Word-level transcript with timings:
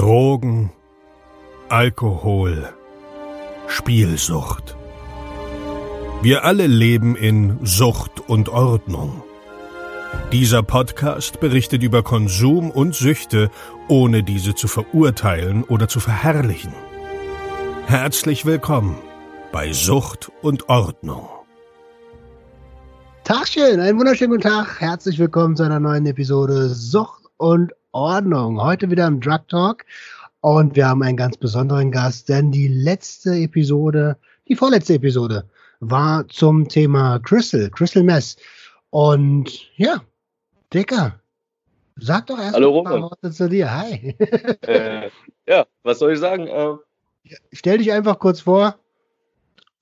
Drogen, 0.00 0.72
Alkohol, 1.68 2.70
Spielsucht. 3.66 4.74
Wir 6.22 6.42
alle 6.44 6.66
leben 6.66 7.16
in 7.16 7.58
Sucht 7.64 8.26
und 8.26 8.48
Ordnung. 8.48 9.22
Dieser 10.32 10.62
Podcast 10.62 11.38
berichtet 11.38 11.82
über 11.82 12.02
Konsum 12.02 12.70
und 12.70 12.94
Süchte, 12.94 13.50
ohne 13.88 14.22
diese 14.22 14.54
zu 14.54 14.68
verurteilen 14.68 15.64
oder 15.64 15.86
zu 15.86 16.00
verherrlichen. 16.00 16.72
Herzlich 17.84 18.46
willkommen 18.46 18.96
bei 19.52 19.70
Sucht 19.74 20.32
und 20.40 20.70
Ordnung. 20.70 21.28
Tagchen, 23.24 23.80
einen 23.80 23.98
wunderschönen 23.98 24.30
guten 24.30 24.48
Tag. 24.48 24.80
Herzlich 24.80 25.18
willkommen 25.18 25.56
zu 25.56 25.62
einer 25.62 25.78
neuen 25.78 26.06
Episode 26.06 26.70
Sucht 26.70 27.24
und 27.36 27.74
Ordnung. 27.92 28.62
Heute 28.62 28.90
wieder 28.90 29.06
im 29.06 29.20
Drug 29.20 29.46
Talk 29.48 29.84
und 30.40 30.76
wir 30.76 30.88
haben 30.88 31.02
einen 31.02 31.16
ganz 31.16 31.36
besonderen 31.36 31.90
Gast, 31.90 32.28
denn 32.28 32.50
die 32.50 32.68
letzte 32.68 33.34
Episode, 33.34 34.16
die 34.48 34.54
vorletzte 34.54 34.94
Episode 34.94 35.48
war 35.80 36.26
zum 36.28 36.68
Thema 36.68 37.18
Crystal, 37.18 37.70
Crystal 37.70 38.02
Mess. 38.02 38.36
Und 38.90 39.70
ja, 39.76 40.02
Dicker, 40.72 41.20
sag 41.96 42.26
doch 42.26 42.38
erst 42.38 42.54
Hallo, 42.54 42.78
ein 42.78 42.84
paar. 42.84 43.02
Worte 43.02 43.30
zu 43.30 43.48
dir. 43.48 43.72
Hi. 43.74 44.16
äh, 44.66 45.10
ja, 45.46 45.66
was 45.82 45.98
soll 45.98 46.12
ich 46.12 46.18
sagen? 46.18 46.46
Äh, 46.46 46.74
Stell 47.52 47.78
dich 47.78 47.92
einfach 47.92 48.18
kurz 48.18 48.40
vor. 48.40 48.76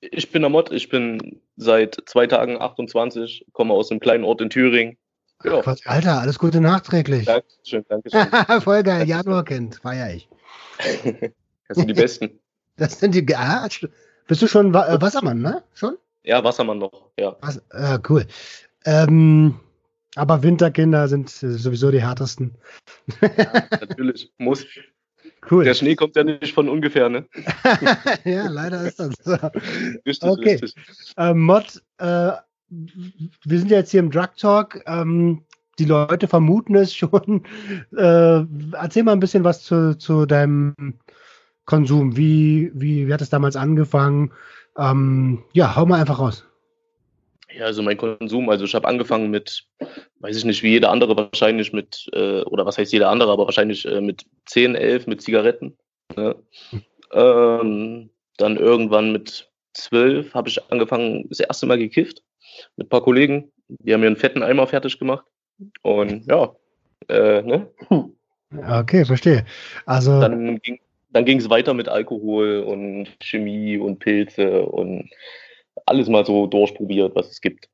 ich 0.00 0.30
bin 0.30 0.42
der 0.42 0.50
Mod, 0.50 0.72
ich 0.72 0.88
bin 0.88 1.40
seit 1.56 1.96
zwei 2.06 2.26
Tagen 2.26 2.60
28, 2.60 3.46
komme 3.52 3.74
aus 3.74 3.90
einem 3.90 4.00
kleinen 4.00 4.24
Ort 4.24 4.40
in 4.40 4.50
Thüringen. 4.50 4.96
Ja, 5.44 5.62
Quatsch, 5.62 5.86
Alter, 5.86 6.20
alles 6.20 6.38
Gute 6.38 6.60
nachträglich. 6.60 7.26
Dankeschön, 7.26 7.84
Dankeschön. 7.88 8.26
Voll 8.62 8.82
geil, 8.82 9.06
Januarkind, 9.08 9.76
feier 9.76 10.14
ich. 10.14 10.28
Das 11.68 11.76
sind 11.78 11.88
die 11.88 11.94
Besten. 11.94 12.40
Das 12.76 12.98
sind 12.98 13.14
die. 13.14 13.24
Ah, 13.36 13.64
st- 13.66 13.88
bist 14.26 14.42
du 14.42 14.46
schon 14.48 14.74
äh, 14.74 15.00
Wassermann, 15.00 15.40
ne? 15.40 15.62
Schon? 15.74 15.96
Ja, 16.24 16.42
Wassermann 16.42 16.78
noch, 16.78 17.10
ja. 17.18 17.36
Was? 17.40 17.58
Äh, 17.70 17.98
cool. 18.08 18.26
Ähm, 18.84 19.58
aber 20.16 20.42
Winterkinder 20.42 21.06
sind 21.08 21.28
äh, 21.42 21.52
sowieso 21.52 21.90
die 21.90 22.02
härtesten. 22.02 22.56
Natürlich, 23.80 24.32
muss. 24.38 24.66
Cool. 25.50 25.64
Der 25.64 25.74
Schnee 25.74 25.94
kommt 25.94 26.16
ja 26.16 26.24
nicht 26.24 26.52
von 26.52 26.68
ungefähr, 26.68 27.08
ne? 27.08 27.26
ja, 28.24 28.48
leider 28.48 28.82
ist 28.82 28.98
das 28.98 29.14
so. 29.22 29.34
Richtig, 30.04 30.22
Okay. 30.22 30.50
richtig. 30.60 30.74
Ähm, 31.16 31.40
Mod, 31.40 31.80
äh, 31.98 32.32
wir 32.70 33.58
sind 33.58 33.70
ja 33.70 33.78
jetzt 33.78 33.90
hier 33.90 34.00
im 34.00 34.10
Drug 34.10 34.36
Talk. 34.36 34.82
Ähm, 34.86 35.44
die 35.78 35.84
Leute 35.84 36.28
vermuten 36.28 36.74
es 36.74 36.94
schon. 36.94 37.44
Äh, 37.96 38.44
erzähl 38.72 39.02
mal 39.02 39.12
ein 39.12 39.20
bisschen 39.20 39.44
was 39.44 39.62
zu, 39.64 39.96
zu 39.96 40.26
deinem 40.26 40.74
Konsum. 41.64 42.16
Wie, 42.16 42.70
wie, 42.74 43.08
wie 43.08 43.12
hat 43.12 43.22
es 43.22 43.30
damals 43.30 43.56
angefangen? 43.56 44.32
Ähm, 44.76 45.42
ja, 45.52 45.74
hau 45.74 45.86
mal 45.86 46.00
einfach 46.00 46.18
raus. 46.18 46.44
Ja, 47.52 47.64
also 47.64 47.82
mein 47.82 47.96
Konsum, 47.96 48.50
also 48.50 48.66
ich 48.66 48.74
habe 48.74 48.86
angefangen 48.86 49.30
mit, 49.30 49.66
weiß 50.20 50.36
ich 50.36 50.44
nicht, 50.44 50.62
wie 50.62 50.70
jeder 50.70 50.90
andere 50.90 51.16
wahrscheinlich 51.16 51.72
mit, 51.72 52.08
äh, 52.12 52.42
oder 52.42 52.66
was 52.66 52.78
heißt 52.78 52.92
jeder 52.92 53.08
andere, 53.08 53.32
aber 53.32 53.46
wahrscheinlich 53.46 53.86
äh, 53.86 54.00
mit 54.00 54.26
10, 54.46 54.74
11 54.74 55.06
mit 55.06 55.22
Zigaretten. 55.22 55.76
Ne? 56.16 56.36
Ähm, 57.10 58.10
dann 58.36 58.58
irgendwann 58.58 59.12
mit 59.12 59.50
12 59.72 60.34
habe 60.34 60.50
ich 60.50 60.62
angefangen, 60.70 61.26
das 61.30 61.40
erste 61.40 61.64
Mal 61.64 61.78
gekifft 61.78 62.22
mit 62.76 62.86
ein 62.86 62.90
paar 62.90 63.02
Kollegen. 63.02 63.50
Die 63.68 63.92
haben 63.92 64.00
mir 64.00 64.06
einen 64.06 64.16
fetten 64.16 64.42
Eimer 64.42 64.66
fertig 64.66 64.98
gemacht. 64.98 65.24
Und 65.82 66.26
ja, 66.26 66.54
äh, 67.08 67.42
ne? 67.42 67.70
Okay, 68.70 69.04
verstehe. 69.04 69.44
Also, 69.86 70.20
dann 70.20 70.58
ging 70.60 70.80
dann 71.10 71.24
ging 71.24 71.38
es 71.38 71.48
weiter 71.48 71.72
mit 71.74 71.88
Alkohol 71.88 72.60
und 72.60 73.08
Chemie 73.22 73.78
und 73.78 73.98
Pilze 73.98 74.62
und 74.66 75.08
alles 75.86 76.08
mal 76.08 76.24
so 76.24 76.46
durchprobiert, 76.46 77.14
was 77.14 77.30
es 77.30 77.40
gibt. 77.40 77.68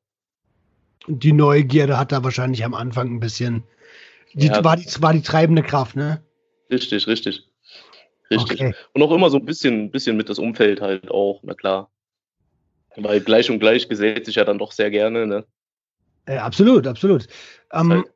die 1.07 1.33
Neugierde 1.33 1.99
hat 1.99 2.11
da 2.11 2.23
wahrscheinlich 2.23 2.63
am 2.63 2.73
Anfang 2.73 3.13
ein 3.13 3.19
bisschen. 3.19 3.63
Die, 4.33 4.47
Ja. 4.47 4.63
war, 4.63 4.77
die, 4.77 4.85
war 5.01 5.13
die 5.13 5.21
treibende 5.21 5.63
Kraft, 5.63 5.95
ne? 5.95 6.23
Richtig, 6.71 7.07
richtig. 7.07 7.47
Richtig. 8.31 8.59
Okay. 8.61 8.73
Und 8.93 9.03
auch 9.03 9.11
immer 9.11 9.29
so 9.29 9.37
ein 9.37 9.45
bisschen, 9.45 9.91
bisschen 9.91 10.17
mit 10.17 10.29
das 10.29 10.39
Umfeld 10.39 10.81
halt 10.81 11.11
auch, 11.11 11.41
na 11.43 11.53
klar. 11.53 11.91
Weil 12.97 13.21
gleich 13.21 13.49
und 13.49 13.59
gleich 13.59 13.89
gesellt 13.89 14.25
sich 14.25 14.35
ja 14.35 14.45
dann 14.45 14.57
doch 14.57 14.71
sehr 14.71 14.91
gerne, 14.91 15.27
ne? 15.27 15.45
Äh, 16.25 16.37
absolut, 16.37 16.87
absolut. 16.87 17.27
Ähm, 17.71 17.91
Halt- 17.91 18.11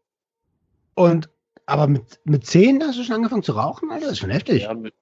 und 0.96 1.30
aber 1.66 1.88
mit, 1.88 2.04
mit 2.24 2.46
10 2.46 2.84
hast 2.84 2.98
du 2.98 3.04
schon 3.04 3.16
angefangen 3.16 3.44
zu 3.44 3.52
rauchen, 3.52 3.92
Alter? 3.92 4.06
Das 4.06 4.14
ist 4.14 4.20
schon 4.20 4.32
heftig. 4.32 4.64
Ja, 4.64 4.74
mit, 4.74 4.94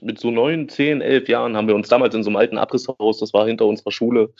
mit 0.00 0.18
so 0.18 0.30
neun, 0.30 0.68
zehn, 0.68 1.00
elf 1.00 1.28
Jahren 1.28 1.56
haben 1.56 1.68
wir 1.68 1.74
uns 1.74 1.88
damals 1.88 2.14
in 2.14 2.22
so 2.22 2.30
einem 2.30 2.36
alten 2.36 2.58
Abrisshaus, 2.58 3.18
das 3.18 3.32
war 3.32 3.46
hinter 3.46 3.66
unserer 3.66 3.92
Schule, 3.92 4.32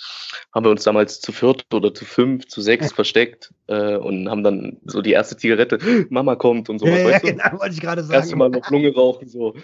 haben 0.54 0.64
wir 0.64 0.70
uns 0.70 0.84
damals 0.84 1.20
zu 1.20 1.32
viert 1.32 1.66
oder 1.72 1.94
zu 1.94 2.04
fünf, 2.04 2.46
zu 2.46 2.60
sechs 2.60 2.92
versteckt 2.92 3.52
äh, 3.68 3.96
und 3.96 4.28
haben 4.28 4.42
dann 4.42 4.78
so 4.84 5.02
die 5.02 5.12
erste 5.12 5.36
Zigarette, 5.36 5.78
Mama 6.10 6.36
kommt 6.36 6.68
und 6.68 6.78
sowas, 6.78 7.02
ja, 7.02 7.10
ja, 7.10 7.18
genau, 7.18 7.60
wollte 7.60 7.74
ich 7.74 7.80
gerade 7.80 8.02
sagen. 8.02 8.36
Mal 8.38 8.50
noch 8.50 8.70
Lunge 8.70 8.92
rauchen, 8.92 9.28
so. 9.28 9.54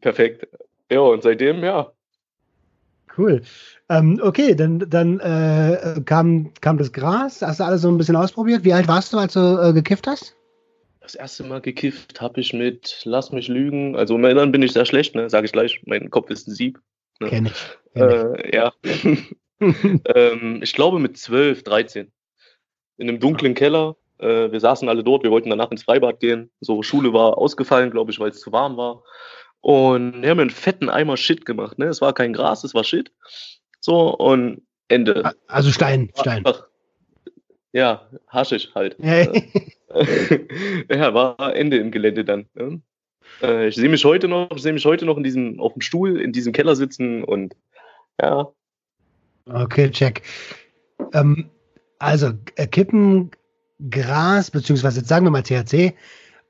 Perfekt. 0.00 0.46
Ja, 0.90 1.00
und 1.00 1.22
seitdem, 1.22 1.64
ja, 1.64 1.92
Cool. 3.16 3.42
Ähm, 3.88 4.20
okay, 4.22 4.54
dann, 4.54 4.80
dann 4.90 5.20
äh, 5.20 6.00
kam, 6.04 6.52
kam 6.60 6.76
das 6.78 6.92
Gras. 6.92 7.42
Hast 7.42 7.60
du 7.60 7.64
alles 7.64 7.82
so 7.82 7.88
ein 7.88 7.98
bisschen 7.98 8.16
ausprobiert? 8.16 8.64
Wie 8.64 8.72
alt 8.72 8.88
warst 8.88 9.12
du, 9.12 9.18
als 9.18 9.34
du 9.34 9.40
äh, 9.40 9.72
gekifft 9.72 10.06
hast? 10.06 10.36
Das 11.00 11.14
erste 11.14 11.44
Mal 11.44 11.60
gekifft 11.60 12.20
habe 12.20 12.40
ich 12.40 12.52
mit, 12.52 13.02
lass 13.04 13.30
mich 13.30 13.46
lügen, 13.46 13.94
also 13.94 14.16
im 14.16 14.24
Erinnern 14.24 14.50
bin 14.50 14.62
ich 14.62 14.72
sehr 14.72 14.86
schlecht, 14.86 15.14
ne, 15.14 15.30
sage 15.30 15.46
ich 15.46 15.52
gleich, 15.52 15.80
mein 15.86 16.10
Kopf 16.10 16.30
ist 16.30 16.48
ein 16.48 16.54
Sieb. 16.54 16.80
Ja. 17.20 17.28
Kenn 17.28 17.46
ich. 17.46 17.78
Kenn 17.94 18.10
Äh, 18.10 18.56
ja. 18.56 18.72
ich. 18.82 19.36
ähm, 20.14 20.60
ich 20.62 20.72
glaube 20.72 20.98
mit 20.98 21.16
12, 21.16 21.62
13. 21.62 22.10
In 22.98 23.08
einem 23.08 23.20
dunklen 23.20 23.54
Keller. 23.54 23.96
Äh, 24.18 24.50
wir 24.50 24.60
saßen 24.60 24.88
alle 24.88 25.04
dort, 25.04 25.22
wir 25.22 25.30
wollten 25.30 25.50
danach 25.50 25.70
ins 25.70 25.84
Freibad 25.84 26.18
gehen. 26.20 26.50
So, 26.60 26.82
Schule 26.82 27.12
war 27.12 27.38
ausgefallen, 27.38 27.90
glaube 27.90 28.10
ich, 28.10 28.18
weil 28.18 28.30
es 28.30 28.40
zu 28.40 28.50
warm 28.50 28.76
war. 28.76 29.04
Und 29.60 30.22
wir 30.22 30.30
haben 30.30 30.40
einen 30.40 30.50
fetten 30.50 30.88
Eimer 30.88 31.16
Shit 31.16 31.44
gemacht. 31.44 31.78
Ne? 31.78 31.86
Es 31.86 32.00
war 32.00 32.12
kein 32.12 32.32
Gras, 32.32 32.62
es 32.64 32.74
war 32.74 32.84
Shit. 32.84 33.10
So, 33.80 34.14
und 34.14 34.62
Ende. 34.88 35.32
also 35.48 35.70
Stein, 35.70 36.10
Stein. 36.18 36.38
einfach- 36.38 36.66
ja, 37.72 38.08
haschig 38.28 38.70
halt. 38.74 38.96
Ja, 38.98 39.26
ja, 40.90 41.14
war 41.14 41.54
Ende 41.54 41.76
im 41.78 41.90
Gelände 41.90 42.24
dann. 42.24 42.46
Ne? 42.54 42.80
Äh, 43.42 43.68
ich 43.68 43.74
sehe 43.74 43.88
mich 43.88 44.04
heute 44.04 44.28
noch, 44.28 44.50
ich 44.54 44.62
sehe 44.62 44.72
mich 44.72 44.84
heute 44.86 45.04
noch 45.04 45.16
in 45.18 45.24
diesem, 45.24 45.60
auf 45.60 45.72
dem 45.74 45.82
Stuhl 45.82 46.20
in 46.20 46.32
diesem 46.32 46.52
Keller 46.52 46.74
sitzen 46.76 47.22
und 47.24 47.54
ja, 48.20 48.48
Okay, 49.48 49.90
check. 49.90 50.22
Ähm, 51.12 51.50
also 51.98 52.32
äh, 52.56 52.66
Kippen, 52.66 53.30
Gras, 53.90 54.50
beziehungsweise 54.50 55.00
jetzt 55.00 55.08
sagen 55.08 55.24
wir 55.24 55.30
mal 55.30 55.42
THC, 55.42 55.94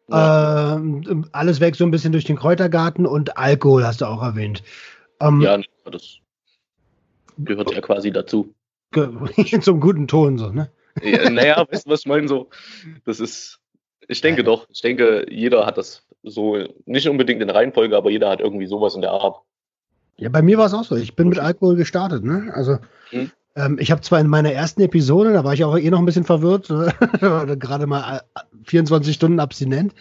ja, 0.09 0.77
ähm, 0.77 1.27
alles 1.33 1.61
weg 1.61 1.77
so 1.77 1.85
ein 1.85 1.91
bisschen 1.91 2.13
durch 2.13 2.25
den 2.25 2.37
Kräutergarten 2.37 3.07
und 3.07 3.37
Alkohol 3.37 3.85
hast 3.85 4.01
du 4.01 4.07
auch 4.07 4.23
erwähnt. 4.23 4.63
Ähm, 5.21 5.41
ja, 5.41 5.59
das 5.91 6.19
gehört 7.39 7.71
ja 7.73 7.81
quasi 7.81 8.11
dazu. 8.11 8.55
Zum 9.61 9.81
guten 9.81 10.07
Ton 10.09 10.39
so, 10.39 10.51
ne? 10.51 10.71
Ja, 11.03 11.29
naja, 11.29 11.67
weißt 11.71 11.87
du, 11.87 11.91
was 11.91 12.01
ich 12.01 12.07
meine? 12.07 12.29
So, 12.29 12.49
das 13.05 13.21
ist, 13.21 13.59
ich 14.09 14.21
denke 14.21 14.43
Ja. 14.43 14.47
doch, 14.47 14.69
ich 14.71 14.81
denke, 14.81 15.27
jeder 15.29 15.67
hat 15.67 15.77
das 15.77 16.07
so, 16.23 16.57
nicht 16.87 17.09
unbedingt 17.09 17.43
in 17.43 17.51
Reihenfolge, 17.51 17.97
aber 17.97 18.11
jeder 18.11 18.31
hat 18.31 18.41
irgendwie 18.41 18.67
sowas 18.67 18.95
in 18.95 19.03
der 19.03 19.11
Art. 19.11 19.43
Ja, 20.17 20.31
bei 20.31 20.41
mir 20.41 20.57
war 20.57 20.67
es 20.67 20.75
auch 20.75 20.85
so. 20.85 20.97
Ich 20.97 21.15
bin 21.15 21.29
mit 21.29 21.39
Alkohol 21.39 21.77
gestartet, 21.77 22.25
ne? 22.25 22.51
Also 22.55 22.79
Mhm. 23.13 23.31
Ähm, 23.57 23.79
ich 23.81 23.91
habe 23.91 24.01
zwar 24.03 24.21
in 24.21 24.29
meiner 24.29 24.53
ersten 24.53 24.83
Episode, 24.83 25.33
da 25.33 25.43
war 25.45 25.55
ich 25.55 25.65
auch 25.65 25.77
eh 25.77 25.91
noch 25.91 25.99
ein 25.99 26.05
bisschen 26.05 26.25
verwirrt, 26.25 26.69
gerade 27.21 27.87
mal 27.87 28.19
äh, 28.35 28.41
24 28.65 29.15
Stunden 29.15 29.41
abstinent, 29.41 29.95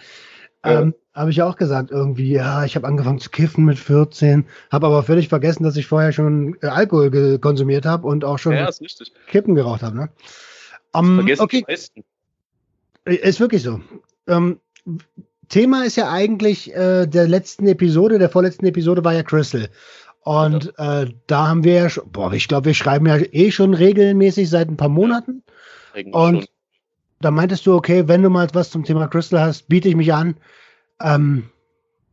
Ja. 0.65 0.81
ähm, 0.81 0.93
habe 1.13 1.31
ich 1.31 1.37
ja 1.37 1.47
auch 1.47 1.55
gesagt, 1.55 1.91
irgendwie, 1.91 2.33
ja, 2.33 2.65
ich 2.65 2.75
habe 2.75 2.85
angefangen 2.87 3.19
zu 3.19 3.29
kiffen 3.29 3.63
mit 3.65 3.79
14, 3.79 4.45
habe 4.71 4.85
aber 4.87 5.01
völlig 5.03 5.29
vergessen, 5.29 5.63
dass 5.63 5.77
ich 5.77 5.87
vorher 5.87 6.11
schon 6.11 6.57
äh, 6.61 6.67
Alkohol 6.67 7.39
konsumiert 7.39 7.85
habe 7.85 8.05
und 8.05 8.25
auch 8.25 8.37
schon 8.37 8.53
Ja. 8.53 8.69
Kippen 9.27 9.55
geraucht 9.55 9.81
habe, 9.81 9.95
ne? 9.95 10.09
Ähm, 10.93 11.15
Vergessen 11.15 11.41
okay, 11.41 11.57
die 11.59 11.71
meisten. 11.71 12.03
ist 13.05 13.39
wirklich 13.39 13.63
so. 13.63 13.79
Ähm, 14.27 14.59
Thema 15.47 15.85
ist 15.85 15.95
ja 15.95 16.09
eigentlich 16.11 16.73
äh, 16.75 17.05
der 17.05 17.27
letzten 17.27 17.67
Episode, 17.67 18.17
der 18.19 18.29
vorletzten 18.29 18.65
Episode 18.65 19.03
war 19.03 19.13
ja 19.13 19.23
Crystal. 19.23 19.69
Und 20.25 20.73
äh, 20.79 21.05
da 21.27 21.47
haben 21.47 21.63
wir 21.63 21.73
ja 21.73 21.89
schon, 21.89 22.11
boah, 22.11 22.33
ich 22.33 22.47
glaube, 22.47 22.65
wir 22.65 22.73
schreiben 22.73 23.05
ja 23.05 23.17
eh 23.17 23.51
schon 23.51 23.75
regelmäßig 23.75 24.49
seit 24.49 24.67
ein 24.67 24.75
paar 24.75 24.89
Monaten. 24.89 25.43
Eigentlich 25.93 26.15
Und 26.15 26.35
schon. 26.37 26.45
da 27.21 27.29
meintest 27.29 27.67
du, 27.67 27.75
okay, 27.75 28.07
wenn 28.07 28.23
du 28.23 28.31
mal 28.31 28.47
was 28.53 28.71
zum 28.71 28.83
Thema 28.83 29.07
Crystal 29.07 29.39
hast, 29.39 29.67
biete 29.67 29.87
ich 29.87 29.95
mich 29.95 30.11
an. 30.11 30.35
Ähm, 30.99 31.51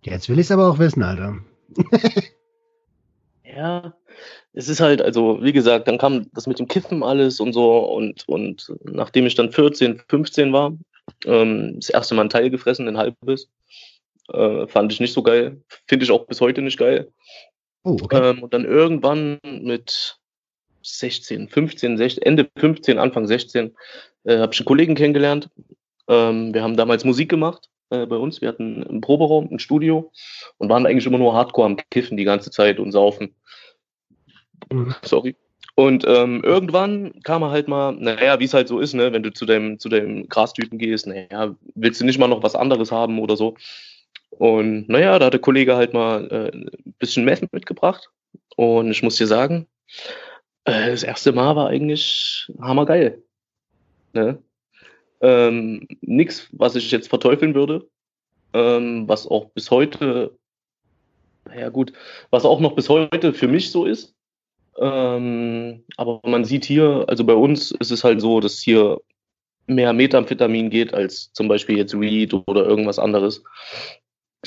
jetzt 0.02 0.28
will 0.28 0.38
ich 0.38 0.46
es 0.46 0.50
aber 0.50 0.68
auch 0.68 0.78
wissen, 0.78 1.02
Alter. 1.02 1.38
Ja, 3.54 3.92
es 4.54 4.68
ist 4.70 4.80
halt, 4.80 5.02
also 5.02 5.42
wie 5.42 5.52
gesagt, 5.52 5.86
dann 5.86 5.98
kam 5.98 6.26
das 6.32 6.46
mit 6.46 6.58
dem 6.58 6.68
Kiffen 6.68 7.02
alles 7.02 7.38
und 7.38 7.52
so 7.52 7.80
und, 7.80 8.26
und 8.26 8.72
nachdem 8.84 9.26
ich 9.26 9.34
dann 9.34 9.52
14, 9.52 10.00
15 10.08 10.54
war, 10.54 10.72
ähm, 11.26 11.74
das 11.76 11.90
erste 11.90 12.14
Mal 12.14 12.22
ein 12.22 12.30
Teil 12.30 12.48
gefressen, 12.48 12.88
ein 12.88 12.96
halbes. 12.96 13.50
Äh, 14.32 14.66
fand 14.68 14.90
ich 14.92 15.00
nicht 15.00 15.12
so 15.12 15.22
geil. 15.22 15.60
Finde 15.86 16.04
ich 16.04 16.10
auch 16.10 16.26
bis 16.26 16.40
heute 16.40 16.62
nicht 16.62 16.78
geil. 16.78 17.12
Oh, 17.84 17.96
okay. 18.02 18.30
Ähm, 18.30 18.42
und 18.42 18.54
dann 18.54 18.64
irgendwann 18.64 19.38
mit 19.42 20.18
16, 20.82 21.48
15, 21.48 21.96
16, 21.96 22.22
Ende 22.22 22.48
15, 22.56 22.98
Anfang 22.98 23.26
16, 23.26 23.74
äh, 24.24 24.38
habe 24.38 24.52
ich 24.52 24.60
einen 24.60 24.66
Kollegen 24.66 24.94
kennengelernt. 24.94 25.48
Ähm, 26.08 26.52
wir 26.54 26.62
haben 26.62 26.76
damals 26.76 27.04
Musik 27.04 27.28
gemacht 27.28 27.68
äh, 27.90 28.06
bei 28.06 28.16
uns. 28.16 28.40
Wir 28.40 28.48
hatten 28.48 28.84
einen 28.84 29.00
Proberaum, 29.00 29.48
ein 29.50 29.58
Studio 29.58 30.12
und 30.58 30.68
waren 30.68 30.86
eigentlich 30.86 31.06
immer 31.06 31.18
nur 31.18 31.34
Hardcore 31.34 31.66
am 31.66 31.76
Kiffen 31.90 32.16
die 32.16 32.24
ganze 32.24 32.50
Zeit 32.50 32.78
und 32.78 32.92
saufen. 32.92 33.34
Mhm. 34.70 34.94
Sorry. 35.02 35.36
Und 35.74 36.04
ähm, 36.06 36.42
irgendwann 36.44 37.22
kam 37.22 37.42
er 37.42 37.50
halt 37.50 37.66
mal, 37.66 37.92
naja, 37.92 38.38
wie 38.38 38.44
es 38.44 38.52
halt 38.52 38.68
so 38.68 38.78
ist, 38.78 38.92
ne, 38.92 39.12
wenn 39.12 39.22
du 39.22 39.32
zu 39.32 39.46
deinem, 39.46 39.78
zu 39.78 39.88
deinem 39.88 40.28
Grastypen 40.28 40.78
gehst, 40.78 41.06
naja, 41.06 41.54
willst 41.74 42.00
du 42.00 42.04
nicht 42.04 42.18
mal 42.18 42.28
noch 42.28 42.42
was 42.42 42.54
anderes 42.54 42.92
haben 42.92 43.18
oder 43.18 43.36
so. 43.36 43.54
Und 44.30 44.88
naja, 44.88 45.18
da 45.18 45.26
hat 45.26 45.34
der 45.34 45.40
Kollege 45.40 45.76
halt 45.76 45.92
mal 45.92 46.26
äh, 46.30 46.56
ein 46.56 46.94
bisschen 46.98 47.24
Meth 47.24 47.52
mitgebracht. 47.52 48.10
Und 48.56 48.90
ich 48.90 49.02
muss 49.02 49.16
dir 49.16 49.26
sagen, 49.26 49.66
äh, 50.64 50.90
das 50.90 51.02
erste 51.02 51.32
Mal 51.32 51.56
war 51.56 51.68
eigentlich 51.68 52.50
hammergeil. 52.60 53.22
Ne? 54.12 54.42
Ähm, 55.20 55.86
nix, 56.00 56.48
was 56.52 56.74
ich 56.74 56.90
jetzt 56.90 57.08
verteufeln 57.08 57.54
würde, 57.54 57.88
ähm, 58.52 59.08
was 59.08 59.26
auch 59.26 59.50
bis 59.50 59.70
heute, 59.70 60.36
ja 61.56 61.68
gut, 61.68 61.92
was 62.30 62.44
auch 62.44 62.60
noch 62.60 62.74
bis 62.74 62.88
heute 62.88 63.32
für 63.32 63.48
mich 63.48 63.70
so 63.70 63.84
ist. 63.84 64.14
Ähm, 64.78 65.84
aber 65.96 66.20
man 66.24 66.44
sieht 66.44 66.64
hier, 66.64 67.04
also 67.06 67.24
bei 67.24 67.34
uns 67.34 67.70
ist 67.72 67.90
es 67.90 68.04
halt 68.04 68.20
so, 68.20 68.40
dass 68.40 68.60
hier 68.60 69.00
mehr 69.66 69.92
Methamphetamin 69.92 70.70
geht 70.70 70.92
als 70.92 71.32
zum 71.32 71.46
Beispiel 71.48 71.76
jetzt 71.76 71.98
Weed 71.98 72.34
oder 72.34 72.64
irgendwas 72.64 72.98
anderes 72.98 73.44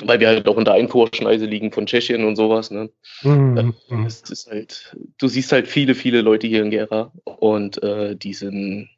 weil 0.04 0.20
wir 0.20 0.28
halt 0.28 0.48
auch 0.48 0.58
in 0.58 0.66
der 0.66 0.74
Einfuhrschneise 0.74 1.46
liegen 1.46 1.72
von 1.72 1.86
Tschechien 1.86 2.26
und 2.26 2.36
sowas. 2.36 2.72
Ne? 2.72 2.90
Mhm. 3.24 3.74
Es 4.06 4.22
ist 4.30 4.48
halt, 4.48 4.96
du 5.18 5.28
siehst 5.28 5.52
halt 5.52 5.68
viele, 5.68 5.96
viele 5.96 6.22
Leute 6.22 6.48
hier 6.48 6.62
in 6.62 6.72
Gera 6.72 7.12
und 7.24 7.82
äh, 7.82 8.16
die 8.16 8.34
sind, 8.34 8.90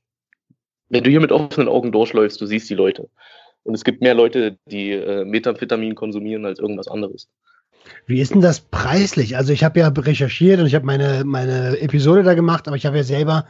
wenn 0.89 1.03
du 1.03 1.09
hier 1.09 1.21
mit 1.21 1.31
offenen 1.31 1.67
Augen 1.67 1.91
durchläufst, 1.91 2.41
du 2.41 2.45
siehst 2.45 2.69
die 2.69 2.75
Leute. 2.75 3.09
Und 3.63 3.75
es 3.75 3.83
gibt 3.83 4.01
mehr 4.01 4.13
Leute, 4.13 4.57
die 4.65 4.91
äh, 4.91 5.25
Methamphetamin 5.25 5.93
konsumieren 5.93 6.45
als 6.45 6.57
irgendwas 6.57 6.87
anderes. 6.87 7.27
Wie 8.05 8.19
ist 8.19 8.33
denn 8.33 8.41
das 8.41 8.61
preislich? 8.61 9.37
Also 9.37 9.53
ich 9.53 9.63
habe 9.63 9.79
ja 9.79 9.89
recherchiert 9.89 10.59
und 10.59 10.65
ich 10.65 10.75
habe 10.75 10.85
meine, 10.85 11.23
meine 11.25 11.77
Episode 11.79 12.23
da 12.23 12.33
gemacht, 12.33 12.67
aber 12.67 12.77
ich 12.77 12.85
habe 12.85 12.97
ja 12.97 13.03
selber 13.03 13.45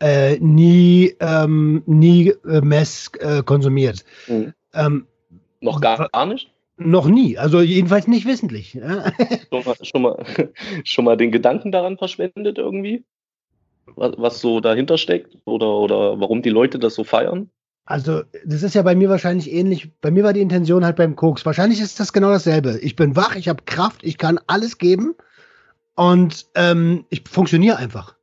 äh, 0.00 0.38
nie, 0.38 1.14
ähm, 1.20 1.82
nie 1.86 2.28
äh, 2.46 2.60
Mess 2.60 3.10
äh, 3.18 3.42
konsumiert. 3.42 4.04
Mhm. 4.28 4.52
Ähm, 4.74 5.06
Noch 5.60 5.80
gar, 5.80 6.08
gar 6.10 6.26
nicht? 6.26 6.52
Noch 6.78 7.08
nie, 7.08 7.38
also 7.38 7.60
jedenfalls 7.60 8.06
nicht 8.06 8.26
wissentlich. 8.26 8.72
Schon, 9.50 9.64
mal, 9.64 9.76
schon, 9.82 10.02
mal, 10.02 10.24
schon 10.84 11.04
mal 11.04 11.16
den 11.16 11.32
Gedanken 11.32 11.72
daran 11.72 11.96
verschwendet 11.96 12.58
irgendwie? 12.58 13.04
Was, 13.94 14.12
was 14.18 14.40
so 14.40 14.60
dahinter 14.60 14.98
steckt 14.98 15.38
oder, 15.44 15.68
oder 15.68 16.20
warum 16.20 16.42
die 16.42 16.50
Leute 16.50 16.78
das 16.78 16.94
so 16.94 17.04
feiern? 17.04 17.50
Also, 17.86 18.22
das 18.44 18.64
ist 18.64 18.74
ja 18.74 18.82
bei 18.82 18.96
mir 18.96 19.08
wahrscheinlich 19.08 19.50
ähnlich. 19.50 19.90
Bei 20.00 20.10
mir 20.10 20.24
war 20.24 20.32
die 20.32 20.40
Intention 20.40 20.84
halt 20.84 20.96
beim 20.96 21.14
Koks. 21.14 21.46
Wahrscheinlich 21.46 21.80
ist 21.80 22.00
das 22.00 22.12
genau 22.12 22.30
dasselbe. 22.30 22.78
Ich 22.82 22.96
bin 22.96 23.14
wach, 23.14 23.36
ich 23.36 23.48
habe 23.48 23.62
Kraft, 23.64 24.02
ich 24.02 24.18
kann 24.18 24.40
alles 24.48 24.78
geben 24.78 25.14
und 25.94 26.46
ähm, 26.56 27.06
ich 27.10 27.22
funktioniere 27.28 27.76
einfach. 27.76 28.15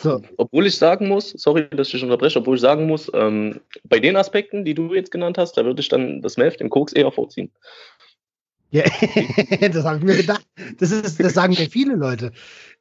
So. 0.00 0.20
Obwohl 0.36 0.66
ich 0.66 0.76
sagen 0.76 1.08
muss, 1.08 1.30
sorry, 1.30 1.68
dass 1.70 1.88
ich 1.88 1.94
dich 1.94 2.02
unterbreche, 2.02 2.38
obwohl 2.38 2.56
ich 2.56 2.60
sagen 2.60 2.86
muss, 2.86 3.10
ähm, 3.14 3.60
bei 3.84 3.98
den 3.98 4.16
Aspekten, 4.16 4.64
die 4.64 4.74
du 4.74 4.94
jetzt 4.94 5.10
genannt 5.10 5.38
hast, 5.38 5.56
da 5.56 5.64
würde 5.64 5.80
ich 5.80 5.88
dann 5.88 6.20
das 6.22 6.36
Meth, 6.36 6.60
den 6.60 6.70
Koks 6.70 6.92
eher 6.92 7.10
vorziehen. 7.10 7.50
Ja, 8.70 8.84
das 9.60 9.84
habe 9.84 9.98
ich 9.98 10.04
mir 10.04 10.16
gedacht. 10.16 10.44
Das, 10.78 10.90
ist, 10.90 11.20
das 11.20 11.34
sagen 11.34 11.54
mir 11.58 11.68
viele 11.68 11.94
Leute. 11.94 12.32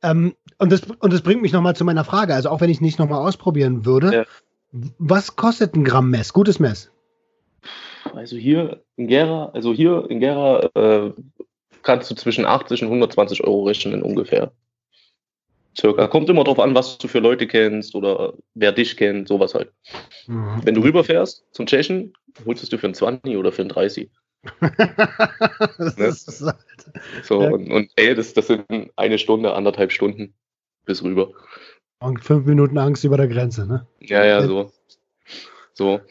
Ähm, 0.01 0.33
und, 0.57 0.71
das, 0.71 0.81
und 0.99 1.11
das 1.13 1.21
bringt 1.21 1.41
mich 1.41 1.51
nochmal 1.51 1.75
zu 1.75 1.83
meiner 1.83 2.05
Frage. 2.05 2.33
Also 2.33 2.49
auch 2.49 2.61
wenn 2.61 2.69
ich 2.69 2.81
nicht 2.81 2.97
nochmal 2.97 3.19
ausprobieren 3.19 3.85
würde, 3.85 4.13
ja. 4.13 4.25
was 4.71 5.35
kostet 5.35 5.75
ein 5.75 5.83
Gramm 5.83 6.09
Mess? 6.09 6.31
Gutes 6.31 6.59
Mess? 6.59 6.91
Also 8.15 8.38
hier 8.38 8.81
in 8.95 9.07
Gera, 9.07 9.51
also 9.53 9.73
hier 9.73 10.09
in 10.09 10.19
Gera 10.19 10.69
äh, 10.75 11.11
kannst 11.83 12.09
du 12.09 12.15
zwischen 12.15 12.45
80 12.45 12.83
und 12.83 12.88
120 12.88 13.43
Euro 13.43 13.63
rechnen 13.63 14.01
ungefähr. 14.01 14.51
Circa. 15.77 16.07
Kommt 16.07 16.29
immer 16.29 16.44
drauf 16.44 16.59
an, 16.59 16.75
was 16.75 16.97
du 16.97 17.07
für 17.07 17.19
Leute 17.19 17.47
kennst 17.47 17.95
oder 17.95 18.33
wer 18.53 18.71
dich 18.71 18.97
kennt, 18.97 19.27
sowas 19.27 19.53
halt. 19.53 19.71
Mhm. 20.27 20.62
Wenn 20.63 20.75
du 20.75 20.81
rüberfährst 20.81 21.45
zum 21.51 21.65
Tschechen, 21.65 22.13
holst 22.45 22.62
du 22.62 22.65
es 22.65 22.69
dir 22.69 22.77
für 22.77 22.88
einen 22.88 22.94
20 22.94 23.38
oder 23.38 23.51
für 23.51 23.62
einen 23.62 23.69
30. 23.69 24.09
ne? 24.59 24.71
halt 25.97 26.15
so, 27.23 27.41
ja. 27.41 27.50
und, 27.50 27.71
und 27.71 27.91
ey, 27.95 28.15
das, 28.15 28.33
das 28.33 28.47
sind 28.47 28.65
eine 28.95 29.19
Stunde, 29.19 29.53
anderthalb 29.53 29.91
Stunden 29.91 30.33
bis 30.85 31.03
rüber. 31.03 31.31
Und 32.00 32.24
fünf 32.24 32.45
Minuten 32.45 32.77
Angst 32.77 33.03
über 33.03 33.17
der 33.17 33.27
Grenze, 33.27 33.67
ne? 33.67 33.88
Ja, 34.00 34.25
ja, 34.25 34.41
so. 34.41 34.71
So. 35.74 36.01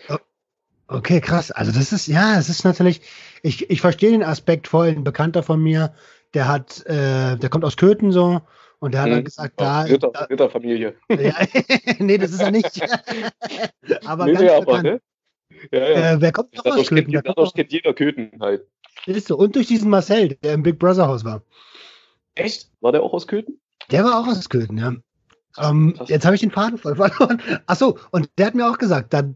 Okay, 0.87 1.21
krass. 1.21 1.51
Also 1.51 1.73
das 1.73 1.93
ist, 1.93 2.06
ja, 2.06 2.39
es 2.39 2.49
ist 2.49 2.65
natürlich, 2.65 3.01
ich, 3.43 3.69
ich 3.69 3.81
verstehe 3.81 4.13
den 4.13 4.23
Aspekt 4.23 4.69
voll. 4.69 4.89
Ein 4.89 5.05
Bekannter 5.05 5.43
von 5.43 5.61
mir, 5.61 5.93
der 6.33 6.49
hat, 6.49 6.87
äh, 6.87 7.37
der 7.37 7.49
kommt 7.51 7.65
aus 7.65 7.77
Köthen 7.77 8.13
so 8.13 8.41
und 8.81 8.94
der 8.94 9.03
hat 9.03 9.11
dann 9.11 9.19
hm. 9.19 9.25
gesagt, 9.25 9.61
da. 9.61 9.82
Ritter, 9.82 10.11
da, 10.12 10.25
Ritterfamilie. 10.25 10.97
Ja, 11.11 11.35
nee, 11.99 12.19
das 12.19 12.32
ist 12.32 12.41
er 12.41 12.50
nicht. 12.50 12.81
aber 14.05 14.25
nee, 14.25 14.32
ganz 14.32 14.44
nee, 14.44 14.50
aber, 14.50 14.82
ne? 14.82 15.00
Ja, 15.71 15.79
ja. 15.79 16.12
Äh, 16.12 16.21
wer 16.21 16.32
kommt 16.32 16.55
noch 16.56 16.65
aus 16.65 16.88
Köthen? 16.88 17.12
Kennt, 17.12 17.29
dadurch 17.29 17.53
kennt 17.53 17.73
jeder 17.73 17.93
Köthen 17.93 18.32
halt. 18.41 18.67
Ist 19.06 19.29
so. 19.29 19.37
Und 19.37 19.55
durch 19.55 19.67
diesen 19.67 19.91
Marcel, 19.91 20.37
der 20.43 20.55
im 20.55 20.62
Big 20.62 20.79
Brother 20.79 21.06
Haus 21.06 21.25
war. 21.25 21.43
Echt? 22.35 22.71
War 22.81 22.93
der 22.93 23.03
auch 23.03 23.12
aus 23.12 23.27
Köthen? 23.27 23.61
Der 23.91 24.05
war 24.05 24.19
auch 24.19 24.27
aus 24.27 24.49
Köthen, 24.49 24.79
ja. 24.79 24.94
Ähm, 25.59 25.99
jetzt 26.06 26.25
habe 26.25 26.35
ich 26.35 26.41
den 26.41 26.50
Faden 26.50 26.79
voll 26.79 26.97
verloren. 26.97 27.43
Achso, 27.67 27.99
und 28.12 28.31
der 28.38 28.47
hat 28.47 28.55
mir 28.55 28.71
auch 28.71 28.79
gesagt, 28.79 29.12
da, 29.12 29.29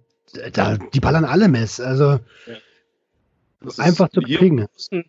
da, 0.52 0.78
die 0.78 1.00
ballern 1.00 1.24
alle 1.24 1.48
Mess. 1.48 1.80
Also 1.80 2.18
ja. 2.46 3.72
einfach 3.78 4.08
zu 4.08 4.20
kriegen. 4.20 4.58
Im 4.58 4.68
Osten, 4.74 5.04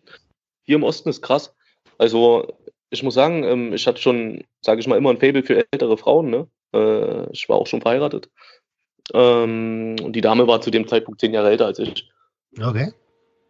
hier 0.64 0.76
im 0.76 0.82
Osten 0.82 1.08
ist 1.08 1.22
krass. 1.22 1.54
Also 1.96 2.58
ich 2.96 3.02
muss 3.02 3.14
sagen, 3.14 3.44
ähm, 3.44 3.72
ich 3.72 3.86
hatte 3.86 4.00
schon, 4.00 4.44
sage 4.62 4.80
ich 4.80 4.86
mal, 4.86 4.96
immer 4.96 5.10
ein 5.10 5.18
Faible 5.18 5.42
für 5.42 5.66
ältere 5.70 5.96
Frauen. 5.96 6.30
Ne? 6.30 6.48
Äh, 6.74 7.30
ich 7.32 7.48
war 7.48 7.56
auch 7.56 7.66
schon 7.66 7.82
verheiratet. 7.82 8.30
Ähm, 9.14 9.96
und 10.02 10.14
die 10.14 10.20
Dame 10.20 10.46
war 10.46 10.60
zu 10.60 10.70
dem 10.70 10.88
Zeitpunkt 10.88 11.20
zehn 11.20 11.34
Jahre 11.34 11.50
älter 11.50 11.66
als 11.66 11.78
ich. 11.78 12.08
Okay. 12.60 12.92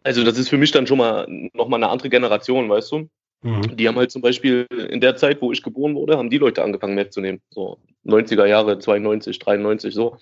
Also 0.03 0.23
das 0.23 0.37
ist 0.37 0.49
für 0.49 0.57
mich 0.57 0.71
dann 0.71 0.87
schon 0.87 0.97
mal 0.97 1.27
nochmal 1.53 1.83
eine 1.83 1.91
andere 1.91 2.09
Generation, 2.09 2.69
weißt 2.69 2.91
du? 2.91 3.09
Mhm. 3.41 3.75
Die 3.75 3.87
haben 3.87 3.97
halt 3.97 4.11
zum 4.11 4.21
Beispiel 4.21 4.67
in 4.89 5.01
der 5.01 5.15
Zeit, 5.15 5.41
wo 5.41 5.51
ich 5.51 5.63
geboren 5.63 5.95
wurde, 5.95 6.17
haben 6.17 6.29
die 6.29 6.37
Leute 6.37 6.63
angefangen 6.63 6.95
mitzunehmen. 6.95 7.41
So 7.49 7.79
90er 8.05 8.45
Jahre, 8.45 8.79
92, 8.79 9.39
93, 9.39 9.93
so. 9.93 10.17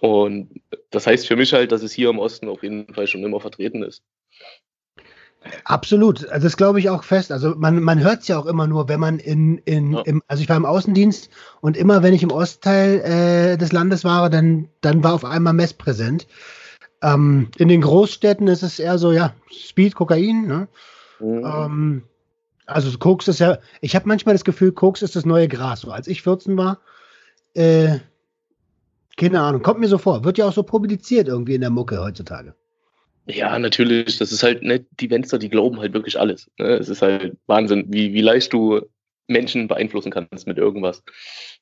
Und 0.00 0.60
das 0.90 1.06
heißt 1.06 1.26
für 1.26 1.36
mich 1.36 1.52
halt, 1.52 1.72
dass 1.72 1.82
es 1.82 1.92
hier 1.92 2.10
im 2.10 2.18
Osten 2.18 2.48
auf 2.48 2.62
jeden 2.62 2.92
Fall 2.94 3.06
schon 3.06 3.24
immer 3.24 3.40
vertreten 3.40 3.82
ist. 3.82 4.02
Absolut, 5.64 6.28
also 6.28 6.46
das 6.46 6.56
glaube 6.56 6.78
ich 6.78 6.90
auch 6.90 7.04
fest. 7.04 7.32
Also 7.32 7.54
man, 7.56 7.82
man 7.82 8.00
hört 8.00 8.22
es 8.22 8.28
ja 8.28 8.38
auch 8.38 8.46
immer 8.46 8.66
nur, 8.66 8.88
wenn 8.88 9.00
man 9.00 9.18
in, 9.18 9.58
in 9.58 9.92
ja. 9.92 10.02
im, 10.02 10.22
also 10.26 10.42
ich 10.42 10.48
war 10.48 10.56
im 10.56 10.64
Außendienst 10.64 11.30
und 11.60 11.76
immer 11.76 12.02
wenn 12.02 12.14
ich 12.14 12.22
im 12.22 12.30
Ostteil 12.30 13.00
äh, 13.00 13.56
des 13.56 13.72
Landes 13.72 14.04
war, 14.04 14.30
dann, 14.30 14.68
dann 14.80 15.04
war 15.04 15.14
auf 15.14 15.24
einmal 15.24 15.52
Mess 15.52 15.74
präsent. 15.74 16.26
Ähm, 17.02 17.48
in 17.58 17.68
den 17.68 17.80
Großstädten 17.80 18.48
ist 18.48 18.62
es 18.62 18.78
eher 18.78 18.98
so, 18.98 19.12
ja, 19.12 19.34
Speed, 19.50 19.94
Kokain, 19.94 20.46
ne? 20.46 20.68
Mhm. 21.20 21.44
Ähm, 21.44 22.02
also 22.66 22.96
Koks 22.98 23.28
ist 23.28 23.38
ja, 23.40 23.58
ich 23.80 23.94
habe 23.94 24.06
manchmal 24.08 24.34
das 24.34 24.44
Gefühl, 24.44 24.72
Koks 24.72 25.02
ist 25.02 25.16
das 25.16 25.24
neue 25.24 25.48
Gras. 25.48 25.80
So 25.80 25.90
als 25.90 26.06
ich 26.06 26.22
14 26.22 26.56
war, 26.56 26.80
äh, 27.54 27.98
keine 29.16 29.40
Ahnung, 29.40 29.62
kommt 29.62 29.80
mir 29.80 29.88
so 29.88 29.98
vor. 29.98 30.24
Wird 30.24 30.38
ja 30.38 30.46
auch 30.46 30.52
so 30.52 30.62
publiziert 30.62 31.28
irgendwie 31.28 31.54
in 31.54 31.60
der 31.60 31.70
Mucke 31.70 32.00
heutzutage. 32.00 32.54
Ja, 33.28 33.58
natürlich. 33.58 34.18
Das 34.18 34.32
ist 34.32 34.42
halt, 34.42 34.62
ne, 34.62 34.86
die 35.00 35.08
Fenster, 35.08 35.38
die 35.38 35.50
glauben 35.50 35.78
halt 35.80 35.92
wirklich 35.92 36.18
alles. 36.18 36.50
Ne? 36.58 36.68
Es 36.68 36.88
ist 36.88 37.02
halt 37.02 37.36
Wahnsinn, 37.46 37.84
wie, 37.88 38.14
wie 38.14 38.22
leicht 38.22 38.52
du 38.54 38.80
Menschen 39.26 39.68
beeinflussen 39.68 40.10
kannst 40.10 40.46
mit 40.46 40.56
irgendwas. 40.56 41.02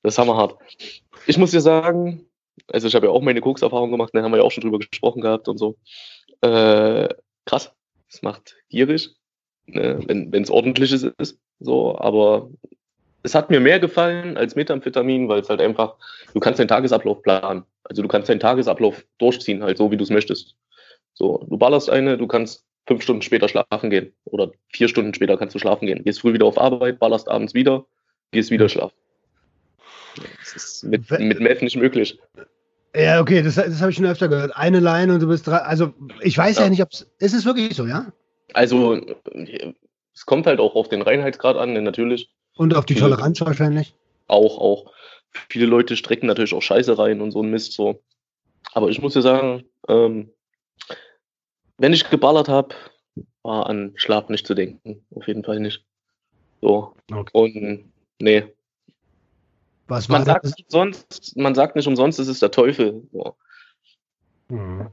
Das 0.02 0.14
ist 0.14 0.18
hammerhart. 0.18 0.58
Ich 1.26 1.38
muss 1.38 1.50
dir 1.50 1.61
sagen, 1.61 2.25
also 2.68 2.87
ich 2.87 2.94
habe 2.94 3.06
ja 3.06 3.12
auch 3.12 3.20
meine 3.20 3.40
Koks-Erfahrung 3.40 3.90
gemacht, 3.90 4.11
da 4.12 4.20
ne, 4.20 4.25
haben 4.25 4.32
wir 4.32 4.38
ja 4.38 4.44
auch 4.44 4.52
schon 4.52 4.62
drüber 4.62 4.78
gesprochen 4.78 5.20
gehabt 5.20 5.49
und 5.49 5.58
so. 5.58 5.76
Äh, 6.40 7.08
krass. 7.44 7.73
Es 8.08 8.23
macht 8.23 8.54
gierig, 8.68 9.16
ne? 9.66 9.99
wenn 10.06 10.42
es 10.42 10.50
ordentliches 10.50 11.02
ist. 11.18 11.40
So, 11.58 11.99
aber 11.99 12.49
es 13.25 13.35
hat 13.35 13.50
mir 13.50 13.58
mehr 13.58 13.80
gefallen 13.80 14.37
als 14.37 14.54
Methamphetamin, 14.54 15.28
weil 15.28 15.40
es 15.40 15.49
halt 15.49 15.61
einfach, 15.61 15.96
du 16.32 16.38
kannst 16.38 16.61
deinen 16.61 16.68
Tagesablauf 16.68 17.23
planen. 17.23 17.64
Also 17.82 18.02
du 18.02 18.08
kannst 18.08 18.28
deinen 18.28 18.40
Tagesablauf 18.40 19.04
durchziehen, 19.18 19.64
halt 19.64 19.78
so, 19.78 19.90
wie 19.90 19.96
du 19.96 20.04
es 20.04 20.11
möchtest. 20.11 20.54
So, 21.16 21.38
du 21.49 21.56
ballerst 21.56 21.88
eine, 21.88 22.18
du 22.18 22.26
kannst 22.26 22.64
fünf 22.87 23.02
Stunden 23.02 23.23
später 23.23 23.49
schlafen 23.49 23.90
gehen 23.90 24.12
oder 24.25 24.52
vier 24.68 24.88
Stunden 24.88 25.14
später 25.14 25.37
kannst 25.37 25.54
du 25.54 25.58
schlafen 25.58 25.87
gehen. 25.87 26.04
Gehst 26.04 26.20
früh 26.20 26.35
wieder 26.35 26.46
auf 26.46 26.58
Arbeit, 26.58 26.99
ballerst 26.99 27.28
abends 27.28 27.54
wieder, 27.54 27.87
gehst 28.32 28.50
wieder 28.50 28.68
schlafen. 28.68 28.94
Das 30.38 30.54
ist 30.54 30.85
mit, 30.85 31.11
mit 31.11 31.40
Meth 31.40 31.62
nicht 31.62 31.76
möglich. 31.76 32.18
Ja, 32.94 33.20
okay, 33.20 33.42
das, 33.42 33.56
das 33.56 33.80
habe 33.80 33.90
ich 33.90 33.96
schon 33.96 34.06
öfter 34.06 34.28
gehört. 34.28 34.56
Eine 34.56 34.80
Line 34.80 35.12
und 35.12 35.20
du 35.20 35.26
bist 35.26 35.46
drei. 35.46 35.58
Also, 35.58 35.92
ich 36.20 36.37
weiß 36.37 36.56
ja, 36.56 36.64
ja 36.64 36.70
nicht, 36.70 36.82
ob 36.82 36.92
es. 36.92 37.06
Ist 37.18 37.35
es 37.35 37.44
wirklich 37.44 37.75
so, 37.75 37.87
ja? 37.87 38.12
Also, 38.54 38.99
es 40.14 40.25
kommt 40.25 40.46
halt 40.46 40.61
auch 40.61 40.75
auf 40.75 40.88
den 40.88 41.02
Reinheitsgrad 41.02 41.56
an, 41.56 41.73
natürlich. 41.82 42.30
Und 42.56 42.75
auf 42.75 42.87
die 42.87 42.94
viele, 42.94 43.11
Toleranz 43.11 43.40
wahrscheinlich. 43.40 43.94
Auch, 44.28 44.58
auch. 44.58 44.92
Viele 45.50 45.66
Leute 45.66 45.96
strecken 45.96 46.26
natürlich 46.26 46.54
auch 46.54 46.62
Scheiße 46.62 46.99
rein 46.99 47.20
und 47.20 47.32
so 47.32 47.42
ein 47.42 47.50
Mist 47.50 47.73
so. 47.73 48.02
Aber 48.73 48.88
ich 48.88 49.02
muss 49.02 49.12
dir 49.12 49.23
sagen, 49.23 49.64
ähm, 49.88 50.30
wenn 51.78 51.92
ich 51.92 52.09
geballert 52.09 52.49
habe, 52.49 52.75
war 53.42 53.68
an 53.68 53.92
Schlaf 53.97 54.28
nicht 54.28 54.47
zu 54.47 54.54
denken. 54.54 55.04
Auf 55.14 55.26
jeden 55.26 55.45
Fall 55.45 55.61
nicht. 55.61 55.85
So. 56.61 56.95
Okay. 57.12 57.30
Und 57.33 57.92
nee. 58.21 58.45
Was 59.88 60.09
man, 60.09 60.25
sagt 60.25 60.45
nicht 60.45 60.64
umsonst, 60.64 61.37
man 61.37 61.54
sagt 61.54 61.76
nicht 61.76 61.87
umsonst, 61.87 62.18
es 62.18 62.28
ist 62.28 62.42
der 62.42 62.50
Teufel. 62.50 63.02
So. 63.12 63.37
Hm. 64.49 64.88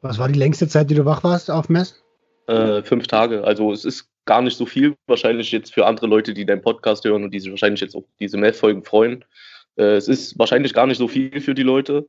Was 0.00 0.18
war 0.18 0.28
die 0.28 0.38
längste 0.38 0.68
Zeit, 0.68 0.90
die 0.90 0.94
du 0.94 1.04
wach 1.04 1.24
warst 1.24 1.50
auf 1.50 1.68
Mess? 1.68 2.02
Äh, 2.46 2.82
fünf 2.82 3.06
Tage. 3.08 3.44
Also 3.44 3.72
es 3.72 3.84
ist 3.84 4.08
gar 4.24 4.42
nicht 4.42 4.56
so 4.56 4.64
viel, 4.64 4.96
wahrscheinlich 5.06 5.52
jetzt 5.52 5.74
für 5.74 5.86
andere 5.86 6.06
Leute, 6.06 6.34
die 6.34 6.46
deinen 6.46 6.62
Podcast 6.62 7.04
hören 7.04 7.24
und 7.24 7.32
die 7.32 7.40
sich 7.40 7.50
wahrscheinlich 7.50 7.80
jetzt 7.80 7.94
auf 7.94 8.04
diese 8.20 8.38
Meth-Folgen 8.38 8.84
freuen. 8.84 9.24
Äh, 9.76 9.96
es 9.96 10.08
ist 10.08 10.38
wahrscheinlich 10.38 10.72
gar 10.72 10.86
nicht 10.86 10.98
so 10.98 11.08
viel 11.08 11.40
für 11.40 11.54
die 11.54 11.62
Leute. 11.62 12.06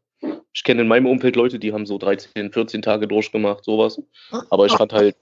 Ich 0.53 0.63
kenne 0.63 0.81
in 0.81 0.87
meinem 0.87 1.05
Umfeld 1.05 1.35
Leute, 1.35 1.59
die 1.59 1.73
haben 1.73 1.85
so 1.85 1.97
13, 1.97 2.51
14 2.51 2.81
Tage 2.81 3.07
durchgemacht, 3.07 3.63
sowas. 3.63 4.01
Aber 4.49 4.65
ich 4.65 4.73
fand 4.73 4.93
halt, 4.93 5.15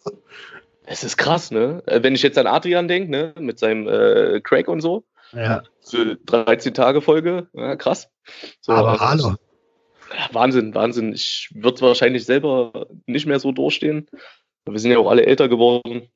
es 0.85 1.03
ist 1.03 1.17
krass, 1.17 1.51
ne? 1.51 1.83
Äh, 1.85 2.01
wenn 2.01 2.15
ich 2.15 2.23
jetzt 2.23 2.37
an 2.37 2.47
Adrian 2.47 2.87
denke, 2.87 3.11
ne, 3.11 3.33
mit 3.37 3.59
seinem 3.59 3.87
äh, 3.87 4.39
Crack 4.41 4.67
und 4.69 4.81
so. 4.81 5.03
Ja. 5.33 5.63
So 5.81 6.15
13 6.25 6.73
Tage 6.73 7.01
Folge, 7.01 7.47
ja, 7.53 7.75
krass. 7.75 8.09
So, 8.61 8.71
Aber 8.71 8.97
hallo. 8.99 9.35
Ja, 10.17 10.29
Wahnsinn, 10.31 10.73
Wahnsinn. 10.73 11.11
Ich 11.11 11.49
würde 11.53 11.81
wahrscheinlich 11.81 12.25
selber 12.25 12.87
nicht 13.05 13.25
mehr 13.25 13.39
so 13.39 13.51
durchstehen. 13.51 14.09
Wir 14.65 14.79
sind 14.79 14.91
ja 14.91 14.99
auch 14.99 15.09
alle 15.09 15.25
älter 15.25 15.49
geworden. 15.49 16.09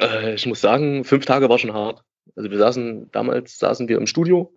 Äh, 0.00 0.34
ich 0.34 0.46
muss 0.46 0.60
sagen, 0.60 1.04
fünf 1.04 1.24
Tage 1.24 1.48
war 1.48 1.58
schon 1.58 1.72
hart. 1.72 2.02
Also 2.34 2.50
wir 2.50 2.58
saßen, 2.58 3.10
damals 3.12 3.58
saßen 3.58 3.88
wir 3.88 3.98
im 3.98 4.06
Studio. 4.06 4.52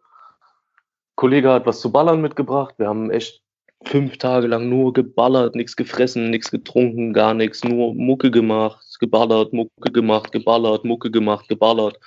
Kollege 1.15 1.51
hat 1.51 1.67
was 1.67 1.79
zu 1.79 1.91
ballern 1.91 2.21
mitgebracht. 2.21 2.75
Wir 2.77 2.87
haben 2.87 3.11
echt 3.11 3.43
fünf 3.85 4.17
Tage 4.17 4.47
lang 4.47 4.69
nur 4.69 4.93
geballert, 4.93 5.55
nichts 5.55 5.75
gefressen, 5.75 6.29
nichts 6.29 6.51
getrunken, 6.51 7.13
gar 7.13 7.33
nichts, 7.33 7.63
nur 7.63 7.93
Mucke 7.93 8.31
gemacht, 8.31 8.97
geballert, 8.99 9.53
Mucke 9.53 9.91
gemacht, 9.91 10.31
geballert, 10.31 10.85
Mucke 10.85 11.11
gemacht, 11.11 11.47
geballert. 11.49 11.99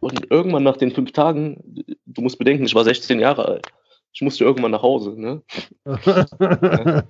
Und 0.00 0.30
irgendwann 0.30 0.62
nach 0.62 0.76
den 0.76 0.92
fünf 0.92 1.12
Tagen, 1.12 1.84
du 2.06 2.22
musst 2.22 2.38
bedenken, 2.38 2.64
ich 2.64 2.74
war 2.74 2.84
16 2.84 3.18
Jahre 3.18 3.46
alt. 3.46 3.66
Ich 4.12 4.22
musste 4.22 4.44
irgendwann 4.44 4.70
nach 4.70 4.82
Hause, 4.82 5.14
ne? 5.20 5.42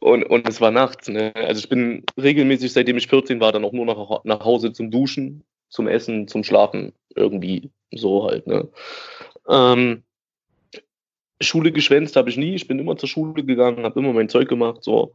und, 0.00 0.24
und 0.24 0.48
es 0.48 0.60
war 0.60 0.70
nachts, 0.70 1.08
ne? 1.08 1.32
Also 1.34 1.60
ich 1.60 1.68
bin 1.70 2.04
regelmäßig, 2.20 2.74
seitdem 2.74 2.98
ich 2.98 3.08
14 3.08 3.40
war, 3.40 3.52
dann 3.52 3.64
auch 3.64 3.72
nur 3.72 3.86
nach, 3.86 4.22
nach 4.24 4.44
Hause 4.44 4.72
zum 4.72 4.90
Duschen, 4.90 5.44
zum 5.70 5.88
Essen, 5.88 6.28
zum 6.28 6.44
Schlafen. 6.44 6.92
Irgendwie 7.16 7.70
so 7.90 8.24
halt, 8.24 8.46
ne? 8.46 8.68
Ähm, 9.48 10.02
Schule 11.40 11.72
geschwänzt 11.72 12.16
habe 12.16 12.30
ich 12.30 12.36
nie. 12.36 12.54
Ich 12.54 12.68
bin 12.68 12.78
immer 12.78 12.96
zur 12.96 13.08
Schule 13.08 13.44
gegangen, 13.44 13.84
habe 13.84 14.00
immer 14.00 14.12
mein 14.12 14.28
Zeug 14.28 14.48
gemacht. 14.48 14.84
So. 14.84 15.14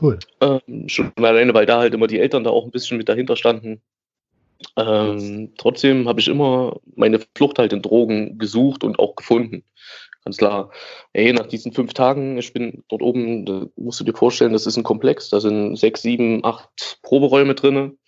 Cool. 0.00 0.18
Ähm, 0.40 0.88
schon 0.88 1.12
alleine, 1.16 1.54
weil 1.54 1.66
da 1.66 1.78
halt 1.78 1.94
immer 1.94 2.06
die 2.06 2.20
Eltern 2.20 2.44
da 2.44 2.50
auch 2.50 2.64
ein 2.64 2.70
bisschen 2.70 2.98
mit 2.98 3.08
dahinter 3.08 3.36
standen. 3.36 3.82
Ähm, 4.76 5.52
trotzdem 5.56 6.08
habe 6.08 6.20
ich 6.20 6.28
immer 6.28 6.80
meine 6.96 7.20
Flucht 7.36 7.58
halt 7.58 7.72
in 7.72 7.82
Drogen 7.82 8.38
gesucht 8.38 8.84
und 8.84 8.98
auch 8.98 9.16
gefunden. 9.16 9.64
Ganz 10.24 10.36
klar. 10.36 10.70
Ey, 11.12 11.32
nach 11.32 11.46
diesen 11.46 11.72
fünf 11.72 11.94
Tagen, 11.94 12.38
ich 12.38 12.52
bin 12.52 12.84
dort 12.88 13.02
oben, 13.02 13.46
da 13.46 13.66
musst 13.76 14.00
du 14.00 14.04
dir 14.04 14.14
vorstellen, 14.14 14.52
das 14.52 14.66
ist 14.66 14.76
ein 14.76 14.82
Komplex. 14.82 15.30
Da 15.30 15.40
sind 15.40 15.76
sechs, 15.76 16.02
sieben, 16.02 16.44
acht 16.44 16.98
Proberäume 17.02 17.54
drin. 17.54 17.98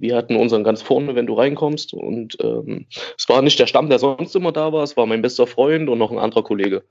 Wir 0.00 0.16
hatten 0.16 0.36
unseren 0.36 0.64
ganz 0.64 0.80
vorne, 0.80 1.14
wenn 1.14 1.26
du 1.26 1.34
reinkommst. 1.34 1.92
Und 1.92 2.36
ähm, 2.42 2.86
es 3.18 3.28
war 3.28 3.42
nicht 3.42 3.58
der 3.58 3.66
Stamm, 3.66 3.90
der 3.90 3.98
sonst 3.98 4.34
immer 4.34 4.50
da 4.50 4.72
war. 4.72 4.82
Es 4.82 4.96
war 4.96 5.06
mein 5.06 5.22
bester 5.22 5.46
Freund 5.46 5.88
und 5.88 5.98
noch 5.98 6.10
ein 6.10 6.18
anderer 6.18 6.42
Kollege. 6.42 6.84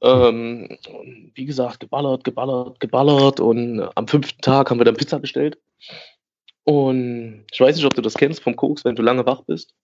Ähm, 0.00 0.78
wie 1.34 1.44
gesagt, 1.44 1.80
geballert, 1.80 2.24
geballert, 2.24 2.80
geballert. 2.80 3.40
Und 3.40 3.86
am 3.94 4.08
fünften 4.08 4.40
Tag 4.40 4.70
haben 4.70 4.80
wir 4.80 4.86
dann 4.86 4.96
Pizza 4.96 5.18
bestellt. 5.18 5.58
Und 6.64 7.44
ich 7.52 7.60
weiß 7.60 7.76
nicht, 7.76 7.84
ob 7.84 7.94
du 7.94 8.00
das 8.00 8.14
kennst 8.14 8.42
vom 8.42 8.56
Koks, 8.56 8.86
wenn 8.86 8.96
du 8.96 9.02
lange 9.02 9.26
wach 9.26 9.42
bist 9.42 9.74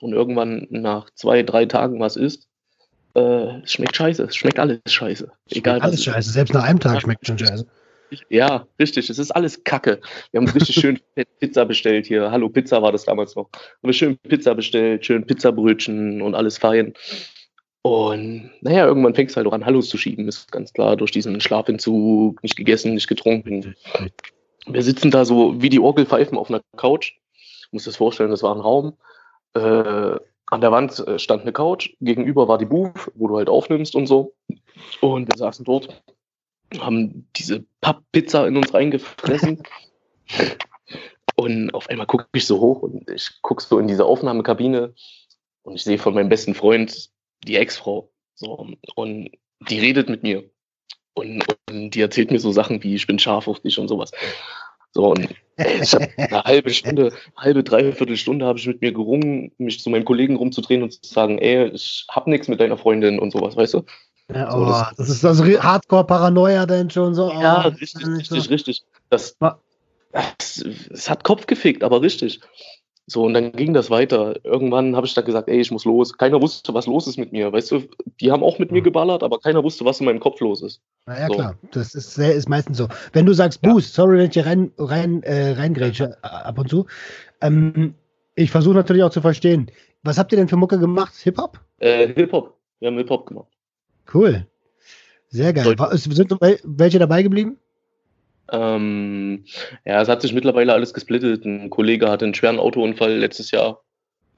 und 0.00 0.12
irgendwann 0.12 0.68
nach 0.70 1.10
zwei, 1.14 1.42
drei 1.42 1.66
Tagen 1.66 1.98
was 1.98 2.14
isst. 2.14 2.48
Äh, 3.14 3.62
es 3.62 3.72
schmeckt 3.72 3.96
scheiße. 3.96 4.22
Es 4.22 4.36
schmeckt 4.36 4.60
alles 4.60 4.80
scheiße. 4.86 5.32
Egal. 5.50 5.80
Alles 5.80 6.04
scheiße. 6.04 6.30
Selbst 6.30 6.54
nach 6.54 6.62
einem 6.62 6.78
Tag 6.78 7.02
schmeckt 7.02 7.26
schon 7.26 7.38
scheiße. 7.38 7.66
Ja, 8.28 8.66
richtig. 8.78 9.10
Es 9.10 9.18
ist 9.18 9.30
alles 9.30 9.64
Kacke. 9.64 10.00
Wir 10.30 10.40
haben 10.40 10.48
richtig 10.48 10.76
schön 10.76 10.98
Pizza 11.40 11.64
bestellt 11.64 12.06
hier. 12.06 12.30
Hallo 12.30 12.48
Pizza 12.48 12.82
war 12.82 12.92
das 12.92 13.04
damals 13.04 13.36
noch. 13.36 13.50
Haben 13.52 13.82
wir 13.82 13.92
schön 13.92 14.18
Pizza 14.18 14.54
bestellt, 14.54 15.04
schön 15.04 15.26
Pizzabrötchen 15.26 16.22
und 16.22 16.34
alles 16.34 16.58
fein. 16.58 16.94
Und 17.82 18.50
naja, 18.60 18.86
irgendwann 18.86 19.14
fängst 19.14 19.34
du 19.34 19.36
halt 19.38 19.46
auch 19.46 19.52
an, 19.52 19.64
Hallos 19.64 19.88
zu 19.88 19.98
schieben, 19.98 20.28
ist 20.28 20.50
ganz 20.50 20.72
klar, 20.72 20.96
durch 20.96 21.10
diesen 21.10 21.40
Schlafentzug, 21.40 22.42
nicht 22.42 22.56
gegessen, 22.56 22.94
nicht 22.94 23.08
getrunken. 23.08 23.76
Wir 24.66 24.82
sitzen 24.82 25.10
da 25.10 25.24
so 25.24 25.60
wie 25.62 25.70
die 25.70 25.80
Orgelpfeifen 25.80 26.36
auf 26.36 26.50
einer 26.50 26.60
Couch. 26.76 27.14
Ich 27.32 27.68
muss 27.70 27.84
das 27.84 27.96
vorstellen, 27.96 28.30
das 28.30 28.42
war 28.42 28.54
ein 28.54 28.60
Raum. 28.60 28.94
Äh, 29.54 30.16
an 30.50 30.60
der 30.60 30.72
Wand 30.72 30.98
äh, 31.06 31.18
stand 31.18 31.42
eine 31.42 31.52
Couch, 31.52 31.90
gegenüber 32.00 32.48
war 32.48 32.58
die 32.58 32.66
Booth, 32.66 33.10
wo 33.14 33.28
du 33.28 33.36
halt 33.36 33.48
aufnimmst 33.48 33.94
und 33.94 34.06
so. 34.06 34.34
Und 35.00 35.28
wir 35.28 35.36
saßen 35.36 35.64
dort 35.64 36.02
haben 36.78 37.28
diese 37.36 37.64
Papppizza 37.80 38.46
in 38.46 38.56
uns 38.56 38.74
reingefressen. 38.74 39.62
und 41.36 41.72
auf 41.72 41.88
einmal 41.88 42.06
gucke 42.06 42.26
ich 42.34 42.46
so 42.46 42.60
hoch 42.60 42.82
und 42.82 43.08
ich 43.10 43.40
gucke 43.42 43.62
so 43.62 43.78
in 43.78 43.88
diese 43.88 44.04
Aufnahmekabine 44.04 44.94
und 45.62 45.74
ich 45.74 45.84
sehe 45.84 45.98
von 45.98 46.14
meinem 46.14 46.28
besten 46.28 46.54
Freund 46.54 47.10
die 47.44 47.56
Ex-Frau. 47.56 48.10
So, 48.34 48.68
und 48.94 49.30
die 49.60 49.80
redet 49.80 50.08
mit 50.08 50.22
mir. 50.22 50.50
Und, 51.14 51.44
und, 51.68 51.90
die 51.90 52.00
erzählt 52.00 52.30
mir 52.30 52.38
so 52.38 52.52
Sachen 52.52 52.82
wie, 52.82 52.94
ich 52.94 53.06
bin 53.06 53.18
scharf 53.18 53.48
auf 53.48 53.60
dich 53.60 53.78
und 53.78 53.88
sowas. 53.88 54.12
So, 54.92 55.10
und 55.10 55.28
ich 55.56 55.94
habe 55.94 56.08
eine 56.16 56.44
halbe 56.44 56.70
Stunde, 56.70 57.12
halbe, 57.36 57.64
dreiviertel 57.64 58.16
Stunde 58.16 58.46
habe 58.46 58.58
ich 58.58 58.66
mit 58.66 58.80
mir 58.80 58.92
gerungen, 58.92 59.52
mich 59.58 59.80
zu 59.80 59.90
meinem 59.90 60.04
Kollegen 60.04 60.36
rumzudrehen 60.36 60.82
und 60.82 60.92
zu 60.92 61.12
sagen, 61.12 61.38
ey, 61.38 61.68
ich 61.68 62.06
hab 62.08 62.26
nichts 62.26 62.48
mit 62.48 62.60
deiner 62.60 62.78
Freundin 62.78 63.18
und 63.18 63.32
sowas, 63.32 63.56
weißt 63.56 63.74
du? 63.74 63.84
Ja, 64.32 64.54
oh, 64.54 64.58
so, 64.58 64.66
das, 64.66 64.94
das, 64.96 65.08
ist 65.08 65.24
also 65.24 65.44
Hardcore-Paranoia 65.44 66.66
denn 66.66 66.90
schon 66.90 67.14
so. 67.14 67.30
Ja, 67.32 67.64
oh, 67.64 67.68
richtig, 67.68 68.06
richtig, 68.06 68.42
so. 68.42 68.50
richtig. 68.50 68.84
Das, 69.08 69.36
das, 70.12 70.64
das, 70.90 71.08
hat 71.08 71.24
Kopf 71.24 71.46
gefickt, 71.46 71.82
aber 71.82 72.02
richtig. 72.02 72.40
So, 73.10 73.24
und 73.24 73.32
dann 73.32 73.52
ging 73.52 73.72
das 73.72 73.88
weiter. 73.88 74.34
Irgendwann 74.44 74.94
habe 74.94 75.06
ich 75.06 75.14
dann 75.14 75.24
gesagt, 75.24 75.48
ey, 75.48 75.58
ich 75.58 75.70
muss 75.70 75.86
los. 75.86 76.12
Keiner 76.18 76.42
wusste, 76.42 76.74
was 76.74 76.86
los 76.86 77.06
ist 77.06 77.16
mit 77.16 77.32
mir. 77.32 77.50
Weißt 77.50 77.70
du, 77.70 77.84
die 78.20 78.30
haben 78.30 78.42
auch 78.42 78.58
mit 78.58 78.70
mir 78.70 78.82
geballert, 78.82 79.22
aber 79.22 79.38
keiner 79.38 79.64
wusste, 79.64 79.86
was 79.86 80.00
in 80.00 80.04
meinem 80.04 80.20
Kopf 80.20 80.40
los 80.40 80.62
ist. 80.62 80.82
Na 81.06 81.18
ja, 81.18 81.26
so. 81.28 81.32
klar. 81.32 81.54
Das 81.70 81.94
ist, 81.94 82.14
sehr, 82.14 82.34
ist 82.34 82.50
meistens 82.50 82.76
so. 82.76 82.88
Wenn 83.14 83.24
du 83.24 83.32
sagst 83.32 83.62
Boost, 83.62 83.96
ja. 83.96 84.02
sorry, 84.02 84.18
wenn 84.18 84.26
ich 84.26 84.34
hier 84.34 84.44
rein, 84.44 84.72
rein, 84.76 85.22
äh, 85.22 85.52
reingrätsche 85.52 86.22
ab 86.22 86.58
und 86.58 86.68
zu. 86.68 86.84
Ähm, 87.40 87.94
ich 88.34 88.50
versuche 88.50 88.74
natürlich 88.74 89.02
auch 89.02 89.10
zu 89.10 89.22
verstehen. 89.22 89.70
Was 90.02 90.18
habt 90.18 90.30
ihr 90.32 90.36
denn 90.36 90.48
für 90.48 90.56
Mucke 90.56 90.78
gemacht? 90.78 91.14
Hip-Hop? 91.22 91.58
Äh, 91.78 92.08
Hip-Hop. 92.08 92.58
Wir 92.78 92.88
haben 92.88 92.98
Hip-Hop 92.98 93.24
gemacht. 93.24 93.48
Cool. 94.12 94.46
Sehr 95.28 95.52
geil. 95.52 95.76
Sind 95.92 96.32
welche 96.40 96.98
dabei 96.98 97.22
geblieben? 97.22 97.58
Ähm, 98.50 99.44
ja, 99.84 100.00
es 100.00 100.08
hat 100.08 100.22
sich 100.22 100.32
mittlerweile 100.32 100.72
alles 100.72 100.94
gesplittet. 100.94 101.44
Ein 101.44 101.68
Kollege 101.70 102.10
hatte 102.10 102.24
einen 102.24 102.34
schweren 102.34 102.58
Autounfall 102.58 103.12
letztes 103.18 103.50
Jahr, 103.50 103.82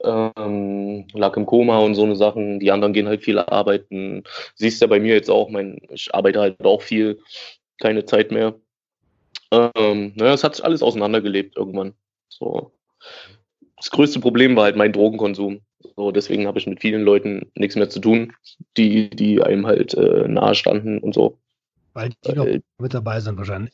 ähm, 0.03 1.07
lag 1.13 1.37
im 1.37 1.45
Koma 1.45 1.79
und 1.79 1.95
so 1.95 2.03
eine 2.03 2.17
Sachen. 2.17 2.59
Die 2.59 2.71
anderen 2.71 2.93
gehen 2.93 3.07
halt 3.07 3.23
viel 3.23 3.39
arbeiten. 3.39 4.23
Siehst 4.55 4.81
ja 4.81 4.87
bei 4.87 4.99
mir 4.99 5.13
jetzt 5.13 5.29
auch, 5.29 5.49
mein, 5.49 5.79
ich 5.89 6.13
arbeite 6.13 6.41
halt 6.41 6.63
auch 6.65 6.81
viel, 6.81 7.19
keine 7.79 8.03
Zeit 8.05 8.31
mehr. 8.31 8.55
Ähm, 9.51 10.13
naja, 10.15 10.33
es 10.33 10.43
hat 10.43 10.55
sich 10.55 10.65
alles 10.65 10.83
auseinandergelebt 10.83 11.55
irgendwann. 11.55 11.93
So. 12.27 12.71
Das 13.81 13.89
größte 13.89 14.19
Problem 14.19 14.55
war 14.55 14.65
halt 14.65 14.75
mein 14.75 14.93
Drogenkonsum. 14.93 15.61
So, 15.95 16.11
deswegen 16.11 16.45
habe 16.45 16.59
ich 16.59 16.67
mit 16.67 16.81
vielen 16.81 17.01
Leuten 17.01 17.51
nichts 17.55 17.75
mehr 17.75 17.89
zu 17.89 17.99
tun, 17.99 18.33
die, 18.77 19.09
die 19.09 19.41
einem 19.41 19.65
halt 19.65 19.95
äh, 19.95 20.27
nahe 20.27 20.53
standen 20.53 20.99
und 20.99 21.15
so. 21.15 21.39
Weil 21.93 22.11
die 22.23 22.33
noch 22.33 22.45
mit 22.77 22.93
dabei 22.93 23.19
sind 23.21 23.39
wahrscheinlich. 23.39 23.73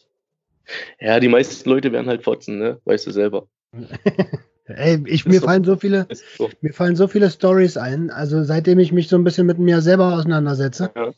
Ja, 1.01 1.19
die 1.19 1.27
meisten 1.27 1.69
Leute 1.69 1.91
werden 1.91 2.07
halt 2.07 2.23
fotzen, 2.23 2.57
ne? 2.57 2.79
Weißt 2.85 3.05
du 3.05 3.11
selber. 3.11 3.47
Ey, 4.65 5.03
ich, 5.07 5.25
mir 5.25 5.41
so. 5.41 5.45
fallen 5.45 5.65
so 5.65 5.75
viele, 5.75 6.07
so. 6.37 6.49
mir 6.61 6.73
fallen 6.73 6.95
so 6.95 7.09
viele 7.09 7.29
Stories 7.29 7.75
ein. 7.75 8.09
Also 8.09 8.43
seitdem 8.43 8.79
ich 8.79 8.93
mich 8.93 9.09
so 9.09 9.17
ein 9.17 9.25
bisschen 9.25 9.45
mit 9.45 9.59
mir 9.59 9.81
selber 9.81 10.13
auseinandersetze, 10.13 10.89
ja. 10.95 11.11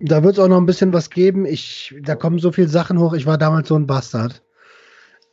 da 0.00 0.24
wird 0.24 0.34
es 0.34 0.38
auch 0.40 0.48
noch 0.48 0.58
ein 0.58 0.66
bisschen 0.66 0.92
was 0.92 1.10
geben. 1.10 1.46
Ich, 1.46 1.94
da 2.02 2.16
kommen 2.16 2.40
so 2.40 2.50
viele 2.50 2.68
Sachen 2.68 2.98
hoch. 2.98 3.14
Ich 3.14 3.26
war 3.26 3.38
damals 3.38 3.68
so 3.68 3.76
ein 3.76 3.86
Bastard. 3.86 4.42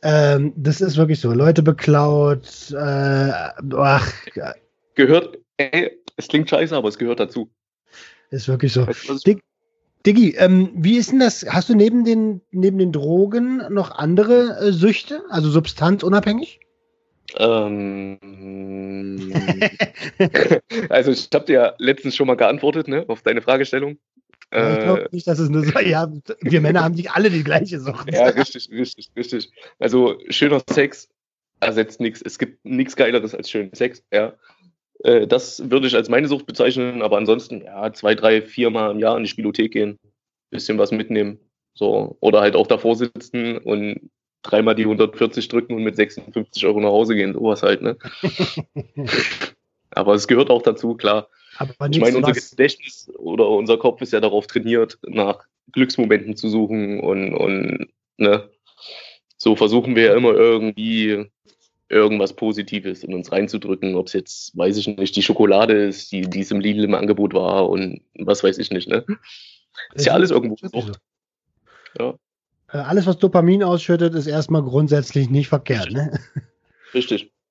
Ähm, 0.02 0.52
das 0.56 0.80
ist 0.80 0.96
wirklich 0.96 1.20
so. 1.20 1.32
Leute 1.32 1.62
beklaut. 1.62 2.70
Äh, 2.70 3.32
ach. 3.76 4.12
Gehört, 4.94 5.38
ey, 5.56 5.98
es 6.16 6.28
klingt 6.28 6.48
scheiße, 6.50 6.76
aber 6.76 6.88
es 6.88 6.98
gehört 6.98 7.20
dazu. 7.20 7.50
Ist 8.30 8.48
wirklich 8.48 8.72
so. 8.72 8.86
Dig 9.26 9.42
Diggi, 10.06 10.36
ähm, 10.36 10.70
wie 10.74 10.96
ist 10.96 11.10
denn 11.10 11.18
das? 11.18 11.44
Hast 11.48 11.68
du 11.68 11.74
neben 11.74 12.04
den, 12.04 12.40
neben 12.52 12.78
den 12.78 12.92
Drogen 12.92 13.62
noch 13.68 13.90
andere 13.90 14.58
äh, 14.60 14.72
Süchte, 14.72 15.22
also 15.28 15.50
substanzunabhängig? 15.50 16.60
Ähm, 17.36 18.18
also 20.88 21.10
ich 21.10 21.28
habe 21.34 21.44
dir 21.46 21.52
ja 21.52 21.74
letztens 21.78 22.14
schon 22.16 22.28
mal 22.28 22.36
geantwortet, 22.36 22.88
ne, 22.88 23.04
auf 23.08 23.22
deine 23.22 23.42
Fragestellung. 23.42 23.98
Ja, 24.52 24.72
ich 24.72 24.84
glaube 24.84 25.08
nicht, 25.12 25.26
dass 25.26 25.38
es 25.38 25.50
nur 25.50 25.62
so, 25.64 25.78
ja, 25.78 26.10
wir 26.40 26.60
Männer 26.60 26.82
haben 26.82 26.94
nicht 26.94 27.10
alle 27.10 27.30
die 27.30 27.44
gleiche 27.44 27.80
Sucht. 27.80 28.12
Ja, 28.12 28.28
richtig, 28.28 28.70
richtig, 28.70 29.10
richtig. 29.14 29.50
Also 29.78 30.18
schöner 30.30 30.62
Sex 30.70 31.08
ersetzt 31.60 32.00
nichts. 32.00 32.22
Es 32.22 32.38
gibt 32.38 32.64
nichts 32.64 32.96
Geileres 32.96 33.34
als 33.34 33.50
schönen 33.50 33.74
Sex, 33.74 34.02
ja. 34.12 34.34
Äh, 35.00 35.26
das 35.26 35.70
würde 35.70 35.86
ich 35.86 35.94
als 35.94 36.08
meine 36.08 36.28
Sucht 36.28 36.46
bezeichnen, 36.46 37.02
aber 37.02 37.18
ansonsten, 37.18 37.62
ja, 37.62 37.92
zwei, 37.92 38.14
drei, 38.14 38.42
vier 38.42 38.70
Mal 38.70 38.92
im 38.92 38.98
Jahr 38.98 39.16
in 39.16 39.24
die 39.24 39.28
Spielothek 39.28 39.72
gehen, 39.72 39.98
bisschen 40.50 40.78
was 40.78 40.92
mitnehmen. 40.92 41.38
So, 41.74 42.16
oder 42.20 42.40
halt 42.40 42.56
auch 42.56 42.66
davor 42.66 42.96
sitzen 42.96 43.58
und 43.58 44.10
dreimal 44.42 44.74
die 44.74 44.84
140 44.84 45.48
drücken 45.48 45.74
und 45.74 45.84
mit 45.84 45.96
56 45.96 46.66
Euro 46.66 46.80
nach 46.80 46.88
Hause 46.88 47.14
gehen, 47.14 47.34
sowas 47.34 47.62
halt, 47.62 47.82
ne? 47.82 47.96
aber 49.90 50.14
es 50.14 50.26
gehört 50.26 50.50
auch 50.50 50.62
dazu, 50.62 50.94
klar. 50.94 51.28
Aber 51.58 51.88
ich 51.90 52.00
meine, 52.00 52.16
unser 52.16 52.30
was. 52.30 52.50
Gedächtnis 52.50 53.10
oder 53.16 53.48
unser 53.48 53.78
Kopf 53.78 54.00
ist 54.00 54.12
ja 54.12 54.20
darauf 54.20 54.46
trainiert, 54.46 54.98
nach 55.06 55.44
Glücksmomenten 55.72 56.36
zu 56.36 56.48
suchen 56.48 57.00
und, 57.00 57.34
und 57.34 57.88
ne, 58.16 58.48
so 59.36 59.56
versuchen 59.56 59.96
wir 59.96 60.04
ja 60.04 60.14
immer 60.16 60.32
irgendwie 60.34 61.26
irgendwas 61.88 62.34
Positives 62.34 63.02
in 63.02 63.14
uns 63.14 63.32
reinzudrücken, 63.32 63.94
ob 63.94 64.06
es 64.06 64.12
jetzt, 64.12 64.56
weiß 64.56 64.76
ich 64.76 64.86
nicht, 64.86 65.16
die 65.16 65.22
Schokolade 65.22 65.86
ist, 65.86 66.12
die, 66.12 66.22
die 66.22 66.40
es 66.40 66.50
im 66.50 66.60
Lidl 66.60 66.84
im 66.84 66.94
Angebot 66.94 67.34
war 67.34 67.68
und 67.68 68.02
was 68.18 68.44
weiß 68.44 68.58
ich 68.58 68.70
nicht, 68.70 68.88
ne? 68.88 69.04
Ist 69.94 70.06
ja 70.06 70.12
alles 70.12 70.30
irgendwo 70.30 70.56
Sucht. 70.56 71.00
Ja. 71.98 72.14
Äh, 72.70 72.78
alles, 72.78 73.06
was 73.06 73.18
Dopamin 73.18 73.62
ausschüttet, 73.62 74.14
ist 74.14 74.26
erstmal 74.26 74.62
grundsätzlich 74.62 75.30
nicht 75.30 75.48
verkehrt, 75.48 75.90
ne? 75.90 76.18
Richtig. 76.94 77.32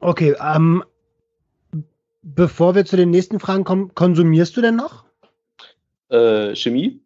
Okay, 0.00 0.34
ähm, 0.38 0.84
bevor 2.24 2.74
wir 2.74 2.84
zu 2.84 2.96
den 2.96 3.10
nächsten 3.10 3.38
Fragen 3.38 3.64
kommen, 3.64 3.94
konsumierst 3.94 4.56
du 4.56 4.62
denn 4.62 4.76
noch? 4.76 5.04
Äh, 6.08 6.56
Chemie? 6.56 7.00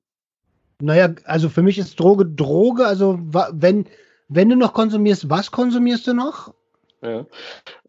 Naja, 0.80 1.12
also 1.24 1.48
für 1.48 1.62
mich 1.62 1.78
ist 1.78 1.98
Droge 1.98 2.24
Droge, 2.24 2.86
also 2.86 3.18
wenn, 3.20 3.86
wenn 4.28 4.48
du 4.48 4.56
noch 4.56 4.72
konsumierst, 4.72 5.28
was 5.28 5.50
konsumierst 5.50 6.06
du 6.06 6.14
noch? 6.14 6.54
Ja. 7.02 7.26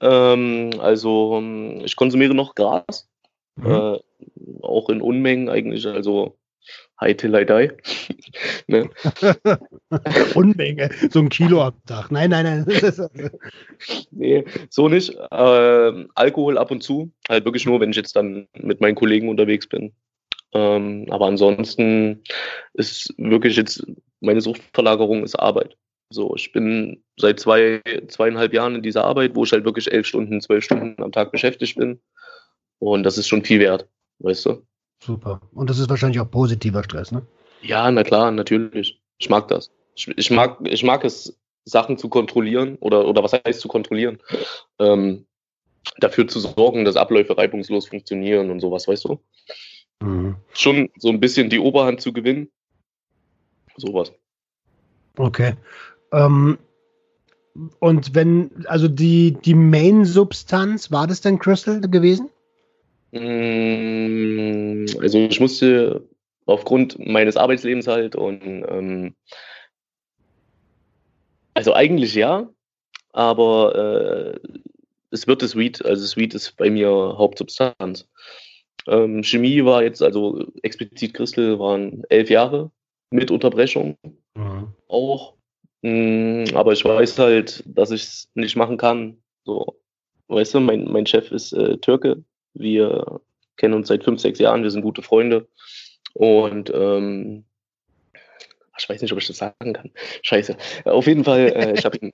Ähm, 0.01 0.71
also 0.79 1.37
ähm, 1.37 1.81
ich 1.83 1.95
konsumiere 1.95 2.33
noch 2.33 2.55
Gras, 2.55 3.07
mhm. 3.55 3.71
äh, 3.71 3.99
auch 4.61 4.89
in 4.89 5.01
Unmengen 5.01 5.49
eigentlich, 5.49 5.85
also 5.87 6.38
High 7.01 7.15
till 7.15 7.35
I 7.35 7.45
die. 7.45 7.71
ne? 8.67 8.89
Unmenge, 10.35 10.89
so 11.09 11.19
ein 11.19 11.29
Kilo 11.29 11.61
am 11.61 11.73
Tag. 11.85 12.11
Nein, 12.11 12.29
nein, 12.29 12.65
nein. 12.67 13.31
nee, 14.11 14.45
so 14.69 14.89
nicht. 14.89 15.15
Äh, 15.15 16.05
Alkohol 16.15 16.57
ab 16.57 16.71
und 16.71 16.83
zu, 16.83 17.11
halt 17.27 17.45
wirklich 17.45 17.65
nur, 17.65 17.79
wenn 17.79 17.91
ich 17.91 17.95
jetzt 17.95 18.15
dann 18.15 18.47
mit 18.53 18.81
meinen 18.81 18.95
Kollegen 18.95 19.29
unterwegs 19.29 19.67
bin. 19.67 19.93
Ähm, 20.53 21.05
aber 21.09 21.27
ansonsten 21.27 22.23
ist 22.73 23.13
wirklich 23.17 23.55
jetzt 23.55 23.85
meine 24.19 24.41
Suchtverlagerung 24.41 25.23
ist 25.23 25.35
Arbeit. 25.35 25.77
So, 26.11 26.35
ich 26.35 26.51
bin 26.51 27.03
seit 27.17 27.39
zwei, 27.39 27.81
zweieinhalb 28.07 28.53
Jahren 28.53 28.75
in 28.75 28.81
dieser 28.81 29.05
Arbeit, 29.05 29.35
wo 29.35 29.43
ich 29.43 29.51
halt 29.51 29.63
wirklich 29.63 29.91
elf 29.91 30.07
Stunden, 30.07 30.41
zwölf 30.41 30.63
Stunden 30.63 31.01
am 31.03 31.11
Tag 31.11 31.31
beschäftigt 31.31 31.77
bin. 31.77 32.01
Und 32.79 33.03
das 33.03 33.17
ist 33.17 33.27
schon 33.27 33.43
viel 33.43 33.59
wert, 33.59 33.87
weißt 34.19 34.47
du? 34.47 34.65
Super. 35.01 35.41
Und 35.53 35.69
das 35.69 35.79
ist 35.79 35.89
wahrscheinlich 35.89 36.19
auch 36.19 36.29
positiver 36.29 36.83
Stress, 36.83 37.11
ne? 37.11 37.25
Ja, 37.61 37.89
na 37.91 38.03
klar, 38.03 38.31
natürlich. 38.31 39.01
Ich 39.17 39.29
mag 39.29 39.47
das. 39.47 39.71
Ich, 39.95 40.07
ich 40.07 40.31
mag, 40.31 40.59
ich 40.63 40.83
mag 40.83 41.03
es, 41.03 41.37
Sachen 41.65 41.97
zu 41.97 42.09
kontrollieren 42.09 42.77
oder, 42.79 43.07
oder 43.07 43.23
was 43.23 43.33
heißt 43.33 43.59
zu 43.59 43.67
kontrollieren? 43.67 44.19
Ähm, 44.79 45.25
dafür 45.99 46.27
zu 46.27 46.39
sorgen, 46.39 46.85
dass 46.85 46.95
Abläufe 46.95 47.37
reibungslos 47.37 47.87
funktionieren 47.87 48.49
und 48.49 48.59
sowas, 48.59 48.87
weißt 48.87 49.05
du? 49.05 49.19
Mhm. 50.01 50.35
Schon 50.53 50.89
so 50.97 51.09
ein 51.09 51.19
bisschen 51.19 51.49
die 51.49 51.59
Oberhand 51.59 52.01
zu 52.01 52.13
gewinnen. 52.13 52.49
Sowas. 53.77 54.11
Okay. 55.17 55.53
Ähm, 56.11 56.57
und 57.79 58.15
wenn, 58.15 58.65
also 58.67 58.87
die, 58.87 59.33
die 59.33 59.53
Main-Substanz, 59.53 60.91
war 60.91 61.07
das 61.07 61.21
denn 61.21 61.39
Crystal 61.39 61.81
gewesen? 61.81 62.29
Mm, 63.11 64.85
also 65.01 65.17
ich 65.17 65.39
musste 65.39 66.07
aufgrund 66.45 66.99
meines 66.99 67.37
Arbeitslebens 67.37 67.87
halt 67.87 68.15
und 68.15 68.41
ähm, 68.43 69.15
also 71.53 71.73
eigentlich 71.73 72.13
ja, 72.15 72.49
aber 73.11 74.39
äh, 74.43 74.59
es 75.11 75.27
wird 75.27 75.41
das 75.41 75.55
Weed, 75.55 75.83
also 75.85 76.01
das 76.01 76.17
Weed 76.17 76.33
ist 76.33 76.55
bei 76.57 76.69
mir 76.69 76.89
Hauptsubstanz. 76.89 78.07
Ähm, 78.87 79.23
Chemie 79.23 79.65
war 79.65 79.83
jetzt, 79.83 80.01
also 80.01 80.45
explizit 80.63 81.13
Crystal 81.13 81.59
waren 81.59 82.03
elf 82.09 82.29
Jahre 82.29 82.71
mit 83.11 83.31
Unterbrechung 83.31 83.97
mhm. 84.35 84.73
auch. 84.87 85.33
Mh, 85.81 86.51
mm, 86.51 86.55
aber 86.55 86.73
ich 86.73 86.85
weiß 86.85 87.17
halt, 87.19 87.63
dass 87.65 87.91
ich 87.91 88.03
es 88.03 88.29
nicht 88.35 88.55
machen 88.55 88.77
kann. 88.77 89.17
So, 89.45 89.79
weißt 90.27 90.53
du, 90.53 90.59
mein, 90.59 90.85
mein 90.85 91.05
Chef 91.05 91.31
ist 91.31 91.53
äh, 91.53 91.77
Türke 91.77 92.23
wir 92.59 93.21
kennen 93.57 93.73
uns 93.73 93.87
seit 93.87 94.03
fünf, 94.03 94.19
sechs 94.19 94.39
Jahren, 94.39 94.63
wir 94.63 94.71
sind 94.71 94.81
gute 94.81 95.01
Freunde. 95.01 95.47
Und 96.13 96.71
ähm, 96.73 97.45
ich 98.77 98.89
weiß 98.89 99.01
nicht, 99.01 99.11
ob 99.11 99.19
ich 99.19 99.27
das 99.27 99.37
sagen 99.37 99.73
kann. 99.73 99.91
Scheiße. 100.21 100.55
Auf 100.85 101.07
jeden 101.07 101.23
Fall, 101.23 101.49
äh, 101.49 101.73
ich 101.73 101.85
habe 101.85 101.97
ihn. 102.01 102.13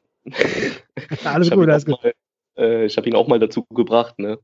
alles 1.23 1.51
gut, 1.51 1.69
alles 1.69 1.85
gut. 1.85 2.03
Mal, 2.03 2.13
äh, 2.57 2.85
ich 2.85 2.97
habe 2.97 3.07
ihn 3.07 3.15
auch 3.15 3.27
mal 3.27 3.39
dazu 3.39 3.63
gebracht, 3.65 4.17
ne, 4.19 4.39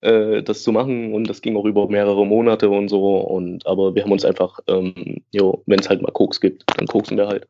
äh, 0.00 0.42
das 0.42 0.62
zu 0.62 0.72
machen 0.72 1.14
und 1.14 1.28
das 1.28 1.42
ging 1.42 1.56
auch 1.56 1.64
über 1.64 1.88
mehrere 1.88 2.26
Monate 2.26 2.68
und 2.68 2.88
so. 2.88 3.18
Und 3.18 3.66
aber 3.66 3.94
wir 3.94 4.02
haben 4.02 4.12
uns 4.12 4.24
einfach, 4.24 4.58
ähm, 4.66 5.22
jo, 5.32 5.62
wenn 5.66 5.78
es 5.78 5.88
halt 5.88 6.02
mal 6.02 6.12
Koks 6.12 6.40
gibt, 6.40 6.64
dann 6.76 6.86
koksen 6.86 7.16
wir 7.16 7.28
halt. 7.28 7.46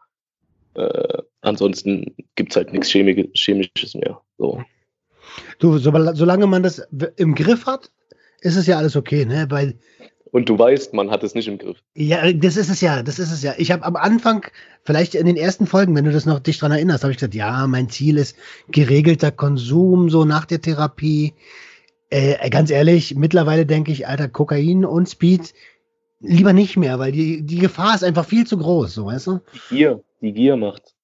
Äh, 0.74 1.22
ansonsten 1.40 2.14
gibt 2.36 2.52
es 2.52 2.56
halt 2.56 2.72
nichts 2.72 2.88
Chemisches 2.90 3.94
mehr. 3.94 4.20
So. 4.38 4.62
Du, 5.58 5.78
so, 5.78 5.92
solange 6.14 6.46
man 6.46 6.62
das 6.62 6.86
im 7.16 7.34
Griff 7.34 7.66
hat, 7.66 7.90
ist 8.40 8.56
es 8.56 8.66
ja 8.66 8.78
alles 8.78 8.96
okay, 8.96 9.24
ne? 9.24 9.46
Weil 9.50 9.74
und 10.32 10.48
du 10.48 10.58
weißt, 10.58 10.94
man 10.94 11.10
hat 11.10 11.24
es 11.24 11.34
nicht 11.34 11.48
im 11.48 11.58
Griff. 11.58 11.82
Ja, 11.94 12.32
das 12.32 12.56
ist 12.56 12.70
es 12.70 12.80
ja, 12.80 13.02
das 13.02 13.18
ist 13.18 13.32
es 13.32 13.42
ja. 13.42 13.54
Ich 13.58 13.72
habe 13.72 13.84
am 13.84 13.96
Anfang, 13.96 14.46
vielleicht 14.84 15.14
in 15.14 15.26
den 15.26 15.36
ersten 15.36 15.66
Folgen, 15.66 15.96
wenn 15.96 16.04
du 16.04 16.12
das 16.12 16.24
noch 16.24 16.38
dich 16.38 16.58
dran 16.58 16.70
erinnerst, 16.70 17.02
habe 17.02 17.10
ich 17.10 17.18
gesagt, 17.18 17.34
ja, 17.34 17.66
mein 17.66 17.88
Ziel 17.88 18.16
ist 18.16 18.36
geregelter 18.68 19.32
Konsum, 19.32 20.08
so 20.08 20.24
nach 20.24 20.44
der 20.44 20.60
Therapie. 20.60 21.34
Äh, 22.10 22.48
ganz 22.50 22.70
ehrlich, 22.70 23.16
mittlerweile 23.16 23.66
denke 23.66 23.90
ich, 23.90 24.06
Alter, 24.06 24.28
Kokain 24.28 24.84
und 24.84 25.08
Speed 25.08 25.52
lieber 26.20 26.52
nicht 26.52 26.76
mehr, 26.76 26.98
weil 26.98 27.12
die, 27.12 27.42
die 27.42 27.58
Gefahr 27.58 27.94
ist 27.94 28.04
einfach 28.04 28.24
viel 28.24 28.46
zu 28.46 28.58
groß, 28.58 28.94
so 28.94 29.06
weißt 29.06 29.26
du? 29.26 29.40
Die 29.54 29.76
Gier, 29.76 30.02
die 30.20 30.32
Gier 30.32 30.56
macht, 30.56 30.94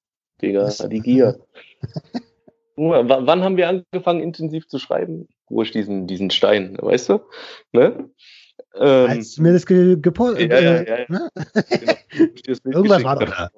Digga, 0.42 0.70
die 0.88 1.00
Gier. 1.00 1.40
wann 2.76 3.42
haben 3.42 3.56
wir 3.56 3.68
angefangen, 3.68 4.20
intensiv 4.20 4.68
zu 4.68 4.78
schreiben? 4.78 5.28
Wo 5.48 5.62
ich 5.62 5.70
diesen, 5.70 6.06
diesen 6.06 6.30
Stein, 6.30 6.76
weißt 6.80 7.08
du? 7.10 7.20
Ne? 7.72 8.10
Ähm, 8.74 9.10
Als 9.10 9.38
mir 9.38 9.52
das 9.52 9.66
gepostet 9.66 10.50
ja, 10.50 10.60
ja, 10.60 10.82
ja, 10.82 10.98
ja. 10.98 11.04
Ne? 11.08 11.30
Genau. 11.70 11.94
Irgendwas 12.64 13.04
war 13.04 13.18
doch 13.18 13.30
da. 13.30 13.50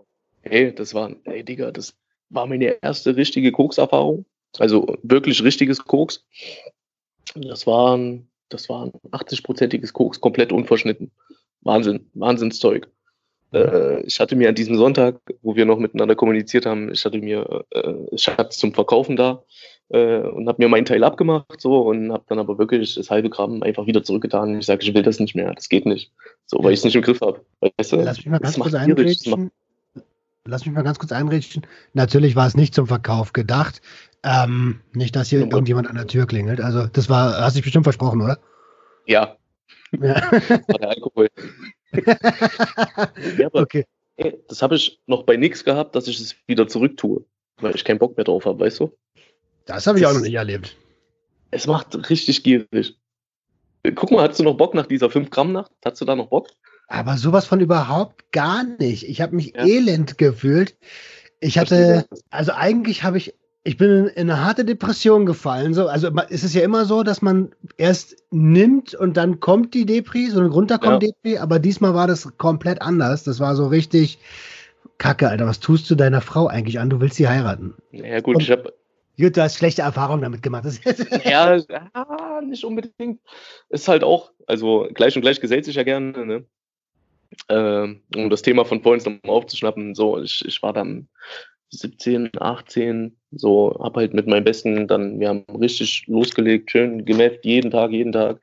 Hey, 0.42 0.74
das 0.74 0.94
war, 0.94 1.14
ey 1.24 1.44
Digga, 1.44 1.72
das 1.72 1.94
war 2.30 2.46
meine 2.46 2.76
erste 2.82 3.16
richtige 3.16 3.52
Koks-Erfahrung. 3.52 4.24
Also 4.58 4.96
wirklich 5.02 5.42
richtiges 5.42 5.84
Koks. 5.84 6.24
Das 7.34 7.66
waren, 7.66 8.28
das 8.48 8.68
waren 8.68 8.92
80-prozentiges 9.10 9.92
Koks, 9.92 10.20
komplett 10.20 10.52
unverschnitten. 10.52 11.10
Wahnsinn, 11.60 12.08
Wahnsinnszeug. 12.14 12.88
Äh, 13.52 14.02
ich 14.02 14.20
hatte 14.20 14.36
mir 14.36 14.48
an 14.48 14.54
diesem 14.54 14.76
Sonntag, 14.76 15.20
wo 15.42 15.56
wir 15.56 15.64
noch 15.64 15.78
miteinander 15.78 16.14
kommuniziert 16.14 16.66
haben, 16.66 16.92
ich 16.92 17.04
hatte 17.04 17.18
mir 17.18 17.64
äh, 17.70 18.16
Schatz 18.16 18.58
zum 18.58 18.74
Verkaufen 18.74 19.16
da 19.16 19.42
äh, 19.88 20.18
und 20.18 20.48
habe 20.48 20.62
mir 20.62 20.68
meinen 20.68 20.84
Teil 20.84 21.04
abgemacht 21.04 21.60
so 21.60 21.80
und 21.80 22.12
habe 22.12 22.24
dann 22.28 22.38
aber 22.38 22.58
wirklich 22.58 22.94
das 22.94 23.10
halbe 23.10 23.30
Gramm 23.30 23.62
einfach 23.62 23.86
wieder 23.86 24.02
zurückgetan. 24.02 24.58
Ich 24.58 24.66
sage, 24.66 24.82
ich 24.82 24.94
will 24.94 25.02
das 25.02 25.18
nicht 25.18 25.34
mehr, 25.34 25.54
das 25.54 25.68
geht 25.68 25.86
nicht, 25.86 26.12
so 26.46 26.62
weil 26.62 26.72
ich 26.72 26.80
es 26.80 26.84
nicht 26.84 26.96
im 26.96 27.02
Griff 27.02 27.20
habe. 27.20 27.44
Weißt 27.60 27.92
du? 27.92 27.96
Lass 27.96 28.18
mich 28.18 28.26
mal 28.26 28.38
ganz 28.38 28.58
kurz 28.58 28.74
einreden. 28.74 29.50
Lass 30.44 30.64
mich 30.64 30.74
mal 30.74 30.82
ganz 30.82 30.98
kurz 30.98 31.12
einrichten. 31.12 31.66
Natürlich 31.92 32.34
war 32.34 32.46
es 32.46 32.56
nicht 32.56 32.74
zum 32.74 32.86
Verkauf 32.86 33.34
gedacht. 33.34 33.82
Ähm, 34.24 34.80
nicht, 34.94 35.14
dass 35.14 35.28
hier 35.28 35.40
irgendjemand 35.40 35.88
an 35.88 35.96
der 35.96 36.06
Tür 36.06 36.26
klingelt. 36.26 36.60
Also, 36.60 36.86
das 36.86 37.10
war, 37.10 37.38
hast 37.38 37.54
du 37.54 37.58
dich 37.58 37.64
bestimmt 37.64 37.84
versprochen, 37.84 38.22
oder? 38.22 38.38
Ja. 39.06 39.36
ja. 39.92 40.32
War 40.32 40.78
der 40.78 40.88
Alkohol 40.88 41.28
ja, 41.92 43.46
aber, 43.46 43.60
okay. 43.60 43.84
Ey, 44.16 44.36
das 44.48 44.62
habe 44.62 44.74
ich 44.74 45.00
noch 45.06 45.22
bei 45.22 45.36
nichts 45.36 45.64
gehabt, 45.64 45.94
dass 45.94 46.08
ich 46.08 46.18
es 46.20 46.34
wieder 46.46 46.66
zurücktue, 46.66 47.24
weil 47.60 47.74
ich 47.74 47.84
keinen 47.84 47.98
Bock 47.98 48.16
mehr 48.16 48.24
drauf 48.24 48.46
habe, 48.46 48.60
weißt 48.60 48.80
du? 48.80 48.92
Das 49.64 49.86
habe 49.86 49.98
ich 49.98 50.02
das, 50.02 50.12
auch 50.12 50.16
noch 50.16 50.24
nicht 50.24 50.34
erlebt. 50.34 50.76
Es 51.50 51.66
macht 51.66 52.10
richtig 52.10 52.42
gierig. 52.42 52.96
Guck 53.94 54.10
mal, 54.10 54.22
hattest 54.22 54.40
du 54.40 54.44
noch 54.44 54.56
Bock 54.56 54.74
nach 54.74 54.86
dieser 54.86 55.06
5-Gramm-Nacht? 55.06 55.70
Hattest 55.84 56.02
du 56.02 56.04
da 56.04 56.16
noch 56.16 56.28
Bock? 56.28 56.48
Aber 56.88 57.16
sowas 57.16 57.46
von 57.46 57.60
überhaupt 57.60 58.32
gar 58.32 58.64
nicht. 58.64 59.04
Ich 59.04 59.20
habe 59.20 59.36
mich 59.36 59.54
ja. 59.54 59.64
elend 59.64 60.18
gefühlt. 60.18 60.76
Ich 61.40 61.58
hatte, 61.58 62.06
also 62.30 62.52
eigentlich 62.52 63.04
habe 63.04 63.18
ich, 63.18 63.34
ich 63.68 63.76
bin 63.76 64.06
in 64.06 64.30
eine 64.30 64.42
harte 64.42 64.64
Depression 64.64 65.26
gefallen. 65.26 65.74
So, 65.74 65.88
also 65.88 66.08
es 66.30 66.42
ist 66.42 66.54
ja 66.54 66.62
immer 66.62 66.86
so, 66.86 67.02
dass 67.02 67.20
man 67.20 67.52
erst 67.76 68.16
nimmt 68.30 68.94
und 68.94 69.18
dann 69.18 69.40
kommt 69.40 69.74
die 69.74 69.84
Depri, 69.84 70.30
so 70.30 70.40
eine 70.40 70.48
runterkommt 70.48 71.02
ja. 71.02 71.10
Depri, 71.10 71.36
aber 71.36 71.58
diesmal 71.58 71.92
war 71.92 72.06
das 72.06 72.38
komplett 72.38 72.80
anders. 72.80 73.24
Das 73.24 73.40
war 73.40 73.54
so 73.56 73.66
richtig 73.66 74.20
Kacke, 74.96 75.28
Alter. 75.28 75.46
Was 75.46 75.60
tust 75.60 75.90
du 75.90 75.96
deiner 75.96 76.22
Frau 76.22 76.46
eigentlich 76.46 76.80
an? 76.80 76.88
Du 76.88 77.02
willst 77.02 77.16
sie 77.16 77.28
heiraten. 77.28 77.74
Ja 77.92 78.20
gut, 78.20 78.36
und, 78.36 78.42
ich 78.42 78.50
habe 78.50 78.72
Gut, 79.20 79.36
du 79.36 79.42
hast 79.42 79.58
schlechte 79.58 79.82
Erfahrungen 79.82 80.22
damit 80.22 80.42
gemacht. 80.42 80.64
ja, 81.24 81.56
ja, 81.56 82.40
nicht 82.42 82.64
unbedingt. 82.64 83.20
Ist 83.68 83.86
halt 83.86 84.02
auch, 84.02 84.32
also 84.46 84.88
gleich 84.94 85.14
und 85.14 85.20
gleich 85.20 85.42
gesellt 85.42 85.66
sich 85.66 85.74
ja 85.74 85.82
gerne, 85.82 86.24
ne? 86.24 86.46
Ähm, 87.50 88.00
um 88.16 88.30
das 88.30 88.40
Thema 88.40 88.64
von 88.64 88.80
vorhin 88.80 89.04
nochmal 89.04 89.36
aufzuschnappen, 89.36 89.94
so, 89.94 90.18
ich, 90.18 90.42
ich 90.46 90.62
war 90.62 90.72
dann 90.72 91.08
17, 91.70 92.30
18, 92.38 93.16
so, 93.32 93.76
hab 93.80 93.96
halt 93.96 94.14
mit 94.14 94.26
meinem 94.26 94.44
Besten 94.44 94.88
dann, 94.88 95.20
wir 95.20 95.28
haben 95.28 95.44
richtig 95.60 96.06
losgelegt, 96.06 96.70
schön 96.70 97.04
gemäht, 97.04 97.44
jeden 97.44 97.70
Tag, 97.70 97.90
jeden 97.90 98.12
Tag. 98.12 98.40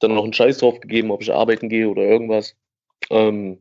Dann 0.00 0.14
noch 0.14 0.24
einen 0.24 0.32
Scheiß 0.32 0.58
drauf 0.58 0.80
gegeben, 0.80 1.10
ob 1.10 1.22
ich 1.22 1.32
arbeiten 1.32 1.68
gehe 1.68 1.88
oder 1.88 2.02
irgendwas. 2.02 2.56
Ähm, 3.10 3.58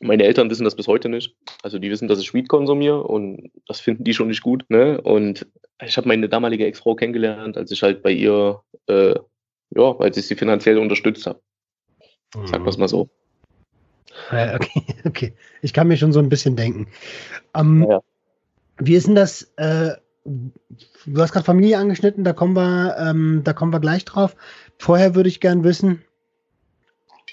meine 0.00 0.24
Eltern 0.24 0.50
wissen 0.50 0.64
das 0.64 0.76
bis 0.76 0.88
heute 0.88 1.08
nicht. 1.08 1.34
Also 1.62 1.78
die 1.78 1.90
wissen, 1.90 2.08
dass 2.08 2.20
ich 2.20 2.34
Weed 2.34 2.48
konsumiere 2.48 3.02
und 3.02 3.50
das 3.66 3.80
finden 3.80 4.04
die 4.04 4.14
schon 4.14 4.28
nicht 4.28 4.42
gut. 4.42 4.64
Ne? 4.68 5.00
Und 5.00 5.46
ich 5.84 5.96
habe 5.96 6.08
meine 6.08 6.28
damalige 6.28 6.66
Ex-Frau 6.66 6.94
kennengelernt, 6.94 7.56
als 7.56 7.70
ich 7.70 7.82
halt 7.82 8.02
bei 8.02 8.10
ihr, 8.10 8.62
äh, 8.88 9.14
ja, 9.70 9.96
als 9.98 10.16
ich 10.16 10.26
sie 10.26 10.34
finanziell 10.34 10.78
unterstützt 10.78 11.26
habe. 11.26 11.40
Mhm. 12.34 12.46
Sag 12.46 12.64
was 12.64 12.78
mal 12.78 12.88
so. 12.88 13.08
okay, 14.30 14.82
okay. 15.04 15.32
Ich 15.62 15.72
kann 15.72 15.88
mir 15.88 15.96
schon 15.96 16.12
so 16.12 16.20
ein 16.20 16.28
bisschen 16.28 16.56
denken. 16.56 16.88
Ähm, 17.54 17.82
ja, 17.82 17.96
ja. 17.96 18.02
Wie 18.78 18.94
ist 18.94 19.06
denn 19.06 19.14
das? 19.14 19.42
Äh, 19.56 19.96
du 20.24 21.20
hast 21.20 21.32
gerade 21.32 21.44
Familie 21.44 21.78
angeschnitten, 21.78 22.24
da 22.24 22.32
kommen 22.32 22.54
wir, 22.54 22.96
ähm, 22.98 23.42
da 23.44 23.52
kommen 23.52 23.72
wir 23.72 23.80
gleich 23.80 24.04
drauf. 24.04 24.36
Vorher 24.78 25.14
würde 25.14 25.28
ich 25.28 25.40
gern 25.40 25.64
wissen, 25.64 26.04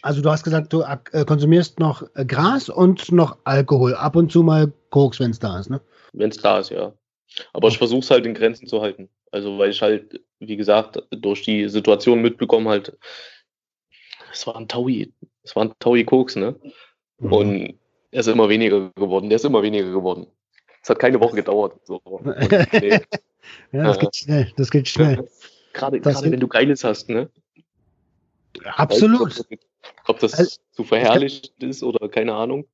also 0.04 0.22
du 0.22 0.30
hast 0.30 0.44
gesagt, 0.44 0.74
du 0.74 0.82
äh, 0.82 1.26
konsumierst 1.26 1.80
noch 1.80 2.04
äh, 2.16 2.26
Gras 2.26 2.68
und 2.70 3.12
noch 3.12 3.38
Alkohol. 3.46 3.96
Ab 3.96 4.18
und 4.18 4.32
zu 4.32 4.44
mal 4.44 4.72
Koks, 4.90 5.20
wenn 5.22 5.32
es 5.32 5.40
da 5.40 5.60
ist, 5.60 5.70
ne? 5.70 5.82
Wenn 6.12 6.30
es 6.30 6.38
da 6.38 6.60
ist, 6.60 6.72
ja. 6.72 6.94
Aber 7.54 7.70
ich 7.70 7.78
versuche 7.78 8.02
es 8.02 8.12
halt 8.12 8.26
in 8.26 8.34
Grenzen 8.34 8.68
zu 8.68 8.82
halten. 8.82 9.10
Also 9.32 9.58
weil 9.58 9.70
ich 9.70 9.82
halt, 9.82 10.22
wie 10.40 10.58
gesagt, 10.58 11.02
durch 11.10 11.44
die 11.44 11.70
Situation 11.70 12.22
mitbekommen 12.22 12.68
halt, 12.68 12.98
es 14.32 14.46
war 14.46 14.58
ein 14.58 14.68
Taui, 14.68 15.14
es 15.42 15.56
war 15.56 15.66
ein 15.66 15.74
Taui 15.80 16.04
Koks, 16.04 16.36
ne? 16.36 16.60
Mhm. 17.20 17.34
Und 17.34 17.80
er 18.12 18.20
ist 18.20 18.28
immer 18.28 18.50
weniger 18.50 18.92
geworden. 18.92 19.30
Der 19.30 19.38
ist 19.38 19.46
immer 19.46 19.64
weniger 19.64 19.90
geworden. 19.90 20.28
Es 20.84 20.90
hat 20.90 21.00
keine 21.00 21.20
Woche 21.20 21.38
gedauert. 21.38 21.80
So. 21.86 21.96
Und, 22.04 22.26
nee. 22.26 23.00
ja, 23.72 23.84
das 23.84 24.00
geht 24.00 24.16
schnell. 24.16 24.54
Das 24.58 24.70
geht 24.70 24.88
schnell. 24.88 25.28
Gerade, 25.72 26.00
gerade 26.02 26.32
wenn 26.32 26.40
du 26.40 26.48
Geiles 26.48 26.84
hast, 26.84 27.10
ne? 27.10 27.30
Absolut. 28.76 29.44
Ob 30.06 30.20
das 30.20 30.34
also, 30.36 30.58
zu 30.72 30.84
verherrlicht 30.84 31.54
ist 31.64 31.84
oder 31.84 32.08
keine 32.10 32.36
Ahnung. 32.36 32.66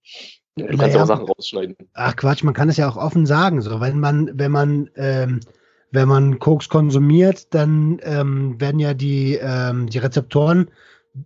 Du 0.55 0.65
kannst 0.77 0.95
ja, 0.95 1.03
auch 1.03 1.07
Sachen 1.07 1.25
rausschneiden. 1.25 1.75
Ach 1.93 2.15
Quatsch, 2.15 2.43
man 2.43 2.53
kann 2.53 2.67
es 2.67 2.77
ja 2.77 2.89
auch 2.89 2.97
offen 2.97 3.25
sagen. 3.25 3.61
So, 3.61 3.79
wenn 3.79 3.99
man, 3.99 4.31
wenn 4.33 4.51
man, 4.51 4.89
ähm, 4.95 5.39
wenn 5.91 6.07
man 6.07 6.39
Koks 6.39 6.67
konsumiert, 6.67 7.53
dann 7.53 7.99
ähm, 8.03 8.59
werden 8.59 8.79
ja 8.79 8.93
die, 8.93 9.39
ähm, 9.41 9.87
die 9.87 9.99
Rezeptoren 9.99 10.69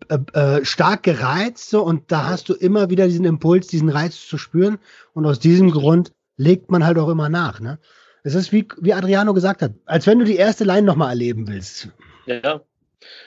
äh, 0.10 0.18
äh, 0.34 0.66
stark 0.66 1.04
gereizt 1.04 1.70
so, 1.70 1.84
und 1.84 2.12
da 2.12 2.28
hast 2.28 2.50
du 2.50 2.54
immer 2.54 2.90
wieder 2.90 3.08
diesen 3.08 3.26
Impuls, 3.26 3.68
diesen 3.68 3.90
Reiz 3.90 4.28
zu 4.28 4.38
spüren. 4.38 4.78
Und 5.14 5.26
aus 5.26 5.40
diesem 5.40 5.72
Grund 5.72 6.12
legt 6.38 6.72
man 6.72 6.86
halt 6.86 6.98
auch 6.98 7.10
immer 7.10 7.30
nach. 7.30 7.60
Ne? 7.60 7.80
Es 8.24 8.36
ist 8.36 8.52
wie, 8.52 8.68
wie 8.80 8.94
Adriano 8.94 9.34
gesagt 9.34 9.62
hat, 9.62 9.74
als 9.86 10.08
wenn 10.08 10.20
du 10.20 10.26
die 10.26 10.36
erste 10.36 10.64
Line 10.64 10.84
nochmal 10.84 11.10
erleben 11.10 11.48
willst. 11.48 11.90
Ja. 12.26 12.62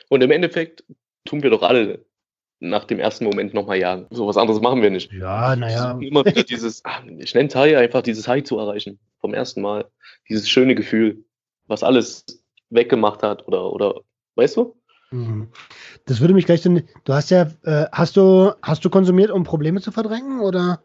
Und 0.09 0.23
im 0.23 0.31
Endeffekt 0.31 0.85
tun 1.25 1.43
wir 1.43 1.51
doch 1.51 1.63
alle 1.63 2.05
nach 2.61 2.85
dem 2.85 2.99
ersten 2.99 3.25
Moment 3.25 3.53
nochmal 3.53 3.79
jagen. 3.79 4.07
So 4.11 4.27
was 4.27 4.39
anderes 4.39 4.61
machen 4.63 4.81
wir 4.81 4.91
nicht. 4.91 5.13
Ja, 5.13 5.55
naja. 5.55 5.99
Immer 6.01 6.25
wieder 6.25 6.43
dieses, 6.43 6.83
ah, 6.85 7.03
ich 7.19 7.35
nenne 7.35 7.49
es 7.49 7.55
High, 7.55 7.77
einfach 7.77 8.03
dieses 8.03 8.27
High 8.27 8.45
zu 8.45 8.59
erreichen. 8.59 8.99
Vom 9.21 9.35
ersten 9.35 9.61
Mal. 9.61 9.87
Dieses 10.29 10.49
schöne 10.49 10.75
Gefühl, 10.75 11.25
was 11.67 11.83
alles 11.83 12.25
weggemacht 12.71 13.23
hat 13.23 13.47
oder, 13.47 13.73
oder, 13.73 14.01
weißt 14.37 14.57
du? 14.57 14.77
Mhm. 15.11 15.49
Das 16.07 16.21
würde 16.21 16.35
mich 16.35 16.47
gleich, 16.47 16.63
du 16.63 16.83
hast 17.09 17.31
ja, 17.31 17.51
äh, 17.65 17.87
hast 17.93 18.17
du, 18.17 18.53
hast 18.63 18.85
du 18.85 18.91
konsumiert, 18.91 19.31
um 19.31 19.45
Probleme 19.45 19.81
zu 19.81 19.93
verdrängen 19.93 20.41
oder 20.41 20.83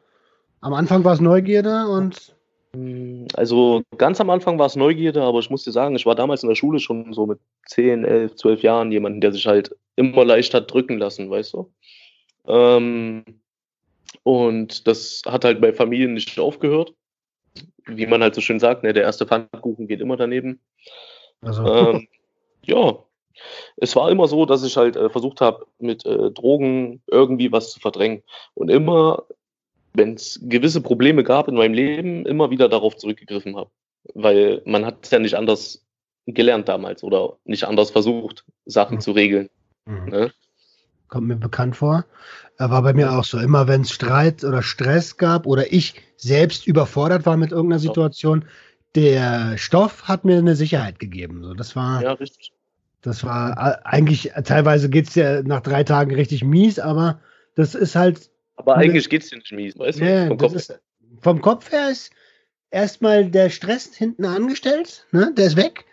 am 0.62 0.74
Anfang 0.74 1.04
war 1.04 1.14
es 1.14 1.22
Neugierde 1.22 1.88
und 1.88 2.36
hm, 2.74 3.28
also 3.34 3.84
ganz 3.98 4.22
am 4.22 4.30
Anfang 4.30 4.58
war 4.58 4.68
es 4.68 4.76
Neugierde, 4.76 5.24
aber 5.24 5.40
ich 5.40 5.50
muss 5.50 5.64
dir 5.64 5.72
sagen, 5.72 5.96
ich 5.96 6.06
war 6.06 6.16
damals 6.16 6.44
in 6.44 6.50
der 6.50 6.56
Schule 6.56 6.80
schon 6.80 7.14
so 7.14 7.26
mit 7.26 7.40
10, 7.68 8.06
11, 8.06 8.36
12 8.36 8.62
Jahren 8.62 8.92
jemanden, 8.92 9.22
der 9.22 9.32
sich 9.32 9.46
halt 9.46 9.76
immer 9.96 10.24
leicht 10.24 10.54
hat 10.54 10.72
drücken 10.72 10.98
lassen, 10.98 11.30
weißt 11.30 11.54
du? 11.54 11.72
Ähm, 12.48 13.26
und 14.24 14.88
das 14.88 15.24
hat 15.26 15.46
halt 15.46 15.62
bei 15.62 15.74
Familien 15.74 16.14
nicht 16.14 16.40
aufgehört. 16.40 16.94
Wie 17.88 18.06
man 18.06 18.22
halt 18.22 18.36
so 18.36 18.42
schön 18.42 18.60
sagt, 18.60 18.84
ne, 18.84 18.94
der 18.94 19.04
erste 19.04 19.26
Pfannkuchen 19.26 19.88
geht 19.88 20.00
immer 20.00 20.16
daneben. 20.16 20.60
Also. 21.42 21.66
Ähm, 21.66 22.08
ja, 22.64 23.00
es 23.78 23.96
war 23.96 24.12
immer 24.12 24.28
so, 24.28 24.46
dass 24.46 24.64
ich 24.64 24.78
halt 24.78 24.96
äh, 24.96 25.10
versucht 25.10 25.42
habe, 25.42 25.66
mit 25.80 26.06
äh, 26.06 26.32
Drogen 26.32 27.02
irgendwie 27.08 27.52
was 27.52 27.72
zu 27.72 27.80
verdrängen. 27.80 28.24
Und 28.54 28.70
immer 28.70 29.24
wenn 29.94 30.14
es 30.14 30.40
gewisse 30.44 30.82
Probleme 30.82 31.24
gab 31.24 31.48
in 31.48 31.56
meinem 31.56 31.74
Leben, 31.74 32.26
immer 32.26 32.50
wieder 32.50 32.70
darauf 32.70 32.98
zurückgegriffen 32.98 33.56
habe. 33.56 33.70
Weil 34.14 34.62
man 34.66 34.86
hat 34.86 35.00
es 35.04 35.12
ja 35.12 35.20
nicht 35.20 35.36
anders 35.36 35.86
gelernt 36.26 36.70
damals 36.70 37.04
oder 37.04 37.38
nicht 37.46 37.66
anders 37.66 37.92
versucht, 37.92 38.46
Sachen 38.66 38.96
mhm. 38.96 39.02
zu 39.02 39.12
regeln. 39.12 39.50
Mhm. 39.86 40.10
Ne? 40.10 40.32
Kommt 41.08 41.28
mir 41.28 41.36
bekannt 41.36 41.76
vor. 41.76 42.06
War 42.58 42.82
bei 42.84 42.94
mir 42.94 43.12
auch 43.12 43.24
so. 43.24 43.40
Immer 43.40 43.68
wenn 43.68 43.82
es 43.82 43.92
Streit 43.92 44.44
oder 44.44 44.62
Stress 44.62 45.18
gab 45.18 45.46
oder 45.46 45.74
ich 45.74 45.96
selbst 46.16 46.68
überfordert 46.68 47.26
war 47.26 47.38
mit 47.38 47.52
irgendeiner 47.52 47.80
Situation, 47.80 48.46
der 48.96 49.58
Stoff 49.58 50.08
hat 50.08 50.26
mir 50.26 50.38
eine 50.38 50.56
Sicherheit 50.56 51.00
gegeben. 51.00 51.44
So, 51.44 51.54
das 51.54 51.76
war. 51.76 52.02
Ja, 52.02 52.14
richtig. 52.14 52.54
Das 53.02 53.24
war 53.24 53.84
eigentlich, 53.84 54.32
teilweise 54.44 54.88
geht 54.88 55.08
es 55.08 55.16
ja 55.16 55.42
nach 55.42 55.62
drei 55.62 55.84
Tagen 55.84 56.14
richtig 56.14 56.44
mies, 56.44 56.78
aber 56.78 57.20
das 57.56 57.74
ist 57.74 57.96
halt 57.96 58.30
aber 58.62 58.78
eigentlich 58.78 59.10
geht 59.10 59.24
es 59.24 59.30
dir 59.30 59.38
nicht 59.38 59.52
mies, 59.52 59.78
weißt 59.78 60.00
du? 60.00 60.28
vom, 60.28 60.38
Kopf 60.38 60.54
ist, 60.54 60.80
vom 61.20 61.42
Kopf 61.42 61.72
her 61.72 61.90
ist 61.90 62.12
erstmal 62.70 63.30
der 63.30 63.50
Stress 63.50 63.96
hinten 63.96 64.26
angestellt, 64.26 65.08
ne? 65.12 65.34
der 65.36 65.48
ist 65.48 65.58
weg. 65.58 65.86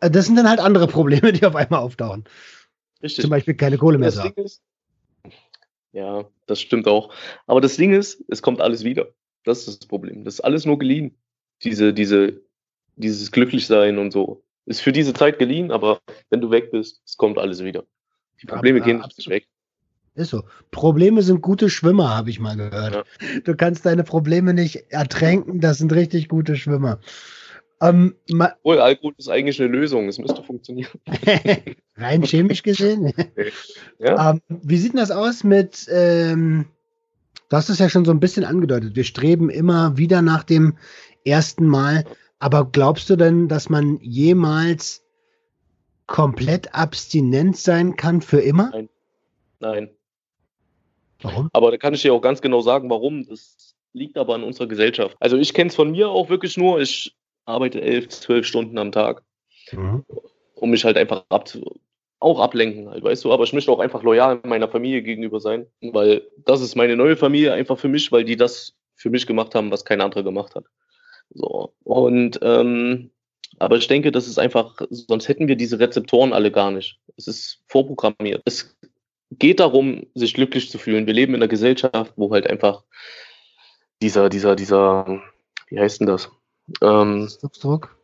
Äh, 0.00 0.10
das 0.10 0.26
sind 0.26 0.36
dann 0.36 0.48
halt 0.48 0.60
andere 0.60 0.86
Probleme, 0.98 1.32
die 1.32 1.44
auf 1.46 1.56
einmal 1.56 1.80
auftauchen. 1.80 2.24
Richtig. 3.02 3.22
Zum 3.22 3.30
Beispiel 3.30 3.54
keine 3.54 3.78
Kohle 3.78 3.98
mehr 3.98 4.12
haben. 4.12 4.34
Ja, 5.92 6.28
das 6.46 6.60
stimmt 6.60 6.86
auch. 6.86 7.12
Aber 7.46 7.60
das 7.60 7.76
Ding 7.76 7.94
ist, 7.94 8.22
es 8.28 8.42
kommt 8.42 8.60
alles 8.60 8.84
wieder. 8.84 9.08
Das 9.44 9.66
ist 9.66 9.80
das 9.80 9.88
Problem. 9.88 10.24
Das 10.24 10.34
ist 10.34 10.40
alles 10.40 10.66
nur 10.66 10.78
geliehen. 10.78 11.16
Diese, 11.64 11.94
diese, 11.94 12.42
dieses 12.96 13.32
Glücklichsein 13.32 13.98
und 13.98 14.10
so. 14.10 14.44
Ist 14.66 14.82
für 14.82 14.92
diese 14.92 15.14
Zeit 15.14 15.38
geliehen, 15.38 15.72
aber 15.72 16.00
wenn 16.28 16.42
du 16.42 16.50
weg 16.50 16.70
bist, 16.70 17.02
es 17.06 17.16
kommt 17.16 17.38
alles 17.38 17.64
wieder. 17.64 17.84
Die 18.40 18.46
Probleme 18.46 18.78
ja, 18.78 18.84
gehen 18.84 18.98
nicht 19.00 19.28
weg. 19.28 19.48
Ist 20.20 20.30
so. 20.30 20.42
Probleme 20.70 21.22
sind 21.22 21.40
gute 21.40 21.70
Schwimmer, 21.70 22.14
habe 22.14 22.28
ich 22.28 22.40
mal 22.40 22.54
gehört. 22.54 22.94
Ja. 22.94 23.40
Du 23.42 23.56
kannst 23.56 23.86
deine 23.86 24.04
Probleme 24.04 24.52
nicht 24.52 24.84
ertränken, 24.90 25.60
das 25.60 25.78
sind 25.78 25.94
richtig 25.94 26.28
gute 26.28 26.56
Schwimmer. 26.56 27.00
Ähm, 27.80 28.16
Obwohl, 28.30 28.80
Alkohol 28.80 29.14
ist 29.16 29.30
eigentlich 29.30 29.58
eine 29.58 29.70
Lösung, 29.70 30.08
es 30.08 30.18
müsste 30.18 30.42
funktionieren. 30.42 30.90
Rein 31.96 32.22
chemisch 32.22 32.62
gesehen. 32.62 33.14
ja. 33.98 34.32
ähm, 34.32 34.42
wie 34.48 34.76
sieht 34.76 34.92
denn 34.92 35.00
das 35.00 35.10
aus 35.10 35.42
mit, 35.42 35.88
ähm, 35.90 36.66
du 37.48 37.56
hast 37.56 37.70
es 37.70 37.78
ja 37.78 37.88
schon 37.88 38.04
so 38.04 38.10
ein 38.10 38.20
bisschen 38.20 38.44
angedeutet, 38.44 38.96
wir 38.96 39.04
streben 39.04 39.48
immer 39.48 39.96
wieder 39.96 40.20
nach 40.20 40.44
dem 40.44 40.76
ersten 41.24 41.66
Mal. 41.66 42.04
Aber 42.40 42.70
glaubst 42.70 43.08
du 43.08 43.16
denn, 43.16 43.48
dass 43.48 43.70
man 43.70 43.98
jemals 44.02 45.02
komplett 46.06 46.74
abstinent 46.74 47.56
sein 47.56 47.96
kann 47.96 48.20
für 48.20 48.40
immer? 48.40 48.68
Nein. 48.70 48.88
Nein. 49.60 49.90
Warum? 51.22 51.50
Aber 51.52 51.70
da 51.70 51.76
kann 51.76 51.94
ich 51.94 52.02
dir 52.02 52.14
auch 52.14 52.20
ganz 52.20 52.40
genau 52.40 52.60
sagen, 52.60 52.90
warum. 52.90 53.26
Das 53.26 53.74
liegt 53.92 54.16
aber 54.16 54.34
an 54.34 54.44
unserer 54.44 54.66
Gesellschaft. 54.66 55.16
Also 55.20 55.36
ich 55.36 55.54
kenne 55.54 55.68
es 55.68 55.76
von 55.76 55.90
mir 55.90 56.08
auch 56.08 56.28
wirklich 56.28 56.56
nur. 56.56 56.80
Ich 56.80 57.14
arbeite 57.44 57.80
elf, 57.80 58.08
zwölf 58.08 58.46
Stunden 58.46 58.78
am 58.78 58.92
Tag, 58.92 59.22
mhm. 59.72 60.04
um 60.54 60.70
mich 60.70 60.84
halt 60.84 60.96
einfach 60.96 61.24
ab, 61.28 61.48
auch 62.20 62.38
ablenken, 62.38 62.88
halt, 62.88 63.02
weißt 63.02 63.24
du. 63.24 63.32
Aber 63.32 63.44
ich 63.44 63.52
möchte 63.52 63.72
auch 63.72 63.80
einfach 63.80 64.02
loyal 64.02 64.40
meiner 64.44 64.68
Familie 64.68 65.02
gegenüber 65.02 65.40
sein, 65.40 65.66
weil 65.80 66.22
das 66.44 66.60
ist 66.60 66.76
meine 66.76 66.96
neue 66.96 67.16
Familie 67.16 67.52
einfach 67.52 67.78
für 67.78 67.88
mich, 67.88 68.12
weil 68.12 68.24
die 68.24 68.36
das 68.36 68.74
für 68.94 69.10
mich 69.10 69.26
gemacht 69.26 69.54
haben, 69.54 69.70
was 69.70 69.84
kein 69.84 70.00
anderer 70.00 70.22
gemacht 70.22 70.54
hat. 70.54 70.64
So 71.32 71.72
und 71.84 72.38
ähm, 72.42 73.10
aber 73.58 73.76
ich 73.76 73.88
denke, 73.88 74.12
das 74.12 74.26
ist 74.26 74.38
einfach, 74.38 74.80
sonst 74.90 75.28
hätten 75.28 75.48
wir 75.48 75.56
diese 75.56 75.78
Rezeptoren 75.78 76.32
alle 76.32 76.50
gar 76.50 76.70
nicht. 76.70 76.98
Es 77.16 77.26
ist 77.26 77.62
vorprogrammiert. 77.66 78.42
Es 78.44 78.76
geht 79.30 79.60
darum, 79.60 80.06
sich 80.14 80.34
glücklich 80.34 80.70
zu 80.70 80.78
fühlen. 80.78 81.06
Wir 81.06 81.14
leben 81.14 81.34
in 81.34 81.42
einer 81.42 81.48
Gesellschaft, 81.48 82.12
wo 82.16 82.30
halt 82.32 82.46
einfach 82.48 82.84
dieser, 84.02 84.28
dieser, 84.28 84.56
dieser, 84.56 85.22
wie 85.68 85.78
heißt 85.78 86.00
denn 86.00 86.06
das? 86.06 86.30
Ähm, 86.82 87.28
Druck. 87.60 87.96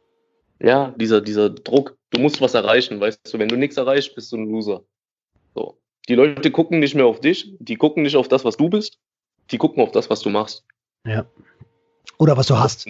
Ja, 0.61 0.95
dieser, 0.97 1.21
dieser 1.21 1.51
Druck. 1.51 1.97
Du 2.11 2.21
musst 2.21 2.41
was 2.41 2.55
erreichen, 2.55 3.01
weißt 3.01 3.33
du. 3.33 3.39
Wenn 3.39 3.49
du 3.49 3.57
nichts 3.57 3.77
erreichst, 3.77 4.15
bist 4.15 4.33
du 4.33 4.37
ein 4.37 4.49
Loser. 4.49 4.83
So. 5.55 5.79
Die 6.09 6.15
Leute 6.15 6.51
gucken 6.51 6.79
nicht 6.79 6.95
mehr 6.95 7.07
auf 7.07 7.21
dich, 7.21 7.55
die 7.59 7.77
gucken 7.77 8.03
nicht 8.03 8.17
auf 8.17 8.29
das, 8.29 8.45
was 8.45 8.57
du 8.57 8.69
bist, 8.69 8.99
die 9.51 9.59
gucken 9.59 9.83
auf 9.83 9.93
das, 9.93 10.09
was 10.09 10.21
du 10.21 10.31
machst. 10.31 10.65
Ja. 11.05 11.27
Oder 12.19 12.37
was 12.37 12.47
du 12.47 12.57
hast. 12.57 12.89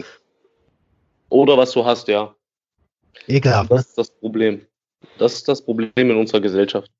Oder 1.28 1.56
was 1.56 1.72
du 1.72 1.84
hast, 1.84 2.08
ja. 2.08 2.34
Ekelhaft. 3.26 3.70
Das 3.70 3.86
ist 3.86 3.98
das 3.98 4.10
Problem. 4.10 4.66
Das 5.18 5.34
ist 5.34 5.48
das 5.48 5.64
Problem 5.64 5.90
in 5.96 6.16
unserer 6.16 6.40
Gesellschaft. 6.40 6.90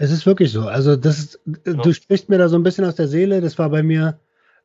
Es 0.00 0.10
ist 0.10 0.24
wirklich 0.24 0.50
so. 0.50 0.62
Also, 0.62 0.96
das 0.96 1.18
ist, 1.18 1.40
ja. 1.66 1.74
du 1.74 1.92
sprichst 1.92 2.30
mir 2.30 2.38
da 2.38 2.48
so 2.48 2.56
ein 2.56 2.62
bisschen 2.62 2.86
aus 2.86 2.94
der 2.94 3.06
Seele. 3.06 3.42
Das 3.42 3.58
war 3.58 3.68
bei 3.68 3.82
mir, 3.82 4.18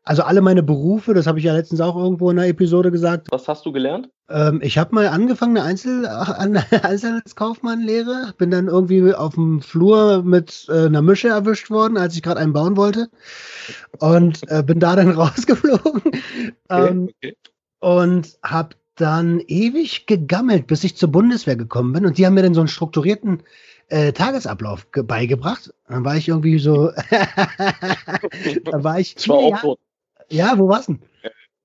also 0.04 0.24
alle 0.24 0.40
meine 0.40 0.64
Berufe, 0.64 1.14
das 1.14 1.28
habe 1.28 1.40
ich 1.40 1.46
ja 1.46 1.54
letztens 1.54 1.82
auch 1.82 1.98
irgendwo 1.98 2.32
in 2.32 2.40
einer 2.40 2.48
Episode 2.48 2.90
gesagt. 2.90 3.28
Was 3.32 3.50
hast 3.50 3.66
du 3.66 3.74
gelernt? 3.74 4.10
Ähm, 4.30 4.62
ich 4.64 4.78
habe 4.78 4.96
mal 4.96 5.10
angefangen, 5.10 5.58
eine 5.58 5.68
Einzel 5.68 6.08
Einzelhandelskaufmannlehre, 6.08 8.34
bin 8.38 8.50
dann 8.50 8.70
irgendwie 8.70 9.14
auf 9.14 9.36
dem 9.36 9.62
Flur 9.62 10.24
mit 10.24 10.68
äh, 10.70 10.86
einer 10.86 11.02
Mische 11.02 11.28
erwischt 11.28 11.70
worden, 11.70 11.98
als 11.98 12.16
ich 12.16 12.24
gerade 12.24 12.40
einen 12.40 12.54
bauen 12.54 12.78
wollte. 12.78 13.10
Und 14.00 14.50
äh, 14.50 14.64
bin 14.64 14.80
da 14.80 14.96
dann 14.96 15.10
rausgeflogen. 15.12 16.02
Okay, 16.06 16.54
ähm, 16.70 17.10
okay. 17.10 17.36
Und 17.82 18.38
habe 18.42 18.70
dann 18.96 19.42
ewig 19.48 20.08
gegammelt, 20.08 20.68
bis 20.68 20.86
ich 20.86 20.96
zur 20.96 21.12
Bundeswehr 21.12 21.58
gekommen 21.58 21.92
bin. 21.92 22.06
Und 22.06 22.18
die 22.18 22.26
haben 22.26 22.36
mir 22.36 22.44
dann 22.44 22.54
so 22.54 22.62
einen 22.62 22.70
strukturierten 22.70 23.44
äh, 23.90 24.12
Tagesablauf 24.12 24.88
beigebracht. 24.92 25.74
Dann 25.88 26.06
war 26.06 26.16
ich 26.16 26.28
irgendwie 26.28 26.60
so. 26.60 26.92
da 27.12 28.84
war 28.84 29.00
ich. 29.00 29.16
Ich 29.18 29.30
war 29.30 29.38
auch 29.38 29.62
dort. 29.62 29.80
Ja, 30.30 30.58
wo 30.58 30.68
warst 30.68 30.90
du 30.90 30.94
denn? 30.94 31.04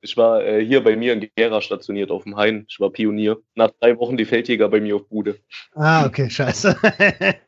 Ich 0.02 0.16
war 0.16 0.42
äh, 0.42 0.64
hier 0.64 0.83
bei 0.83 0.96
mir 0.96 1.12
in 1.12 1.28
Gera 1.37 1.61
stationiert 1.61 2.11
auf 2.11 2.24
dem 2.24 2.37
Hain. 2.37 2.64
Ich 2.68 2.80
war 2.80 2.90
Pionier. 2.90 3.38
Nach 3.54 3.70
drei 3.80 3.98
Wochen 3.98 4.16
die 4.16 4.24
Feldjäger 4.24 4.68
bei 4.68 4.80
mir 4.80 4.96
auf 4.96 5.09
Bude. 5.09 5.37
Ah, 5.74 6.06
okay, 6.06 6.30
scheiße. 6.30 6.74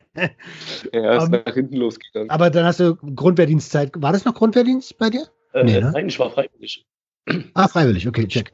ja, 0.93 1.17
ist 1.17 1.25
um, 1.25 1.31
nach 1.31 1.55
hinten 1.55 1.77
losgegangen. 1.77 2.29
Aber 2.29 2.51
dann 2.51 2.67
hast 2.67 2.81
du 2.81 2.97
Grundwehrdienstzeit. 2.97 3.93
War 3.97 4.13
das 4.13 4.27
noch 4.27 4.35
Grundwehrdienst 4.35 4.99
bei 4.99 5.09
dir? 5.09 5.27
Äh, 5.55 5.65
nee, 5.65 5.81
ne? 5.81 5.93
Nein, 5.93 6.09
ich 6.09 6.19
war 6.19 6.31
freiwillig. 6.31 6.85
Ah, 7.55 7.69
freiwillig, 7.69 8.07
okay, 8.07 8.27
check. 8.27 8.51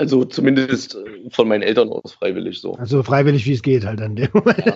Also 0.00 0.24
zumindest 0.24 0.94
äh, 0.94 1.28
von 1.30 1.46
meinen 1.46 1.60
Eltern 1.60 1.90
aus 1.90 2.14
freiwillig 2.14 2.62
so. 2.62 2.72
Also 2.72 3.02
freiwillig, 3.02 3.44
wie 3.44 3.52
es 3.52 3.60
geht 3.60 3.84
halt 3.84 4.00
an 4.00 4.16
dem 4.16 4.30
Moment. 4.32 4.64
Ja. 4.64 4.74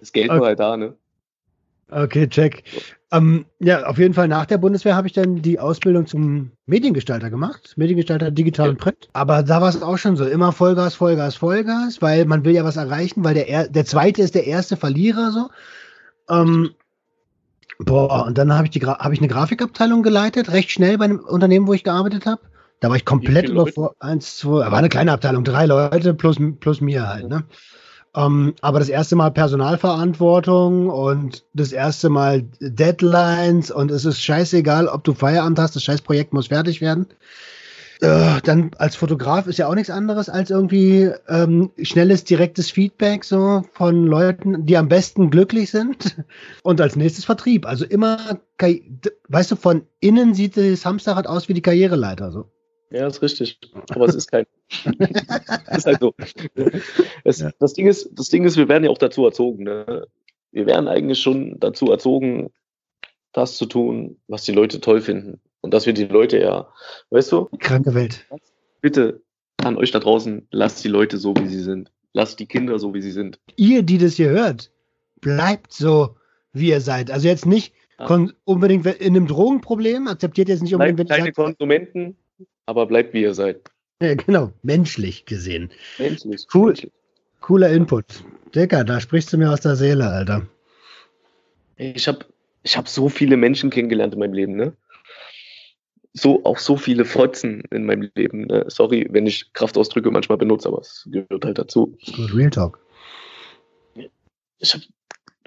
Das 0.00 0.12
Geld 0.12 0.30
okay. 0.30 0.40
war 0.40 0.46
halt 0.48 0.58
da, 0.58 0.76
ne? 0.76 0.94
Okay, 1.92 2.28
check. 2.28 2.64
Ähm, 3.12 3.46
ja, 3.60 3.86
auf 3.86 3.98
jeden 3.98 4.14
Fall 4.14 4.26
nach 4.26 4.46
der 4.46 4.58
Bundeswehr 4.58 4.96
habe 4.96 5.06
ich 5.06 5.12
dann 5.12 5.42
die 5.42 5.60
Ausbildung 5.60 6.06
zum 6.06 6.50
Mediengestalter 6.66 7.30
gemacht. 7.30 7.74
Mediengestalter 7.76 8.32
digital 8.32 8.70
und 8.70 8.78
Print. 8.78 9.08
Aber 9.12 9.44
da 9.44 9.60
war 9.60 9.68
es 9.68 9.80
auch 9.80 9.96
schon 9.96 10.16
so, 10.16 10.26
immer 10.26 10.50
Vollgas, 10.50 10.96
Vollgas, 10.96 11.36
Vollgas, 11.36 12.02
weil 12.02 12.24
man 12.24 12.44
will 12.44 12.52
ja 12.52 12.64
was 12.64 12.76
erreichen, 12.76 13.22
weil 13.22 13.34
der, 13.34 13.68
der 13.68 13.84
zweite 13.84 14.22
ist 14.22 14.34
der 14.34 14.48
erste 14.48 14.76
Verlierer 14.76 15.30
so. 15.30 15.50
Ähm, 16.28 16.70
boah, 17.78 18.26
und 18.26 18.36
dann 18.36 18.52
habe 18.52 18.66
ich, 18.66 18.82
hab 18.82 19.12
ich 19.12 19.20
eine 19.20 19.28
Grafikabteilung 19.28 20.02
geleitet, 20.02 20.50
recht 20.50 20.72
schnell 20.72 20.98
bei 20.98 21.04
einem 21.04 21.20
Unternehmen, 21.20 21.68
wo 21.68 21.74
ich 21.74 21.84
gearbeitet 21.84 22.26
habe. 22.26 22.40
Da 22.80 22.88
war 22.88 22.96
ich 22.96 23.04
komplett 23.04 23.48
über 23.48 23.94
eins, 24.00 24.36
zwei, 24.36 24.70
war 24.70 24.74
eine 24.78 24.88
kleine 24.88 25.12
Abteilung, 25.12 25.44
drei 25.44 25.66
Leute 25.66 26.14
plus, 26.14 26.36
plus 26.60 26.80
mir 26.80 27.08
halt, 27.08 27.28
ne? 27.28 27.44
Um, 28.12 28.48
ähm, 28.48 28.54
aber 28.62 28.78
das 28.78 28.88
erste 28.88 29.14
Mal 29.14 29.30
Personalverantwortung 29.30 30.88
und 30.88 31.44
das 31.52 31.72
erste 31.72 32.08
Mal 32.08 32.44
Deadlines 32.60 33.70
und 33.70 33.90
es 33.90 34.06
ist 34.06 34.22
scheißegal, 34.22 34.88
ob 34.88 35.04
du 35.04 35.12
Feierabend 35.12 35.58
hast, 35.58 35.76
das 35.76 35.84
Scheißprojekt 35.84 36.32
muss 36.32 36.46
fertig 36.46 36.80
werden. 36.80 37.08
Äh, 38.00 38.40
dann 38.42 38.70
als 38.78 38.96
Fotograf 38.96 39.46
ist 39.46 39.58
ja 39.58 39.68
auch 39.68 39.74
nichts 39.74 39.90
anderes 39.90 40.28
als 40.28 40.50
irgendwie 40.50 41.10
ähm, 41.28 41.70
schnelles, 41.82 42.24
direktes 42.24 42.70
Feedback 42.70 43.24
so 43.24 43.64
von 43.72 44.06
Leuten, 44.06 44.66
die 44.66 44.76
am 44.76 44.88
besten 44.88 45.30
glücklich 45.30 45.70
sind. 45.70 46.16
Und 46.62 46.80
als 46.80 46.96
nächstes 46.96 47.24
Vertrieb. 47.24 47.66
Also 47.66 47.84
immer, 47.84 48.38
weißt 49.28 49.50
du, 49.50 49.56
von 49.56 49.86
innen 50.00 50.34
sieht 50.34 50.56
das 50.56 50.84
Hamsterrad 50.84 51.26
aus 51.26 51.48
wie 51.48 51.54
die 51.54 51.62
Karriereleiter 51.62 52.32
so. 52.32 52.50
Ja, 52.90 53.06
ist 53.06 53.22
richtig. 53.22 53.58
Aber 53.90 54.06
es 54.06 54.14
ist 54.14 54.30
kein. 54.30 54.46
ist 55.70 55.86
halt 55.86 56.00
so. 56.00 56.14
Es, 57.24 57.40
ja. 57.40 57.50
das, 57.58 57.72
Ding 57.74 57.86
ist, 57.86 58.10
das 58.12 58.28
Ding 58.28 58.44
ist, 58.44 58.56
wir 58.56 58.68
werden 58.68 58.84
ja 58.84 58.90
auch 58.90 58.98
dazu 58.98 59.24
erzogen. 59.24 59.64
Ne? 59.64 60.06
Wir 60.52 60.66
werden 60.66 60.88
eigentlich 60.88 61.20
schon 61.20 61.58
dazu 61.58 61.90
erzogen, 61.90 62.50
das 63.32 63.56
zu 63.56 63.66
tun, 63.66 64.18
was 64.28 64.44
die 64.44 64.52
Leute 64.52 64.80
toll 64.80 65.00
finden. 65.00 65.40
Und 65.60 65.74
dass 65.74 65.86
wir 65.86 65.92
die 65.92 66.04
Leute 66.04 66.38
ja, 66.38 66.68
weißt 67.10 67.32
du? 67.32 67.48
Kranke 67.58 67.94
Welt. 67.94 68.24
Bitte 68.80 69.22
an 69.58 69.76
euch 69.76 69.90
da 69.90 69.98
draußen, 69.98 70.46
lasst 70.50 70.84
die 70.84 70.88
Leute 70.88 71.18
so, 71.18 71.34
wie 71.36 71.48
sie 71.48 71.62
sind. 71.62 71.90
Lasst 72.12 72.38
die 72.38 72.46
Kinder 72.46 72.78
so, 72.78 72.94
wie 72.94 73.02
sie 73.02 73.10
sind. 73.10 73.40
Ihr, 73.56 73.82
die 73.82 73.98
das 73.98 74.14
hier 74.14 74.30
hört, 74.30 74.70
bleibt 75.20 75.72
so, 75.72 76.16
wie 76.52 76.68
ihr 76.68 76.80
seid. 76.80 77.10
Also 77.10 77.28
jetzt 77.28 77.46
nicht 77.46 77.74
ja. 77.98 78.26
unbedingt 78.44 78.86
in 78.86 79.16
einem 79.16 79.26
Drogenproblem, 79.26 80.08
akzeptiert 80.08 80.48
jetzt 80.48 80.62
nicht 80.62 80.74
unbedingt. 80.74 80.96
Bleibt 80.96 81.10
keine 81.10 81.32
Konsumenten, 81.32 82.16
aber 82.66 82.86
bleibt 82.86 83.14
wie 83.14 83.22
ihr 83.22 83.34
seid. 83.34 83.60
Ja, 84.02 84.14
genau, 84.14 84.52
menschlich 84.62 85.24
gesehen. 85.24 85.70
Menschlich. 85.98 86.46
Cool. 86.52 86.68
Menschlich. 86.68 86.92
Cooler 87.40 87.70
Input. 87.70 88.24
Dicker, 88.54 88.84
da 88.84 89.00
sprichst 89.00 89.32
du 89.32 89.38
mir 89.38 89.50
aus 89.50 89.60
der 89.60 89.76
Seele, 89.76 90.08
Alter. 90.08 90.46
Ich 91.76 92.08
habe 92.08 92.26
ich 92.62 92.76
hab 92.76 92.88
so 92.88 93.08
viele 93.08 93.36
Menschen 93.36 93.70
kennengelernt 93.70 94.14
in 94.14 94.20
meinem 94.20 94.32
Leben, 94.32 94.56
ne? 94.56 94.72
So, 96.12 96.44
auch 96.44 96.58
so 96.58 96.76
viele 96.76 97.04
Fotzen 97.04 97.62
in 97.70 97.84
meinem 97.84 98.10
Leben. 98.14 98.46
Ne? 98.46 98.64
Sorry, 98.68 99.06
wenn 99.10 99.26
ich 99.26 99.52
Kraftausdrücke 99.52 100.10
manchmal 100.10 100.38
benutze, 100.38 100.68
aber 100.68 100.80
es 100.80 101.06
gehört 101.10 101.44
halt 101.44 101.58
dazu. 101.58 101.96
Good 102.16 102.34
Real 102.34 102.50
Talk. 102.50 102.80
Ich 104.58 104.72
habe 104.72 104.84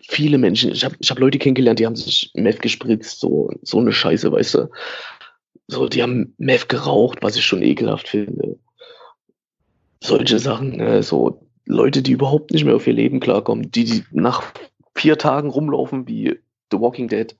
viele 0.03 0.37
Menschen, 0.37 0.71
ich 0.71 0.85
habe 0.85 0.95
ich 0.99 1.09
hab 1.09 1.17
Leute 1.17 1.39
kennengelernt, 1.39 1.79
die 1.79 1.87
haben 1.87 1.95
sich 1.95 2.31
Meth 2.35 2.61
gespritzt, 2.61 3.19
so, 3.19 3.49
so 3.63 3.79
eine 3.79 3.91
Scheiße, 3.91 4.31
weißt 4.31 4.53
du. 4.53 4.69
So, 5.71 5.87
die 5.87 6.01
haben 6.01 6.33
Meth 6.39 6.67
geraucht, 6.67 7.19
was 7.21 7.35
ich 7.35 7.45
schon 7.45 7.61
ekelhaft 7.61 8.07
finde. 8.07 8.57
Solche 10.01 10.39
Sachen, 10.39 10.77
ne? 10.77 11.03
so 11.03 11.47
Leute, 11.65 12.01
die 12.01 12.13
überhaupt 12.13 12.51
nicht 12.51 12.65
mehr 12.65 12.75
auf 12.75 12.87
ihr 12.87 12.93
Leben 12.93 13.19
klarkommen, 13.19 13.69
die, 13.69 13.83
die 13.83 14.03
nach 14.11 14.43
vier 14.95 15.19
Tagen 15.19 15.49
rumlaufen 15.49 16.07
wie 16.07 16.39
The 16.71 16.79
Walking 16.79 17.07
Dead. 17.07 17.37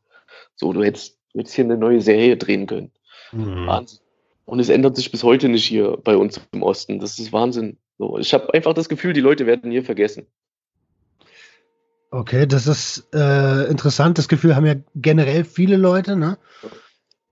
So, 0.56 0.74
du 0.74 0.84
hättest, 0.84 1.18
du 1.34 1.40
hättest 1.40 1.56
hier 1.56 1.66
eine 1.66 1.78
neue 1.78 2.02
Serie 2.02 2.38
drehen 2.38 2.68
können. 2.68 2.92
Mhm. 3.32 3.66
Wahnsinn. 3.66 4.00
Und 4.46 4.60
es 4.60 4.70
ändert 4.70 4.96
sich 4.96 5.10
bis 5.12 5.24
heute 5.24 5.50
nicht 5.50 5.66
hier 5.66 5.98
bei 6.04 6.16
uns 6.16 6.40
im 6.52 6.62
Osten. 6.62 7.00
Das 7.00 7.18
ist 7.18 7.34
Wahnsinn. 7.34 7.78
So, 7.98 8.20
ich 8.20 8.32
habe 8.36 8.54
einfach 8.54 8.74
das 8.76 8.90
Gefühl, 8.90 9.14
die 9.14 9.22
Leute 9.22 9.48
werden 9.48 9.72
hier 9.72 9.84
vergessen. 9.84 10.28
Okay, 12.12 12.46
das 12.46 12.68
ist 12.68 13.08
äh, 13.12 13.68
interessant. 13.70 14.20
Das 14.20 14.28
Gefühl 14.28 14.56
haben 14.56 14.68
ja 14.68 14.76
generell 14.96 15.46
viele 15.46 15.78
Leute. 15.78 16.16
Ne? 16.16 16.38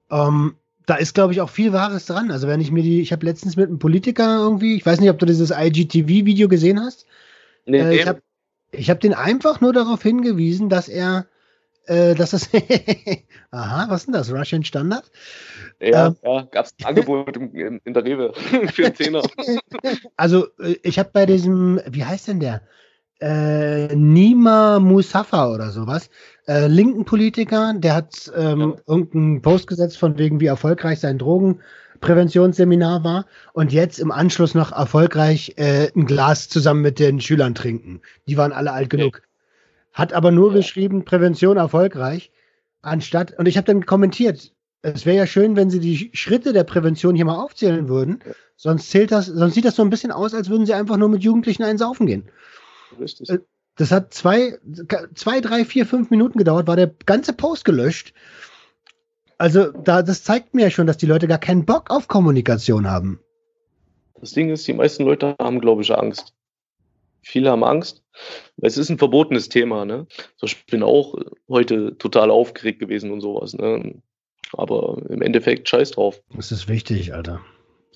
Ähm, 0.10 0.56
da 0.88 0.96
ist, 0.96 1.14
glaube 1.14 1.34
ich, 1.34 1.42
auch 1.42 1.50
viel 1.50 1.74
Wahres 1.74 2.06
dran. 2.06 2.32
Also 2.32 2.48
wenn 2.48 2.62
ich 2.62 2.72
mir 2.72 2.82
die, 2.82 3.02
ich 3.02 3.12
habe 3.12 3.26
letztens 3.26 3.58
mit 3.58 3.68
einem 3.68 3.78
Politiker 3.78 4.38
irgendwie, 4.38 4.78
ich 4.78 4.86
weiß 4.86 5.00
nicht, 5.02 5.10
ob 5.10 5.20
du 5.20 5.26
dieses 5.26 5.52
IGTV-Video 5.52 6.48
gesehen 6.48 6.80
hast. 6.80 7.06
Nee, 7.66 7.80
äh, 7.80 7.96
ich 7.96 8.08
habe 8.08 8.22
hab 8.74 9.00
den 9.02 9.14
einfach 9.14 9.60
nur 9.60 9.74
darauf 9.74 10.02
hingewiesen, 10.02 10.70
dass 10.70 10.88
er, 10.88 11.28
äh, 11.88 12.16
dass 12.16 12.32
das, 12.32 12.50
aha, 13.52 13.88
was 13.90 14.02
ist 14.02 14.06
denn 14.06 14.14
das, 14.14 14.32
Russian 14.32 14.64
Standard? 14.64 15.12
Ja, 15.82 16.08
ähm, 16.08 16.16
ja 16.24 16.44
gab 16.44 16.68
es 16.68 16.74
ein 16.80 16.86
Angebot 16.86 17.36
in, 17.36 17.82
in, 17.84 17.94
der 17.94 18.06
Rewe 18.06 18.34
für 18.72 18.86
einen 18.86 18.96
Zehner. 18.96 19.24
Also 20.16 20.48
äh, 20.58 20.78
ich 20.84 21.00
habe 21.00 21.10
bei 21.12 21.26
diesem, 21.26 21.82
wie 21.90 22.06
heißt 22.06 22.30
denn 22.30 22.40
der? 22.40 22.62
Äh, 23.20 23.96
Nima 23.96 24.80
Musafa 24.80 25.52
oder 25.52 25.72
sowas 25.72 26.10
äh, 26.48 26.68
linken 26.68 27.06
Politiker, 27.06 27.74
der 27.76 27.94
hat 27.96 28.32
ähm, 28.36 28.60
ja. 28.60 28.74
irgendeinen 28.88 29.42
Post 29.42 29.68
gesetzt 29.68 29.98
von 29.98 30.18
wegen, 30.18 30.40
wie 30.40 30.46
erfolgreich 30.46 31.00
sein 31.00 31.18
Drogenpräventionsseminar 31.18 33.04
war 33.04 33.26
und 33.54 33.74
jetzt 33.74 34.00
im 34.00 34.12
Anschluss 34.12 34.56
noch 34.56 34.72
erfolgreich 34.72 35.54
äh, 35.58 35.90
ein 35.94 36.06
Glas 36.06 36.48
zusammen 36.48 36.82
mit 36.82 37.00
den 37.00 37.20
Schülern 37.20 37.54
trinken. 37.54 38.02
Die 38.28 38.38
waren 38.38 38.54
alle 38.54 38.72
alt 38.72 38.90
genug. 38.90 39.22
Hat 39.92 40.14
aber 40.14 40.32
nur 40.32 40.52
ja. 40.52 40.58
geschrieben, 40.58 41.06
Prävention 41.06 41.58
erfolgreich, 41.58 42.32
anstatt, 42.82 43.38
und 43.38 43.48
ich 43.48 43.58
habe 43.58 43.66
dann 43.66 43.86
kommentiert, 43.86 44.54
es 44.84 45.06
wäre 45.06 45.18
ja 45.18 45.28
schön, 45.28 45.56
wenn 45.58 45.70
sie 45.70 45.80
die 45.80 46.12
Schritte 46.14 46.54
der 46.54 46.64
Prävention 46.64 47.16
hier 47.16 47.26
mal 47.26 47.44
aufzählen 47.44 47.90
würden. 47.90 48.20
Sonst 48.56 48.90
zählt 48.90 49.12
das, 49.12 49.26
sonst 49.26 49.56
sieht 49.56 49.66
das 49.66 49.76
so 49.76 49.82
ein 49.82 49.90
bisschen 49.90 50.12
aus, 50.12 50.34
als 50.34 50.50
würden 50.50 50.66
sie 50.66 50.74
einfach 50.74 50.98
nur 50.98 51.10
mit 51.10 51.24
Jugendlichen 51.24 51.64
einsaufen 51.64 52.06
gehen. 52.08 52.30
Richtig. 53.00 53.30
Äh, 53.30 53.40
das 53.76 53.92
hat 53.92 54.14
zwei, 54.14 54.58
zwei, 55.14 55.40
drei, 55.40 55.64
vier, 55.64 55.86
fünf 55.86 56.10
Minuten 56.10 56.40
gedauert, 56.40 56.68
war 56.68 56.76
der 56.76 56.92
ganze 57.06 57.34
Post 57.34 57.64
gelöscht. 57.64 58.14
Also, 59.38 59.72
da, 59.72 60.02
das 60.02 60.24
zeigt 60.24 60.56
mir 60.56 60.64
ja 60.64 60.70
schon, 60.72 60.88
dass 60.88 60.98
die 60.98 61.06
Leute 61.06 61.28
gar 61.28 61.38
keinen 61.38 61.66
Bock 61.66 61.92
auf 61.92 62.08
Kommunikation 62.08 62.90
haben. 62.90 63.20
Das 64.20 64.32
Ding 64.32 64.50
ist, 64.50 64.68
die 64.68 64.74
meisten 64.74 65.04
Leute 65.04 65.36
haben, 65.40 65.62
glaube 65.62 65.84
ich, 65.84 65.96
Angst. 65.96 66.34
viele 67.22 67.52
haben 67.52 67.64
Angst. 67.64 68.04
Es 68.60 68.78
ist 68.78 68.90
ein 68.90 68.98
verbotenes 68.98 69.48
Thema, 69.50 69.86
ne? 69.86 70.08
Ich 70.42 70.66
bin 70.66 70.82
auch 70.82 71.16
heute 71.48 71.98
total 72.00 72.32
aufgeregt 72.32 72.80
gewesen 72.80 73.12
und 73.12 73.22
sowas, 73.22 73.54
ne? 73.54 74.02
Aber 74.54 75.04
im 75.10 75.22
Endeffekt 75.22 75.70
scheiß 75.70 75.92
drauf. 75.92 76.24
Das 76.36 76.52
ist 76.52 76.68
wichtig, 76.68 77.14
Alter. 77.14 77.42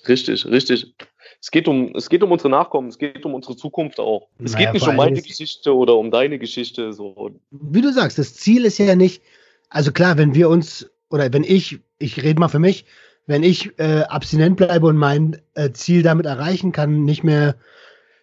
Richtig, 0.08 0.46
richtig. 0.46 0.94
Es 1.40 1.52
geht 1.52 1.68
um, 1.68 1.96
es 1.96 2.10
geht 2.10 2.24
um 2.24 2.32
unsere 2.32 2.50
Nachkommen, 2.50 2.90
es 2.90 2.98
geht 2.98 3.26
um 3.26 3.34
unsere 3.34 3.56
Zukunft 3.56 4.00
auch. 4.00 4.30
Es 4.44 4.54
naja, 4.54 4.66
geht 4.66 4.74
nicht 4.76 4.88
um 4.88 4.96
meine 4.96 5.22
Geschichte 5.22 5.76
oder 5.76 5.96
um 5.96 6.12
deine 6.12 6.40
Geschichte. 6.40 6.94
So. 6.94 7.32
Wie 7.50 7.82
du 7.82 7.92
sagst, 7.92 8.18
das 8.18 8.36
Ziel 8.36 8.66
ist 8.66 8.78
ja 8.78 8.96
nicht, 8.96 9.24
also 9.70 9.92
klar, 9.92 10.18
wenn 10.18 10.36
wir 10.36 10.50
uns, 10.50 10.90
oder 11.10 11.32
wenn 11.34 11.44
ich, 11.44 11.80
ich 11.98 12.22
rede 12.22 12.40
mal 12.40 12.48
für 12.48 12.60
mich, 12.60 12.86
wenn 13.28 13.44
ich 13.44 13.78
äh, 13.80 14.02
abstinent 14.02 14.58
bleibe 14.58 14.88
und 14.88 14.98
mein 14.98 15.42
äh, 15.54 15.72
Ziel 15.72 16.04
damit 16.04 16.26
erreichen 16.26 16.72
kann, 16.72 17.04
nicht 17.04 17.24
mehr 17.24 17.56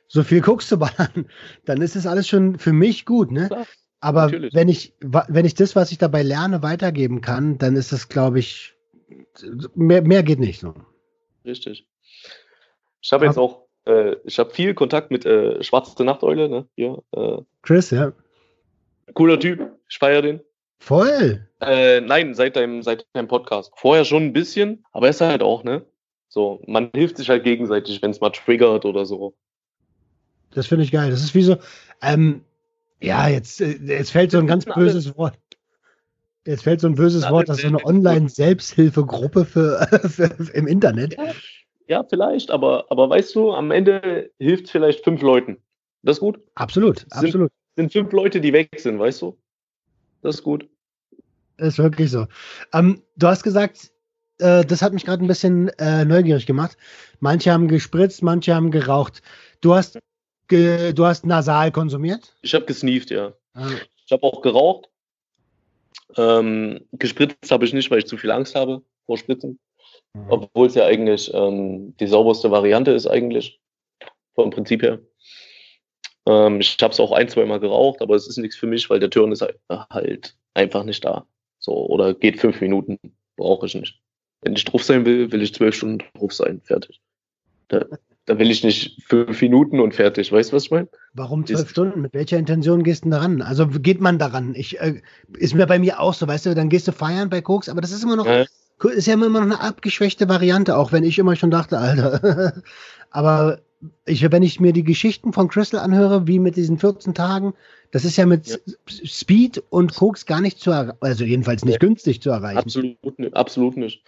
so 0.06 0.22
viel 0.22 0.40
Koks 0.40 0.68
zu 0.68 0.78
ballern, 0.78 1.26
dann 1.64 1.82
ist 1.82 1.96
es 1.96 2.06
alles 2.06 2.28
schon 2.28 2.58
für 2.58 2.72
mich 2.72 3.04
gut, 3.04 3.30
ne? 3.30 3.46
Klar, 3.48 3.66
Aber 4.00 4.30
wenn 4.30 4.68
ich, 4.68 4.94
wenn 5.00 5.44
ich 5.44 5.54
das, 5.54 5.76
was 5.76 5.92
ich 5.92 5.98
dabei 5.98 6.22
lerne, 6.22 6.62
weitergeben 6.62 7.20
kann, 7.20 7.58
dann 7.58 7.76
ist 7.76 7.92
das, 7.92 8.08
glaube 8.08 8.38
ich, 8.38 8.74
mehr, 9.74 10.02
mehr 10.02 10.22
geht 10.22 10.38
nicht 10.40 10.60
so. 10.60 10.74
Richtig. 11.48 11.88
Ich 13.00 13.12
habe 13.12 13.26
jetzt 13.26 13.38
auch, 13.38 13.66
äh, 13.86 14.16
ich 14.24 14.38
habe 14.38 14.50
viel 14.50 14.74
Kontakt 14.74 15.10
mit 15.10 15.24
äh, 15.24 15.62
Schwarze 15.62 16.04
Nachteule, 16.04 16.48
ne? 16.48 16.68
Hier, 16.76 17.02
äh, 17.12 17.38
Chris, 17.62 17.90
ja. 17.90 18.12
Cooler 19.14 19.40
Typ, 19.40 19.72
ich 19.88 19.98
feiere 19.98 20.22
den. 20.22 20.40
Voll. 20.78 21.48
Äh, 21.60 22.02
nein, 22.02 22.34
seit 22.34 22.56
deinem, 22.56 22.82
seit 22.82 23.06
deinem 23.14 23.28
Podcast. 23.28 23.72
Vorher 23.76 24.04
schon 24.04 24.24
ein 24.24 24.32
bisschen, 24.32 24.84
aber 24.92 25.06
er 25.06 25.10
ist 25.10 25.20
halt 25.20 25.42
auch, 25.42 25.64
ne? 25.64 25.84
So, 26.28 26.62
man 26.66 26.90
hilft 26.94 27.16
sich 27.16 27.30
halt 27.30 27.44
gegenseitig, 27.44 28.02
wenn 28.02 28.10
es 28.10 28.20
mal 28.20 28.30
triggert 28.30 28.84
oder 28.84 29.06
so. 29.06 29.34
Das 30.50 30.66
finde 30.66 30.84
ich 30.84 30.92
geil. 30.92 31.10
Das 31.10 31.22
ist 31.22 31.34
wie 31.34 31.42
so, 31.42 31.56
ähm, 32.02 32.44
ja, 33.00 33.28
jetzt, 33.28 33.60
äh, 33.62 33.78
jetzt 33.82 34.10
fällt 34.10 34.30
so 34.30 34.38
ein 34.38 34.46
ganz 34.46 34.66
böses 34.66 35.16
Wort. 35.16 35.38
Jetzt 36.48 36.62
fällt 36.62 36.80
so 36.80 36.86
ein 36.86 36.94
böses 36.94 37.28
Wort, 37.28 37.46
das 37.50 37.58
ist 37.58 37.64
so 37.64 37.68
eine 37.68 37.84
Online-Selbsthilfegruppe 37.84 39.44
für, 39.44 39.86
für, 40.08 40.54
im 40.54 40.66
Internet. 40.66 41.14
Ja, 41.14 41.34
ja, 41.88 42.04
vielleicht, 42.08 42.50
aber, 42.50 42.86
aber 42.88 43.10
weißt 43.10 43.34
du, 43.34 43.52
am 43.52 43.70
Ende 43.70 44.30
hilft 44.38 44.64
es 44.64 44.70
vielleicht 44.70 45.04
fünf 45.04 45.20
Leuten. 45.20 45.58
Das 46.02 46.16
ist 46.16 46.20
gut. 46.20 46.40
Absolut, 46.54 47.00
sind, 47.00 47.12
absolut. 47.12 47.52
Sind 47.76 47.92
fünf 47.92 48.12
Leute, 48.12 48.40
die 48.40 48.54
weg 48.54 48.70
sind, 48.78 48.98
weißt 48.98 49.20
du? 49.20 49.36
Das 50.22 50.36
ist 50.36 50.42
gut. 50.42 50.66
Das 51.58 51.68
ist 51.68 51.78
wirklich 51.78 52.10
so. 52.10 52.26
Ähm, 52.72 53.02
du 53.16 53.26
hast 53.26 53.42
gesagt, 53.42 53.92
äh, 54.38 54.64
das 54.64 54.80
hat 54.80 54.94
mich 54.94 55.04
gerade 55.04 55.22
ein 55.22 55.28
bisschen 55.28 55.68
äh, 55.78 56.06
neugierig 56.06 56.46
gemacht. 56.46 56.78
Manche 57.20 57.52
haben 57.52 57.68
gespritzt, 57.68 58.22
manche 58.22 58.54
haben 58.54 58.70
geraucht. 58.70 59.20
Du 59.60 59.74
hast, 59.74 59.98
ge 60.46 60.94
du 60.94 61.04
hast 61.04 61.26
nasal 61.26 61.72
konsumiert? 61.72 62.34
Ich 62.40 62.54
habe 62.54 62.64
gesneeft, 62.64 63.10
ja. 63.10 63.34
Ah. 63.52 63.68
Ich 64.06 64.12
habe 64.12 64.22
auch 64.22 64.40
geraucht. 64.40 64.88
Ähm, 66.16 66.80
gespritzt 66.92 67.50
habe 67.50 67.64
ich 67.64 67.72
nicht, 67.72 67.90
weil 67.90 67.98
ich 67.98 68.06
zu 68.06 68.16
viel 68.16 68.30
Angst 68.30 68.54
habe 68.54 68.82
vor 69.06 69.18
Spritzen. 69.18 69.58
Mhm. 70.14 70.26
Obwohl 70.30 70.66
es 70.66 70.74
ja 70.74 70.86
eigentlich 70.86 71.32
ähm, 71.34 71.96
die 71.98 72.06
sauberste 72.06 72.50
Variante 72.50 72.92
ist, 72.92 73.06
eigentlich. 73.06 73.60
Vom 74.34 74.50
Prinzip 74.50 74.82
her. 74.82 75.00
Ähm, 76.26 76.60
ich 76.60 76.76
habe 76.80 76.92
es 76.92 77.00
auch 77.00 77.12
ein, 77.12 77.28
zwei 77.28 77.44
Mal 77.44 77.60
geraucht, 77.60 78.00
aber 78.02 78.14
es 78.14 78.28
ist 78.28 78.36
nichts 78.38 78.56
für 78.56 78.66
mich, 78.66 78.88
weil 78.88 79.00
der 79.00 79.10
Turn 79.10 79.32
ist 79.32 79.44
halt 79.68 80.36
einfach 80.54 80.84
nicht 80.84 81.04
da. 81.04 81.26
So, 81.58 81.72
oder 81.86 82.14
geht 82.14 82.40
fünf 82.40 82.60
Minuten, 82.60 82.98
brauche 83.36 83.66
ich 83.66 83.74
nicht. 83.74 84.00
Wenn 84.42 84.54
ich 84.54 84.64
drauf 84.64 84.84
sein 84.84 85.04
will, 85.04 85.32
will 85.32 85.42
ich 85.42 85.54
zwölf 85.54 85.74
Stunden 85.74 86.04
drauf 86.14 86.32
sein, 86.32 86.60
fertig. 86.62 87.00
Da, 87.68 87.84
da 88.28 88.38
will 88.38 88.50
ich 88.50 88.62
nicht 88.62 89.02
fünf 89.02 89.40
Minuten 89.40 89.80
und 89.80 89.94
fertig. 89.94 90.30
Weißt 90.30 90.52
du, 90.52 90.56
was 90.56 90.64
ich 90.64 90.70
meine? 90.70 90.88
Warum 91.14 91.46
zwölf 91.46 91.70
Stunden? 91.70 92.02
Mit 92.02 92.12
welcher 92.12 92.36
Intention 92.36 92.82
gehst 92.82 93.06
du 93.06 93.10
daran? 93.10 93.40
Also 93.40 93.66
geht 93.66 94.00
man 94.00 94.18
daran? 94.18 94.54
Ich, 94.54 94.78
äh, 94.80 95.00
ist 95.38 95.54
mir 95.54 95.66
bei 95.66 95.78
mir 95.78 95.98
auch 96.00 96.12
so, 96.12 96.28
weißt 96.28 96.46
du, 96.46 96.54
dann 96.54 96.68
gehst 96.68 96.86
du 96.86 96.92
feiern 96.92 97.30
bei 97.30 97.40
Koks, 97.40 97.70
aber 97.70 97.80
das 97.80 97.90
ist 97.90 98.02
immer 98.02 98.16
noch, 98.16 98.26
ja. 98.26 98.44
ist 98.90 99.06
ja 99.06 99.14
immer 99.14 99.30
noch 99.30 99.40
eine 99.40 99.60
abgeschwächte 99.60 100.28
Variante, 100.28 100.76
auch 100.76 100.92
wenn 100.92 101.04
ich 101.04 101.18
immer 101.18 101.36
schon 101.36 101.50
dachte, 101.50 101.78
Alter. 101.78 102.62
aber 103.10 103.60
ich, 104.04 104.30
wenn 104.30 104.42
ich 104.42 104.60
mir 104.60 104.74
die 104.74 104.84
Geschichten 104.84 105.32
von 105.32 105.48
Crystal 105.48 105.80
anhöre, 105.80 106.26
wie 106.26 106.38
mit 106.38 106.56
diesen 106.56 106.78
14 106.78 107.14
Tagen, 107.14 107.54
das 107.92 108.04
ist 108.04 108.18
ja 108.18 108.26
mit 108.26 108.46
ja. 108.46 108.56
Speed 108.86 109.62
und 109.70 109.94
Koks 109.94 110.26
gar 110.26 110.42
nicht 110.42 110.58
zu 110.58 110.70
erreichen, 110.70 110.98
also 111.00 111.24
jedenfalls 111.24 111.64
nicht 111.64 111.74
ja. 111.74 111.78
günstig 111.78 112.20
zu 112.20 112.28
erreichen. 112.28 112.58
Absolut, 112.58 112.98
absolut 113.32 113.76
nicht. 113.78 114.02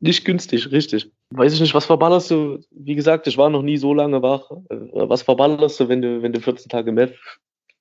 Nicht 0.00 0.24
günstig, 0.24 0.72
richtig. 0.72 1.10
Weiß 1.30 1.52
ich 1.52 1.60
nicht, 1.60 1.74
was 1.74 1.84
verballerst 1.84 2.30
du? 2.30 2.60
Wie 2.70 2.94
gesagt, 2.94 3.26
ich 3.26 3.36
war 3.36 3.50
noch 3.50 3.62
nie 3.62 3.76
so 3.76 3.92
lange 3.92 4.22
wach. 4.22 4.50
Äh, 4.70 4.76
was 4.92 5.22
verballerst 5.22 5.78
du, 5.78 5.88
wenn 5.88 6.00
du, 6.00 6.22
wenn 6.22 6.32
du 6.32 6.40
14 6.40 6.70
Tage 6.70 6.90
Meth 6.90 7.14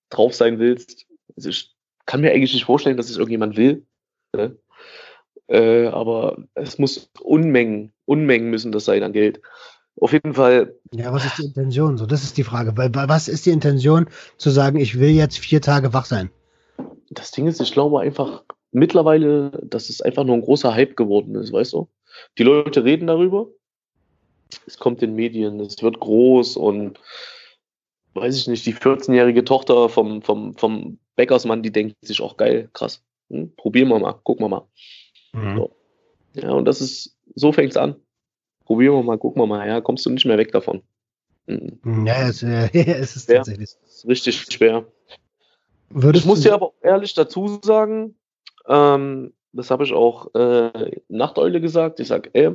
drauf 0.09 0.35
sein 0.35 0.59
willst? 0.59 1.07
Also 1.37 1.49
ich 1.49 1.73
kann 2.05 2.21
mir 2.21 2.31
eigentlich 2.31 2.53
nicht 2.53 2.65
vorstellen, 2.65 2.97
dass 2.97 3.09
es 3.09 3.17
irgendjemand 3.17 3.55
will. 3.55 3.85
Ne? 4.35 4.57
Äh, 5.47 5.87
aber 5.87 6.43
es 6.55 6.77
muss 6.77 7.09
Unmengen, 7.21 7.93
Unmengen 8.05 8.49
müssen 8.49 8.71
das 8.71 8.85
sein 8.85 9.01
an 9.01 9.13
Geld. 9.13 9.41
Auf 10.01 10.13
jeden 10.13 10.33
Fall. 10.33 10.75
Ja, 10.93 11.11
was 11.13 11.25
ist 11.25 11.37
die 11.37 11.45
Intention? 11.45 11.97
So, 11.97 12.05
das 12.05 12.23
ist 12.23 12.37
die 12.37 12.43
Frage. 12.43 12.75
Weil, 12.77 12.91
was 12.93 13.27
ist 13.27 13.45
die 13.45 13.51
Intention 13.51 14.07
zu 14.37 14.49
sagen, 14.49 14.77
ich 14.77 14.99
will 14.99 15.09
jetzt 15.09 15.39
vier 15.39 15.61
Tage 15.61 15.93
wach 15.93 16.05
sein? 16.05 16.29
Das 17.09 17.31
Ding 17.31 17.47
ist, 17.47 17.61
ich 17.61 17.73
glaube 17.73 18.01
einfach 18.01 18.43
mittlerweile, 18.71 19.51
dass 19.63 19.89
es 19.89 20.01
einfach 20.01 20.23
nur 20.23 20.35
ein 20.35 20.41
großer 20.41 20.73
Hype 20.73 20.95
geworden 20.95 21.35
ist, 21.35 21.51
weißt 21.51 21.73
du? 21.73 21.87
Die 22.37 22.43
Leute 22.43 22.83
reden 22.83 23.07
darüber. 23.07 23.47
Es 24.65 24.77
kommt 24.77 25.03
in 25.03 25.15
Medien, 25.15 25.59
es 25.59 25.81
wird 25.83 25.99
groß 25.99 26.57
und 26.57 26.99
weiß 28.13 28.35
ich 28.35 28.47
nicht, 28.47 28.65
die 28.65 28.73
14-jährige 28.73 29.45
Tochter 29.45 29.89
vom, 29.89 30.21
vom, 30.23 30.55
vom 30.55 30.97
Bäckersmann, 31.15 31.61
die 31.61 31.71
denkt 31.71 31.95
sich 32.01 32.21
auch 32.21 32.37
geil, 32.37 32.69
krass. 32.73 33.03
Hm, 33.29 33.55
probieren 33.55 33.89
wir 33.89 33.99
mal, 33.99 34.13
gucken 34.13 34.45
wir 34.45 34.49
mal. 34.49 34.67
Mhm. 35.33 35.57
So. 35.57 35.75
Ja, 36.33 36.51
und 36.51 36.65
das 36.65 36.81
ist, 36.81 37.15
so 37.35 37.51
fängt 37.51 37.71
es 37.71 37.77
an 37.77 37.95
probieren 38.69 38.93
wir 38.93 39.03
mal, 39.03 39.17
gucken 39.17 39.41
wir 39.41 39.47
mal, 39.47 39.67
ja, 39.67 39.81
kommst 39.81 40.05
du 40.05 40.11
nicht 40.11 40.25
mehr 40.25 40.37
weg 40.37 40.51
davon. 40.51 40.83
Mhm. 41.47 42.05
Ja, 42.05 42.29
es, 42.29 42.43
äh, 42.43 42.69
es 42.73 43.15
ist 43.15 43.25
schwer. 43.25 43.37
tatsächlich. 43.37 43.69
Es 43.83 43.95
ist 43.95 44.07
richtig 44.07 44.41
schwer. 44.41 44.85
Würdest 45.89 46.23
ich 46.23 46.29
muss 46.29 46.41
dir 46.41 46.53
aber 46.53 46.73
ehrlich 46.83 47.15
dazu 47.15 47.59
sagen, 47.63 48.15
ähm, 48.67 49.33
das 49.51 49.71
habe 49.71 49.83
ich 49.83 49.93
auch 49.93 50.33
äh, 50.35 50.91
Nachteule 51.07 51.61
gesagt. 51.61 51.99
Ich 51.99 52.07
sage, 52.07 52.29
ey, 52.33 52.51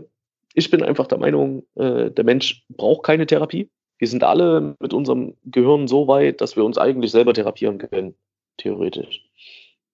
ich 0.54 0.70
bin 0.70 0.82
einfach 0.82 1.06
der 1.06 1.18
Meinung, 1.18 1.64
äh, 1.74 2.10
der 2.10 2.24
Mensch 2.24 2.64
braucht 2.68 3.04
keine 3.04 3.26
Therapie. 3.26 3.68
Wir 3.98 4.08
sind 4.08 4.24
alle 4.24 4.76
mit 4.80 4.92
unserem 4.92 5.34
Gehirn 5.44 5.88
so 5.88 6.08
weit, 6.08 6.40
dass 6.40 6.56
wir 6.56 6.64
uns 6.64 6.78
eigentlich 6.78 7.10
selber 7.10 7.34
therapieren 7.34 7.78
können, 7.78 8.14
theoretisch. 8.56 9.24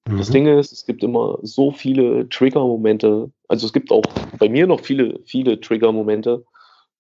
Mhm. 0.07 0.19
Das 0.19 0.31
Ding 0.31 0.47
ist, 0.47 0.73
es 0.73 0.87
gibt 0.87 1.03
immer 1.03 1.39
so 1.43 1.71
viele 1.71 2.29
Trigger-Momente. 2.29 3.31
Also 3.49 3.67
es 3.67 3.73
gibt 3.73 3.91
auch 3.91 4.05
bei 4.39 4.49
mir 4.49 4.67
noch 4.67 4.81
viele, 4.81 5.21
viele 5.25 5.61
Trigger-Momente, 5.61 6.45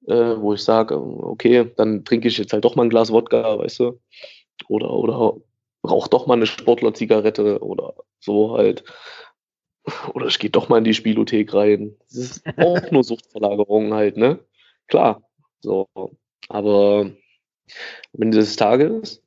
äh, 0.06 0.36
wo 0.38 0.54
ich 0.54 0.62
sage, 0.62 1.00
okay, 1.00 1.70
dann 1.76 2.04
trinke 2.04 2.28
ich 2.28 2.38
jetzt 2.38 2.52
halt 2.52 2.64
doch 2.64 2.76
mal 2.76 2.84
ein 2.84 2.90
Glas 2.90 3.12
Wodka, 3.12 3.58
weißt 3.58 3.80
du? 3.80 4.00
Oder, 4.68 4.90
oder 4.90 5.36
rauch 5.86 6.08
doch 6.08 6.26
mal 6.26 6.34
eine 6.34 6.46
Sportler-Zigarette 6.46 7.60
oder 7.60 7.94
so 8.20 8.56
halt. 8.56 8.84
Oder 10.14 10.26
ich 10.26 10.38
gehe 10.38 10.50
doch 10.50 10.68
mal 10.68 10.78
in 10.78 10.84
die 10.84 10.94
Spielothek 10.94 11.54
rein. 11.54 11.96
Das 12.08 12.18
ist 12.18 12.42
auch 12.56 12.90
nur 12.90 13.04
Suchtverlagerung 13.04 13.94
halt, 13.94 14.16
ne? 14.16 14.38
Klar. 14.88 15.22
So. 15.60 15.88
Aber 16.48 17.10
am 18.14 18.22
Ende 18.22 18.38
des 18.38 18.56
Tages 18.56 19.22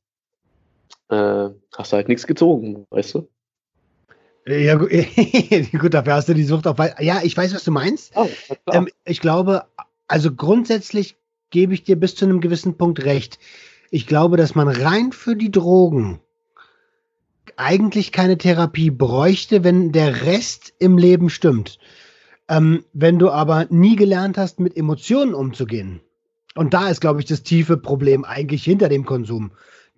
äh, 1.09 1.49
hast 1.75 1.91
du 1.91 1.95
halt 1.95 2.07
nichts 2.07 2.27
gezogen, 2.27 2.85
weißt 2.89 3.15
du? 3.15 3.29
Ja, 4.45 4.75
gut, 5.79 5.93
dafür 5.93 6.15
hast 6.15 6.27
du 6.27 6.33
die 6.33 6.43
Sucht 6.43 6.67
auf. 6.67 6.77
Ja, 6.99 7.21
ich 7.23 7.37
weiß, 7.37 7.53
was 7.53 7.63
du 7.63 7.71
meinst. 7.71 8.11
Oh, 8.15 8.27
ähm, 8.71 8.89
ich 9.05 9.21
glaube, 9.21 9.65
also 10.07 10.33
grundsätzlich 10.33 11.15
gebe 11.49 11.73
ich 11.73 11.83
dir 11.83 11.95
bis 11.95 12.15
zu 12.15 12.25
einem 12.25 12.41
gewissen 12.41 12.77
Punkt 12.77 13.05
recht. 13.05 13.39
Ich 13.89 14.05
glaube, 14.05 14.37
dass 14.37 14.55
man 14.55 14.67
rein 14.67 15.11
für 15.11 15.35
die 15.35 15.51
Drogen 15.51 16.19
eigentlich 17.57 18.11
keine 18.11 18.37
Therapie 18.37 18.91
bräuchte, 18.91 19.63
wenn 19.63 19.91
der 19.91 20.25
Rest 20.25 20.73
im 20.79 20.97
Leben 20.97 21.29
stimmt. 21.29 21.79
Ähm, 22.49 22.83
wenn 22.93 23.19
du 23.19 23.29
aber 23.29 23.67
nie 23.69 23.95
gelernt 23.95 24.37
hast, 24.37 24.59
mit 24.59 24.75
Emotionen 24.75 25.33
umzugehen, 25.33 26.01
und 26.55 26.73
da 26.73 26.89
ist, 26.89 27.01
glaube 27.01 27.19
ich, 27.19 27.25
das 27.25 27.43
tiefe 27.43 27.77
Problem 27.77 28.25
eigentlich 28.25 28.63
hinter 28.63 28.89
dem 28.89 29.05
Konsum, 29.05 29.51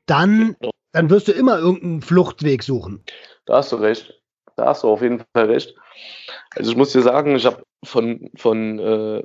dann, 0.05 0.55
dann 0.91 1.09
wirst 1.09 1.27
du 1.27 1.31
immer 1.31 1.57
irgendeinen 1.57 2.01
Fluchtweg 2.01 2.63
suchen. 2.63 3.03
Da 3.45 3.57
hast 3.57 3.71
du 3.71 3.77
recht. 3.77 4.21
Da 4.55 4.67
hast 4.67 4.83
du 4.83 4.89
auf 4.89 5.01
jeden 5.01 5.23
Fall 5.33 5.45
recht. 5.51 5.75
Also 6.55 6.71
ich 6.71 6.77
muss 6.77 6.93
dir 6.93 7.01
sagen, 7.01 7.35
ich 7.35 7.45
habe 7.45 7.63
von, 7.83 8.29
von 8.35 8.79
äh, 8.79 9.23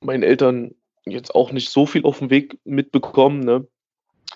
meinen 0.00 0.22
Eltern 0.22 0.74
jetzt 1.04 1.34
auch 1.34 1.50
nicht 1.50 1.70
so 1.70 1.86
viel 1.86 2.04
auf 2.04 2.20
dem 2.20 2.30
Weg 2.30 2.58
mitbekommen, 2.64 3.40
ne? 3.40 3.66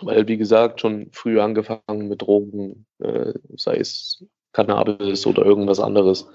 weil 0.00 0.26
wie 0.26 0.36
gesagt 0.36 0.80
schon 0.80 1.10
früh 1.12 1.40
angefangen 1.40 2.08
mit 2.08 2.22
Drogen, 2.22 2.85
äh, 3.00 3.32
sei 3.56 3.76
es 3.76 4.24
Cannabis 4.52 5.26
oder 5.26 5.44
irgendwas 5.44 5.80
anderes. 5.80 6.28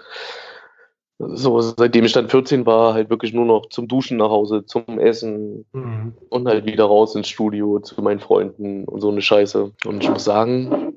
So, 1.18 1.62
seitdem 1.62 2.05
ich 2.05 2.14
dann 2.14 2.30
14 2.30 2.66
war, 2.66 2.93
halt 2.95 3.09
wirklich 3.09 3.34
nur 3.34 3.45
noch 3.45 3.68
zum 3.68 3.88
Duschen 3.88 4.18
nach 4.18 4.30
Hause, 4.30 4.66
zum 4.66 4.99
Essen 4.99 5.66
mhm. 5.72 6.14
und 6.30 6.47
halt 6.47 6.66
wieder 6.66 6.86
raus 6.86 7.16
ins 7.16 7.30
Studio 7.30 7.80
zu 7.80 8.01
meinen 8.01 8.20
Freunden 8.20 8.86
und 8.86 9.01
so 9.01 9.09
eine 9.09 9.22
Scheiße. 9.22 9.72
Und 9.86 10.03
ich 10.03 10.09
muss 10.09 10.24
sagen, 10.24 10.93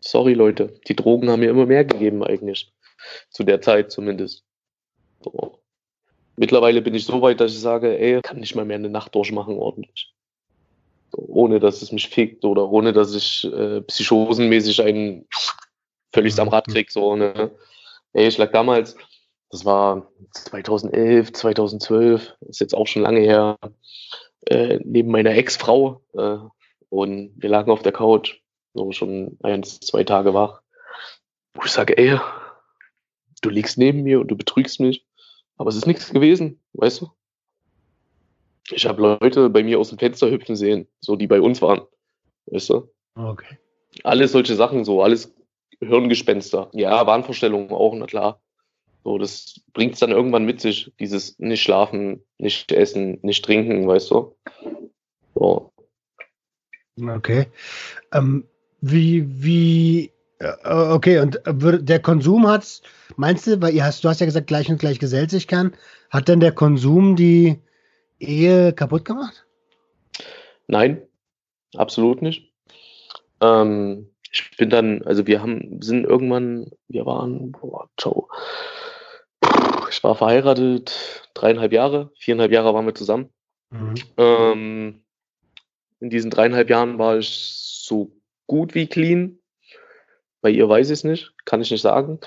sorry 0.00 0.32
Leute, 0.34 0.80
die 0.88 0.96
Drogen 0.96 1.30
haben 1.30 1.40
mir 1.40 1.50
immer 1.50 1.66
mehr 1.66 1.84
gegeben 1.84 2.24
eigentlich. 2.24 2.72
Zu 3.30 3.44
der 3.44 3.60
Zeit 3.60 3.90
zumindest. 3.90 4.44
So. 5.22 5.58
Mittlerweile 6.36 6.80
bin 6.80 6.94
ich 6.94 7.04
so 7.04 7.20
weit, 7.20 7.40
dass 7.40 7.52
ich 7.52 7.60
sage, 7.60 7.98
ey, 7.98 8.20
kann 8.22 8.40
nicht 8.40 8.54
mal 8.54 8.64
mehr 8.64 8.76
eine 8.76 8.88
Nacht 8.88 9.14
durchmachen 9.14 9.58
ordentlich. 9.58 10.14
Ohne 11.12 11.60
dass 11.60 11.82
es 11.82 11.92
mich 11.92 12.08
fickt 12.08 12.44
oder 12.44 12.70
ohne 12.70 12.92
dass 12.92 13.14
ich 13.14 13.44
äh, 13.52 13.80
psychosenmäßig 13.82 14.82
einen 14.82 15.26
völlig 16.12 16.38
am 16.38 16.48
Rad 16.48 16.66
krieg. 16.68 16.90
So, 16.90 17.16
ne? 17.16 17.50
Ey, 18.12 18.28
ich 18.28 18.38
lag 18.38 18.52
damals, 18.52 18.96
das 19.50 19.64
war 19.64 20.10
2011, 20.32 21.32
2012, 21.32 22.36
ist 22.48 22.60
jetzt 22.60 22.74
auch 22.74 22.86
schon 22.86 23.02
lange 23.02 23.20
her, 23.20 23.58
äh, 24.46 24.78
neben 24.84 25.10
meiner 25.10 25.30
Ex-Frau 25.30 26.02
äh, 26.14 26.38
und 26.88 27.32
wir 27.36 27.48
lagen 27.48 27.70
auf 27.70 27.82
der 27.82 27.92
Couch, 27.92 28.40
so 28.74 28.92
schon 28.92 29.38
ein, 29.42 29.62
zwei 29.62 30.04
Tage 30.04 30.34
wach, 30.34 30.62
ich 31.64 31.72
sage, 31.72 31.96
ey, 31.98 32.18
du 33.42 33.50
liegst 33.50 33.78
neben 33.78 34.02
mir 34.02 34.20
und 34.20 34.28
du 34.28 34.36
betrügst 34.36 34.80
mich, 34.80 35.06
aber 35.56 35.70
es 35.70 35.76
ist 35.76 35.86
nichts 35.86 36.10
gewesen, 36.10 36.60
weißt 36.72 37.02
du? 37.02 37.10
Ich 38.70 38.86
habe 38.86 39.02
Leute 39.02 39.50
bei 39.50 39.62
mir 39.62 39.78
aus 39.78 39.88
dem 39.88 39.98
Fenster 39.98 40.30
hüpfen 40.30 40.56
sehen, 40.56 40.86
so 41.00 41.16
die 41.16 41.26
bei 41.26 41.40
uns 41.40 41.60
waren, 41.60 41.82
weißt 42.46 42.70
du? 42.70 42.92
Okay. 43.14 43.58
Alles 44.04 44.32
solche 44.32 44.54
Sachen, 44.54 44.84
so 44.84 45.02
alles 45.02 45.34
Hirngespenster. 45.80 46.70
Ja, 46.72 47.06
Wahnvorstellungen 47.06 47.70
auch, 47.70 47.94
na 47.94 48.06
klar. 48.06 48.40
So, 49.02 49.18
das 49.18 49.60
bringt 49.72 49.94
es 49.94 50.00
dann 50.00 50.10
irgendwann 50.10 50.44
mit 50.44 50.60
sich, 50.60 50.92
dieses 51.00 51.38
nicht 51.38 51.62
schlafen, 51.62 52.22
nicht 52.38 52.70
essen, 52.70 53.18
nicht 53.22 53.44
trinken, 53.44 53.88
weißt 53.88 54.10
du? 54.10 54.36
So. 55.34 55.72
Okay. 57.00 57.46
Ähm, 58.12 58.44
wie, 58.82 59.24
wie, 59.42 60.12
äh, 60.38 60.52
okay, 60.64 61.20
und 61.20 61.40
der 61.46 62.00
Konsum 62.00 62.46
hat, 62.46 62.82
meinst 63.16 63.46
du, 63.46 63.60
weil 63.62 63.74
ihr 63.74 63.84
hast, 63.84 64.04
du 64.04 64.08
hast 64.08 64.20
ja 64.20 64.26
gesagt, 64.26 64.48
gleich 64.48 64.68
und 64.68 64.78
gleich 64.78 64.98
gesellt 64.98 65.30
sich 65.30 65.48
kann, 65.48 65.72
hat 66.10 66.28
denn 66.28 66.40
der 66.40 66.52
Konsum 66.52 67.16
die 67.16 67.58
Ehe 68.20 68.72
kaputt 68.72 69.04
gemacht? 69.04 69.46
Nein, 70.66 71.02
absolut 71.74 72.22
nicht. 72.22 72.52
Ähm, 73.40 74.10
ich 74.30 74.56
bin 74.56 74.70
dann, 74.70 75.02
also 75.02 75.26
wir 75.26 75.42
haben, 75.42 75.82
sind 75.82 76.04
irgendwann, 76.04 76.70
wir 76.88 77.06
waren, 77.06 77.52
boah, 77.52 77.88
ciao. 77.98 78.28
Ich 79.90 80.04
war 80.04 80.14
verheiratet, 80.14 81.28
dreieinhalb 81.34 81.72
Jahre, 81.72 82.12
viereinhalb 82.18 82.52
Jahre 82.52 82.72
waren 82.72 82.86
wir 82.86 82.94
zusammen. 82.94 83.30
Mhm. 83.70 83.94
Ähm, 84.16 85.02
in 85.98 86.10
diesen 86.10 86.30
dreieinhalb 86.30 86.70
Jahren 86.70 86.98
war 86.98 87.18
ich 87.18 87.28
so 87.28 88.12
gut 88.46 88.74
wie 88.74 88.86
clean. 88.86 89.38
Bei 90.42 90.50
ihr 90.50 90.68
weiß 90.68 90.88
ich 90.88 90.94
es 90.94 91.04
nicht, 91.04 91.34
kann 91.44 91.60
ich 91.60 91.70
nicht 91.70 91.82
sagen. 91.82 92.20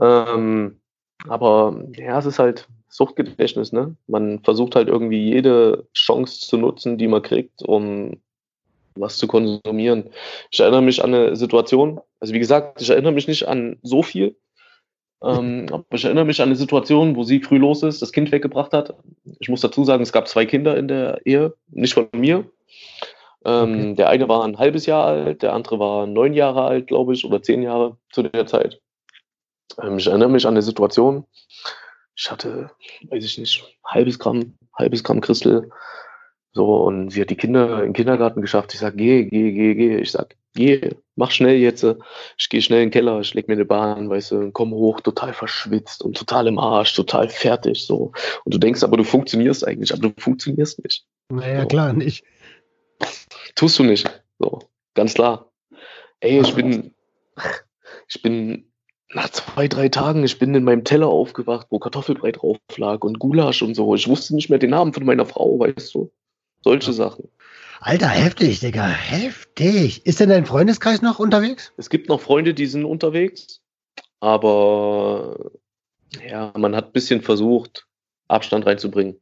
Ähm, 0.00 0.80
aber 1.28 1.84
ja, 1.96 2.18
es 2.18 2.26
ist 2.26 2.38
halt 2.38 2.68
Suchtgedächtnis, 2.96 3.72
ne? 3.72 3.94
Man 4.06 4.40
versucht 4.42 4.74
halt 4.74 4.88
irgendwie 4.88 5.22
jede 5.22 5.86
Chance 5.92 6.40
zu 6.40 6.56
nutzen, 6.56 6.96
die 6.96 7.08
man 7.08 7.20
kriegt, 7.20 7.62
um 7.62 8.22
was 8.94 9.18
zu 9.18 9.26
konsumieren. 9.26 10.04
Ich 10.50 10.60
erinnere 10.60 10.80
mich 10.80 11.04
an 11.04 11.12
eine 11.12 11.36
Situation, 11.36 12.00
also 12.20 12.32
wie 12.32 12.38
gesagt, 12.38 12.80
ich 12.80 12.88
erinnere 12.88 13.12
mich 13.12 13.28
nicht 13.28 13.46
an 13.46 13.78
so 13.82 14.02
viel, 14.02 14.34
ähm, 15.22 15.66
aber 15.72 15.84
ich 15.92 16.06
erinnere 16.06 16.24
mich 16.24 16.40
an 16.40 16.48
eine 16.48 16.56
Situation, 16.56 17.16
wo 17.16 17.22
sie 17.22 17.40
früh 17.40 17.58
los 17.58 17.82
ist, 17.82 18.00
das 18.00 18.12
Kind 18.12 18.32
weggebracht 18.32 18.72
hat. 18.72 18.94
Ich 19.40 19.50
muss 19.50 19.60
dazu 19.60 19.84
sagen, 19.84 20.02
es 20.02 20.12
gab 20.12 20.26
zwei 20.26 20.46
Kinder 20.46 20.74
in 20.78 20.88
der 20.88 21.20
Ehe, 21.26 21.52
nicht 21.68 21.92
von 21.92 22.08
mir. 22.14 22.50
Ähm, 23.44 23.74
okay. 23.74 23.94
Der 23.96 24.08
eine 24.08 24.26
war 24.30 24.42
ein 24.42 24.56
halbes 24.56 24.86
Jahr 24.86 25.04
alt, 25.04 25.42
der 25.42 25.52
andere 25.52 25.78
war 25.78 26.06
neun 26.06 26.32
Jahre 26.32 26.64
alt, 26.64 26.86
glaube 26.86 27.12
ich, 27.12 27.26
oder 27.26 27.42
zehn 27.42 27.62
Jahre 27.62 27.98
zu 28.10 28.22
der 28.22 28.46
Zeit. 28.46 28.80
Ähm, 29.82 29.98
ich 29.98 30.06
erinnere 30.06 30.30
mich 30.30 30.46
an 30.46 30.54
eine 30.54 30.62
Situation, 30.62 31.26
ich 32.16 32.30
hatte, 32.30 32.70
weiß 33.08 33.24
ich 33.24 33.38
nicht, 33.38 33.64
halbes 33.84 34.18
Gramm, 34.18 34.54
halbes 34.74 35.04
Gramm 35.04 35.20
Christel 35.20 35.70
so, 36.56 36.74
und 36.84 37.10
sie 37.10 37.20
hat 37.20 37.28
die 37.28 37.36
Kinder 37.36 37.84
im 37.84 37.92
Kindergarten 37.92 38.40
geschafft. 38.40 38.72
Ich 38.72 38.80
sag, 38.80 38.96
geh, 38.96 39.24
geh, 39.24 39.52
geh, 39.52 39.74
geh. 39.74 39.98
Ich 39.98 40.12
sag, 40.12 40.36
geh, 40.54 40.88
mach 41.14 41.30
schnell 41.30 41.56
jetzt. 41.56 41.84
Ich 42.38 42.48
gehe 42.48 42.62
schnell 42.62 42.80
in 42.80 42.86
den 42.86 42.92
Keller, 42.92 43.20
ich 43.20 43.34
leg 43.34 43.46
mir 43.46 43.56
eine 43.56 43.66
Bahn, 43.66 44.08
weißt 44.08 44.30
du, 44.30 44.52
komm 44.52 44.72
hoch, 44.72 45.02
total 45.02 45.34
verschwitzt 45.34 46.02
und 46.02 46.16
total 46.16 46.46
im 46.46 46.58
Arsch, 46.58 46.94
total 46.94 47.28
fertig. 47.28 47.84
So. 47.84 48.12
Und 48.46 48.54
du 48.54 48.56
denkst 48.56 48.82
aber, 48.84 48.96
du 48.96 49.04
funktionierst 49.04 49.68
eigentlich, 49.68 49.92
aber 49.92 50.08
du 50.08 50.14
funktionierst 50.18 50.82
nicht. 50.82 51.04
Naja, 51.28 51.60
so. 51.60 51.68
klar, 51.68 51.92
nicht. 51.92 52.24
Tust 53.54 53.78
du 53.78 53.82
nicht. 53.82 54.08
So, 54.38 54.60
ganz 54.94 55.12
klar. 55.12 55.52
Ey, 56.20 56.40
ich 56.40 56.54
bin, 56.54 56.94
ich 58.08 58.22
bin 58.22 58.72
nach 59.14 59.28
zwei, 59.30 59.68
drei 59.68 59.88
Tagen, 59.88 60.24
ich 60.24 60.38
bin 60.38 60.54
in 60.54 60.64
meinem 60.64 60.84
Teller 60.84 61.08
aufgewacht, 61.08 61.68
wo 61.70 61.78
Kartoffelbrei 61.78 62.32
drauf 62.32 62.58
lag 62.76 63.02
und 63.04 63.18
Gulasch 63.18 63.62
und 63.62 63.74
so. 63.74 63.94
Ich 63.94 64.08
wusste 64.08 64.34
nicht 64.34 64.50
mehr 64.50 64.58
den 64.58 64.70
Namen 64.70 64.92
von 64.92 65.04
meiner 65.04 65.26
Frau, 65.26 65.58
weißt 65.58 65.94
du. 65.94 66.10
Solche 66.62 66.92
Sachen. 66.92 67.28
Alter, 67.80 68.08
heftig, 68.08 68.60
Digga, 68.60 68.86
heftig. 68.86 70.04
Ist 70.06 70.18
denn 70.18 70.30
dein 70.30 70.46
Freundeskreis 70.46 71.02
noch 71.02 71.18
unterwegs? 71.18 71.72
Es 71.76 71.90
gibt 71.90 72.08
noch 72.08 72.20
Freunde, 72.20 72.54
die 72.54 72.66
sind 72.66 72.84
unterwegs, 72.84 73.60
aber 74.18 75.50
ja, 76.28 76.52
man 76.56 76.74
hat 76.74 76.86
ein 76.86 76.92
bisschen 76.92 77.22
versucht, 77.22 77.86
Abstand 78.28 78.66
reinzubringen. 78.66 79.20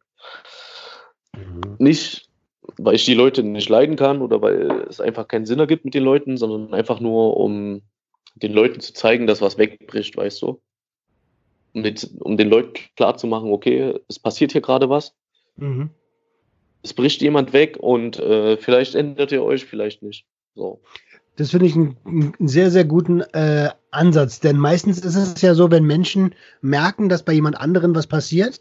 Mhm. 1.37 1.77
Nicht, 1.79 2.31
weil 2.79 2.95
ich 2.95 3.05
die 3.05 3.15
Leute 3.15 3.43
nicht 3.43 3.69
leiden 3.69 3.97
kann 3.97 4.23
oder 4.23 4.41
weil 4.41 4.87
es 4.89 5.01
einfach 5.01 5.29
keinen 5.29 5.47
Sinn 5.47 5.59
ergibt 5.59 5.85
mit 5.85 5.95
den 5.95 6.05
Leuten, 6.05 6.37
sondern 6.37 6.73
einfach 6.73 7.01
nur, 7.01 7.37
um 7.37 7.83
den 8.35 8.53
Leuten 8.53 8.81
zu 8.81 8.93
zeigen, 8.93 9.27
dass 9.27 9.41
was 9.41 9.59
wegbricht, 9.59 10.17
weißt 10.17 10.43
du? 10.43 10.61
Um 11.73 11.83
den, 11.83 11.97
um 12.21 12.37
den 12.37 12.49
Leuten 12.49 12.75
klarzumachen, 12.97 13.51
okay, 13.51 13.99
es 14.09 14.19
passiert 14.19 14.53
hier 14.53 14.61
gerade 14.61 14.89
was. 14.89 15.15
Mhm 15.57 15.91
es 16.85 16.93
bricht 16.93 17.23
jemand 17.23 17.53
weg 17.53 17.79
und 17.81 18.21
äh, 18.21 18.57
vielleicht 18.59 18.95
ändert 18.95 19.33
ihr 19.33 19.43
euch, 19.43 19.65
vielleicht 19.65 20.03
nicht. 20.03 20.27
So. 20.55 20.81
Das 21.37 21.51
finde 21.51 21.67
ich 21.67 21.75
einen, 21.75 21.97
einen, 22.05 22.49
sehr, 22.49 22.71
sehr 22.71 22.85
guten 22.85 23.23
äh, 23.33 23.71
Ansatz, 23.91 24.39
denn 24.39 24.59
meistens 24.59 25.01
ist 25.01 25.17
es 25.17 25.41
ja 25.41 25.55
so, 25.55 25.71
wenn 25.71 25.85
Menschen 25.85 26.35
merken, 26.61 27.09
dass 27.09 27.25
bei 27.25 27.33
jemand 27.33 27.59
anderem 27.59 27.95
was 27.95 28.07
passiert, 28.07 28.61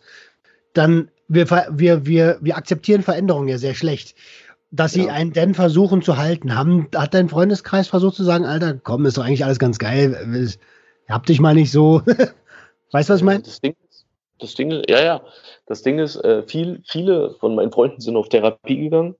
dann 0.73 1.11
wir, 1.27 1.49
wir, 1.71 2.05
wir, 2.05 2.39
wir 2.41 2.57
akzeptieren 2.57 3.03
Veränderungen 3.03 3.49
ja 3.49 3.57
sehr 3.57 3.75
schlecht. 3.75 4.15
Dass 4.75 4.93
sie 4.93 5.05
ja. 5.05 5.13
einen 5.13 5.33
denn 5.33 5.53
versuchen 5.53 6.01
zu 6.01 6.17
halten. 6.17 6.55
Haben, 6.55 6.87
hat 6.95 7.13
dein 7.13 7.29
Freundeskreis 7.29 7.87
versucht 7.87 8.15
zu 8.15 8.23
sagen, 8.23 8.45
Alter, 8.45 8.73
komm, 8.73 9.05
ist 9.05 9.17
doch 9.17 9.23
eigentlich 9.23 9.45
alles 9.45 9.59
ganz 9.59 9.77
geil. 9.77 10.49
Hab 11.07 11.27
dich 11.27 11.39
mal 11.39 11.53
nicht 11.53 11.71
so. 11.71 12.01
weißt 12.91 13.09
du, 13.09 13.13
was 13.13 13.19
ich 13.19 13.25
meine? 13.25 13.43
Das 13.43 13.61
Ding, 13.61 13.75
das 14.39 14.55
Ding 14.55 14.71
ist, 14.71 14.89
ja, 14.89 15.03
ja, 15.03 15.21
das 15.67 15.83
Ding 15.83 15.99
ist, 15.99 16.15
äh, 16.15 16.41
viel, 16.41 16.81
viele 16.87 17.35
von 17.39 17.53
meinen 17.53 17.71
Freunden 17.71 18.01
sind 18.01 18.17
auf 18.17 18.29
Therapie 18.29 18.77
gegangen. 18.77 19.15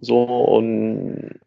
So, 0.00 0.24
und 0.24 1.38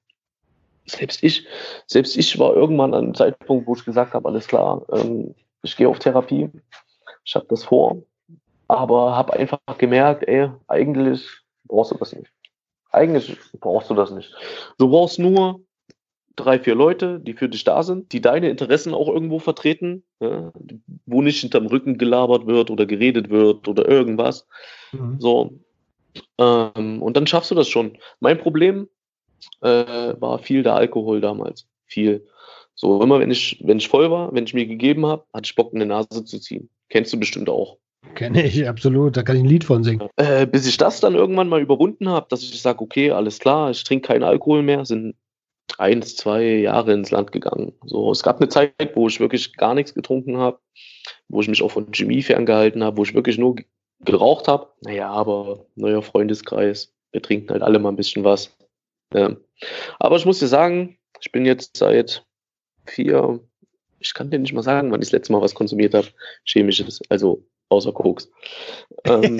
selbst 0.85 1.21
ich, 1.21 1.45
selbst 1.85 2.15
ich 2.15 2.39
war 2.39 2.55
irgendwann 2.55 2.93
an 2.93 3.05
einem 3.05 3.13
Zeitpunkt, 3.13 3.67
wo 3.67 3.75
ich 3.75 3.83
gesagt 3.83 4.13
habe, 4.13 4.27
alles 4.27 4.47
klar, 4.47 4.83
ähm, 4.93 5.35
ich 5.63 5.75
gehe 5.75 5.89
auf 5.89 5.99
Therapie, 5.99 6.49
ich 7.25 7.35
habe 7.35 7.45
das 7.49 7.65
vor, 7.65 8.01
aber 8.67 9.15
habe 9.15 9.33
einfach 9.33 9.59
gemerkt, 9.77 10.27
ey, 10.27 10.49
eigentlich 10.67 11.27
brauchst 11.65 11.91
du 11.91 11.95
das 11.95 12.15
nicht. 12.15 12.31
Eigentlich 12.91 13.37
brauchst 13.59 13.89
du 13.89 13.93
das 13.93 14.11
nicht. 14.11 14.33
Du 14.77 14.89
brauchst 14.89 15.19
nur 15.19 15.61
drei, 16.35 16.59
vier 16.59 16.75
Leute, 16.75 17.19
die 17.19 17.33
für 17.33 17.49
dich 17.49 17.63
da 17.63 17.83
sind, 17.83 18.13
die 18.13 18.21
deine 18.21 18.49
Interessen 18.49 18.93
auch 18.93 19.09
irgendwo 19.09 19.39
vertreten, 19.39 20.03
ja, 20.19 20.53
wo 21.05 21.21
nicht 21.21 21.41
hinterm 21.41 21.67
Rücken 21.67 21.97
gelabert 21.97 22.47
wird 22.47 22.69
oder 22.69 22.85
geredet 22.85 23.29
wird 23.29 23.67
oder 23.67 23.87
irgendwas. 23.87 24.47
Mhm. 24.93 25.19
So. 25.19 25.59
Ähm, 26.37 27.01
und 27.01 27.17
dann 27.17 27.27
schaffst 27.27 27.51
du 27.51 27.55
das 27.55 27.67
schon. 27.67 27.97
Mein 28.19 28.37
Problem 28.37 28.87
äh, 29.61 30.13
war 30.19 30.39
viel 30.39 30.63
der 30.63 30.75
Alkohol 30.75 31.21
damals. 31.21 31.67
Viel. 31.85 32.25
So, 32.75 33.01
immer 33.01 33.19
wenn 33.19 33.31
ich, 33.31 33.59
wenn 33.63 33.79
ich 33.79 33.87
voll 33.87 34.11
war, 34.11 34.33
wenn 34.33 34.45
ich 34.45 34.53
mir 34.53 34.67
gegeben 34.67 35.05
habe, 35.05 35.25
hatte 35.33 35.45
ich 35.45 35.55
Bock, 35.55 35.73
eine 35.73 35.85
Nase 35.85 36.23
zu 36.23 36.39
ziehen. 36.39 36.69
Kennst 36.89 37.11
du 37.11 37.19
bestimmt 37.19 37.49
auch. 37.49 37.77
Kenne 38.15 38.43
ich, 38.45 38.67
absolut. 38.67 39.17
Da 39.17 39.23
kann 39.23 39.35
ich 39.35 39.43
ein 39.43 39.49
Lied 39.49 39.63
von 39.63 39.83
singen. 39.83 40.09
Äh, 40.15 40.45
bis 40.47 40.67
ich 40.67 40.77
das 40.77 40.99
dann 40.99 41.15
irgendwann 41.15 41.49
mal 41.49 41.61
überwunden 41.61 42.09
habe, 42.09 42.27
dass 42.29 42.41
ich 42.41 42.61
sage, 42.61 42.81
okay, 42.81 43.11
alles 43.11 43.39
klar, 43.39 43.71
ich 43.71 43.83
trinke 43.83 44.07
keinen 44.07 44.23
Alkohol 44.23 44.63
mehr, 44.63 44.85
sind 44.85 45.15
eins, 45.77 46.15
zwei 46.15 46.43
Jahre 46.43 46.93
ins 46.93 47.11
Land 47.11 47.31
gegangen. 47.31 47.73
So, 47.85 48.11
es 48.11 48.23
gab 48.23 48.39
eine 48.39 48.49
Zeit, 48.49 48.95
wo 48.95 49.07
ich 49.07 49.19
wirklich 49.19 49.53
gar 49.53 49.73
nichts 49.73 49.93
getrunken 49.93 50.37
habe, 50.37 50.59
wo 51.27 51.41
ich 51.41 51.47
mich 51.47 51.61
auch 51.61 51.71
von 51.71 51.91
Chemie 51.91 52.21
ferngehalten 52.21 52.83
habe, 52.83 52.97
wo 52.97 53.03
ich 53.03 53.13
wirklich 53.13 53.37
nur 53.37 53.55
geraucht 54.01 54.47
habe. 54.47 54.67
Naja, 54.81 55.09
aber 55.09 55.65
neuer 55.75 56.01
Freundeskreis, 56.01 56.93
wir 57.11 57.21
trinken 57.21 57.51
halt 57.51 57.61
alle 57.61 57.79
mal 57.79 57.89
ein 57.89 57.95
bisschen 57.95 58.23
was. 58.23 58.55
Ja. 59.13 59.35
Aber 59.99 60.15
ich 60.15 60.25
muss 60.25 60.39
dir 60.39 60.47
sagen, 60.47 60.97
ich 61.19 61.31
bin 61.31 61.45
jetzt 61.45 61.77
seit 61.77 62.25
vier, 62.85 63.39
ich 63.99 64.13
kann 64.13 64.29
dir 64.29 64.39
nicht 64.39 64.53
mal 64.53 64.63
sagen, 64.63 64.91
wann 64.91 65.01
ich 65.01 65.07
das 65.07 65.13
letzte 65.13 65.33
Mal 65.33 65.41
was 65.41 65.55
konsumiert 65.55 65.93
habe, 65.93 66.07
chemisches, 66.45 67.01
also 67.09 67.43
außer 67.69 67.91
Koks. 67.91 68.29
Ähm, 69.03 69.39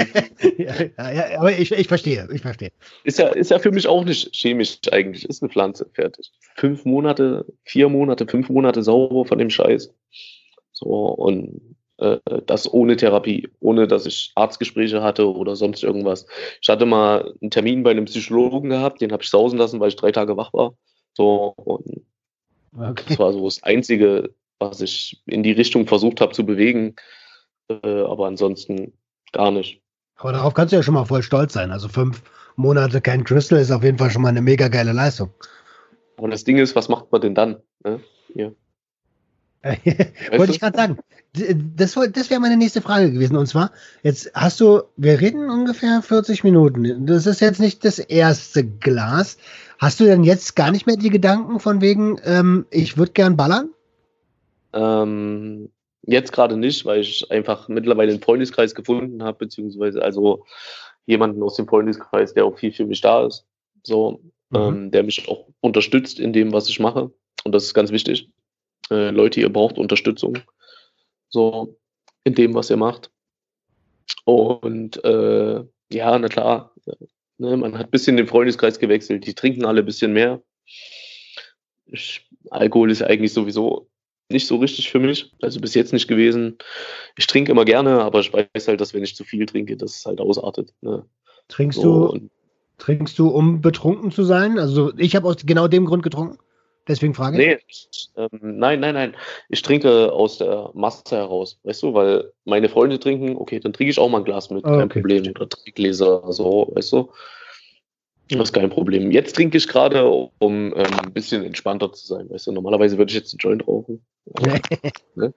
ja, 0.58 1.12
ja, 1.12 1.40
aber 1.40 1.52
ich, 1.52 1.72
ich 1.72 1.88
verstehe, 1.88 2.30
ich 2.32 2.42
verstehe. 2.42 2.72
Ist 3.04 3.20
ja, 3.20 3.28
ist 3.28 3.52
ja 3.52 3.60
für 3.60 3.72
mich 3.72 3.88
auch 3.88 4.06
nicht 4.06 4.34
chemisch 4.34 4.78
eigentlich, 4.92 5.28
ist 5.28 5.42
eine 5.42 5.50
Pflanze, 5.50 5.90
fertig. 5.94 6.32
Fünf 6.56 6.86
Monate, 6.86 7.46
vier 7.64 7.90
Monate, 7.90 8.28
fünf 8.28 8.50
Monate 8.50 8.82
sauber 8.82 9.26
von 9.26 9.40
dem 9.40 9.50
Scheiß. 9.50 9.94
So, 10.72 10.88
und 10.88 11.76
äh, 11.98 12.20
das 12.46 12.72
ohne 12.72 12.96
Therapie, 12.96 13.50
ohne 13.60 13.88
dass 13.88 14.06
ich 14.06 14.32
Arztgespräche 14.36 15.02
hatte 15.02 15.30
oder 15.34 15.56
sonst 15.56 15.84
irgendwas. 15.84 16.28
Ich 16.62 16.70
hatte 16.70 16.86
mal 16.86 17.34
einen 17.42 17.52
Termin 17.52 17.84
bei 17.84 17.92
einem 17.92 18.06
Psychologen 18.06 18.70
gehabt, 18.70 19.02
den 19.02 19.12
habe 19.12 19.24
ich 19.24 19.30
sausen 19.30 19.58
lassen, 19.58 19.80
weil 19.80 19.90
ich 19.90 19.96
drei 19.96 20.12
Tage 20.12 20.38
wach 20.38 20.54
war. 20.54 20.76
So, 21.14 21.54
und 21.58 22.06
okay. 22.78 23.04
das 23.08 23.20
war 23.20 23.34
so 23.34 23.44
das 23.46 23.64
Einzige, 23.64 24.34
was 24.60 24.82
ich 24.82 25.22
in 25.26 25.44
die 25.44 25.52
Richtung 25.52 25.88
versucht 25.88 26.22
habe 26.22 26.34
zu 26.34 26.46
bewegen. 26.46 26.96
Äh, 27.70 28.02
aber 28.02 28.28
ansonsten 28.28 28.94
gar 29.32 29.52
nicht. 29.52 29.82
Aber 30.16 30.32
darauf 30.32 30.54
kannst 30.54 30.72
du 30.72 30.78
ja 30.78 30.84
schon 30.84 30.94
mal 30.94 31.06
voll 31.06 31.24
stolz 31.24 31.54
sein. 31.54 31.72
Also 31.72 31.88
fünf 31.88 32.22
Monate 32.56 33.02
kein 33.02 33.24
Crystal 33.24 33.60
ist 33.60 33.72
auf 33.72 33.84
jeden 33.84 33.98
Fall 33.98 34.10
schon 34.10 34.22
mal 34.22 34.30
eine 34.30 34.42
mega 34.42 34.68
geile 34.68 34.94
Leistung. 34.94 35.30
Und 36.18 36.32
das 36.32 36.44
Ding 36.44 36.58
ist, 36.58 36.76
was 36.76 36.90
macht 36.90 37.12
man 37.12 37.22
denn 37.22 37.36
dann? 37.36 37.58
Ne? 37.84 38.00
Ja. 38.34 38.52
Wollte 40.38 40.52
ich 40.52 40.60
gerade 40.60 40.78
sagen. 40.78 40.98
Das, 41.34 41.94
das 41.94 42.30
wäre 42.32 42.40
meine 42.40 42.58
nächste 42.58 42.82
Frage 42.82 43.12
gewesen. 43.12 43.36
Und 43.36 43.46
zwar, 43.48 43.72
jetzt 44.02 44.32
hast 44.34 44.60
du, 44.60 44.82
wir 44.96 45.20
reden 45.20 45.50
ungefähr 45.50 46.02
40 46.02 46.44
Minuten. 46.44 47.06
Das 47.06 47.28
ist 47.28 47.42
jetzt 47.42 47.60
nicht 47.60 47.86
das 47.86 48.00
erste 48.00 48.66
Glas. 48.66 49.38
Hast 49.78 50.00
du 50.00 50.06
denn 50.06 50.24
jetzt 50.24 50.56
gar 50.56 50.72
nicht 50.72 50.88
mehr 50.88 50.98
die 50.98 51.12
Gedanken 51.12 51.60
von 51.60 51.82
wegen, 51.82 52.20
ähm, 52.24 52.66
ich 52.72 52.98
würde 52.98 53.12
gern 53.12 53.38
ballern? 53.38 53.70
Ähm, 54.74 55.70
jetzt 56.08 56.32
gerade 56.32 56.58
nicht, 56.58 56.86
weil 56.86 57.02
ich 57.02 57.30
einfach 57.30 57.68
mittlerweile 57.68 58.12
einen 58.12 58.22
Freundeskreis 58.22 58.74
gefunden 58.74 59.24
habe, 59.24 59.38
beziehungsweise 59.38 60.02
also 60.02 60.46
jemanden 61.06 61.44
aus 61.44 61.56
dem 61.56 61.68
Freundeskreis, 61.68 62.34
der 62.34 62.46
auch 62.46 62.58
viel 62.58 62.72
für 62.72 62.86
mich 62.86 63.02
da 63.02 63.26
ist. 63.26 63.46
So, 63.84 64.22
mhm. 64.50 64.58
ähm, 64.58 64.92
der 64.92 65.04
mich 65.04 65.28
auch 65.30 65.48
unterstützt 65.62 66.20
in 66.20 66.34
dem, 66.34 66.54
was 66.54 66.70
ich 66.70 66.80
mache. 66.80 67.12
Und 67.44 67.52
das 67.54 67.66
ist 67.66 67.74
ganz 67.74 67.92
wichtig. 67.92 68.30
Äh, 68.90 69.12
Leute, 69.12 69.42
ihr 69.42 69.52
braucht 69.52 69.78
Unterstützung. 69.78 70.40
So, 71.30 71.78
in 72.24 72.34
dem, 72.34 72.54
was 72.56 72.70
ihr 72.70 72.78
macht. 72.78 73.12
Und 74.26 75.04
äh, 75.04 75.64
ja, 75.92 76.20
na 76.20 76.28
klar, 76.28 76.74
ne, 77.38 77.58
man 77.58 77.78
hat 77.78 77.88
ein 77.88 77.92
bisschen 77.92 78.18
den 78.18 78.28
Freundeskreis 78.28 78.80
gewechselt. 78.80 79.26
Die 79.26 79.34
trinken 79.34 79.66
alle 79.66 79.82
ein 79.82 79.86
bisschen 79.86 80.14
mehr. 80.14 80.42
Ich, 81.86 82.28
Alkohol 82.50 82.92
ist 82.92 83.02
eigentlich 83.02 83.34
sowieso 83.34 83.90
nicht 84.30 84.48
so 84.48 84.58
richtig 84.58 84.90
für 84.90 85.00
mich. 85.00 85.32
Also 85.42 85.60
bis 85.60 85.74
jetzt 85.74 85.94
nicht 85.94 86.08
gewesen. 86.08 86.58
Ich 87.16 87.28
trinke 87.28 87.52
immer 87.52 87.66
gerne, 87.66 88.02
aber 88.02 88.20
ich 88.20 88.34
weiß 88.34 88.68
halt, 88.68 88.82
dass 88.82 88.94
wenn 88.94 89.04
ich 89.04 89.16
zu 89.16 89.24
viel 89.24 89.46
trinke, 89.46 89.78
dass 89.78 89.98
es 89.98 90.06
halt 90.06 90.20
ausartet. 90.20 90.74
Ne? 90.82 91.06
Trinkst 91.48 91.80
so, 91.80 92.14
du, 92.14 92.30
trinkst 92.78 93.18
du, 93.18 93.30
um 93.30 93.62
betrunken 93.62 94.12
zu 94.12 94.24
sein? 94.24 94.60
Also 94.60 94.94
ich 94.98 95.16
habe 95.16 95.28
aus 95.28 95.38
genau 95.46 95.68
dem 95.68 95.86
Grund 95.86 96.04
getrunken. 96.04 96.38
Deswegen 96.88 97.14
frage 97.14 97.42
ich. 97.42 97.48
Nee, 98.16 98.24
ähm, 98.24 98.60
nein, 98.60 98.80
nein, 98.80 98.94
nein. 98.94 99.16
Ich 99.50 99.62
trinke 99.62 100.12
aus 100.12 100.38
der 100.38 100.70
Masse 100.74 101.18
heraus, 101.18 101.60
weißt 101.64 101.84
du, 101.84 101.94
weil 101.94 102.32
meine 102.46 102.70
Freunde 102.70 102.98
trinken, 102.98 103.36
okay, 103.36 103.60
dann 103.60 103.74
trinke 103.74 103.92
ich 103.92 104.00
auch 104.00 104.08
mal 104.10 104.20
ein 104.20 104.24
Glas 104.24 104.50
mit, 104.50 104.64
kein 104.64 104.84
okay. 104.84 105.02
Problem. 105.02 105.24
Oder 105.36 105.50
Trinkgläser, 105.50 106.24
so, 106.32 106.72
weißt 106.74 106.94
du. 106.94 107.10
Das 108.30 108.50
ist 108.50 108.54
kein 108.54 108.70
Problem. 108.70 109.12
Jetzt 109.12 109.36
trinke 109.36 109.58
ich 109.58 109.68
gerade, 109.68 110.06
um 110.06 110.74
ähm, 110.76 111.00
ein 111.04 111.14
bisschen 111.14 111.44
entspannter 111.44 111.94
zu 111.94 112.08
sein. 112.08 112.30
Weißt 112.30 112.48
du, 112.48 112.52
normalerweise 112.52 112.98
würde 112.98 113.10
ich 113.10 113.16
jetzt 113.16 113.34
einen 113.34 113.40
Joint 113.40 113.68
rauchen. 113.68 114.02
ne? 115.16 115.34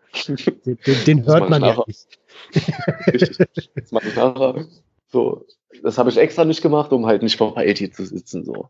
den, 0.67 1.05
den 1.07 1.27
hört 1.27 1.49
man 1.49 1.63
ja 1.63 1.83
nicht. 1.87 2.19
Das 3.75 3.93
mache 3.93 4.09
ich 4.09 4.17
nachher. 4.17 4.67
So, 5.09 5.47
das 5.83 5.99
habe 5.99 6.11
ich 6.11 6.17
extra 6.17 6.45
nicht 6.45 6.63
gemacht, 6.63 6.93
um 6.93 7.07
halt 7.07 7.23
nicht 7.23 7.37
verpeilt 7.37 7.79
hier 7.79 7.93
zu 7.93 8.05
sitzen. 8.05 8.45
So. 8.45 8.69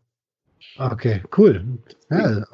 Okay, 0.77 1.21
cool. 1.37 1.63
Ja, 2.09 2.45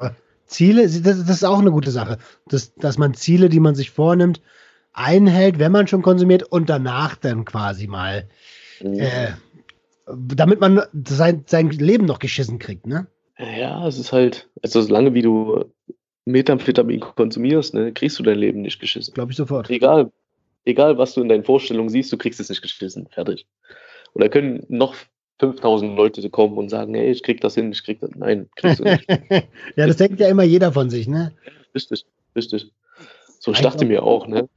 Ziele, 0.46 0.82
das, 0.82 1.02
das, 1.02 1.28
ist 1.28 1.44
auch 1.44 1.58
eine 1.58 1.70
gute 1.70 1.90
Sache, 1.90 2.18
dass, 2.46 2.74
dass 2.74 2.98
man 2.98 3.14
Ziele, 3.14 3.48
die 3.48 3.60
man 3.60 3.74
sich 3.74 3.90
vornimmt, 3.90 4.40
einhält, 4.92 5.58
wenn 5.58 5.72
man 5.72 5.86
schon 5.86 6.02
konsumiert 6.02 6.42
und 6.42 6.68
danach 6.68 7.16
dann 7.16 7.44
quasi 7.44 7.86
mal 7.86 8.28
mhm. 8.80 8.98
äh, 8.98 9.28
damit 10.16 10.60
man 10.60 10.82
sein, 11.06 11.44
sein 11.46 11.70
Leben 11.70 12.06
noch 12.06 12.18
geschissen 12.18 12.58
kriegt, 12.58 12.86
ne? 12.86 13.06
Ja, 13.38 13.86
es 13.86 13.98
ist 13.98 14.12
halt, 14.12 14.48
also 14.62 14.82
solange 14.82 15.14
wie 15.14 15.22
du 15.22 15.64
Methamphetamin 16.24 17.00
konsumierst, 17.00 17.74
ne, 17.74 17.92
kriegst 17.92 18.18
du 18.18 18.22
dein 18.22 18.38
Leben 18.38 18.62
nicht 18.62 18.80
geschissen. 18.80 19.14
Glaube 19.14 19.30
ich 19.30 19.36
sofort. 19.36 19.70
Egal, 19.70 20.10
egal 20.64 20.98
was 20.98 21.14
du 21.14 21.22
in 21.22 21.28
deinen 21.28 21.44
Vorstellungen 21.44 21.88
siehst, 21.88 22.12
du 22.12 22.18
kriegst 22.18 22.40
es 22.40 22.48
nicht 22.48 22.62
geschissen. 22.62 23.08
Fertig. 23.10 23.46
Und 24.12 24.22
da 24.22 24.28
können 24.28 24.64
noch 24.68 24.94
5000 25.38 25.96
Leute 25.96 26.28
kommen 26.30 26.58
und 26.58 26.68
sagen, 26.68 26.94
hey, 26.94 27.10
ich 27.10 27.22
krieg 27.22 27.40
das 27.40 27.54
hin, 27.54 27.70
ich 27.70 27.84
krieg 27.84 28.00
das. 28.00 28.10
Nein, 28.16 28.48
kriegst 28.56 28.80
du 28.80 28.84
nicht. 28.84 29.06
ja, 29.76 29.86
das 29.86 29.96
denkt 29.96 30.20
ja 30.20 30.28
immer 30.28 30.42
jeder 30.42 30.72
von 30.72 30.90
sich, 30.90 31.06
ne? 31.06 31.32
Richtig, 31.74 32.04
richtig. 32.34 32.72
So, 33.38 33.52
ich 33.52 33.60
dachte 33.60 33.84
mir 33.84 34.02
auch, 34.02 34.26
ne? 34.26 34.48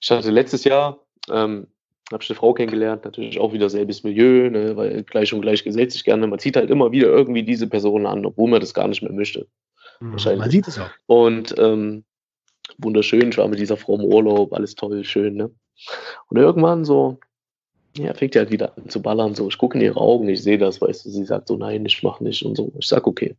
Ich 0.00 0.10
hatte 0.10 0.30
letztes 0.30 0.64
Jahr, 0.64 0.98
ähm, 1.30 1.68
habe 2.12 2.22
ich 2.22 2.30
eine 2.30 2.36
Frau 2.36 2.54
kennengelernt, 2.54 3.04
natürlich 3.04 3.38
auch 3.40 3.52
wieder 3.52 3.68
selbes 3.68 4.04
Milieu, 4.04 4.50
ne, 4.50 4.76
weil 4.76 5.02
gleich 5.02 5.32
und 5.32 5.40
gleich 5.40 5.64
gesellt 5.64 5.92
sich 5.92 6.04
gerne. 6.04 6.26
Man 6.26 6.38
zieht 6.38 6.56
halt 6.56 6.70
immer 6.70 6.92
wieder 6.92 7.08
irgendwie 7.08 7.42
diese 7.42 7.66
Person 7.66 8.06
an, 8.06 8.24
obwohl 8.24 8.48
man 8.48 8.60
das 8.60 8.74
gar 8.74 8.86
nicht 8.86 9.02
mehr 9.02 9.12
möchte. 9.12 9.46
Mhm, 10.00 10.16
man 10.38 10.50
sieht 10.50 10.68
es 10.68 10.78
auch. 10.78 10.90
Und 11.06 11.54
ähm, 11.58 12.04
wunderschön, 12.78 13.30
ich 13.30 13.38
war 13.38 13.48
mit 13.48 13.58
dieser 13.58 13.76
Frau 13.76 13.96
im 13.96 14.04
Urlaub, 14.04 14.52
alles 14.52 14.74
toll, 14.74 15.02
schön, 15.04 15.34
ne? 15.34 15.50
Und 16.28 16.36
irgendwann 16.36 16.84
so, 16.84 17.18
ja, 17.96 18.14
fängt 18.14 18.34
ja 18.34 18.42
halt 18.42 18.50
wieder 18.50 18.76
an 18.76 18.88
zu 18.88 19.02
ballern, 19.02 19.34
so, 19.34 19.48
ich 19.48 19.58
gucke 19.58 19.78
in 19.78 19.84
ihre 19.84 20.00
Augen, 20.00 20.28
ich 20.28 20.42
sehe 20.42 20.58
das, 20.58 20.80
weißt 20.80 21.04
du, 21.04 21.10
sie 21.10 21.24
sagt 21.24 21.48
so, 21.48 21.56
nein, 21.56 21.84
ich 21.86 22.02
mach 22.02 22.20
nicht 22.20 22.44
und 22.44 22.56
so. 22.56 22.72
Ich 22.78 22.86
sag, 22.86 23.06
okay. 23.06 23.36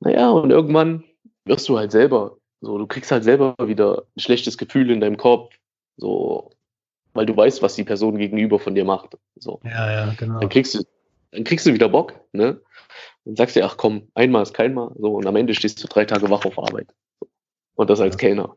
Naja, 0.00 0.30
und 0.30 0.50
irgendwann 0.50 1.04
wirst 1.44 1.68
du 1.68 1.78
halt 1.78 1.92
selber, 1.92 2.36
so, 2.60 2.78
du 2.78 2.86
kriegst 2.86 3.10
halt 3.10 3.24
selber 3.24 3.54
wieder 3.64 4.04
ein 4.16 4.20
schlechtes 4.20 4.58
Gefühl 4.58 4.90
in 4.90 5.00
deinem 5.00 5.16
Kopf, 5.16 5.54
so, 5.96 6.50
weil 7.14 7.26
du 7.26 7.36
weißt, 7.36 7.62
was 7.62 7.74
die 7.74 7.84
Person 7.84 8.18
gegenüber 8.18 8.58
von 8.58 8.74
dir 8.74 8.84
macht. 8.84 9.16
So. 9.36 9.60
Ja, 9.64 9.90
ja, 9.90 10.14
genau. 10.16 10.40
Dann 10.40 10.48
kriegst 10.48 10.74
du, 10.74 10.82
dann 11.32 11.44
kriegst 11.44 11.66
du 11.66 11.74
wieder 11.74 11.88
Bock, 11.88 12.14
ne? 12.32 12.60
Dann 13.24 13.36
sagst 13.36 13.56
du, 13.56 13.64
ach 13.64 13.76
komm, 13.76 14.08
einmal 14.14 14.42
ist 14.42 14.54
keinmal. 14.54 14.92
So, 14.98 15.14
und 15.14 15.26
am 15.26 15.36
Ende 15.36 15.54
stehst 15.54 15.82
du 15.82 15.88
drei 15.88 16.04
Tage 16.04 16.30
wach 16.30 16.44
auf 16.44 16.58
Arbeit. 16.58 16.88
Und 17.74 17.90
das 17.90 18.00
als 18.00 18.14
ja. 18.14 18.18
Kellner. 18.18 18.56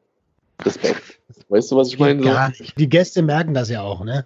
Respekt. 0.62 1.20
Weißt 1.50 1.72
du, 1.72 1.76
was 1.76 1.90
ich 1.90 2.00
meine? 2.00 2.24
Ja, 2.24 2.52
die 2.78 2.90
Gäste 2.90 3.22
merken 3.22 3.54
das 3.54 3.70
ja 3.70 3.82
auch, 3.82 4.04
ne? 4.04 4.26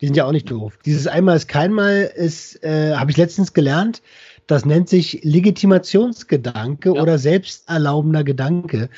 Die 0.00 0.06
sind 0.06 0.16
ja 0.16 0.24
auch 0.24 0.32
nicht 0.32 0.50
doof. 0.50 0.78
Dieses 0.84 1.06
einmal 1.06 1.36
ist 1.36 1.46
keinmal 1.46 2.10
ist, 2.14 2.62
äh, 2.64 2.94
habe 2.94 3.10
ich 3.10 3.16
letztens 3.16 3.52
gelernt, 3.52 4.02
das 4.46 4.64
nennt 4.64 4.88
sich 4.88 5.20
Legitimationsgedanke 5.22 6.94
ja. 6.94 7.02
oder 7.02 7.18
selbsterlaubender 7.18 8.24
Gedanke. 8.24 8.88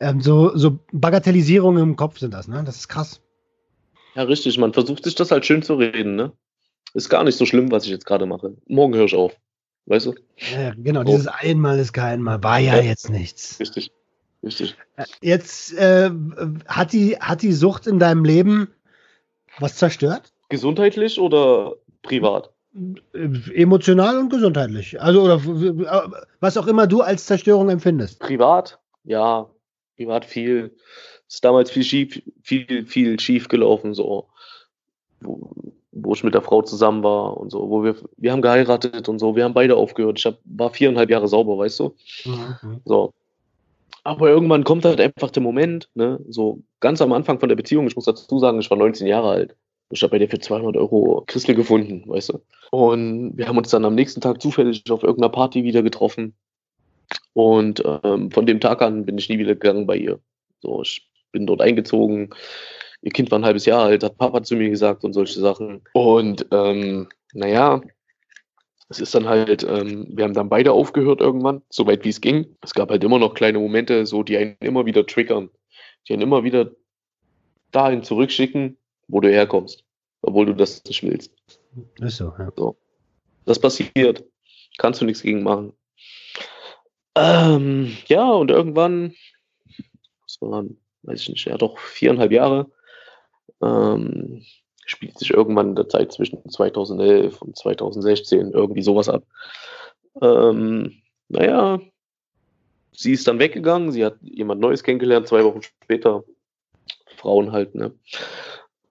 Ähm, 0.00 0.20
so, 0.20 0.56
so 0.56 0.78
Bagatellisierungen 0.92 1.82
im 1.82 1.96
Kopf 1.96 2.18
sind 2.18 2.32
das, 2.32 2.48
ne? 2.48 2.62
Das 2.64 2.76
ist 2.76 2.88
krass. 2.88 3.20
Ja, 4.14 4.22
richtig. 4.24 4.58
Man 4.58 4.72
versucht 4.72 5.04
sich 5.04 5.14
das 5.14 5.30
halt 5.30 5.46
schön 5.46 5.62
zu 5.62 5.74
reden, 5.74 6.16
ne? 6.16 6.32
Ist 6.94 7.08
gar 7.08 7.24
nicht 7.24 7.36
so 7.36 7.46
schlimm, 7.46 7.70
was 7.70 7.84
ich 7.84 7.90
jetzt 7.90 8.04
gerade 8.04 8.26
mache. 8.26 8.56
Morgen 8.66 8.94
höre 8.94 9.06
ich 9.06 9.14
auf. 9.14 9.34
Weißt 9.86 10.06
du? 10.06 10.14
Ja, 10.36 10.74
genau. 10.76 11.00
Oh. 11.00 11.04
Dieses 11.04 11.26
einmal 11.26 11.78
ist 11.78 11.92
kein 11.92 12.22
Mal. 12.22 12.42
War 12.42 12.58
ja, 12.58 12.76
ja. 12.76 12.82
jetzt 12.82 13.10
nichts. 13.10 13.58
Richtig. 13.58 13.90
Richtig. 14.42 14.76
Äh, 14.96 15.04
jetzt 15.20 15.72
äh, 15.74 16.10
hat, 16.66 16.92
die, 16.92 17.16
hat 17.16 17.42
die 17.42 17.52
Sucht 17.52 17.86
in 17.86 17.98
deinem 17.98 18.24
Leben 18.24 18.68
was 19.58 19.76
zerstört? 19.76 20.32
Gesundheitlich 20.48 21.18
oder 21.18 21.76
privat? 22.02 22.52
Emotional 23.12 24.18
und 24.18 24.30
gesundheitlich. 24.30 25.00
Also, 25.00 25.22
oder 25.22 25.36
äh, 25.36 26.22
was 26.40 26.56
auch 26.56 26.66
immer 26.66 26.86
du 26.86 27.02
als 27.02 27.26
Zerstörung 27.26 27.68
empfindest. 27.68 28.18
Privat, 28.18 28.80
ja. 29.04 29.48
Privat 29.96 30.24
viel 30.24 30.74
ist 31.34 31.44
damals 31.44 31.70
viel 31.70 31.84
schief, 31.84 32.22
viel, 32.42 32.86
viel 32.86 33.18
schief 33.18 33.48
gelaufen, 33.48 33.94
so, 33.94 34.28
wo, 35.20 35.50
wo 35.92 36.14
ich 36.14 36.24
mit 36.24 36.34
der 36.34 36.42
Frau 36.42 36.62
zusammen 36.62 37.02
war 37.02 37.36
und 37.36 37.50
so, 37.50 37.70
wo 37.70 37.82
wir, 37.82 37.96
wir 38.16 38.32
haben 38.32 38.42
geheiratet 38.42 39.08
und 39.08 39.18
so, 39.18 39.34
wir 39.34 39.44
haben 39.44 39.54
beide 39.54 39.76
aufgehört. 39.76 40.18
Ich 40.18 40.26
hab, 40.26 40.38
war 40.44 40.70
viereinhalb 40.70 41.10
Jahre 41.10 41.28
sauber, 41.28 41.56
weißt 41.58 41.80
du? 41.80 41.94
Mhm. 42.24 42.80
So. 42.84 43.12
Aber 44.04 44.28
irgendwann 44.28 44.64
kommt 44.64 44.84
halt 44.84 45.00
einfach 45.00 45.30
der 45.30 45.42
Moment, 45.42 45.88
ne, 45.94 46.20
so 46.28 46.60
ganz 46.80 47.00
am 47.00 47.12
Anfang 47.12 47.38
von 47.38 47.48
der 47.48 47.56
Beziehung, 47.56 47.86
ich 47.86 47.94
muss 47.94 48.04
dazu 48.04 48.38
sagen, 48.38 48.60
ich 48.60 48.70
war 48.70 48.76
19 48.76 49.06
Jahre 49.06 49.30
alt. 49.30 49.56
Ich 49.90 50.02
habe 50.02 50.10
bei 50.10 50.18
dir 50.18 50.28
für 50.28 50.38
200 50.38 50.76
Euro 50.76 51.22
Christel 51.26 51.54
gefunden, 51.54 52.02
weißt 52.06 52.30
du? 52.30 52.40
Und 52.70 53.36
wir 53.36 53.46
haben 53.46 53.58
uns 53.58 53.68
dann 53.70 53.84
am 53.84 53.94
nächsten 53.94 54.20
Tag 54.20 54.40
zufällig 54.40 54.90
auf 54.90 55.02
irgendeiner 55.02 55.30
Party 55.30 55.64
wieder 55.64 55.82
getroffen. 55.82 56.34
Und 57.34 57.82
ähm, 58.02 58.30
von 58.30 58.46
dem 58.46 58.58
Tag 58.58 58.82
an 58.82 59.04
bin 59.04 59.18
ich 59.18 59.28
nie 59.28 59.38
wieder 59.38 59.54
gegangen 59.54 59.86
bei 59.86 59.96
ihr. 59.96 60.18
So, 60.62 60.82
ich 60.82 61.11
bin 61.32 61.46
dort 61.46 61.60
eingezogen. 61.60 62.30
Ihr 63.02 63.10
Kind 63.10 63.30
war 63.30 63.38
ein 63.38 63.44
halbes 63.44 63.66
Jahr 63.66 63.84
alt, 63.84 64.04
hat 64.04 64.18
Papa 64.18 64.42
zu 64.42 64.54
mir 64.54 64.70
gesagt 64.70 65.04
und 65.04 65.12
solche 65.12 65.40
Sachen. 65.40 65.82
Und 65.92 66.46
ähm, 66.52 67.08
naja, 67.32 67.80
es 68.88 69.00
ist 69.00 69.14
dann 69.14 69.26
halt, 69.26 69.64
ähm, 69.64 70.06
wir 70.10 70.24
haben 70.24 70.34
dann 70.34 70.48
beide 70.48 70.72
aufgehört 70.72 71.20
irgendwann, 71.20 71.62
soweit 71.70 72.04
wie 72.04 72.10
es 72.10 72.20
ging. 72.20 72.56
Es 72.60 72.74
gab 72.74 72.90
halt 72.90 73.02
immer 73.02 73.18
noch 73.18 73.34
kleine 73.34 73.58
Momente, 73.58 74.06
so 74.06 74.22
die 74.22 74.36
einen 74.36 74.56
immer 74.60 74.86
wieder 74.86 75.06
triggern, 75.06 75.50
die 76.06 76.12
einen 76.12 76.22
immer 76.22 76.44
wieder 76.44 76.70
dahin 77.72 78.02
zurückschicken, 78.02 78.76
wo 79.08 79.20
du 79.20 79.30
herkommst, 79.30 79.84
obwohl 80.20 80.46
du 80.46 80.54
das 80.54 80.84
nicht 80.84 81.02
willst. 81.02 81.32
Ist 82.00 82.18
so, 82.18 82.32
ja. 82.38 82.52
So. 82.56 82.76
Das 83.46 83.58
passiert. 83.58 84.24
Kannst 84.78 85.00
du 85.00 85.04
nichts 85.04 85.22
gegen 85.22 85.42
machen. 85.42 85.72
Ähm, 87.14 87.96
ja, 88.06 88.30
und 88.30 88.50
irgendwann, 88.50 89.14
das 90.26 90.40
waren, 90.40 90.78
weiß 91.02 91.20
ich 91.20 91.28
nicht, 91.28 91.44
ja 91.46 91.56
doch 91.56 91.78
viereinhalb 91.78 92.32
Jahre, 92.32 92.70
ähm, 93.62 94.42
spielt 94.84 95.18
sich 95.18 95.30
irgendwann 95.30 95.70
in 95.70 95.76
der 95.76 95.88
Zeit 95.88 96.12
zwischen 96.12 96.48
2011 96.48 97.40
und 97.42 97.56
2016 97.56 98.52
irgendwie 98.52 98.82
sowas 98.82 99.08
ab. 99.08 99.24
Ähm, 100.20 101.02
naja, 101.28 101.80
sie 102.92 103.12
ist 103.12 103.26
dann 103.26 103.38
weggegangen, 103.38 103.92
sie 103.92 104.04
hat 104.04 104.16
jemand 104.20 104.60
Neues 104.60 104.82
kennengelernt, 104.82 105.28
zwei 105.28 105.44
Wochen 105.44 105.62
später, 105.62 106.24
Frauen 107.16 107.52
halt, 107.52 107.74
ne? 107.74 107.92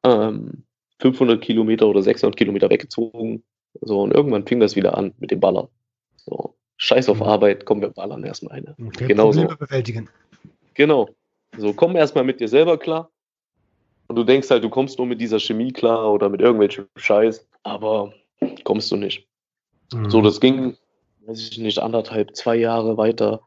Ähm, 0.03 0.64
500 0.99 1.41
Kilometer 1.41 1.88
oder 1.88 2.01
600 2.01 2.38
Kilometer 2.38 2.70
weggezogen. 2.70 3.43
So, 3.82 4.01
und 4.01 4.14
irgendwann 4.14 4.45
fing 4.45 4.59
das 4.59 4.76
wieder 4.76 4.97
an 4.97 5.14
mit 5.20 5.32
dem 5.32 5.39
Baller. 5.39 5.70
So, 6.18 6.55
scheiß 6.78 7.09
auf 7.09 7.18
mhm. 7.18 7.24
Arbeit, 7.24 7.66
kommen 7.66 7.82
wir 7.82 7.89
ballern 7.89 8.24
erstmal 8.24 8.57
eine. 8.57 8.76
Okay, 8.86 9.07
genau 9.07 9.32
so. 9.32 9.47
bewältigen. 9.47 10.09
Genau. 10.74 11.09
So, 11.58 11.74
komm 11.74 11.95
erstmal 11.95 12.24
mit 12.24 12.39
dir 12.39 12.47
selber 12.47 12.78
klar. 12.78 13.12
Und 14.08 14.16
du 14.16 14.24
denkst 14.24 14.49
halt, 14.49 14.64
du 14.64 14.70
kommst 14.70 14.97
nur 14.97 15.08
mit 15.08 15.22
dieser 15.22 15.39
Chemie 15.39 15.72
klar 15.72 16.12
oder 16.12 16.30
mit 16.30 16.41
irgendwelchem 16.41 16.88
Scheiß, 16.97 17.47
aber 17.64 18.14
kommst 18.64 18.91
du 18.91 18.97
nicht. 18.97 19.28
Mhm. 19.93 20.10
So, 20.10 20.22
das 20.22 20.39
ging, 20.39 20.78
weiß 21.26 21.39
ich 21.39 21.58
nicht, 21.58 21.80
anderthalb, 21.80 22.36
zwei 22.36 22.56
Jahre 22.56 22.97
weiter. 22.97 23.41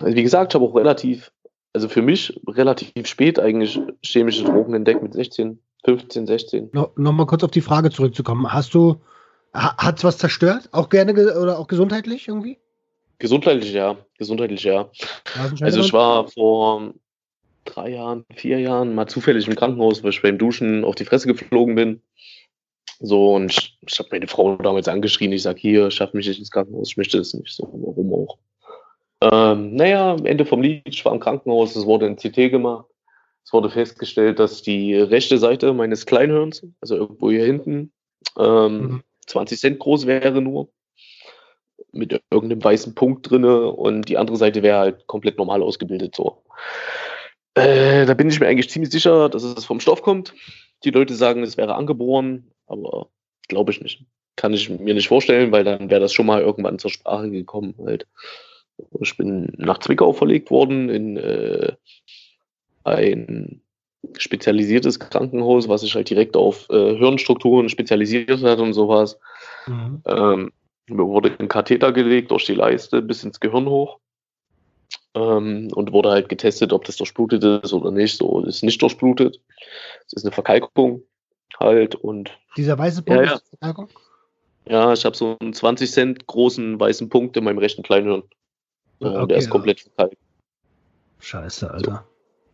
Also 0.00 0.16
wie 0.16 0.22
gesagt, 0.22 0.52
ich 0.52 0.54
habe 0.54 0.64
auch 0.64 0.74
relativ, 0.74 1.30
also 1.72 1.88
für 1.88 2.02
mich 2.02 2.38
relativ 2.46 3.06
spät 3.06 3.38
eigentlich 3.38 3.80
chemische 4.02 4.44
Drogen 4.44 4.74
entdeckt 4.74 5.02
mit 5.02 5.12
16, 5.14 5.58
15, 5.84 6.26
16. 6.26 6.70
No, 6.72 6.90
Nochmal 6.96 7.26
kurz 7.26 7.44
auf 7.44 7.50
die 7.50 7.60
Frage 7.60 7.90
zurückzukommen. 7.90 8.52
Hast 8.52 8.74
du, 8.74 9.00
hat 9.52 9.98
es 9.98 10.04
was 10.04 10.18
zerstört? 10.18 10.68
Auch 10.72 10.88
gerne 10.88 11.12
oder 11.12 11.58
auch 11.58 11.66
gesundheitlich 11.66 12.28
irgendwie? 12.28 12.58
Gesundheitlich 13.22 13.72
ja, 13.72 13.96
gesundheitlich 14.18 14.64
ja. 14.64 14.90
Also 15.60 15.78
ich 15.78 15.92
war 15.92 16.26
vor 16.26 16.92
drei 17.64 17.90
Jahren, 17.90 18.24
vier 18.34 18.58
Jahren 18.58 18.96
mal 18.96 19.06
zufällig 19.06 19.46
im 19.46 19.54
Krankenhaus, 19.54 20.02
weil 20.02 20.10
ich 20.10 20.22
beim 20.22 20.38
Duschen 20.38 20.84
auf 20.84 20.96
die 20.96 21.04
Fresse 21.04 21.28
geflogen 21.28 21.76
bin. 21.76 22.02
So, 22.98 23.36
und 23.36 23.52
ich, 23.52 23.78
ich 23.86 23.96
habe 24.00 24.08
meine 24.10 24.26
Frau 24.26 24.56
damals 24.56 24.88
angeschrien, 24.88 25.30
ich 25.30 25.42
sag 25.42 25.56
hier, 25.56 25.92
schaff 25.92 26.12
mich 26.14 26.26
nicht 26.26 26.40
ins 26.40 26.50
Krankenhaus, 26.50 26.88
ich 26.88 26.96
möchte 26.96 27.16
das 27.16 27.32
nicht 27.32 27.54
so, 27.54 27.62
warum 27.72 28.12
auch. 28.12 28.38
Ähm, 29.20 29.76
naja, 29.76 30.14
am 30.14 30.26
Ende 30.26 30.44
vom 30.44 30.60
Lied, 30.60 30.82
ich 30.86 31.04
war 31.04 31.14
im 31.14 31.20
Krankenhaus, 31.20 31.76
es 31.76 31.86
wurde 31.86 32.06
ein 32.06 32.16
CT 32.16 32.50
gemacht. 32.50 32.86
Es 33.44 33.52
wurde 33.52 33.70
festgestellt, 33.70 34.40
dass 34.40 34.62
die 34.62 34.96
rechte 34.96 35.38
Seite 35.38 35.72
meines 35.74 36.06
Kleinhirns, 36.06 36.66
also 36.80 36.96
irgendwo 36.96 37.30
hier 37.30 37.44
hinten, 37.44 37.92
ähm, 38.36 38.80
mhm. 38.80 39.02
20 39.28 39.60
Cent 39.60 39.78
groß 39.78 40.08
wäre 40.08 40.42
nur, 40.42 40.70
mit 41.92 42.20
irgendeinem 42.30 42.64
weißen 42.64 42.94
Punkt 42.94 43.30
drinne 43.30 43.68
und 43.68 44.08
die 44.08 44.18
andere 44.18 44.36
Seite 44.36 44.62
wäre 44.62 44.78
halt 44.78 45.06
komplett 45.06 45.38
normal 45.38 45.62
ausgebildet 45.62 46.16
so. 46.16 46.42
Äh, 47.54 48.06
da 48.06 48.14
bin 48.14 48.28
ich 48.28 48.40
mir 48.40 48.48
eigentlich 48.48 48.70
ziemlich 48.70 48.90
sicher, 48.90 49.28
dass 49.28 49.42
es 49.42 49.64
vom 49.64 49.80
Stoff 49.80 50.02
kommt. 50.02 50.34
Die 50.84 50.90
Leute 50.90 51.14
sagen, 51.14 51.42
es 51.42 51.56
wäre 51.56 51.74
angeboren, 51.74 52.50
aber 52.66 53.08
glaube 53.48 53.72
ich 53.72 53.80
nicht. 53.80 54.04
Kann 54.36 54.54
ich 54.54 54.70
mir 54.70 54.94
nicht 54.94 55.08
vorstellen, 55.08 55.52
weil 55.52 55.64
dann 55.64 55.90
wäre 55.90 56.00
das 56.00 56.14
schon 56.14 56.26
mal 56.26 56.40
irgendwann 56.40 56.78
zur 56.78 56.90
Sprache 56.90 57.30
gekommen. 57.30 57.74
Halt. 57.84 58.06
Ich 59.00 59.16
bin 59.18 59.52
nach 59.58 59.78
Zwickau 59.78 60.14
verlegt 60.14 60.50
worden 60.50 60.88
in 60.88 61.18
äh, 61.18 61.72
ein 62.84 63.60
spezialisiertes 64.16 64.98
Krankenhaus, 64.98 65.68
was 65.68 65.82
sich 65.82 65.94
halt 65.94 66.10
direkt 66.10 66.36
auf 66.36 66.68
äh, 66.70 66.96
Hirnstrukturen 66.96 67.68
spezialisiert 67.68 68.42
hat 68.42 68.58
und 68.58 68.72
sowas. 68.72 69.18
Mhm. 69.66 70.02
Ähm, 70.06 70.52
mir 70.88 71.06
wurde 71.06 71.34
ein 71.38 71.48
Katheter 71.48 71.92
gelegt 71.92 72.30
durch 72.30 72.46
die 72.46 72.54
Leiste 72.54 73.02
bis 73.02 73.24
ins 73.24 73.40
Gehirn 73.40 73.66
hoch 73.66 73.98
ähm, 75.14 75.68
und 75.74 75.92
wurde 75.92 76.10
halt 76.10 76.28
getestet, 76.28 76.72
ob 76.72 76.84
das 76.84 76.96
durchblutet 76.96 77.44
ist 77.44 77.72
oder 77.72 77.90
nicht. 77.90 78.16
So 78.16 78.40
ist 78.44 78.62
nicht 78.62 78.80
durchblutet. 78.82 79.40
Es 80.06 80.14
ist 80.14 80.24
eine 80.24 80.32
Verkalkung 80.32 81.02
halt 81.58 81.94
und. 81.94 82.30
Dieser 82.56 82.78
weiße 82.78 83.02
Punkt 83.02 83.24
ja, 83.24 83.30
ja. 83.30 83.36
ist 83.36 83.48
Verkalkung? 83.48 83.88
Ja, 84.66 84.92
ich 84.92 85.04
habe 85.04 85.16
so 85.16 85.36
einen 85.40 85.52
20 85.52 85.90
Cent 85.90 86.26
großen 86.26 86.78
weißen 86.78 87.08
Punkt 87.08 87.36
in 87.36 87.44
meinem 87.44 87.58
rechten 87.58 87.82
Kleinhirn. 87.82 88.22
Äh, 89.00 89.06
okay, 89.06 89.26
der 89.28 89.36
ist 89.38 89.50
komplett 89.50 89.80
ja. 89.80 89.84
verkalkt. 89.86 90.18
Scheiße, 91.18 91.70
Alter. 91.70 92.04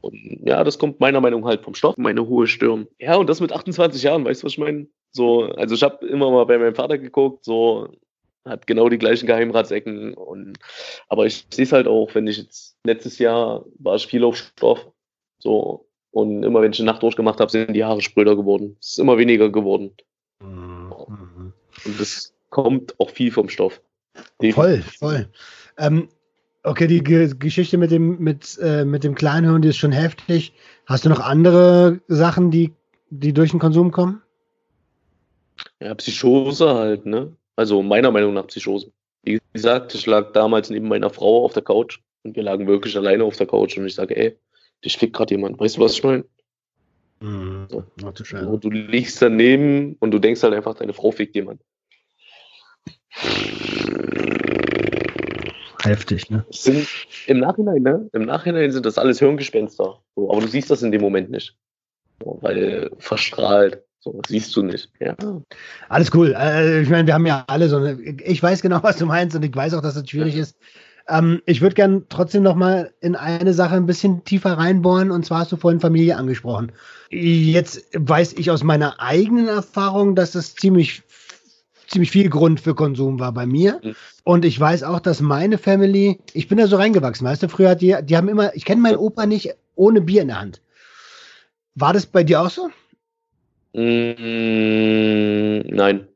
So. 0.00 0.08
Und 0.08 0.40
ja, 0.44 0.62
das 0.62 0.78
kommt 0.78 1.00
meiner 1.00 1.20
Meinung 1.20 1.40
nach 1.40 1.48
halt 1.48 1.64
vom 1.64 1.74
Stoff, 1.74 1.96
meine 1.96 2.26
hohe 2.26 2.46
Stirn. 2.46 2.86
Ja, 2.98 3.16
und 3.16 3.28
das 3.28 3.40
mit 3.40 3.52
28 3.52 4.02
Jahren, 4.02 4.24
weißt 4.24 4.42
du, 4.42 4.46
was 4.46 4.52
ich 4.52 4.58
meine? 4.58 4.86
So, 5.10 5.44
also 5.44 5.74
ich 5.74 5.82
habe 5.82 6.06
immer 6.06 6.30
mal 6.30 6.44
bei 6.46 6.58
meinem 6.58 6.74
Vater 6.74 6.98
geguckt, 6.98 7.44
so 7.44 7.88
hat 8.48 8.66
genau 8.66 8.88
die 8.88 8.98
gleichen 8.98 9.26
Geheimratsecken. 9.26 10.14
Und, 10.14 10.58
aber 11.08 11.26
ich 11.26 11.46
sehe 11.50 11.64
es 11.64 11.72
halt 11.72 11.86
auch, 11.86 12.14
wenn 12.14 12.26
ich 12.26 12.38
jetzt 12.38 12.76
letztes 12.84 13.18
Jahr 13.18 13.64
war 13.78 13.96
ich 13.96 14.06
viel 14.06 14.24
auf 14.24 14.36
Stoff. 14.36 14.90
So. 15.38 15.86
Und 16.10 16.42
immer 16.42 16.62
wenn 16.62 16.72
ich 16.72 16.80
eine 16.80 16.90
Nacht 16.90 17.02
durchgemacht 17.02 17.40
habe, 17.40 17.50
sind 17.50 17.74
die 17.74 17.84
Haare 17.84 18.00
spröder 18.00 18.34
geworden. 18.34 18.76
Es 18.80 18.92
ist 18.92 18.98
immer 18.98 19.18
weniger 19.18 19.50
geworden. 19.50 19.92
Mhm. 20.40 20.92
Und 21.84 22.00
das 22.00 22.34
kommt 22.50 22.98
auch 22.98 23.10
viel 23.10 23.30
vom 23.30 23.48
Stoff. 23.48 23.80
Voll, 24.52 24.82
voll. 24.82 25.28
Ähm, 25.76 26.08
okay, 26.62 26.86
die 26.86 27.02
G 27.02 27.28
Geschichte 27.38 27.78
mit 27.78 27.90
dem, 27.90 28.18
mit, 28.18 28.58
äh, 28.60 28.84
mit 28.84 29.04
dem 29.04 29.14
Kleinhirn, 29.14 29.62
die 29.62 29.68
ist 29.68 29.76
schon 29.76 29.92
heftig. 29.92 30.52
Hast 30.86 31.04
du 31.04 31.08
noch 31.08 31.20
andere 31.20 32.00
Sachen, 32.08 32.50
die, 32.50 32.72
die 33.10 33.32
durch 33.32 33.50
den 33.50 33.60
Konsum 33.60 33.92
kommen? 33.92 34.22
Ja, 35.80 35.94
Psychose 35.94 36.74
halt, 36.74 37.06
ne? 37.06 37.36
Also 37.58 37.82
meiner 37.82 38.12
Meinung 38.12 38.34
nach 38.34 38.46
Psychosen. 38.46 38.92
Wie 39.24 39.40
gesagt, 39.52 39.92
ich 39.92 40.06
lag 40.06 40.30
damals 40.32 40.70
neben 40.70 40.86
meiner 40.86 41.10
Frau 41.10 41.44
auf 41.44 41.54
der 41.54 41.64
Couch 41.64 41.98
und 42.22 42.36
wir 42.36 42.44
lagen 42.44 42.68
wirklich 42.68 42.96
alleine 42.96 43.24
auf 43.24 43.36
der 43.36 43.48
Couch 43.48 43.76
und 43.76 43.84
ich 43.84 43.96
sage, 43.96 44.16
ey, 44.16 44.38
dich 44.84 44.96
fickt 44.96 45.16
gerade 45.16 45.34
jemand. 45.34 45.58
Weißt 45.58 45.76
du, 45.76 45.80
was 45.80 45.94
ich 45.94 46.04
meine? 46.04 46.24
Mhm. 47.18 47.66
So. 47.68 47.82
Und 48.46 48.62
du 48.62 48.70
liegst 48.70 49.20
daneben 49.20 49.96
und 49.98 50.12
du 50.12 50.20
denkst 50.20 50.40
halt 50.44 50.54
einfach, 50.54 50.76
deine 50.76 50.92
Frau 50.92 51.10
fickt 51.10 51.34
jemand. 51.34 51.60
Heftig, 55.82 56.30
ne? 56.30 56.46
Sind, 56.50 56.86
Im 57.26 57.40
Nachhinein, 57.40 57.82
ne? 57.82 58.08
Im 58.12 58.26
Nachhinein 58.26 58.70
sind 58.70 58.86
das 58.86 58.98
alles 58.98 59.18
Hirngespenster. 59.18 60.00
So, 60.14 60.30
aber 60.30 60.42
du 60.42 60.46
siehst 60.46 60.70
das 60.70 60.84
in 60.84 60.92
dem 60.92 61.00
Moment 61.00 61.28
nicht. 61.30 61.56
So, 62.22 62.38
weil 62.40 62.92
verstrahlt. 62.98 63.82
So, 64.00 64.20
siehst 64.26 64.54
du 64.56 64.62
nicht. 64.62 64.90
Ja. 65.00 65.16
Alles 65.88 66.14
cool. 66.14 66.34
Äh, 66.38 66.82
ich 66.82 66.88
meine, 66.88 67.06
wir 67.06 67.14
haben 67.14 67.26
ja 67.26 67.44
alle 67.48 67.68
so 67.68 67.76
eine, 67.76 68.00
ich 68.00 68.42
weiß 68.42 68.62
genau, 68.62 68.80
was 68.82 68.96
du 68.96 69.06
meinst 69.06 69.34
und 69.36 69.44
ich 69.44 69.54
weiß 69.54 69.74
auch, 69.74 69.82
dass 69.82 69.94
das 69.94 70.08
schwierig 70.08 70.34
ja. 70.34 70.42
ist. 70.42 70.56
Ähm, 71.08 71.42
ich 71.46 71.60
würde 71.60 71.74
gern 71.74 72.04
trotzdem 72.08 72.42
noch 72.42 72.54
mal 72.54 72.92
in 73.00 73.16
eine 73.16 73.54
Sache 73.54 73.74
ein 73.74 73.86
bisschen 73.86 74.24
tiefer 74.24 74.52
reinbohren 74.52 75.10
und 75.10 75.24
zwar 75.24 75.40
hast 75.40 75.52
du 75.52 75.56
vorhin 75.56 75.80
Familie 75.80 76.16
angesprochen. 76.16 76.72
Jetzt 77.10 77.86
weiß 77.94 78.34
ich 78.34 78.50
aus 78.50 78.62
meiner 78.62 79.00
eigenen 79.00 79.48
Erfahrung, 79.48 80.14
dass 80.14 80.32
das 80.32 80.54
ziemlich 80.54 81.02
ziemlich 81.88 82.10
viel 82.10 82.28
Grund 82.28 82.60
für 82.60 82.74
Konsum 82.74 83.18
war 83.18 83.32
bei 83.32 83.46
mir. 83.46 83.80
Mhm. 83.82 83.94
Und 84.22 84.44
ich 84.44 84.60
weiß 84.60 84.82
auch, 84.82 85.00
dass 85.00 85.20
meine 85.20 85.58
Family, 85.58 86.20
ich 86.34 86.46
bin 86.46 86.58
da 86.58 86.66
so 86.66 86.76
reingewachsen, 86.76 87.26
weißt 87.26 87.42
du, 87.42 87.48
früher 87.48 87.70
hat 87.70 87.80
die, 87.80 87.96
die 88.02 88.16
haben 88.16 88.28
immer, 88.28 88.54
ich 88.54 88.64
kenne 88.64 88.82
meinen 88.82 88.98
Opa 88.98 89.26
nicht 89.26 89.54
ohne 89.74 90.02
Bier 90.02 90.22
in 90.22 90.28
der 90.28 90.40
Hand. 90.40 90.60
War 91.74 91.92
das 91.92 92.06
bei 92.06 92.24
dir 92.24 92.42
auch 92.42 92.50
so? 92.50 92.68
Mm, 93.72 95.60
nein. 95.74 96.08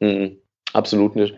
Mm, 0.00 0.36
absolut 0.72 1.16
nicht. 1.16 1.34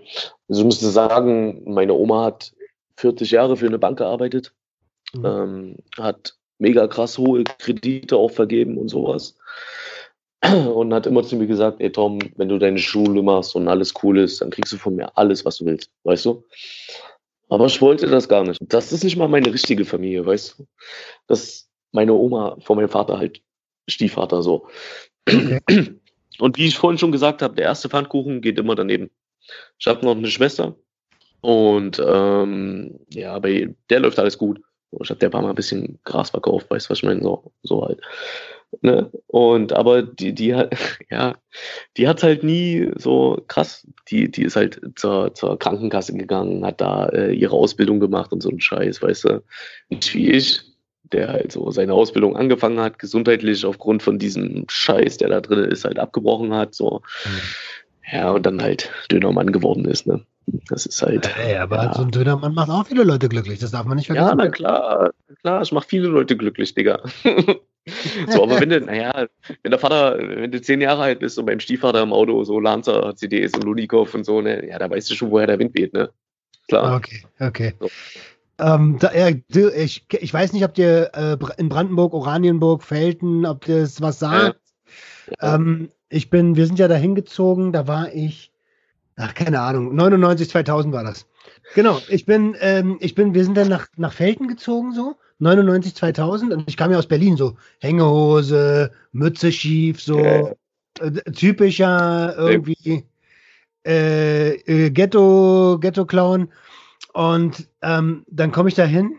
Also 0.48 0.62
ich 0.62 0.66
müsste 0.66 0.90
sagen, 0.90 1.62
meine 1.66 1.94
Oma 1.94 2.24
hat 2.24 2.52
40 2.96 3.30
Jahre 3.30 3.57
für 3.57 3.66
eine 3.66 3.78
Bank 3.78 3.98
gearbeitet, 3.98 4.52
mhm. 5.14 5.24
ähm, 5.24 5.76
hat 5.98 6.34
mega 6.59 6.86
krass 6.86 7.18
hohe 7.18 7.44
Kredite 7.44 8.16
auch 8.16 8.30
vergeben 8.30 8.78
und 8.78 8.88
sowas. 8.88 9.36
Und 10.42 10.92
hat 10.92 11.07
immer 11.07 11.24
zu 11.24 11.34
mir 11.36 11.46
gesagt, 11.46 11.80
ey 11.80 11.90
Tom, 11.90 12.18
wenn 12.36 12.48
du 12.48 12.59
deine 12.59 12.78
Schule 12.78 13.22
machst 13.22 13.57
und 13.57 13.68
alles 13.68 13.94
cool 14.02 14.18
ist, 14.18 14.40
dann 14.40 14.50
kriegst 14.50 14.72
du 14.72 14.76
von 14.76 14.94
mir 14.94 15.16
alles, 15.16 15.44
was 15.44 15.59
du 15.59 15.64
willst, 15.64 15.90
weißt 16.04 16.26
du? 16.26 16.44
Aber 17.48 17.66
ich 17.66 17.80
wollte 17.80 18.07
das 18.07 18.28
gar 18.28 18.44
nicht. 18.44 18.61
Das 18.61 18.92
ist 18.92 19.02
nicht 19.02 19.16
mal 19.16 19.28
meine 19.28 19.52
richtige 19.52 19.84
Familie, 19.84 20.26
weißt 20.26 20.59
du? 20.59 20.66
Das 21.26 21.68
meine 21.92 22.12
Oma 22.12 22.57
von 22.61 22.76
meinem 22.76 22.88
Vater 22.88 23.18
halt 23.18 23.40
Stiefvater 23.89 24.43
so. 24.43 24.68
Okay. 25.28 25.61
Und 26.39 26.59
wie 26.59 26.66
ich 26.66 26.76
vorhin 26.76 26.99
schon 26.99 27.12
gesagt 27.12 27.43
habe, 27.43 27.55
der 27.55 27.64
erste 27.64 27.89
Pfannkuchen 27.89 28.41
geht 28.41 28.59
immer 28.59 28.74
daneben. 28.74 29.11
Ich 29.78 29.87
habe 29.87 30.05
noch 30.05 30.16
eine 30.16 30.28
Schwester 30.28 30.76
und 31.41 32.03
ähm, 32.05 32.99
ja, 33.12 33.39
bei 33.39 33.74
der 33.89 34.01
läuft 34.01 34.18
alles 34.18 34.37
gut. 34.39 34.61
Ich 35.03 35.11
habe 35.11 35.20
der 35.20 35.30
paar 35.30 35.43
Mal 35.43 35.51
ein 35.51 35.55
bisschen 35.55 35.99
Gras 36.05 36.30
verkauft, 36.30 36.70
weißt 36.70 36.87
du, 36.87 36.91
was 36.91 36.99
ich 36.99 37.05
meine? 37.05 37.22
So, 37.22 37.53
so 37.62 37.84
halt. 37.84 38.01
Ne? 38.82 39.11
Und 39.26 39.72
aber 39.72 40.03
die, 40.03 40.34
die 40.34 40.55
hat, 40.55 40.74
ja, 41.11 41.37
die 41.97 42.09
hat 42.09 42.22
halt 42.22 42.43
nie 42.43 42.91
so 42.97 43.43
krass, 43.49 43.87
die, 44.11 44.30
die 44.30 44.43
ist 44.43 44.57
halt 44.57 44.80
zur, 44.97 45.34
zur 45.34 45.59
Krankenkasse 45.59 46.14
gegangen, 46.14 46.64
hat 46.64 46.80
da 46.80 47.07
äh, 47.11 47.32
ihre 47.32 47.55
Ausbildung 47.55 48.01
gemacht 48.01 48.32
und 48.32 48.43
so 48.43 48.51
ein 48.51 48.61
Scheiß, 48.61 49.03
weißt 49.03 49.24
du. 49.24 49.45
Nicht 49.89 50.14
wie 50.14 50.30
ich, 50.30 50.62
der 51.12 51.28
halt 51.28 51.52
so 51.52 51.70
seine 51.70 51.94
Ausbildung 51.94 52.36
angefangen 52.36 52.80
hat, 52.80 52.98
gesundheitlich 52.98 53.64
aufgrund 53.64 54.02
von 54.02 54.18
diesem 54.18 54.64
Scheiß, 54.68 55.18
der 55.18 55.28
da 55.28 55.40
drin 55.40 55.64
ist, 55.64 55.84
halt 55.84 55.98
abgebrochen 55.98 56.54
hat, 56.54 56.74
so. 56.74 57.02
Mhm. 57.24 57.40
Ja, 58.12 58.30
und 58.30 58.46
dann 58.46 58.62
halt 58.62 58.90
Dönermann 59.11 59.50
geworden 59.50 59.84
ist, 59.84 60.07
ne? 60.07 60.24
Das 60.68 60.86
ist 60.86 61.02
halt. 61.02 61.28
Ey, 61.44 61.57
aber 61.57 61.76
ja. 61.76 61.94
so 61.94 62.02
ein 62.02 62.12
Dönermann 62.12 62.54
macht 62.54 62.70
auch 62.70 62.86
viele 62.86 63.02
Leute 63.02 63.28
glücklich, 63.28 63.59
das 63.59 63.72
darf 63.72 63.84
man 63.84 63.96
nicht 63.96 64.07
vergessen. 64.07 64.28
Ja, 64.28 64.34
na 64.36 64.48
klar, 64.48 65.11
klar, 65.40 65.61
es 65.61 65.72
macht 65.72 65.88
viele 65.88 66.07
Leute 66.07 66.36
glücklich, 66.36 66.72
Digga. 66.74 67.02
so, 68.28 68.44
aber 68.44 68.61
wenn 68.61 68.70
du, 68.70 68.80
naja, 68.80 69.26
wenn 69.62 69.70
der 69.70 69.80
Vater, 69.80 70.18
wenn 70.18 70.52
du 70.52 70.61
zehn 70.61 70.80
Jahre 70.80 71.02
alt 71.02 71.18
bist 71.18 71.36
und 71.38 71.46
beim 71.46 71.59
Stiefvater 71.59 72.00
im 72.00 72.12
Auto 72.12 72.44
so 72.44 72.61
Lancer, 72.61 73.16
CDs 73.16 73.54
und 73.54 73.64
Lunikov 73.64 74.14
und 74.14 74.24
so, 74.24 74.40
ne, 74.40 74.68
ja, 74.68 74.78
da 74.78 74.88
weißt 74.88 75.11
du 75.11 75.14
schon, 75.14 75.32
woher 75.32 75.48
der 75.48 75.59
Wind 75.59 75.76
weht, 75.76 75.92
ne? 75.92 76.11
Klar. 76.68 76.96
Okay, 76.96 77.24
okay. 77.40 77.74
So. 77.80 77.88
Ähm, 78.59 78.98
da, 78.98 79.12
ja, 79.12 79.28
ich, 79.28 80.07
ich 80.11 80.32
weiß 80.32 80.52
nicht, 80.52 80.64
ob 80.64 80.74
dir 80.74 81.11
äh, 81.14 81.36
in 81.59 81.68
Brandenburg, 81.68 82.14
Oranienburg, 82.14 82.82
Felten, 82.82 83.44
ob 83.44 83.64
das 83.66 84.00
was 84.00 84.18
sagt. 84.18 84.61
Ja. 85.40 85.54
Ähm, 85.54 85.90
ich 86.09 86.30
bin, 86.30 86.57
wir 86.57 86.66
sind 86.66 86.78
ja 86.78 86.88
da 86.88 86.94
hingezogen, 86.94 87.72
da 87.72 87.86
war 87.86 88.12
ich, 88.14 88.52
ach, 89.16 89.34
keine 89.34 89.61
Ahnung, 89.61 89.94
99, 89.94 90.48
2000 90.48 90.94
war 90.94 91.04
das. 91.04 91.26
Genau, 91.74 92.00
ich 92.09 92.24
bin, 92.26 92.57
ähm, 92.61 92.96
ich 93.00 93.14
bin, 93.14 93.34
wir 93.34 93.44
sind 93.44 93.57
dann 93.57 93.68
nach, 93.68 93.88
nach 93.96 94.12
Felten 94.12 94.48
gezogen, 94.48 94.92
so, 94.92 95.16
99, 95.38 95.94
2000, 95.94 96.52
und 96.52 96.68
ich 96.68 96.76
kam 96.76 96.90
ja 96.92 96.98
aus 96.98 97.09
Berlin, 97.09 97.36
so, 97.36 97.57
Hängehose, 97.80 98.92
Mütze 99.12 99.52
schief, 99.52 100.00
so, 100.00 100.18
äh, 100.18 100.54
typischer 101.32 102.34
irgendwie, 102.38 103.04
äh, 103.86 104.54
äh, 104.54 104.90
Ghetto, 104.90 105.78
Ghetto-Clown. 105.80 106.48
Und 107.16 107.66
ähm, 107.80 108.26
dann 108.28 108.52
komme 108.52 108.68
ich 108.68 108.74
da 108.74 108.84
hin 108.84 109.16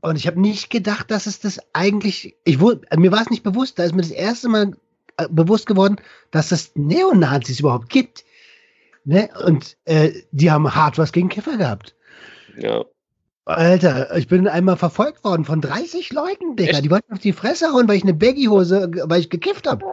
und 0.00 0.16
ich 0.16 0.26
habe 0.26 0.40
nicht 0.40 0.70
gedacht, 0.70 1.10
dass 1.10 1.26
es 1.26 1.38
das 1.38 1.60
eigentlich. 1.74 2.34
Ich 2.44 2.60
wurde, 2.60 2.80
mir 2.96 3.12
war 3.12 3.20
es 3.20 3.28
nicht 3.28 3.42
bewusst. 3.42 3.78
Da 3.78 3.84
ist 3.84 3.94
mir 3.94 4.00
das 4.00 4.10
erste 4.10 4.48
Mal 4.48 4.74
äh, 5.18 5.26
bewusst 5.28 5.66
geworden, 5.66 5.96
dass 6.30 6.50
es 6.50 6.70
Neonazis 6.76 7.60
überhaupt 7.60 7.90
gibt. 7.90 8.24
Ne? 9.04 9.28
Und 9.44 9.76
äh, 9.84 10.12
die 10.30 10.50
haben 10.50 10.74
hart 10.74 10.96
was 10.96 11.12
gegen 11.12 11.28
Kiffer 11.28 11.58
gehabt. 11.58 11.94
Ja. 12.56 12.86
Alter, 13.44 14.16
ich 14.16 14.28
bin 14.28 14.48
einmal 14.48 14.78
verfolgt 14.78 15.24
worden 15.24 15.44
von 15.44 15.60
30 15.60 16.10
Leuten, 16.14 16.56
Digga. 16.56 16.70
Echt? 16.70 16.84
Die 16.86 16.90
wollten 16.90 17.12
auf 17.12 17.18
die 17.18 17.34
Fresse 17.34 17.70
hauen, 17.70 17.86
weil 17.86 17.96
ich 17.96 18.02
eine 18.02 18.14
Baggy-Hose, 18.14 18.92
weil 19.04 19.20
ich 19.20 19.28
gekifft 19.28 19.66
habe. 19.66 19.84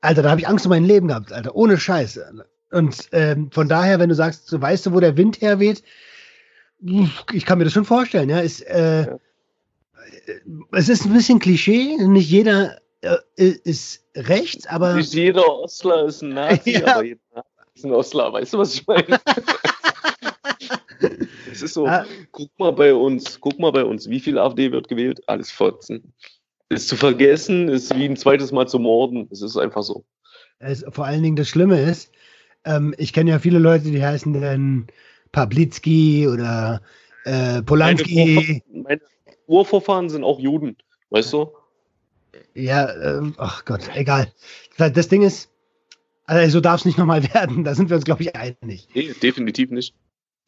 Alter, 0.00 0.22
da 0.22 0.30
habe 0.30 0.40
ich 0.40 0.48
Angst 0.48 0.66
um 0.66 0.70
mein 0.70 0.84
Leben 0.84 1.06
gehabt, 1.06 1.32
Alter. 1.32 1.54
Ohne 1.54 1.78
Scheiße. 1.78 2.46
Und 2.70 3.08
ähm, 3.12 3.50
von 3.50 3.68
daher, 3.68 3.98
wenn 3.98 4.08
du 4.08 4.14
sagst, 4.14 4.46
so 4.46 4.60
weißt 4.60 4.86
du, 4.86 4.92
wo 4.92 5.00
der 5.00 5.16
Wind 5.16 5.40
herweht, 5.40 5.82
ich 7.32 7.46
kann 7.46 7.58
mir 7.58 7.64
das 7.64 7.72
schon 7.72 7.84
vorstellen, 7.84 8.28
ja. 8.28 8.40
Ist, 8.40 8.60
äh, 8.62 9.06
ja. 9.06 9.18
Es 10.72 10.88
ist 10.88 11.06
ein 11.06 11.12
bisschen 11.12 11.38
Klischee, 11.38 11.96
nicht 11.96 12.30
jeder 12.30 12.78
äh, 13.00 13.16
ist 13.36 14.04
rechts, 14.14 14.66
aber. 14.66 14.94
Nicht 14.94 15.14
jeder 15.14 15.46
Ostler 15.46 16.06
ist 16.06 16.22
ein 16.22 16.30
Nazi, 16.30 16.70
ja. 16.78 16.94
aber 16.94 17.04
jeder 17.04 17.44
ist 17.74 17.84
ein 17.84 17.92
Ostler, 17.92 18.32
weißt 18.32 18.54
du, 18.54 18.58
was 18.58 18.74
ich 18.74 18.86
meine? 18.86 19.20
Es 21.50 21.62
ist 21.62 21.74
so, 21.74 21.86
ah. 21.86 22.06
guck 22.30 22.56
mal 22.58 22.70
bei 22.70 22.94
uns, 22.94 23.40
guck 23.40 23.58
mal 23.58 23.72
bei 23.72 23.84
uns, 23.84 24.08
wie 24.08 24.20
viel 24.20 24.38
AfD 24.38 24.70
wird 24.70 24.86
gewählt? 24.86 25.20
Alles 25.28 25.50
Fotzen. 25.50 26.12
Ist 26.68 26.88
zu 26.88 26.96
vergessen, 26.96 27.68
ist 27.68 27.96
wie 27.96 28.04
ein 28.04 28.16
zweites 28.16 28.52
Mal 28.52 28.68
zu 28.68 28.78
morden. 28.78 29.28
Es 29.32 29.42
ist 29.42 29.56
einfach 29.56 29.82
so. 29.82 30.04
Es, 30.60 30.84
vor 30.90 31.04
allen 31.04 31.22
Dingen 31.22 31.34
das 31.34 31.48
Schlimme 31.48 31.80
ist, 31.80 32.12
ähm, 32.68 32.94
ich 32.98 33.12
kenne 33.12 33.30
ja 33.30 33.38
viele 33.38 33.58
Leute, 33.58 33.90
die 33.90 34.04
heißen 34.04 34.32
dann 34.40 34.86
Pablitzki 35.32 36.28
oder 36.28 36.82
äh, 37.24 37.62
Polanski. 37.62 38.62
Meine, 38.70 38.84
meine 38.84 39.00
Urvorfahren 39.46 40.08
sind 40.08 40.24
auch 40.24 40.38
Juden, 40.38 40.76
weißt 41.10 41.32
du? 41.32 41.50
Ja, 42.54 42.86
äh, 42.86 43.32
ach 43.38 43.64
Gott, 43.64 43.88
egal. 43.94 44.32
Das 44.76 45.08
Ding 45.08 45.22
ist, 45.22 45.50
also 46.24 46.58
so 46.58 46.60
darf 46.60 46.80
es 46.80 46.84
nicht 46.84 46.98
nochmal 46.98 47.22
werden. 47.34 47.64
Da 47.64 47.74
sind 47.74 47.88
wir 47.88 47.96
uns, 47.96 48.04
glaube 48.04 48.22
ich, 48.22 48.36
einig. 48.36 48.88
Nee, 48.94 49.14
definitiv 49.22 49.70
nicht. 49.70 49.94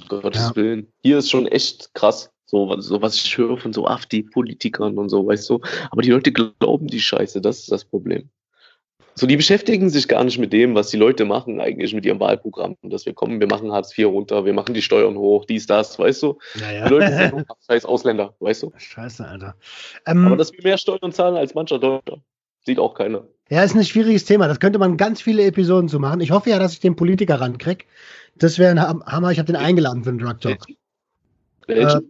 Gottes 0.08 0.48
ja. 0.48 0.56
Willen. 0.56 0.86
Hier 1.02 1.18
ist 1.18 1.30
schon 1.30 1.46
echt 1.46 1.94
krass. 1.94 2.30
So, 2.46 2.80
so 2.80 3.00
was 3.00 3.14
ich 3.14 3.38
höre 3.38 3.58
von 3.58 3.72
so 3.72 3.86
AfD-Politikern 3.86 4.98
und 4.98 5.08
so, 5.08 5.26
weißt 5.26 5.48
du. 5.50 5.60
Aber 5.90 6.02
die 6.02 6.10
Leute 6.10 6.32
glauben 6.32 6.88
die 6.88 7.00
Scheiße, 7.00 7.40
das 7.40 7.60
ist 7.60 7.70
das 7.70 7.84
Problem. 7.84 8.28
So, 9.14 9.26
die 9.26 9.36
beschäftigen 9.36 9.90
sich 9.90 10.08
gar 10.08 10.24
nicht 10.24 10.38
mit 10.38 10.52
dem, 10.52 10.74
was 10.74 10.88
die 10.88 10.96
Leute 10.96 11.24
machen, 11.24 11.60
eigentlich 11.60 11.92
mit 11.94 12.06
ihrem 12.06 12.20
Wahlprogramm. 12.20 12.76
Dass 12.82 13.06
wir 13.06 13.12
kommen, 13.12 13.40
wir 13.40 13.48
machen 13.48 13.72
Hartz 13.72 13.96
IV 13.96 14.06
runter, 14.06 14.44
wir 14.44 14.52
machen 14.52 14.72
die 14.74 14.82
Steuern 14.82 15.16
hoch, 15.16 15.44
dies, 15.44 15.66
das, 15.66 15.98
weißt 15.98 16.22
du? 16.22 16.38
Ja, 16.60 16.84
Die 16.84 16.94
Leute 16.94 17.16
sind 17.16 17.46
scheiß 17.66 17.84
Ausländer, 17.84 18.34
weißt 18.40 18.62
du? 18.62 18.72
Scheiße, 18.76 19.26
Alter. 19.26 19.56
Ähm, 20.06 20.26
Aber 20.26 20.36
dass 20.36 20.52
wir 20.52 20.62
mehr 20.62 20.78
Steuern 20.78 21.12
zahlen 21.12 21.36
als 21.36 21.54
mancher 21.54 21.78
Deutscher, 21.78 22.18
sieht 22.64 22.78
auch 22.78 22.94
keiner. 22.94 23.26
Ja, 23.50 23.64
ist 23.64 23.74
ein 23.74 23.84
schwieriges 23.84 24.24
Thema. 24.24 24.46
Das 24.46 24.60
könnte 24.60 24.78
man 24.78 24.96
ganz 24.96 25.20
viele 25.20 25.44
Episoden 25.44 25.88
zu 25.88 25.98
machen. 25.98 26.20
Ich 26.20 26.30
hoffe 26.30 26.50
ja, 26.50 26.58
dass 26.58 26.72
ich 26.72 26.80
den 26.80 26.94
Politiker 26.94 27.40
rankriege. 27.40 27.84
Das 28.36 28.58
wäre 28.58 28.70
ein 28.70 28.80
Hammer. 28.80 29.32
Ich 29.32 29.38
habe 29.38 29.46
den 29.46 29.56
eingeladen 29.56 30.04
für 30.04 30.10
den 30.10 30.18
Drug 30.18 30.40
Talk. 30.40 30.66
Welchen? 31.66 32.00
Äh, 32.00 32.02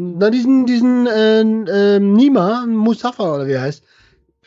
na, 0.00 0.30
diesen, 0.30 0.66
diesen 0.66 1.06
äh, 1.06 1.40
äh, 1.40 2.00
Nima, 2.00 2.66
Mustafa 2.66 3.34
oder 3.34 3.46
wie 3.46 3.52
er 3.52 3.62
heißt. 3.62 3.84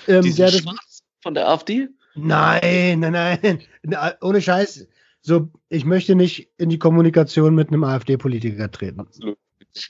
Ähm, 0.08 0.36
der 0.36 0.50
Schwarz 0.50 0.93
von 1.24 1.34
der 1.34 1.48
AfD? 1.50 1.90
Nein, 2.16 3.00
nein, 3.00 3.40
nein. 3.82 4.14
Ohne 4.22 4.42
Scheiß. 4.42 4.88
So, 5.22 5.50
ich 5.70 5.86
möchte 5.86 6.16
nicht 6.16 6.52
in 6.58 6.70
die 6.70 6.78
Kommunikation 6.78 7.56
mit 7.56 7.70
einem 7.70 7.84
AfD-Politiker 7.84 8.70
treten. 8.70 9.00
Absolut. 9.00 9.38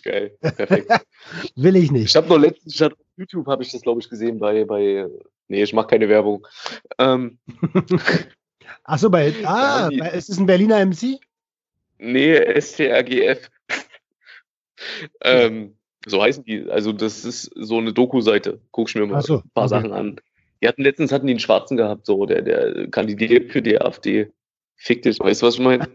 Geil. 0.03 0.31
Perfekt. 0.39 0.89
Will 1.55 1.75
ich 1.75 1.91
nicht. 1.91 2.05
Ich 2.05 2.15
habe 2.15 2.29
noch 2.29 2.37
letztens, 2.37 2.81
auf 2.81 2.93
YouTube 3.17 3.47
habe 3.47 3.63
ich 3.63 3.71
das, 3.71 3.81
glaube 3.81 3.99
ich, 3.99 4.09
gesehen 4.09 4.39
bei, 4.39 4.63
bei, 4.63 5.07
nee, 5.49 5.63
ich 5.63 5.73
mache 5.73 5.87
keine 5.87 6.07
Werbung. 6.07 6.47
Ähm, 6.99 7.39
Ach 8.85 8.99
so, 8.99 9.09
bei, 9.09 9.33
ah, 9.43 9.89
ja, 9.91 10.05
ist 10.07 10.29
es 10.29 10.37
ein 10.37 10.45
Berliner 10.45 10.85
MC? 10.85 11.19
Nee, 11.97 12.61
STRGF. 12.61 13.49
ähm, 15.21 15.75
so 16.05 16.21
heißen 16.21 16.43
die. 16.43 16.69
Also, 16.69 16.91
das 16.91 17.25
ist 17.25 17.51
so 17.55 17.77
eine 17.77 17.91
Doku-Seite. 17.91 18.61
Guck 18.71 18.89
ich 18.89 18.95
mir 18.95 19.05
mal 19.05 19.21
so, 19.21 19.37
ein 19.37 19.49
paar 19.53 19.65
okay. 19.65 19.69
Sachen 19.69 19.93
an. 19.93 20.21
Die 20.63 20.67
hatten 20.69 20.83
letztens 20.83 21.11
hatten 21.11 21.27
die 21.27 21.33
einen 21.33 21.41
Schwarzen 21.41 21.75
gehabt, 21.75 22.05
so, 22.05 22.25
der, 22.25 22.41
der 22.41 22.87
kandidiert 22.89 23.51
für 23.51 23.61
die 23.61 23.81
AfD. 23.81 24.31
Fick 24.77 25.01
dich, 25.01 25.19
weißt 25.19 25.41
du, 25.41 25.45
was 25.45 25.55
ich 25.55 25.59
meine? 25.59 25.89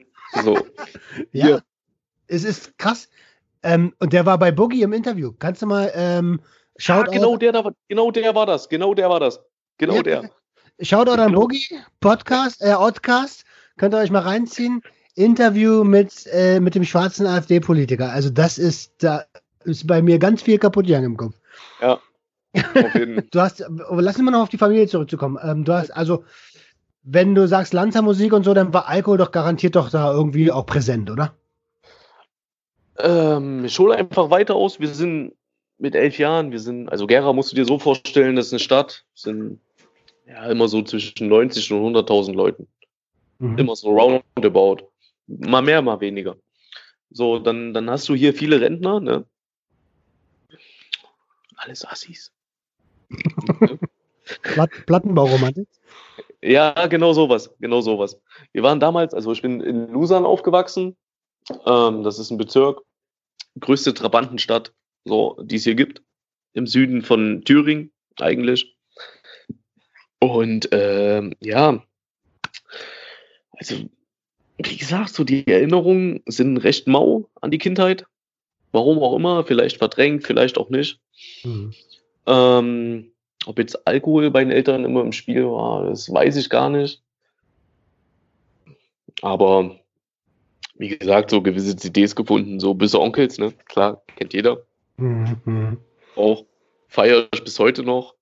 So. 0.44 0.58
ja, 1.32 1.46
Hier. 1.46 1.62
es 2.26 2.44
ist 2.44 2.76
krass. 2.76 3.08
Ähm, 3.62 3.94
und 3.98 4.12
der 4.12 4.26
war 4.26 4.38
bei 4.38 4.52
Boogie 4.52 4.82
im 4.82 4.92
Interview. 4.92 5.32
Kannst 5.38 5.62
du 5.62 5.66
mal 5.66 5.90
ähm, 5.94 6.42
schaut. 6.76 7.06
Ja, 7.06 7.12
genau 7.12 7.38
der, 7.38 7.52
da, 7.52 7.72
genau 7.88 8.10
der 8.10 8.34
war 8.34 8.44
das. 8.44 8.68
Genau 8.68 8.92
der 8.92 9.08
war 9.08 9.20
das. 9.20 9.40
Genau 9.78 9.94
ja, 9.94 10.02
der. 10.02 10.30
Schaut 10.82 11.06
genau. 11.06 11.30
Boogie 11.30 11.64
Podcast, 12.00 12.62
äh, 12.62 12.74
Oddcast. 12.74 13.46
Könnt 13.78 13.94
ihr 13.94 13.98
euch 13.98 14.10
mal 14.10 14.20
reinziehen. 14.20 14.82
Interview 15.14 15.82
mit, 15.82 16.26
äh, 16.26 16.60
mit 16.60 16.74
dem 16.74 16.84
schwarzen 16.84 17.26
AfD-Politiker. 17.26 18.12
Also 18.12 18.28
das 18.28 18.58
ist, 18.58 19.02
da 19.02 19.24
ist 19.64 19.86
bei 19.86 20.02
mir 20.02 20.18
ganz 20.18 20.42
viel 20.42 20.58
kaputt 20.58 20.86
gegangen 20.86 21.06
im 21.06 21.16
Kopf. 21.16 21.36
Ja, 21.80 21.98
du 22.54 23.40
hast, 23.40 23.60
lass 23.60 24.16
uns 24.16 24.24
mal 24.24 24.30
noch 24.30 24.42
auf 24.42 24.48
die 24.48 24.58
Familie 24.58 24.86
zurückzukommen. 24.86 25.38
Ähm, 25.42 25.64
du 25.64 25.72
hast 25.72 25.90
also, 25.90 26.24
wenn 27.02 27.34
du 27.34 27.46
sagst 27.46 27.72
Lanzermusik 27.72 28.32
und 28.32 28.44
so, 28.44 28.54
dann 28.54 28.72
war 28.72 28.88
Alkohol 28.88 29.18
doch 29.18 29.32
garantiert 29.32 29.76
doch 29.76 29.90
da 29.90 30.12
irgendwie 30.12 30.50
auch 30.50 30.66
präsent, 30.66 31.10
oder? 31.10 31.34
Ähm, 32.98 33.64
ich 33.64 33.78
hole 33.78 33.94
einfach 33.94 34.30
weiter 34.30 34.54
aus. 34.54 34.80
Wir 34.80 34.88
sind 34.88 35.34
mit 35.78 35.94
elf 35.94 36.18
Jahren, 36.18 36.50
wir 36.50 36.58
sind, 36.58 36.88
also 36.88 37.06
Gera 37.06 37.32
musst 37.32 37.52
du 37.52 37.56
dir 37.56 37.64
so 37.64 37.78
vorstellen, 37.78 38.36
das 38.36 38.46
ist 38.46 38.52
eine 38.52 38.60
Stadt, 38.60 39.04
sind 39.14 39.60
ja 40.26 40.46
immer 40.50 40.68
so 40.68 40.82
zwischen 40.82 41.28
90 41.28 41.72
und 41.72 41.96
100.000 41.96 42.34
Leuten. 42.34 42.66
Mhm. 43.38 43.58
Immer 43.58 43.76
so 43.76 43.90
roundabout. 43.90 44.88
Mal 45.26 45.62
mehr, 45.62 45.80
mal 45.82 46.00
weniger. 46.00 46.36
So, 47.10 47.38
dann, 47.38 47.72
dann 47.72 47.88
hast 47.88 48.08
du 48.08 48.14
hier 48.14 48.34
viele 48.34 48.60
Rentner, 48.60 49.00
ne? 49.00 49.24
Alles 51.56 51.86
Assis. 51.86 52.32
Platt, 54.42 54.70
Plattenbauromantik? 54.86 55.68
Ja, 56.42 56.86
genau 56.86 57.12
sowas, 57.12 57.54
genau 57.60 57.80
sowas. 57.80 58.20
Wir 58.52 58.62
waren 58.62 58.80
damals, 58.80 59.14
also 59.14 59.32
ich 59.32 59.42
bin 59.42 59.60
in 59.60 59.90
Lusan 59.90 60.24
aufgewachsen. 60.24 60.96
Ähm, 61.66 62.02
das 62.02 62.18
ist 62.18 62.30
ein 62.30 62.38
Bezirk, 62.38 62.82
größte 63.58 63.94
Trabantenstadt, 63.94 64.72
so, 65.04 65.36
die 65.42 65.56
es 65.56 65.64
hier 65.64 65.74
gibt. 65.74 66.02
Im 66.52 66.66
Süden 66.66 67.02
von 67.02 67.44
Thüringen 67.44 67.92
eigentlich. 68.20 68.76
Und 70.20 70.68
ähm, 70.72 71.34
ja, 71.40 71.82
also 73.52 73.76
wie 74.58 74.76
gesagt, 74.76 75.14
so 75.14 75.24
die 75.24 75.46
Erinnerungen 75.46 76.22
sind 76.26 76.58
recht 76.58 76.88
mau 76.88 77.28
an 77.40 77.50
die 77.50 77.58
Kindheit. 77.58 78.06
Warum 78.72 78.98
auch 78.98 79.16
immer, 79.16 79.44
vielleicht 79.44 79.78
verdrängt, 79.78 80.26
vielleicht 80.26 80.58
auch 80.58 80.68
nicht. 80.68 81.00
Mhm. 81.44 81.72
Ähm, 82.28 83.10
Ob 83.46 83.58
jetzt 83.58 83.86
Alkohol 83.86 84.30
bei 84.30 84.44
den 84.44 84.52
Eltern 84.52 84.84
immer 84.84 85.00
im 85.00 85.12
Spiel 85.12 85.44
war, 85.46 85.86
das 85.86 86.12
weiß 86.12 86.36
ich 86.36 86.50
gar 86.50 86.68
nicht. 86.68 87.02
Aber 89.22 89.76
wie 90.76 90.88
gesagt, 90.88 91.30
so 91.30 91.42
gewisse 91.42 91.74
CDs 91.74 92.14
gefunden, 92.14 92.60
so 92.60 92.74
böse 92.74 93.00
Onkels, 93.00 93.38
ne? 93.38 93.52
Klar, 93.64 94.02
kennt 94.16 94.34
jeder. 94.34 94.58
Mhm. 94.96 95.78
Auch 96.14 96.44
feiere 96.88 97.28
ich 97.34 97.42
bis 97.42 97.58
heute 97.58 97.82
noch. 97.82 98.14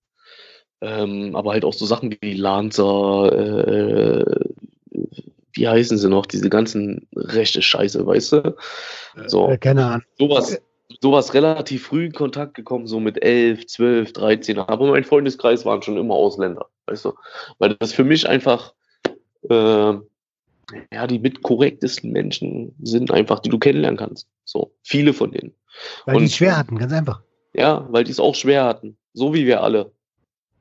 Ähm, 0.81 1.35
aber 1.35 1.53
halt 1.53 1.65
auch 1.65 1.73
so 1.73 1.87
Sachen 1.87 2.17
wie 2.21 2.35
Lanza, 2.35 3.29
äh, 3.29 4.25
wie 5.55 5.69
heißen 5.69 5.97
sie 5.99 6.09
noch, 6.09 6.27
diese 6.27 6.51
ganzen 6.51 7.09
rechte 7.17 7.63
Scheiße, 7.63 8.07
weißt 8.07 8.33
du? 8.33 8.57
So, 9.27 9.49
äh, 9.49 9.59
keine 9.59 9.87
Ahnung. 9.87 10.03
Sowas, 10.19 10.61
sowas 11.01 11.35
relativ 11.35 11.87
früh 11.87 12.07
in 12.07 12.13
Kontakt 12.13 12.55
gekommen, 12.55 12.87
so 12.87 13.01
mit 13.01 13.23
11, 13.23 13.67
12, 13.67 14.13
13. 14.13 14.59
Aber 14.59 14.87
mein 14.87 15.05
Freundeskreis 15.05 15.65
waren 15.65 15.83
schon 15.83 15.97
immer 15.97 16.15
Ausländer, 16.15 16.67
weißt 16.87 17.07
du? 17.07 17.13
Weil 17.59 17.75
das 17.75 17.93
für 17.93 18.05
mich 18.05 18.29
einfach, 18.29 18.73
äh, 19.49 19.95
ja, 20.93 21.07
die 21.07 21.19
mit 21.19 21.43
korrektesten 21.43 22.11
Menschen 22.13 22.75
sind 22.83 23.11
einfach, 23.11 23.41
die 23.41 23.51
du 23.51 23.59
kennenlernen 23.59 23.99
kannst. 23.99 24.29
So, 24.45 24.73
viele 24.83 25.13
von 25.13 25.33
denen. 25.33 25.55
Weil 26.05 26.19
die 26.19 26.25
es 26.25 26.37
schwer 26.37 26.57
hatten, 26.57 26.79
ganz 26.79 26.93
einfach. 26.93 27.23
Ja, 27.53 27.87
weil 27.91 28.05
die 28.05 28.11
es 28.11 28.21
auch 28.21 28.35
schwer 28.35 28.65
hatten. 28.65 28.97
So 29.13 29.33
wie 29.33 29.47
wir 29.47 29.63
alle. 29.63 29.93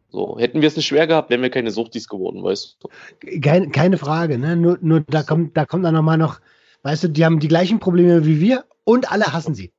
So, 0.09 0.39
hätten 0.39 0.61
wir 0.61 0.67
es 0.67 0.77
nicht 0.77 0.85
schwer 0.85 1.07
gehabt, 1.07 1.29
wären 1.29 1.41
wir 1.41 1.49
keine 1.49 1.71
Suchtis 1.71 2.07
geworden, 2.07 2.41
weißt 2.41 2.77
du. 2.79 3.39
Keine, 3.41 3.69
keine 3.69 3.97
Frage, 3.97 4.37
ne? 4.37 4.55
Nur, 4.55 4.77
nur 4.81 5.01
da 5.01 5.23
kommt, 5.23 5.57
da 5.57 5.65
kommt 5.65 5.83
dann 5.83 5.93
nochmal 5.93 6.17
noch, 6.17 6.39
weißt 6.83 7.03
du, 7.03 7.07
die 7.09 7.25
haben 7.25 7.39
die 7.39 7.49
gleichen 7.49 7.79
Probleme 7.79 8.25
wie 8.25 8.39
wir 8.39 8.63
und 8.85 9.11
alle 9.11 9.33
hassen 9.33 9.55
sie. 9.55 9.73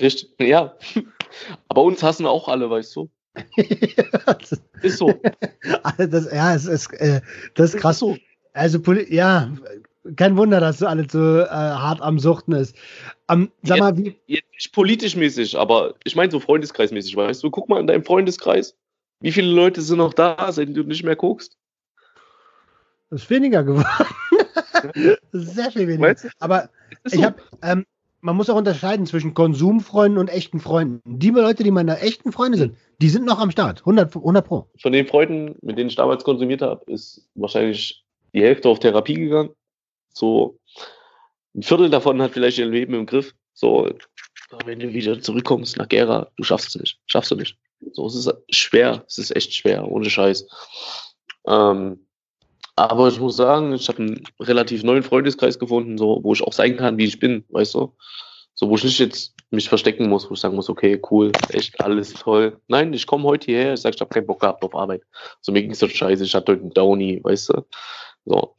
Richtig, 0.00 0.30
ja. 0.40 0.74
Aber 1.68 1.82
uns 1.82 2.02
hassen 2.02 2.26
auch 2.26 2.48
alle, 2.48 2.70
weißt 2.70 2.94
du. 2.96 3.10
ist 4.82 4.98
so. 4.98 5.12
Das, 5.98 6.32
ja, 6.32 6.54
es 6.54 6.66
ist, 6.66 6.92
äh, 6.94 7.20
das 7.54 7.74
ist 7.74 7.80
krass. 7.80 7.98
so. 7.98 8.16
Also, 8.54 8.80
ja, 9.10 9.52
kein 10.16 10.36
Wunder, 10.36 10.60
dass 10.60 10.78
du 10.78 10.86
alles 10.86 11.12
so 11.12 11.40
äh, 11.40 11.48
hart 11.48 12.00
am 12.00 12.18
Suchten 12.18 12.52
ist. 12.52 12.76
Um, 13.28 13.50
sag 13.62 13.76
jetzt, 13.76 13.80
mal, 13.80 13.96
wie. 13.98 14.16
Jetzt 14.26 14.50
nicht 14.52 14.72
politisch 14.72 15.16
mäßig, 15.16 15.58
aber 15.58 15.94
ich 16.04 16.16
meine 16.16 16.30
so 16.30 16.40
freundeskreismäßig, 16.40 17.16
weißt 17.16 17.42
du? 17.42 17.50
Guck 17.50 17.68
mal 17.68 17.80
in 17.80 17.86
deinem 17.86 18.04
Freundeskreis. 18.04 18.76
Wie 19.20 19.32
viele 19.32 19.50
Leute 19.50 19.82
sind 19.82 19.98
noch 19.98 20.14
da, 20.14 20.52
seit 20.52 20.76
du 20.76 20.84
nicht 20.84 21.02
mehr 21.02 21.16
guckst? 21.16 21.56
Das 23.10 23.22
ist 23.22 23.30
weniger 23.30 23.64
geworden. 23.64 23.86
sehr 25.32 25.70
viel 25.70 25.88
weniger. 25.88 26.08
Weißt 26.08 26.24
du? 26.24 26.28
Aber 26.38 26.70
ich 27.04 27.22
habe, 27.22 27.36
ähm, 27.62 27.86
man 28.26 28.36
muss 28.36 28.50
auch 28.50 28.56
unterscheiden 28.56 29.06
zwischen 29.06 29.34
Konsumfreunden 29.34 30.18
und 30.18 30.28
echten 30.28 30.58
Freunden. 30.58 31.00
Die 31.04 31.30
Leute, 31.30 31.62
die 31.62 31.70
meine 31.70 32.00
echten 32.00 32.32
Freunde 32.32 32.58
sind, 32.58 32.76
die 33.00 33.08
sind 33.08 33.24
noch 33.24 33.38
am 33.38 33.52
Start. 33.52 33.80
100, 33.80 34.16
100 34.16 34.44
Pro. 34.44 34.66
Von 34.82 34.92
den 34.92 35.06
Freunden, 35.06 35.54
mit 35.62 35.78
denen 35.78 35.90
ich 35.90 35.94
damals 35.94 36.24
konsumiert 36.24 36.60
habe, 36.60 36.92
ist 36.92 37.28
wahrscheinlich 37.36 38.04
die 38.34 38.42
Hälfte 38.42 38.68
auf 38.68 38.80
Therapie 38.80 39.14
gegangen. 39.14 39.50
So 40.08 40.58
ein 41.54 41.62
Viertel 41.62 41.88
davon 41.88 42.20
hat 42.20 42.32
vielleicht 42.32 42.58
ihr 42.58 42.66
Leben 42.66 42.94
im 42.94 43.06
Griff. 43.06 43.32
So, 43.54 43.88
wenn 44.64 44.80
du 44.80 44.92
wieder 44.92 45.20
zurückkommst 45.20 45.76
nach 45.76 45.88
Gera, 45.88 46.28
du 46.36 46.42
schaffst 46.42 46.70
es 46.70 46.80
nicht. 46.80 46.98
Schaffst 47.06 47.30
du 47.30 47.36
nicht. 47.36 47.56
So, 47.92 48.06
es 48.06 48.16
ist 48.16 48.32
schwer. 48.50 49.04
Es 49.06 49.18
ist 49.18 49.36
echt 49.36 49.54
schwer, 49.54 49.88
ohne 49.88 50.10
Scheiß. 50.10 50.48
Ähm, 51.46 52.05
aber 52.76 53.08
ich 53.08 53.18
muss 53.18 53.36
sagen, 53.36 53.72
ich 53.72 53.88
habe 53.88 54.02
einen 54.02 54.24
relativ 54.38 54.82
neuen 54.82 55.02
Freundeskreis 55.02 55.58
gefunden, 55.58 55.96
so, 55.96 56.20
wo 56.22 56.34
ich 56.34 56.42
auch 56.42 56.52
sein 56.52 56.76
kann, 56.76 56.98
wie 56.98 57.06
ich 57.06 57.18
bin, 57.18 57.44
weißt 57.48 57.74
du? 57.74 57.96
So, 58.54 58.70
wo 58.70 58.76
ich 58.76 58.84
nicht 58.84 58.98
jetzt 58.98 59.34
mich 59.50 59.68
verstecken 59.68 60.08
muss, 60.08 60.28
wo 60.28 60.34
ich 60.34 60.40
sagen 60.40 60.56
muss, 60.56 60.68
okay, 60.68 61.00
cool, 61.10 61.32
echt 61.50 61.80
alles 61.80 62.12
toll. 62.14 62.60
Nein, 62.68 62.92
ich 62.92 63.06
komme 63.06 63.24
heute 63.24 63.46
hierher, 63.46 63.74
ich 63.74 63.80
sage, 63.80 63.94
ich 63.94 64.00
habe 64.00 64.12
keinen 64.12 64.26
Bock 64.26 64.40
gehabt 64.40 64.62
auf 64.62 64.74
Arbeit. 64.74 65.02
So, 65.40 65.52
mir 65.52 65.62
ging 65.62 65.72
es 65.72 65.78
so 65.78 65.88
scheiße, 65.88 66.24
ich 66.24 66.34
hatte 66.34 66.52
heute 66.52 66.62
einen 66.62 66.72
Downy, 66.72 67.20
weißt 67.22 67.50
du? 67.50 67.66
So. 68.24 68.56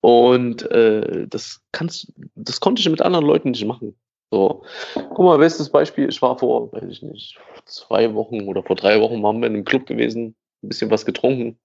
Und 0.00 0.62
äh, 0.70 1.26
das 1.28 1.60
kannst, 1.70 2.12
das 2.34 2.60
konnte 2.60 2.80
ich 2.80 2.88
mit 2.90 3.02
anderen 3.02 3.26
Leuten 3.26 3.50
nicht 3.50 3.64
machen. 3.64 3.96
So, 4.30 4.64
guck 4.94 5.18
mal, 5.18 5.38
bestes 5.38 5.70
Beispiel, 5.70 6.08
ich 6.08 6.20
war 6.22 6.38
vor, 6.38 6.72
weiß 6.72 6.84
ich 6.88 7.02
nicht, 7.02 7.38
zwei 7.66 8.14
Wochen 8.14 8.48
oder 8.48 8.62
vor 8.62 8.76
drei 8.76 9.00
Wochen 9.00 9.22
waren 9.22 9.40
wir 9.40 9.46
in 9.46 9.54
einem 9.54 9.64
Club 9.64 9.86
gewesen, 9.86 10.34
ein 10.62 10.68
bisschen 10.68 10.90
was 10.90 11.04
getrunken. 11.04 11.58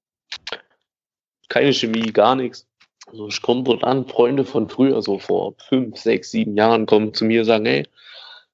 Keine 1.50 1.74
Chemie, 1.74 2.12
gar 2.12 2.36
nichts. 2.36 2.68
Also 3.08 3.28
ich 3.28 3.42
komme 3.42 3.64
dort 3.64 3.84
an, 3.84 4.08
Freunde 4.08 4.44
von 4.44 4.68
früher, 4.70 5.02
so 5.02 5.18
vor 5.18 5.56
fünf, 5.70 5.98
sechs, 5.98 6.32
sieben 6.32 6.58
Jahren, 6.58 6.86
kommen 6.86 7.14
zu 7.14 7.26
mir 7.26 7.42
und 7.42 7.46
sagen, 7.46 7.66
hey, 7.66 7.88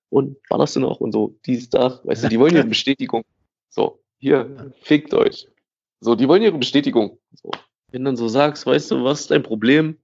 und 0.09 0.37
war 0.49 0.59
das 0.59 0.73
denn 0.73 0.83
noch? 0.83 0.99
Und 0.99 1.11
so, 1.11 1.35
dies, 1.45 1.69
das, 1.69 2.05
weißt 2.05 2.25
du, 2.25 2.29
die 2.29 2.39
wollen 2.39 2.55
ihre 2.55 2.67
Bestätigung. 2.67 3.23
So, 3.69 3.99
hier, 4.19 4.71
fickt 4.81 5.13
euch. 5.13 5.47
So, 6.01 6.13
die 6.15 6.27
wollen 6.27 6.43
ihre 6.43 6.57
Bestätigung. 6.57 7.17
So. 7.31 7.49
Wenn 7.91 8.05
dann 8.05 8.15
so 8.15 8.27
sagst, 8.27 8.65
weißt 8.67 8.91
du, 8.91 9.03
was 9.03 9.21
ist 9.21 9.31
dein 9.31 9.41
Problem? 9.41 9.97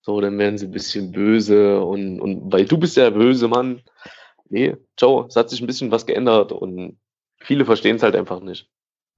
So, 0.00 0.20
dann 0.20 0.38
werden 0.38 0.56
sie 0.56 0.66
ein 0.66 0.72
bisschen 0.72 1.12
böse 1.12 1.82
und, 1.82 2.20
und 2.20 2.52
weil 2.52 2.64
du 2.64 2.78
bist 2.78 2.96
ja 2.96 3.10
böse, 3.10 3.48
Mann. 3.48 3.82
Nee, 4.48 4.76
ciao, 4.96 5.26
es 5.26 5.36
hat 5.36 5.50
sich 5.50 5.60
ein 5.60 5.66
bisschen 5.66 5.90
was 5.90 6.06
geändert 6.06 6.52
und 6.52 6.98
viele 7.38 7.64
verstehen 7.64 7.96
es 7.96 8.02
halt 8.02 8.16
einfach 8.16 8.40
nicht. 8.40 8.70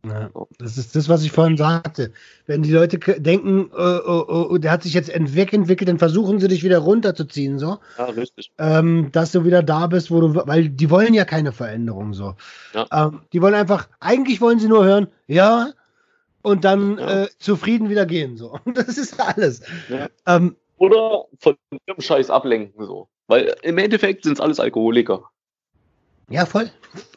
Ja, 0.04 0.30
das 0.58 0.78
ist 0.78 0.94
das, 0.94 1.08
was 1.08 1.24
ich 1.24 1.32
vorhin 1.32 1.56
sagte. 1.56 2.12
Wenn 2.46 2.62
die 2.62 2.72
Leute 2.72 2.98
denken, 3.20 3.70
oh, 3.76 4.00
oh, 4.06 4.46
oh, 4.50 4.58
der 4.58 4.70
hat 4.70 4.82
sich 4.82 4.94
jetzt 4.94 5.08
entwickelt, 5.08 5.88
dann 5.88 5.98
versuchen 5.98 6.38
sie 6.38 6.48
dich 6.48 6.62
wieder 6.62 6.78
runterzuziehen, 6.78 7.58
so. 7.58 7.78
Ja, 7.98 8.04
richtig. 8.04 8.52
Ähm, 8.58 9.10
dass 9.12 9.32
du 9.32 9.44
wieder 9.44 9.62
da 9.62 9.86
bist, 9.88 10.10
wo 10.10 10.20
du, 10.20 10.34
weil 10.46 10.68
die 10.68 10.90
wollen 10.90 11.14
ja 11.14 11.24
keine 11.24 11.52
Veränderung, 11.52 12.14
so. 12.14 12.34
Ja. 12.72 12.86
Ähm, 12.92 13.22
die 13.32 13.42
wollen 13.42 13.54
einfach, 13.54 13.88
eigentlich 13.98 14.40
wollen 14.40 14.60
sie 14.60 14.68
nur 14.68 14.84
hören, 14.84 15.08
ja, 15.26 15.72
und 16.42 16.64
dann 16.64 16.98
ja. 16.98 17.24
äh, 17.24 17.28
zufrieden 17.38 17.88
wieder 17.88 18.06
gehen, 18.06 18.36
so. 18.36 18.60
Das 18.74 18.98
ist 18.98 19.18
alles. 19.18 19.62
Ja. 19.88 20.08
Ähm, 20.26 20.56
oder 20.76 21.24
von 21.40 21.56
ihrem 21.86 22.00
Scheiß 22.00 22.30
ablenken, 22.30 22.86
so. 22.86 23.08
Weil 23.26 23.56
im 23.62 23.78
Endeffekt 23.78 24.22
sind 24.22 24.34
es 24.34 24.40
alles 24.40 24.60
Alkoholiker. 24.60 25.30
Ja, 26.28 26.46
voll. 26.46 26.70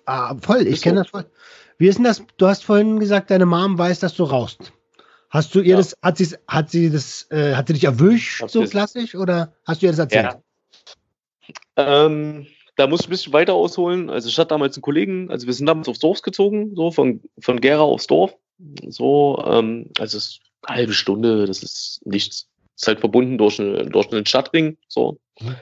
Ah, 0.05 0.35
voll, 0.41 0.65
ich 0.65 0.81
kenne 0.81 0.97
so. 0.97 1.03
das 1.03 1.11
voll. 1.11 1.25
Wie 1.79 1.87
ist 1.87 1.97
denn 1.97 2.03
das? 2.03 2.23
Du 2.37 2.45
hast 2.45 2.63
vorhin 2.63 2.99
gesagt, 2.99 3.31
deine 3.31 3.45
Mom 3.45 3.77
weiß, 3.77 3.99
dass 4.01 4.13
du 4.13 4.25
rauchst. 4.25 4.71
Hast 5.29 5.55
du 5.55 5.61
ihr 5.61 5.71
ja. 5.71 5.77
das, 5.77 5.95
hat 6.01 6.17
sie, 6.17 6.35
hat 6.47 6.69
sie 6.69 6.89
das, 6.89 7.25
äh, 7.31 7.55
hat 7.55 7.67
sie 7.67 7.73
dich 7.73 7.85
erwischt, 7.85 8.41
Hab 8.41 8.51
so 8.51 8.63
klassisch, 8.63 9.15
oder 9.15 9.53
hast 9.65 9.81
du 9.81 9.85
ihr 9.85 9.91
das 9.91 9.99
erzählt? 9.99 10.37
Ja. 11.77 12.05
Ähm, 12.05 12.47
da 12.75 12.87
muss 12.87 13.01
ich 13.01 13.07
ein 13.07 13.11
bisschen 13.11 13.33
weiter 13.33 13.53
ausholen. 13.53 14.09
Also 14.09 14.27
ich 14.27 14.37
hatte 14.37 14.49
damals 14.49 14.75
einen 14.75 14.81
Kollegen, 14.81 15.31
also 15.31 15.47
wir 15.47 15.53
sind 15.53 15.67
damals 15.67 15.87
aufs 15.87 15.99
Dorf 15.99 16.21
gezogen, 16.21 16.75
so 16.75 16.91
von, 16.91 17.21
von 17.39 17.61
Gera 17.61 17.81
aufs 17.81 18.07
Dorf. 18.07 18.35
So, 18.87 19.41
ähm, 19.47 19.89
also 19.99 20.17
es 20.17 20.27
ist 20.27 20.39
eine 20.63 20.77
halbe 20.77 20.93
Stunde, 20.93 21.45
das 21.45 21.63
ist 21.63 22.01
nichts 22.05 22.49
ist 22.75 22.87
halt 22.87 22.99
verbunden 22.99 23.37
durch, 23.37 23.59
eine, 23.59 23.85
durch 23.85 24.11
einen 24.11 24.25
Stadtring. 24.25 24.77
So. 24.87 25.19
Mhm. 25.39 25.55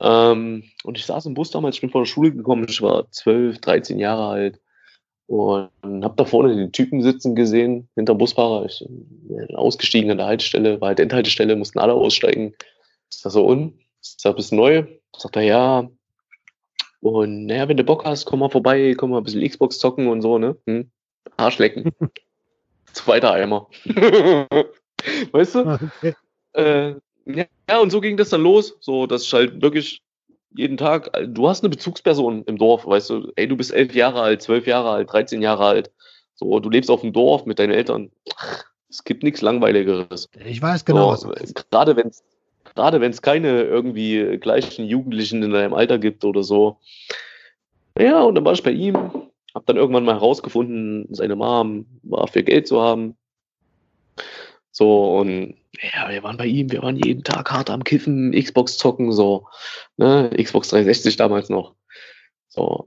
Ähm, 0.00 0.64
und 0.84 0.98
ich 0.98 1.04
saß 1.04 1.26
im 1.26 1.34
Bus 1.34 1.50
damals, 1.50 1.76
ich 1.76 1.80
bin 1.80 1.90
von 1.90 2.02
der 2.02 2.08
Schule 2.08 2.32
gekommen, 2.32 2.66
ich 2.68 2.80
war 2.80 3.10
12, 3.10 3.60
13 3.60 3.98
Jahre 3.98 4.28
alt 4.28 4.60
und 5.30 6.04
habe 6.04 6.14
da 6.16 6.24
vorne 6.24 6.56
den 6.56 6.72
Typen 6.72 7.02
sitzen 7.02 7.36
gesehen, 7.36 7.88
hinter 7.94 8.16
Busfahrer. 8.16 8.66
Ich 8.66 8.84
bin 8.88 9.54
ausgestiegen 9.54 10.10
an 10.10 10.16
der 10.16 10.26
Haltestelle, 10.26 10.80
war 10.80 10.88
halt 10.88 10.98
Endhaltestelle, 10.98 11.54
mussten 11.54 11.78
alle 11.78 11.92
aussteigen. 11.92 12.52
Ist 13.08 13.24
das 13.24 13.34
so 13.34 13.46
un? 13.46 13.78
Ist 14.02 14.24
das 14.24 14.32
ein 14.32 14.36
bisschen 14.36 14.58
neu? 14.58 14.84
Sagt 15.16 15.36
er, 15.36 15.42
ja. 15.42 15.88
Und 17.00 17.46
naja, 17.46 17.68
wenn 17.68 17.76
du 17.76 17.84
Bock 17.84 18.04
hast, 18.04 18.24
komm 18.24 18.40
mal 18.40 18.50
vorbei, 18.50 18.94
komm 18.96 19.10
mal 19.10 19.18
ein 19.18 19.24
bisschen 19.24 19.48
Xbox 19.48 19.78
zocken 19.78 20.08
und 20.08 20.20
so, 20.20 20.38
ne? 20.38 20.56
Hm? 20.66 20.90
Arschlecken. 21.36 21.92
Zweiter 22.92 23.30
Eimer. 23.30 23.68
weißt 25.30 25.54
du? 25.54 25.60
Okay. 25.60 26.14
Äh, 26.54 26.94
ja, 27.26 27.78
und 27.80 27.90
so 27.90 28.00
ging 28.00 28.16
das 28.16 28.30
dann 28.30 28.42
los, 28.42 28.76
so 28.80 29.06
dass 29.06 29.22
ich 29.22 29.32
halt 29.32 29.62
wirklich 29.62 30.02
jeden 30.54 30.76
Tag, 30.76 31.10
du 31.28 31.48
hast 31.48 31.62
eine 31.62 31.70
Bezugsperson 31.70 32.44
im 32.44 32.58
Dorf, 32.58 32.86
weißt 32.86 33.10
du, 33.10 33.32
ey, 33.36 33.46
du 33.46 33.56
bist 33.56 33.72
elf 33.72 33.94
Jahre 33.94 34.22
alt, 34.22 34.42
zwölf 34.42 34.66
Jahre 34.66 34.90
alt, 34.90 35.12
13 35.12 35.42
Jahre 35.42 35.64
alt, 35.64 35.90
so, 36.34 36.58
du 36.58 36.70
lebst 36.70 36.90
auf 36.90 37.02
dem 37.02 37.12
Dorf 37.12 37.44
mit 37.44 37.58
deinen 37.58 37.72
Eltern. 37.72 38.10
Es 38.88 39.04
gibt 39.04 39.22
nichts 39.22 39.42
Langweiligeres. 39.42 40.28
Ich 40.44 40.60
weiß 40.60 40.84
genau. 40.84 41.14
So, 41.14 41.32
gerade 41.70 41.96
wenn 41.96 42.08
es 42.08 42.24
gerade 42.74 43.00
wenn 43.00 43.10
es 43.10 43.22
keine 43.22 43.62
irgendwie 43.62 44.38
gleichen 44.38 44.86
Jugendlichen 44.86 45.42
in 45.42 45.52
deinem 45.52 45.74
Alter 45.74 45.98
gibt 45.98 46.24
oder 46.24 46.42
so. 46.42 46.78
Ja, 47.98 48.22
und 48.22 48.34
dann 48.34 48.44
war 48.44 48.52
ich 48.52 48.62
bei 48.62 48.70
ihm, 48.70 48.96
hab 49.54 49.66
dann 49.66 49.76
irgendwann 49.76 50.04
mal 50.04 50.14
herausgefunden, 50.14 51.06
seine 51.10 51.36
Mom 51.36 51.86
war 52.02 52.26
für 52.28 52.42
Geld 52.42 52.66
zu 52.66 52.80
haben. 52.80 53.16
So, 54.70 55.18
und 55.18 55.56
ja, 55.82 56.10
wir 56.10 56.22
waren 56.22 56.36
bei 56.36 56.46
ihm, 56.46 56.70
wir 56.70 56.82
waren 56.82 56.96
jeden 56.96 57.24
Tag 57.24 57.50
hart 57.50 57.70
am 57.70 57.84
Kiffen, 57.84 58.32
Xbox 58.32 58.76
zocken, 58.76 59.12
so, 59.12 59.46
ne, 59.96 60.30
Xbox 60.36 60.68
360 60.68 61.16
damals 61.16 61.48
noch. 61.48 61.74
So. 62.48 62.86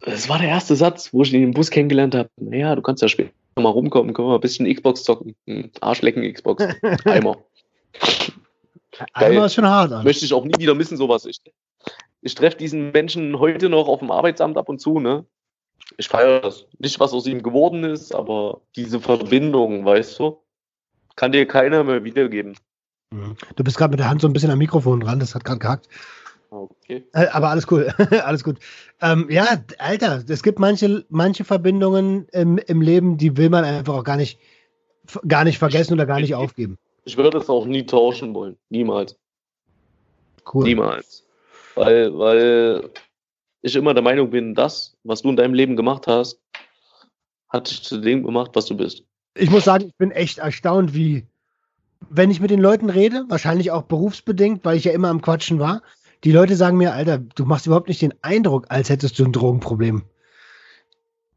Das 0.00 0.28
war 0.28 0.38
der 0.38 0.48
erste 0.48 0.74
Satz, 0.74 1.12
wo 1.12 1.22
ich 1.22 1.32
ihn 1.32 1.42
im 1.42 1.52
Bus 1.52 1.70
kennengelernt 1.70 2.14
habe. 2.14 2.28
Naja, 2.36 2.74
du 2.74 2.82
kannst 2.82 3.02
ja 3.02 3.08
später 3.08 3.32
mal 3.56 3.68
rumkommen, 3.68 4.14
können 4.14 4.28
wir 4.28 4.34
ein 4.34 4.40
bisschen 4.40 4.72
Xbox 4.72 5.04
zocken. 5.04 5.36
Hm, 5.46 5.70
Arschlecken 5.80 6.30
Xbox. 6.32 6.64
Eimer. 7.04 7.36
Eimer 9.12 9.46
ist 9.46 9.54
schon 9.54 9.66
hart. 9.66 9.92
Alter. 9.92 10.04
Möchte 10.04 10.24
ich 10.24 10.32
auch 10.32 10.44
nie 10.44 10.58
wieder 10.58 10.74
missen, 10.74 10.96
sowas. 10.96 11.24
Ich, 11.26 11.40
ich 12.20 12.34
treffe 12.34 12.56
diesen 12.56 12.90
Menschen 12.90 13.38
heute 13.38 13.68
noch 13.68 13.86
auf 13.86 14.00
dem 14.00 14.10
Arbeitsamt 14.10 14.56
ab 14.56 14.68
und 14.68 14.80
zu, 14.80 14.98
ne? 14.98 15.24
Ich 15.98 16.08
feiere 16.08 16.40
das. 16.40 16.66
Nicht, 16.78 16.98
was 16.98 17.12
aus 17.12 17.26
ihm 17.26 17.42
geworden 17.42 17.84
ist, 17.84 18.14
aber 18.14 18.62
diese 18.76 19.00
Verbindung, 19.00 19.84
weißt 19.84 20.18
du, 20.18 20.42
kann 21.16 21.32
dir 21.32 21.46
keiner 21.46 21.84
mehr 21.84 22.04
wiedergeben. 22.04 22.56
Mhm. 23.10 23.36
Du 23.56 23.64
bist 23.64 23.76
gerade 23.76 23.90
mit 23.92 24.00
der 24.00 24.08
Hand 24.08 24.20
so 24.20 24.28
ein 24.28 24.32
bisschen 24.32 24.50
am 24.50 24.58
Mikrofon 24.58 25.00
dran, 25.00 25.20
das 25.20 25.34
hat 25.34 25.44
gerade 25.44 25.58
gehackt. 25.58 25.88
Okay. 26.50 27.04
Äh, 27.14 27.28
aber 27.28 27.48
alles 27.48 27.70
cool, 27.70 27.92
alles 28.24 28.44
gut. 28.44 28.58
Ähm, 29.00 29.26
ja, 29.30 29.46
Alter, 29.78 30.22
es 30.28 30.42
gibt 30.42 30.58
manche, 30.58 31.04
manche 31.08 31.44
Verbindungen 31.44 32.26
im, 32.32 32.58
im 32.58 32.82
Leben, 32.82 33.16
die 33.16 33.36
will 33.36 33.48
man 33.48 33.64
einfach 33.64 33.94
auch 33.94 34.04
gar 34.04 34.16
nicht, 34.16 34.38
gar 35.26 35.44
nicht 35.44 35.58
vergessen 35.58 35.94
oder 35.94 36.06
gar 36.06 36.20
nicht 36.20 36.34
aufgeben. 36.34 36.78
Ich 37.04 37.16
würde 37.16 37.38
es 37.38 37.48
auch 37.48 37.64
nie 37.64 37.84
tauschen 37.84 38.34
wollen. 38.34 38.56
Niemals. 38.68 39.18
Cool. 40.52 40.64
Niemals. 40.64 41.26
Weil, 41.74 42.16
weil 42.18 42.90
ich 43.62 43.74
immer 43.74 43.94
der 43.94 44.02
Meinung 44.02 44.30
bin, 44.30 44.54
das, 44.54 44.96
was 45.04 45.22
du 45.22 45.30
in 45.30 45.36
deinem 45.36 45.54
Leben 45.54 45.76
gemacht 45.76 46.06
hast, 46.06 46.38
hat 47.48 47.70
dich 47.70 47.82
zu 47.82 47.98
dem 47.98 48.22
gemacht, 48.24 48.50
was 48.54 48.66
du 48.66 48.76
bist. 48.76 49.04
Ich 49.34 49.50
muss 49.50 49.64
sagen, 49.64 49.86
ich 49.86 49.96
bin 49.96 50.10
echt 50.10 50.38
erstaunt, 50.38 50.94
wie, 50.94 51.26
wenn 52.10 52.30
ich 52.30 52.40
mit 52.40 52.50
den 52.50 52.60
Leuten 52.60 52.90
rede, 52.90 53.24
wahrscheinlich 53.28 53.70
auch 53.70 53.82
berufsbedingt, 53.82 54.64
weil 54.64 54.76
ich 54.76 54.84
ja 54.84 54.92
immer 54.92 55.08
am 55.08 55.22
Quatschen 55.22 55.58
war, 55.58 55.82
die 56.24 56.32
Leute 56.32 56.54
sagen 56.56 56.76
mir, 56.76 56.92
Alter, 56.92 57.18
du 57.18 57.44
machst 57.44 57.66
überhaupt 57.66 57.88
nicht 57.88 58.02
den 58.02 58.14
Eindruck, 58.22 58.66
als 58.68 58.90
hättest 58.90 59.18
du 59.18 59.24
ein 59.24 59.32
Drogenproblem. 59.32 60.02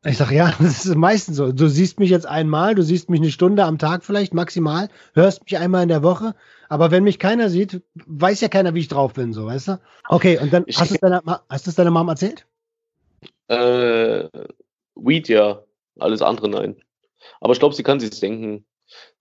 Ich 0.03 0.17
sage, 0.17 0.35
ja, 0.35 0.53
das 0.59 0.85
ist 0.85 0.95
meistens 0.95 1.37
so. 1.37 1.51
Du 1.51 1.67
siehst 1.67 1.99
mich 1.99 2.09
jetzt 2.09 2.27
einmal, 2.27 2.75
du 2.75 2.83
siehst 2.83 3.09
mich 3.09 3.19
eine 3.19 3.31
Stunde 3.31 3.63
am 3.63 3.79
Tag 3.79 4.03
vielleicht 4.03 4.33
maximal, 4.33 4.89
hörst 5.13 5.43
mich 5.43 5.57
einmal 5.57 5.83
in 5.83 5.89
der 5.89 6.03
Woche, 6.03 6.35
aber 6.69 6.91
wenn 6.91 7.03
mich 7.03 7.19
keiner 7.19 7.49
sieht, 7.49 7.81
weiß 8.05 8.41
ja 8.41 8.47
keiner, 8.47 8.73
wie 8.75 8.79
ich 8.79 8.87
drauf 8.87 9.13
bin, 9.13 9.33
so, 9.33 9.45
weißt 9.45 9.69
du? 9.69 9.79
Okay, 10.07 10.37
und 10.39 10.53
dann 10.53 10.63
ich 10.67 10.79
hast 10.79 10.91
du 10.91 10.95
es 10.95 11.01
deiner, 11.01 11.23
hast 11.49 11.79
deiner 11.79 11.91
Mom 11.91 12.07
erzählt? 12.07 12.45
Äh, 13.47 14.27
Weed 14.95 15.27
ja, 15.27 15.63
alles 15.99 16.21
andere 16.21 16.49
nein. 16.49 16.75
Aber 17.41 17.53
ich 17.53 17.59
glaube, 17.59 17.75
sie 17.75 17.83
kann 17.83 17.99
sich 17.99 18.19
denken. 18.19 18.65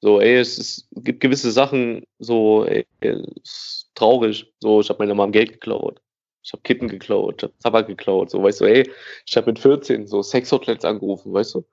So, 0.00 0.20
ey, 0.20 0.36
es, 0.36 0.58
ist, 0.58 0.86
es 0.94 1.04
gibt 1.04 1.20
gewisse 1.20 1.50
Sachen, 1.50 2.04
so, 2.18 2.64
ey, 2.66 2.86
es 3.00 3.20
ist 3.42 3.90
traurig. 3.94 4.52
So, 4.60 4.80
ich 4.80 4.88
habe 4.88 4.98
meiner 4.98 5.14
Mom 5.14 5.32
Geld 5.32 5.52
geklaut. 5.52 6.00
Ich 6.42 6.52
habe 6.52 6.62
Kitten 6.62 6.88
geklaut, 6.88 7.36
ich 7.38 7.42
habe 7.44 7.54
Tabak 7.62 7.86
geklaut. 7.86 8.30
So, 8.30 8.42
weißt 8.42 8.60
du, 8.60 8.64
ey, 8.66 8.90
ich 9.26 9.36
habe 9.36 9.46
mit 9.46 9.58
14 9.58 10.06
so 10.06 10.22
Sexhotlets 10.22 10.84
angerufen, 10.84 11.32
weißt 11.32 11.54
du? 11.54 11.64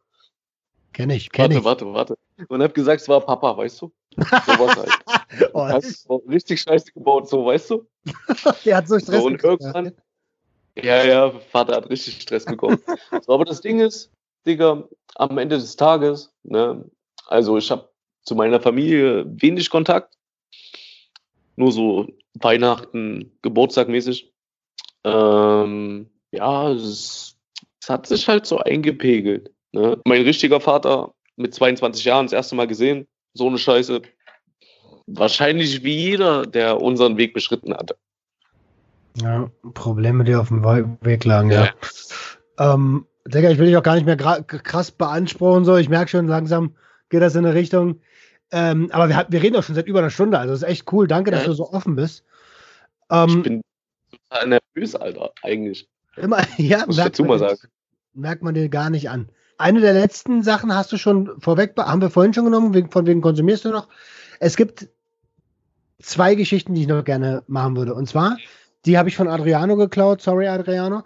Kenn 0.93 1.09
ich, 1.09 1.31
kenn 1.31 1.43
warte, 1.43 1.57
ich. 1.57 1.63
Warte, 1.63 1.93
warte, 1.93 2.17
warte. 2.37 2.53
Und 2.53 2.63
hab 2.63 2.73
gesagt, 2.73 3.01
es 3.01 3.09
war 3.09 3.21
Papa, 3.21 3.57
weißt 3.57 3.81
du? 3.81 3.91
So 4.17 4.23
was 4.23 4.75
halt. 4.75 5.49
oh, 5.53 5.65
hast 5.65 6.09
richtig 6.27 6.61
scheiße 6.61 6.91
gebaut, 6.93 7.29
so, 7.29 7.45
weißt 7.45 7.69
du? 7.71 7.87
Der 8.65 8.77
hat 8.77 8.87
so 8.87 8.99
Stress 8.99 9.21
so, 9.21 9.27
und 9.27 9.43
irgendwann, 9.43 9.93
ja, 10.77 11.03
ja, 11.03 11.31
Vater 11.51 11.75
hat 11.75 11.89
richtig 11.89 12.21
Stress 12.21 12.45
bekommen. 12.45 12.79
so, 13.25 13.33
aber 13.33 13.45
das 13.45 13.61
Ding 13.61 13.79
ist, 13.79 14.09
Digga, 14.45 14.87
am 15.15 15.37
Ende 15.37 15.57
des 15.57 15.75
Tages, 15.75 16.33
ne, 16.43 16.83
also 17.27 17.57
ich 17.57 17.69
habe 17.71 17.89
zu 18.23 18.35
meiner 18.35 18.59
Familie 18.59 19.25
wenig 19.27 19.69
Kontakt. 19.69 20.17
Nur 21.55 21.71
so 21.71 22.07
Weihnachten, 22.35 23.31
Geburtstag 23.41 23.87
mäßig. 23.87 24.33
Ähm, 25.03 26.09
ja, 26.31 26.71
es, 26.71 27.37
es 27.81 27.89
hat 27.89 28.07
sich 28.07 28.27
halt 28.27 28.45
so 28.45 28.59
eingepegelt. 28.59 29.51
Ne? 29.71 29.99
Mein 30.05 30.21
richtiger 30.21 30.59
Vater 30.59 31.13
mit 31.35 31.53
22 31.53 32.05
Jahren 32.05 32.25
das 32.25 32.33
erste 32.33 32.55
Mal 32.55 32.67
gesehen, 32.67 33.07
so 33.33 33.47
eine 33.47 33.57
Scheiße. 33.57 34.01
Wahrscheinlich 35.07 35.83
wie 35.83 35.95
jeder, 35.95 36.43
der 36.45 36.79
unseren 36.79 37.17
Weg 37.17 37.33
beschritten 37.33 37.73
hatte. 37.73 37.97
Ja, 39.21 39.51
Probleme, 39.73 40.23
die 40.23 40.35
auf 40.35 40.47
dem 40.49 40.63
Weg 41.01 41.25
lagen, 41.25 41.51
ja. 41.51 41.65
ja. 41.65 42.73
Ähm, 42.73 43.07
Digga, 43.25 43.49
ich 43.49 43.57
will 43.57 43.67
dich 43.67 43.77
auch 43.77 43.83
gar 43.83 43.95
nicht 43.95 44.05
mehr 44.05 44.17
krass 44.17 44.91
beanspruchen, 44.91 45.65
so. 45.65 45.77
Ich 45.77 45.89
merke 45.89 46.09
schon, 46.09 46.27
langsam 46.27 46.75
geht 47.09 47.21
das 47.21 47.35
in 47.35 47.45
eine 47.45 47.53
Richtung. 47.53 48.01
Ähm, 48.51 48.89
aber 48.91 49.09
wir, 49.09 49.25
wir 49.29 49.41
reden 49.41 49.55
auch 49.55 49.63
schon 49.63 49.75
seit 49.75 49.87
über 49.87 49.99
einer 49.99 50.09
Stunde, 50.09 50.37
also 50.39 50.53
ist 50.53 50.63
echt 50.63 50.91
cool. 50.91 51.07
Danke, 51.07 51.31
dass 51.31 51.45
du 51.45 51.53
so 51.53 51.71
offen 51.71 51.95
bist. 51.95 52.25
Ähm, 53.09 53.29
ich 53.29 53.43
bin 53.43 53.61
total 54.29 54.47
nervös, 54.47 54.95
Alter, 54.95 55.31
eigentlich. 55.43 55.87
Immer, 56.17 56.39
ja, 56.57 56.85
Muss 56.85 56.97
ich 56.97 57.03
dazu 57.03 57.23
mal 57.23 57.39
sagen. 57.39 57.59
Merkt 58.13 58.43
man 58.43 58.53
dir 58.53 58.67
gar 58.67 58.89
nicht 58.89 59.09
an. 59.09 59.29
Eine 59.57 59.79
der 59.79 59.93
letzten 59.93 60.43
Sachen 60.43 60.73
hast 60.75 60.91
du 60.91 60.97
schon 60.97 61.39
vorweg, 61.39 61.75
haben 61.77 62.01
wir 62.01 62.09
vorhin 62.09 62.33
schon 62.33 62.45
genommen, 62.45 62.89
von 62.91 63.05
wegen 63.05 63.21
konsumierst 63.21 63.63
du 63.63 63.69
noch. 63.69 63.87
Es 64.39 64.57
gibt 64.57 64.89
zwei 66.01 66.35
Geschichten, 66.35 66.73
die 66.73 66.81
ich 66.81 66.87
noch 66.87 67.05
gerne 67.05 67.43
machen 67.47 67.77
würde. 67.77 67.93
Und 67.93 68.09
zwar, 68.09 68.37
die 68.85 68.97
habe 68.97 69.09
ich 69.09 69.15
von 69.15 69.27
Adriano 69.27 69.77
geklaut. 69.77 70.21
Sorry, 70.21 70.47
Adriano. 70.47 71.03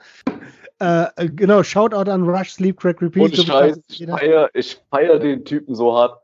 Äh, 0.79 1.29
genau, 1.29 1.63
Shoutout 1.63 2.09
an 2.11 2.23
Rush, 2.23 2.51
Sleep, 2.51 2.79
Crack, 2.79 3.01
Repeat. 3.01 3.23
Und 3.23 3.47
Scheiß, 3.47 3.79
ich 3.87 4.05
feiere 4.05 4.49
feier 4.89 5.19
den 5.19 5.45
Typen 5.45 5.73
so 5.73 5.95
hart. 5.95 6.19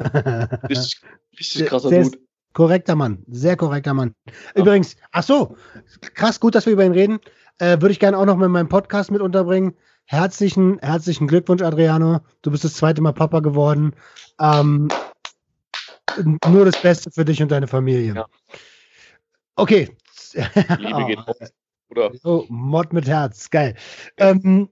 richtig, 0.68 1.00
richtig 1.38 1.66
krasser 1.66 1.90
Dude. 1.90 2.18
Korrekter 2.52 2.96
Mann, 2.96 3.24
sehr 3.28 3.56
korrekter 3.56 3.94
Mann. 3.94 4.14
Übrigens, 4.54 4.96
ach 5.12 5.22
so, 5.22 5.56
krass, 6.14 6.40
gut, 6.40 6.54
dass 6.54 6.66
wir 6.66 6.72
über 6.72 6.84
ihn 6.84 6.92
reden. 6.92 7.20
Äh, 7.58 7.80
Würde 7.80 7.92
ich 7.92 8.00
gerne 8.00 8.18
auch 8.18 8.24
noch 8.24 8.36
mit 8.36 8.50
meinem 8.50 8.68
Podcast 8.68 9.10
mit 9.10 9.20
unterbringen. 9.20 9.76
Herzlichen, 10.04 10.78
herzlichen 10.80 11.28
Glückwunsch, 11.28 11.62
Adriano. 11.62 12.20
Du 12.42 12.50
bist 12.50 12.64
das 12.64 12.74
zweite 12.74 13.00
Mal 13.00 13.12
Papa 13.12 13.40
geworden. 13.40 13.94
Ähm, 14.40 14.88
nur 16.48 16.64
das 16.64 16.82
Beste 16.82 17.10
für 17.12 17.24
dich 17.24 17.40
und 17.40 17.52
deine 17.52 17.68
Familie. 17.68 18.14
Ja. 18.14 18.26
Okay. 19.54 19.96
Liebe 20.34 21.06
geht 21.06 21.18
oh. 21.26 21.34
Oder? 21.90 22.12
Oh, 22.24 22.44
Mod 22.48 22.92
mit 22.92 23.06
Herz, 23.06 23.50
geil. 23.50 23.74
Ähm, 24.16 24.68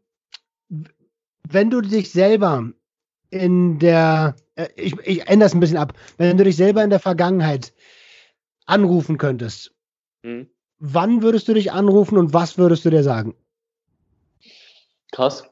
wenn 1.49 1.71
du 1.71 1.81
dich 1.81 2.13
selber 2.13 2.71
in 3.31 3.79
der, 3.79 4.37
äh, 4.55 4.69
ich, 4.77 4.95
ich 5.05 5.29
ändere 5.29 5.49
es 5.49 5.55
ein 5.55 5.61
bisschen 5.61 5.77
ab, 5.77 5.95
wenn 6.17 6.37
du 6.37 6.45
dich 6.45 6.57
selber 6.57 6.83
in 6.83 6.91
der 6.91 7.01
Vergangenheit 7.01 7.75
anrufen 8.67 9.19
könntest, 9.19 9.75
hm. 10.23 10.49
wann 10.79 11.23
würdest 11.23 11.49
du 11.49 11.55
dich 11.55 11.73
anrufen 11.73 12.19
und 12.19 12.33
was 12.33 12.59
würdest 12.59 12.85
du 12.85 12.91
dir 12.91 13.03
sagen? 13.03 13.35
Krass. 15.13 15.51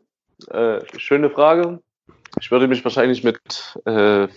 Äh, 0.50 0.80
schöne 0.98 1.30
Frage. 1.30 1.82
Ich 2.40 2.50
würde 2.50 2.68
mich 2.68 2.84
wahrscheinlich 2.84 3.24
mit 3.24 3.78
äh, 3.86 4.28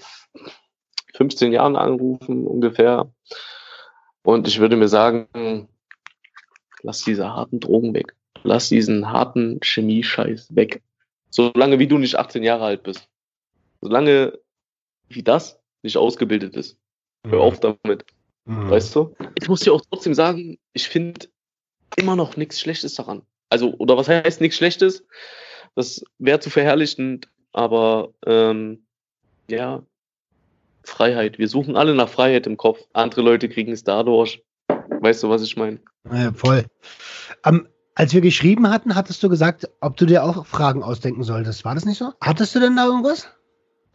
15 1.16 1.52
Jahren 1.52 1.76
anrufen 1.76 2.48
ungefähr. 2.48 3.12
Und 4.24 4.48
ich 4.48 4.60
würde 4.60 4.78
mir 4.78 4.88
sagen, 4.88 5.68
lass 6.82 7.04
diese 7.04 7.34
harten 7.34 7.60
Drogen 7.60 7.94
weg. 7.94 8.16
Lass 8.44 8.70
diesen 8.70 9.12
harten 9.12 9.60
Chemie-Scheiß 9.62 10.56
weg. 10.56 10.82
Solange 11.30 11.80
wie 11.80 11.88
du 11.88 11.98
nicht 11.98 12.16
18 12.16 12.44
Jahre 12.44 12.66
alt 12.66 12.84
bist. 12.84 13.08
Solange 13.82 14.40
wie 15.10 15.24
das 15.24 15.60
nicht 15.84 15.98
ausgebildet 15.98 16.56
ist. 16.56 16.78
Hör 17.26 17.40
mhm. 17.40 17.42
auf 17.42 17.60
damit. 17.60 18.06
Mhm. 18.46 18.70
Weißt 18.70 18.96
du? 18.96 19.16
Ich 19.40 19.50
muss 19.50 19.62
dir 19.62 19.74
auch 19.74 19.82
trotzdem 19.90 20.14
sagen, 20.14 20.58
ich 20.74 20.88
finde 20.88 21.28
immer 21.96 22.16
noch 22.16 22.38
nichts 22.38 22.60
Schlechtes 22.60 22.96
daran. 22.96 23.24
Also, 23.50 23.74
oder 23.76 23.98
was 23.98 24.08
heißt 24.08 24.42
nichts 24.42 24.58
Schlechtes? 24.58 25.06
Das 25.76 26.04
wäre 26.18 26.40
zu 26.40 26.50
verherrlichend, 26.50 27.30
aber 27.52 28.14
ähm, 28.26 28.86
ja, 29.50 29.84
Freiheit. 30.84 31.40
Wir 31.40 31.48
suchen 31.48 31.76
alle 31.76 31.96
nach 31.96 32.10
Freiheit 32.10 32.48
im 32.48 32.58
Kopf. 32.58 32.80
Andere 32.94 33.22
Leute 33.22 33.50
kriegen 33.50 33.72
es 33.72 33.84
dadurch. 33.84 34.44
Weißt 34.90 35.24
du, 35.24 35.30
was 35.30 35.42
ich 35.42 35.56
meine? 35.56 35.80
Ja, 36.12 36.34
voll. 36.34 36.66
Um, 37.46 37.68
als 37.96 38.14
wir 38.14 38.22
geschrieben 38.22 38.70
hatten, 38.70 38.96
hattest 38.96 39.22
du 39.24 39.30
gesagt, 39.30 39.70
ob 39.82 39.98
du 39.98 40.06
dir 40.06 40.24
auch 40.24 40.46
Fragen 40.46 40.84
ausdenken 40.84 41.24
solltest. 41.24 41.66
War 41.66 41.76
das 41.76 41.86
nicht 41.86 41.98
so? 41.98 42.14
Hattest 42.22 42.56
du 42.56 42.60
denn 42.60 42.76
da 42.76 42.86
irgendwas? 42.86 43.28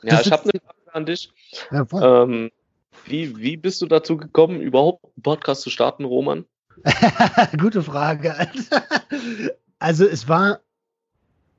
Ja, 0.02 0.18
das 0.18 0.26
ich 0.26 0.32
habe 0.32 0.42
eine 0.42 0.60
Frage 0.60 0.94
an 0.94 1.06
dich. 1.06 1.32
Ja, 1.70 2.22
ähm, 2.22 2.50
wie, 3.06 3.36
wie 3.38 3.56
bist 3.56 3.80
du 3.82 3.86
dazu 3.86 4.16
gekommen, 4.16 4.60
überhaupt 4.60 5.04
einen 5.04 5.22
Podcast 5.22 5.62
zu 5.62 5.70
starten, 5.70 6.04
Roman? 6.04 6.44
Gute 7.58 7.82
Frage. 7.82 8.34
also 9.78 10.04
es 10.04 10.28
war, 10.28 10.60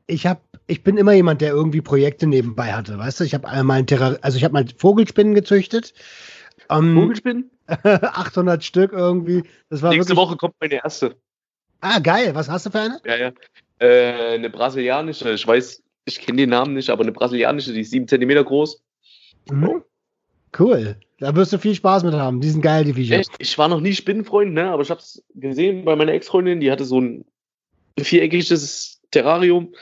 ich 0.07 0.27
habe, 0.27 0.41
ich 0.67 0.83
bin 0.83 0.97
immer 0.97 1.13
jemand, 1.13 1.41
der 1.41 1.49
irgendwie 1.49 1.81
Projekte 1.81 2.27
nebenbei 2.27 2.73
hatte, 2.73 2.97
weißt 2.97 3.19
du? 3.19 3.23
Ich 3.23 3.33
habe 3.33 3.47
einmal 3.47 3.83
Terrar 3.85 4.17
also 4.21 4.37
ich 4.37 4.43
habe 4.43 4.53
mal 4.53 4.65
Vogelspinnen 4.77 5.33
gezüchtet. 5.33 5.93
Um, 6.69 6.93
Vogelspinnen? 6.95 7.49
800 7.83 8.63
Stück 8.63 8.91
irgendwie. 8.93 9.43
Das 9.69 9.81
war 9.81 9.91
Nächste 9.91 10.15
Woche 10.15 10.35
kommt 10.35 10.55
meine 10.59 10.75
erste. 10.75 11.15
Ah, 11.81 11.99
geil. 11.99 12.33
Was 12.35 12.49
hast 12.49 12.65
du 12.65 12.71
für 12.71 12.79
eine? 12.79 12.99
Ja, 13.05 13.15
ja. 13.17 13.31
Äh, 13.79 14.35
eine 14.35 14.49
brasilianische. 14.49 15.31
Ich 15.33 15.45
weiß, 15.45 15.83
ich 16.05 16.19
kenne 16.19 16.37
den 16.37 16.49
Namen 16.49 16.73
nicht, 16.73 16.89
aber 16.89 17.03
eine 17.03 17.11
brasilianische, 17.11 17.73
die 17.73 17.81
ist 17.81 17.91
7 17.91 18.07
cm 18.07 18.43
groß. 18.45 18.81
Mhm. 19.49 19.83
Cool. 20.57 20.97
Da 21.19 21.35
wirst 21.35 21.53
du 21.53 21.57
viel 21.57 21.75
Spaß 21.75 22.03
mit 22.03 22.13
haben. 22.13 22.41
Die 22.41 22.49
sind 22.49 22.61
geil, 22.61 22.83
die 22.83 22.93
Viecher. 22.93 23.19
Echt? 23.19 23.31
Ich 23.39 23.57
war 23.57 23.67
noch 23.67 23.79
nie 23.79 23.93
Spinnenfreund, 23.93 24.53
ne? 24.53 24.69
aber 24.69 24.83
ich 24.83 24.89
habe 24.89 24.99
es 24.99 25.23
gesehen 25.33 25.85
bei 25.85 25.95
meiner 25.95 26.13
Ex-Freundin, 26.13 26.59
die 26.59 26.71
hatte 26.71 26.85
so 26.85 26.99
ein 26.99 27.25
viereckiges 27.99 29.01
Terrarium. 29.11 29.73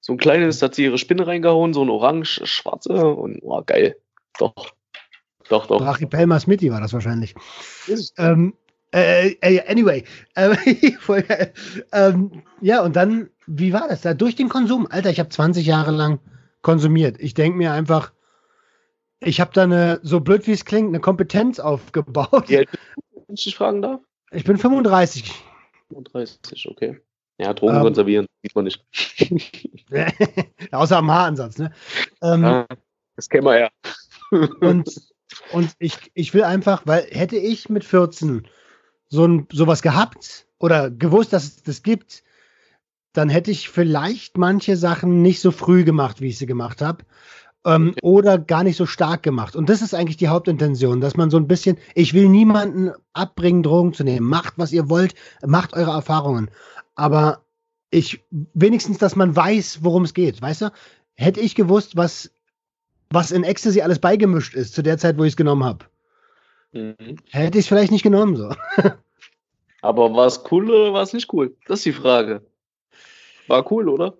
So 0.00 0.12
ein 0.12 0.18
kleines, 0.18 0.58
da 0.58 0.66
hat 0.66 0.74
sie 0.74 0.84
ihre 0.84 0.98
Spinne 0.98 1.26
reingehauen, 1.26 1.74
so 1.74 1.82
ein 1.82 1.90
orange-schwarze 1.90 3.06
und 3.06 3.40
oh, 3.42 3.62
geil. 3.64 3.96
Doch. 4.38 4.54
Doch, 5.48 5.66
doch. 5.66 5.80
Archipelma 5.80 6.40
Smithy 6.40 6.70
war 6.70 6.80
das 6.80 6.92
wahrscheinlich. 6.92 7.34
Ähm, 8.18 8.54
äh, 8.92 9.30
äh, 9.40 9.68
anyway, 9.68 10.04
äh, 10.34 11.46
ähm, 11.92 12.42
ja, 12.60 12.82
und 12.82 12.96
dann 12.96 13.30
wie 13.46 13.72
war 13.72 13.88
das 13.88 14.02
da? 14.02 14.14
Durch 14.14 14.34
den 14.34 14.48
Konsum. 14.48 14.86
Alter, 14.90 15.10
ich 15.10 15.20
habe 15.20 15.28
20 15.28 15.66
Jahre 15.66 15.92
lang 15.92 16.20
konsumiert. 16.62 17.16
Ich 17.20 17.34
denke 17.34 17.56
mir 17.56 17.72
einfach, 17.72 18.12
ich 19.20 19.40
habe 19.40 19.52
da 19.54 19.62
eine, 19.62 20.00
so 20.02 20.20
blöd 20.20 20.46
wie 20.46 20.52
es 20.52 20.64
klingt, 20.64 20.88
eine 20.88 21.00
Kompetenz 21.00 21.60
aufgebaut. 21.60 22.48
Ja, 22.48 22.60
wenn 23.26 23.34
ich 23.34 23.44
dich 23.44 23.56
fragen 23.56 23.82
darf? 23.82 24.00
Ich 24.32 24.44
bin 24.44 24.58
35. 24.58 25.32
35, 25.88 26.68
okay. 26.68 27.00
Ja, 27.38 27.54
Drogen 27.54 27.76
ähm, 27.76 27.82
konservieren, 27.82 28.26
sieht 28.42 28.54
man 28.54 28.64
nicht. 28.64 28.84
Außer 30.72 30.96
am 30.96 31.10
Haaransatz, 31.10 31.58
ne? 31.58 31.70
Ähm, 32.22 32.42
ja, 32.42 32.66
das 33.14 33.28
kennen 33.28 33.44
wir 33.44 33.60
ja. 33.60 33.70
und 34.60 34.90
und 35.52 35.70
ich, 35.78 35.98
ich 36.14 36.34
will 36.34 36.44
einfach, 36.44 36.82
weil 36.86 37.06
hätte 37.10 37.36
ich 37.36 37.68
mit 37.68 37.84
14 37.84 38.46
so 39.08 39.26
ein, 39.26 39.46
sowas 39.52 39.82
gehabt 39.82 40.46
oder 40.58 40.90
gewusst, 40.90 41.32
dass 41.32 41.44
es 41.44 41.62
das 41.62 41.82
gibt, 41.82 42.22
dann 43.12 43.28
hätte 43.28 43.50
ich 43.50 43.68
vielleicht 43.68 44.36
manche 44.36 44.76
Sachen 44.76 45.22
nicht 45.22 45.40
so 45.40 45.50
früh 45.50 45.84
gemacht, 45.84 46.20
wie 46.20 46.28
ich 46.28 46.38
sie 46.38 46.46
gemacht 46.46 46.82
habe. 46.82 47.04
Ähm, 47.64 47.90
okay. 47.90 48.00
Oder 48.02 48.38
gar 48.38 48.62
nicht 48.62 48.76
so 48.76 48.86
stark 48.86 49.22
gemacht. 49.22 49.56
Und 49.56 49.68
das 49.68 49.82
ist 49.82 49.94
eigentlich 49.94 50.18
die 50.18 50.28
Hauptintention, 50.28 51.00
dass 51.00 51.16
man 51.16 51.30
so 51.30 51.36
ein 51.36 51.48
bisschen, 51.48 51.78
ich 51.94 52.14
will 52.14 52.28
niemanden 52.28 52.92
abbringen, 53.12 53.62
Drogen 53.62 53.92
zu 53.94 54.04
nehmen. 54.04 54.26
Macht, 54.26 54.54
was 54.56 54.72
ihr 54.72 54.88
wollt, 54.88 55.14
macht 55.44 55.74
eure 55.74 55.90
Erfahrungen. 55.90 56.50
Aber 56.94 57.44
ich, 57.90 58.20
wenigstens, 58.30 58.98
dass 58.98 59.16
man 59.16 59.34
weiß, 59.34 59.80
worum 59.82 60.04
es 60.04 60.14
geht, 60.14 60.40
weißt 60.40 60.62
du? 60.62 60.72
Hätte 61.14 61.40
ich 61.40 61.54
gewusst, 61.54 61.96
was, 61.96 62.30
was 63.10 63.30
in 63.30 63.44
Ecstasy 63.44 63.80
alles 63.80 63.98
beigemischt 63.98 64.54
ist, 64.54 64.74
zu 64.74 64.82
der 64.82 64.98
Zeit, 64.98 65.18
wo 65.18 65.24
ich 65.24 65.32
es 65.32 65.36
genommen 65.36 65.64
habe, 65.64 65.84
mhm. 66.72 67.16
hätte 67.30 67.58
ich 67.58 67.64
es 67.64 67.68
vielleicht 67.68 67.92
nicht 67.92 68.02
genommen, 68.02 68.36
so. 68.36 68.54
Aber 69.82 70.12
war 70.14 70.26
es 70.26 70.42
cool 70.50 70.70
oder 70.70 70.92
war 70.92 71.02
es 71.02 71.12
nicht 71.12 71.32
cool? 71.32 71.54
Das 71.66 71.80
ist 71.80 71.86
die 71.86 71.92
Frage. 71.92 72.42
War 73.46 73.70
cool, 73.70 73.88
oder? 73.88 74.16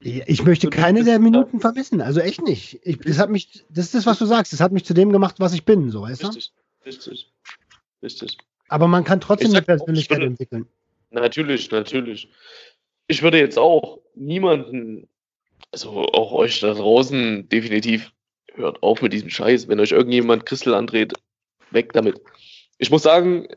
Ich 0.00 0.44
möchte 0.44 0.70
keine 0.70 1.02
der 1.02 1.18
Minuten 1.18 1.58
vermissen, 1.58 2.00
also 2.00 2.20
echt 2.20 2.40
nicht. 2.42 2.78
Ich, 2.84 2.98
das 2.98 3.18
hat 3.18 3.30
mich, 3.30 3.64
das 3.68 3.86
ist 3.86 3.94
das, 3.96 4.06
was 4.06 4.18
du 4.18 4.26
sagst, 4.26 4.52
das 4.52 4.60
hat 4.60 4.70
mich 4.70 4.84
zu 4.84 4.94
dem 4.94 5.10
gemacht, 5.10 5.36
was 5.40 5.52
ich 5.52 5.64
bin, 5.64 5.90
so, 5.90 6.02
weißt 6.02 6.22
du? 6.22 6.28
Richtig, 6.28 6.52
richtig, 6.86 7.32
richtig. 8.00 8.38
Aber 8.68 8.86
man 8.86 9.02
kann 9.02 9.20
trotzdem 9.20 9.50
eine 9.50 9.62
Persönlichkeit 9.62 10.18
würde, 10.18 10.26
entwickeln. 10.26 10.66
Natürlich, 11.10 11.70
natürlich. 11.70 12.30
Ich 13.08 13.22
würde 13.22 13.38
jetzt 13.38 13.58
auch 13.58 13.98
niemanden, 14.14 15.08
also 15.72 15.90
auch 16.12 16.32
euch 16.32 16.60
da 16.60 16.72
draußen 16.74 17.48
definitiv, 17.48 18.12
hört 18.54 18.82
auf 18.82 19.02
mit 19.02 19.12
diesem 19.12 19.30
Scheiß. 19.30 19.68
Wenn 19.68 19.80
euch 19.80 19.92
irgendjemand 19.92 20.46
Christel 20.46 20.74
andreht, 20.74 21.12
weg 21.70 21.92
damit. 21.92 22.20
Ich 22.78 22.90
muss 22.90 23.02
sagen, 23.02 23.48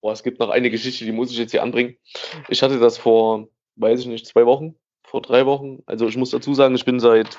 boah, 0.00 0.12
es 0.12 0.22
gibt 0.22 0.38
noch 0.38 0.50
eine 0.50 0.70
Geschichte, 0.70 1.04
die 1.04 1.12
muss 1.12 1.30
ich 1.30 1.38
jetzt 1.38 1.50
hier 1.50 1.62
anbringen. 1.62 1.96
Ich 2.48 2.62
hatte 2.62 2.78
das 2.78 2.98
vor, 2.98 3.48
weiß 3.76 4.00
ich 4.00 4.06
nicht, 4.06 4.26
zwei 4.26 4.46
Wochen 4.46 4.76
vor 5.14 5.22
drei 5.22 5.46
Wochen. 5.46 5.78
Also 5.86 6.08
ich 6.08 6.16
muss 6.16 6.30
dazu 6.30 6.54
sagen, 6.54 6.74
ich 6.74 6.84
bin 6.84 6.98
seit, 6.98 7.38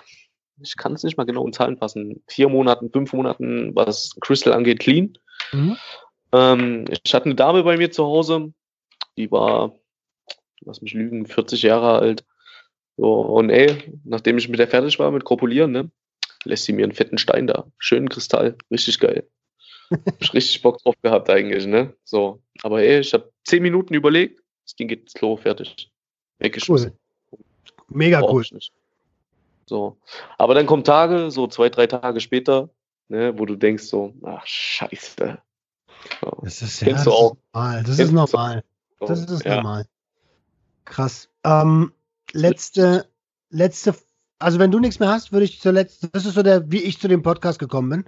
ich 0.61 0.77
kann 0.77 0.93
es 0.93 1.03
nicht 1.03 1.17
mal 1.17 1.25
genau 1.25 1.45
in 1.45 1.51
Zahlen 1.51 1.75
fassen, 1.75 2.23
vier 2.25 2.47
Monaten, 2.47 2.89
fünf 2.89 3.11
Monaten, 3.11 3.75
was 3.75 4.15
Crystal 4.21 4.53
angeht, 4.53 4.79
clean. 4.79 5.17
Mhm. 5.51 5.75
Ähm, 6.31 6.85
ich 7.03 7.13
hatte 7.13 7.25
eine 7.25 7.35
Dame 7.35 7.63
bei 7.63 7.75
mir 7.75 7.91
zu 7.91 8.05
Hause, 8.05 8.53
die 9.17 9.29
war, 9.29 9.75
lass 10.61 10.81
mich 10.81 10.93
lügen, 10.93 11.25
40 11.25 11.63
Jahre 11.63 11.99
alt. 11.99 12.23
So, 12.97 13.21
und 13.21 13.49
ey, 13.49 13.99
nachdem 14.03 14.37
ich 14.37 14.47
mit 14.47 14.59
der 14.59 14.67
fertig 14.67 14.97
war, 14.99 15.11
mit 15.11 15.25
Kropulieren, 15.25 15.71
ne, 15.71 15.91
lässt 16.45 16.65
sie 16.65 16.73
mir 16.73 16.83
einen 16.83 16.93
fetten 16.93 17.17
Stein 17.17 17.47
da. 17.47 17.65
Schönen 17.77 18.09
Kristall, 18.09 18.57
richtig 18.71 18.99
geil. 18.99 19.27
hab 19.91 20.21
ich 20.21 20.33
richtig 20.33 20.61
Bock 20.61 20.81
drauf 20.81 20.95
gehabt 21.01 21.29
eigentlich, 21.29 21.65
ne? 21.65 21.93
So. 22.03 22.41
Aber 22.63 22.81
ey, 22.81 22.99
ich 22.99 23.13
habe 23.13 23.31
zehn 23.43 23.61
Minuten 23.61 23.93
überlegt, 23.93 24.41
das 24.63 24.75
Ding 24.75 24.87
geht 24.87 25.01
ins 25.01 25.13
Klo, 25.13 25.35
fertig. 25.35 25.91
Weggeschmissen. 26.39 26.97
Cool. 27.31 27.39
Mega 27.89 28.21
cool. 28.21 28.43
So. 29.67 29.97
Aber 30.37 30.53
dann 30.53 30.65
kommen 30.65 30.83
Tage, 30.83 31.31
so 31.31 31.47
zwei, 31.47 31.69
drei 31.69 31.87
Tage 31.87 32.19
später, 32.19 32.69
ne, 33.09 33.37
wo 33.37 33.45
du 33.45 33.55
denkst 33.55 33.83
so, 33.83 34.13
ach 34.23 34.45
scheiße. 34.45 35.37
So. 36.21 36.37
Das 36.43 36.61
ist 36.61 36.81
ja 36.81 36.93
das 36.93 37.01
ist 37.01 37.05
normal. 37.05 37.83
Das 37.83 37.99
ist 37.99 38.11
normal. 38.11 38.63
Das 38.99 39.19
ist 39.19 39.45
normal. 39.45 39.85
Krass. 40.85 41.29
Ähm, 41.43 41.91
letzte, 42.35 43.07
letzte, 43.49 43.95
also 44.37 44.59
wenn 44.59 44.71
du 44.71 44.79
nichts 44.79 44.99
mehr 44.99 45.09
hast, 45.09 45.31
würde 45.31 45.45
ich 45.45 45.61
zur 45.61 45.71
letzten, 45.71 46.09
das 46.11 46.25
ist 46.25 46.35
so 46.35 46.43
der, 46.43 46.69
wie 46.71 46.83
ich 46.83 46.99
zu 46.99 47.07
dem 47.07 47.23
Podcast 47.23 47.57
gekommen 47.57 47.89
bin, 47.89 48.05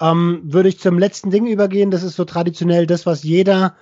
ähm, 0.00 0.42
würde 0.44 0.68
ich 0.68 0.78
zum 0.78 0.98
letzten 0.98 1.30
Ding 1.30 1.46
übergehen. 1.46 1.90
Das 1.90 2.02
ist 2.02 2.16
so 2.16 2.24
traditionell 2.24 2.86
das, 2.86 3.06
was 3.06 3.22
jeder 3.24 3.76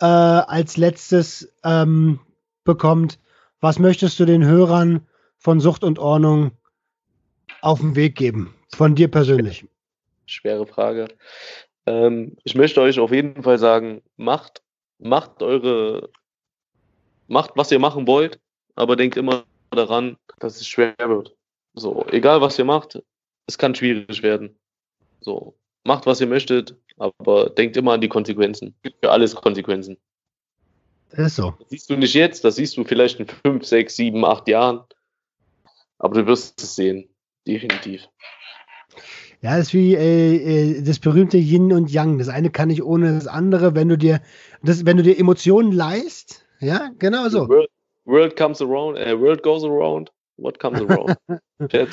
äh, 0.00 0.04
als 0.04 0.76
letztes 0.76 1.52
ähm, 1.64 2.20
bekommt. 2.64 3.18
Was 3.60 3.78
möchtest 3.78 4.18
du 4.20 4.24
den 4.24 4.44
Hörern 4.44 5.06
von 5.38 5.60
Sucht 5.60 5.84
und 5.84 5.98
Ordnung 5.98 6.52
auf 7.60 7.80
den 7.80 7.96
Weg 7.96 8.16
geben? 8.16 8.54
Von 8.74 8.94
dir 8.94 9.08
persönlich. 9.08 9.66
Schwere 10.26 10.66
Frage. 10.66 11.08
Ähm, 11.86 12.36
ich 12.44 12.54
möchte 12.54 12.80
euch 12.80 12.98
auf 12.98 13.12
jeden 13.12 13.42
Fall 13.42 13.58
sagen, 13.58 14.02
macht, 14.16 14.62
macht 14.98 15.42
eure, 15.42 16.10
macht, 17.26 17.52
was 17.54 17.72
ihr 17.72 17.78
machen 17.78 18.06
wollt, 18.06 18.40
aber 18.78 18.96
denkt 18.96 19.16
immer 19.16 19.44
daran, 19.70 20.16
dass 20.38 20.60
es 20.60 20.66
schwer 20.66 20.94
wird. 20.98 21.36
So, 21.74 22.06
egal 22.10 22.40
was 22.40 22.58
ihr 22.58 22.64
macht, 22.64 23.02
es 23.46 23.58
kann 23.58 23.74
schwierig 23.74 24.22
werden. 24.22 24.56
So, 25.20 25.56
macht, 25.84 26.06
was 26.06 26.20
ihr 26.20 26.26
möchtet, 26.26 26.76
aber 26.96 27.50
denkt 27.50 27.76
immer 27.76 27.92
an 27.92 28.00
die 28.00 28.08
Konsequenzen. 28.08 28.74
Es 28.76 28.82
gibt 28.82 29.04
für 29.04 29.10
alles 29.10 29.34
Konsequenzen. 29.34 29.96
Das 31.10 31.28
ist 31.28 31.36
so. 31.36 31.54
Das 31.58 31.70
siehst 31.70 31.90
du 31.90 31.96
nicht 31.96 32.14
jetzt, 32.14 32.44
das 32.44 32.56
siehst 32.56 32.76
du 32.76 32.84
vielleicht 32.84 33.18
in 33.18 33.26
fünf, 33.26 33.64
sechs, 33.64 33.96
sieben, 33.96 34.24
acht 34.24 34.46
Jahren. 34.46 34.80
Aber 35.98 36.14
du 36.20 36.26
wirst 36.26 36.62
es 36.62 36.76
sehen. 36.76 37.08
Definitiv. 37.46 38.08
Ja, 39.40 39.56
das 39.56 39.68
ist 39.68 39.74
wie 39.74 39.94
äh, 39.94 40.78
äh, 40.78 40.82
das 40.82 40.98
berühmte 40.98 41.38
Yin 41.38 41.72
und 41.72 41.90
Yang. 41.90 42.18
Das 42.18 42.28
eine 42.28 42.50
kann 42.50 42.68
nicht 42.68 42.82
ohne 42.82 43.14
das 43.14 43.26
andere. 43.26 43.74
Wenn 43.74 43.88
du 43.88 43.96
dir, 43.96 44.20
das, 44.62 44.84
wenn 44.84 44.98
du 44.98 45.02
dir 45.02 45.18
Emotionen 45.18 45.72
leist, 45.72 46.44
ja, 46.60 46.90
genau 46.98 47.28
so. 47.28 47.48
World, 48.08 48.36
comes 48.36 48.60
around, 48.60 48.98
uh, 48.98 49.20
world 49.20 49.42
goes 49.42 49.64
around, 49.64 50.10
what 50.36 50.58
comes 50.58 50.80
around? 50.80 51.16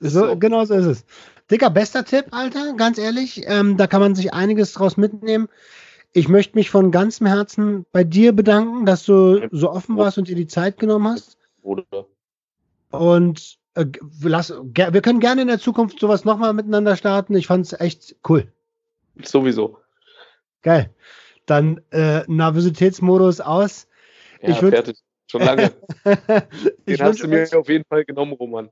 so, 0.00 0.26
so, 0.28 0.36
genau 0.36 0.64
so 0.64 0.74
ist 0.74 0.86
es. 0.86 1.04
Dicker, 1.50 1.70
bester 1.70 2.04
Tipp, 2.04 2.26
Alter, 2.30 2.74
ganz 2.74 2.98
ehrlich. 2.98 3.42
Ähm, 3.46 3.76
da 3.76 3.86
kann 3.86 4.00
man 4.00 4.14
sich 4.14 4.32
einiges 4.32 4.72
draus 4.72 4.96
mitnehmen 4.96 5.48
ich 6.14 6.28
möchte 6.28 6.56
mich 6.56 6.70
von 6.70 6.92
ganzem 6.92 7.26
Herzen 7.26 7.84
bei 7.92 8.04
dir 8.04 8.32
bedanken, 8.32 8.86
dass 8.86 9.04
du 9.04 9.48
so 9.50 9.70
offen 9.70 9.96
warst 9.96 10.16
und 10.16 10.28
dir 10.28 10.36
die 10.36 10.46
Zeit 10.46 10.78
genommen 10.78 11.08
hast. 11.08 11.36
Oder? 11.62 12.06
Und 12.90 13.58
äh, 13.74 13.86
lass, 14.22 14.50
wir 14.50 15.02
können 15.02 15.18
gerne 15.18 15.42
in 15.42 15.48
der 15.48 15.58
Zukunft 15.58 15.98
sowas 15.98 16.24
nochmal 16.24 16.52
miteinander 16.52 16.96
starten. 16.96 17.34
Ich 17.34 17.48
fand 17.48 17.66
es 17.66 17.72
echt 17.78 18.14
cool. 18.28 18.46
Sowieso. 19.22 19.78
Geil. 20.62 20.94
Dann 21.46 21.80
äh, 21.90 22.22
Nervositätsmodus 22.28 23.40
aus. 23.40 23.88
Ja, 24.40 24.50
ich 24.50 24.62
würd, 24.62 24.74
fertig. 24.74 25.02
Schon 25.30 25.42
lange. 25.42 25.72
Den 26.86 27.00
hast 27.00 27.22
du 27.22 27.28
mir 27.28 27.48
auf 27.56 27.68
jeden 27.68 27.84
Fall 27.84 28.04
genommen, 28.04 28.32
Roman. 28.32 28.70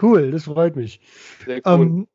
Cool, 0.00 0.30
das 0.30 0.44
freut 0.44 0.76
mich. 0.76 1.00
Sehr 1.44 1.62
cool. 1.66 1.72
Ähm, 1.72 2.08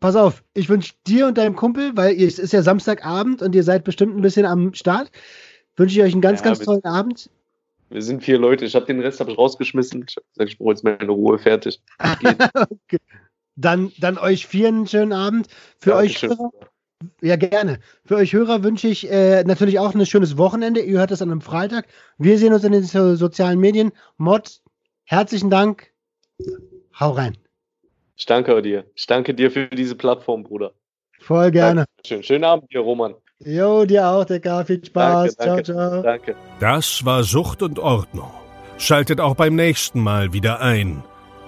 pass 0.00 0.16
auf, 0.16 0.42
ich 0.54 0.68
wünsche 0.68 0.94
dir 1.06 1.26
und 1.26 1.38
deinem 1.38 1.56
Kumpel, 1.56 1.96
weil 1.96 2.20
es 2.20 2.38
ist 2.38 2.52
ja 2.52 2.62
Samstagabend 2.62 3.42
und 3.42 3.54
ihr 3.54 3.62
seid 3.62 3.84
bestimmt 3.84 4.16
ein 4.16 4.22
bisschen 4.22 4.46
am 4.46 4.74
Start, 4.74 5.10
wünsche 5.76 5.98
ich 5.98 6.04
euch 6.04 6.12
einen 6.12 6.22
ganz, 6.22 6.40
ja, 6.40 6.46
ganz 6.46 6.60
tollen 6.60 6.84
Abend. 6.84 7.30
Wir 7.90 8.02
sind 8.02 8.24
vier 8.24 8.38
Leute. 8.38 8.64
Ich 8.64 8.74
habe 8.74 8.86
den 8.86 9.00
Rest 9.00 9.20
hab 9.20 9.28
ich 9.28 9.38
rausgeschmissen. 9.38 10.04
Ich 10.08 10.16
habe 10.16 10.26
gesagt, 10.32 10.50
ich 10.50 10.58
brauche 10.58 10.70
jetzt 10.70 10.84
meine 10.84 11.10
Ruhe, 11.10 11.38
fertig. 11.38 11.80
okay. 11.98 12.98
dann, 13.56 13.92
dann 13.98 14.18
euch 14.18 14.46
vier 14.46 14.68
einen 14.68 14.86
schönen 14.86 15.12
Abend. 15.12 15.48
Für 15.78 15.90
ja, 15.90 15.96
euch 15.96 16.26
ja, 17.20 17.36
gerne. 17.36 17.80
Für 18.04 18.16
euch 18.16 18.32
Hörer 18.32 18.62
wünsche 18.62 18.88
ich 18.88 19.10
äh, 19.10 19.44
natürlich 19.44 19.78
auch 19.78 19.94
ein 19.94 20.06
schönes 20.06 20.36
Wochenende. 20.36 20.80
Ihr 20.80 20.98
hört 20.98 21.10
das 21.10 21.22
an 21.22 21.30
einem 21.30 21.40
Freitag. 21.40 21.86
Wir 22.18 22.38
sehen 22.38 22.52
uns 22.52 22.64
in 22.64 22.72
den 22.72 22.82
so 22.82 23.16
sozialen 23.16 23.60
Medien. 23.60 23.92
Mod, 24.16 24.60
herzlichen 25.04 25.50
Dank. 25.50 25.92
Hau 26.98 27.10
rein. 27.10 27.36
Ich 28.16 28.26
danke 28.26 28.60
dir. 28.62 28.84
Ich 28.94 29.06
danke 29.06 29.34
dir 29.34 29.50
für 29.50 29.66
diese 29.66 29.96
Plattform, 29.96 30.44
Bruder. 30.44 30.72
Voll 31.20 31.50
gerne. 31.50 31.84
Schön. 32.06 32.22
Schönen 32.22 32.44
Abend 32.44 32.72
dir, 32.72 32.80
Roman. 32.80 33.14
Jo, 33.44 33.84
dir 33.84 34.06
auch, 34.06 34.24
Digga. 34.24 34.64
Viel 34.64 34.84
Spaß. 34.84 35.36
Danke, 35.36 35.50
danke, 35.50 35.62
ciao, 35.64 35.90
ciao. 35.90 36.02
Danke. 36.02 36.36
Das 36.60 37.04
war 37.04 37.22
Sucht 37.24 37.62
und 37.62 37.78
Ordnung. 37.78 38.30
Schaltet 38.78 39.20
auch 39.20 39.34
beim 39.34 39.54
nächsten 39.54 40.00
Mal 40.00 40.32
wieder 40.32 40.60
ein. 40.60 41.02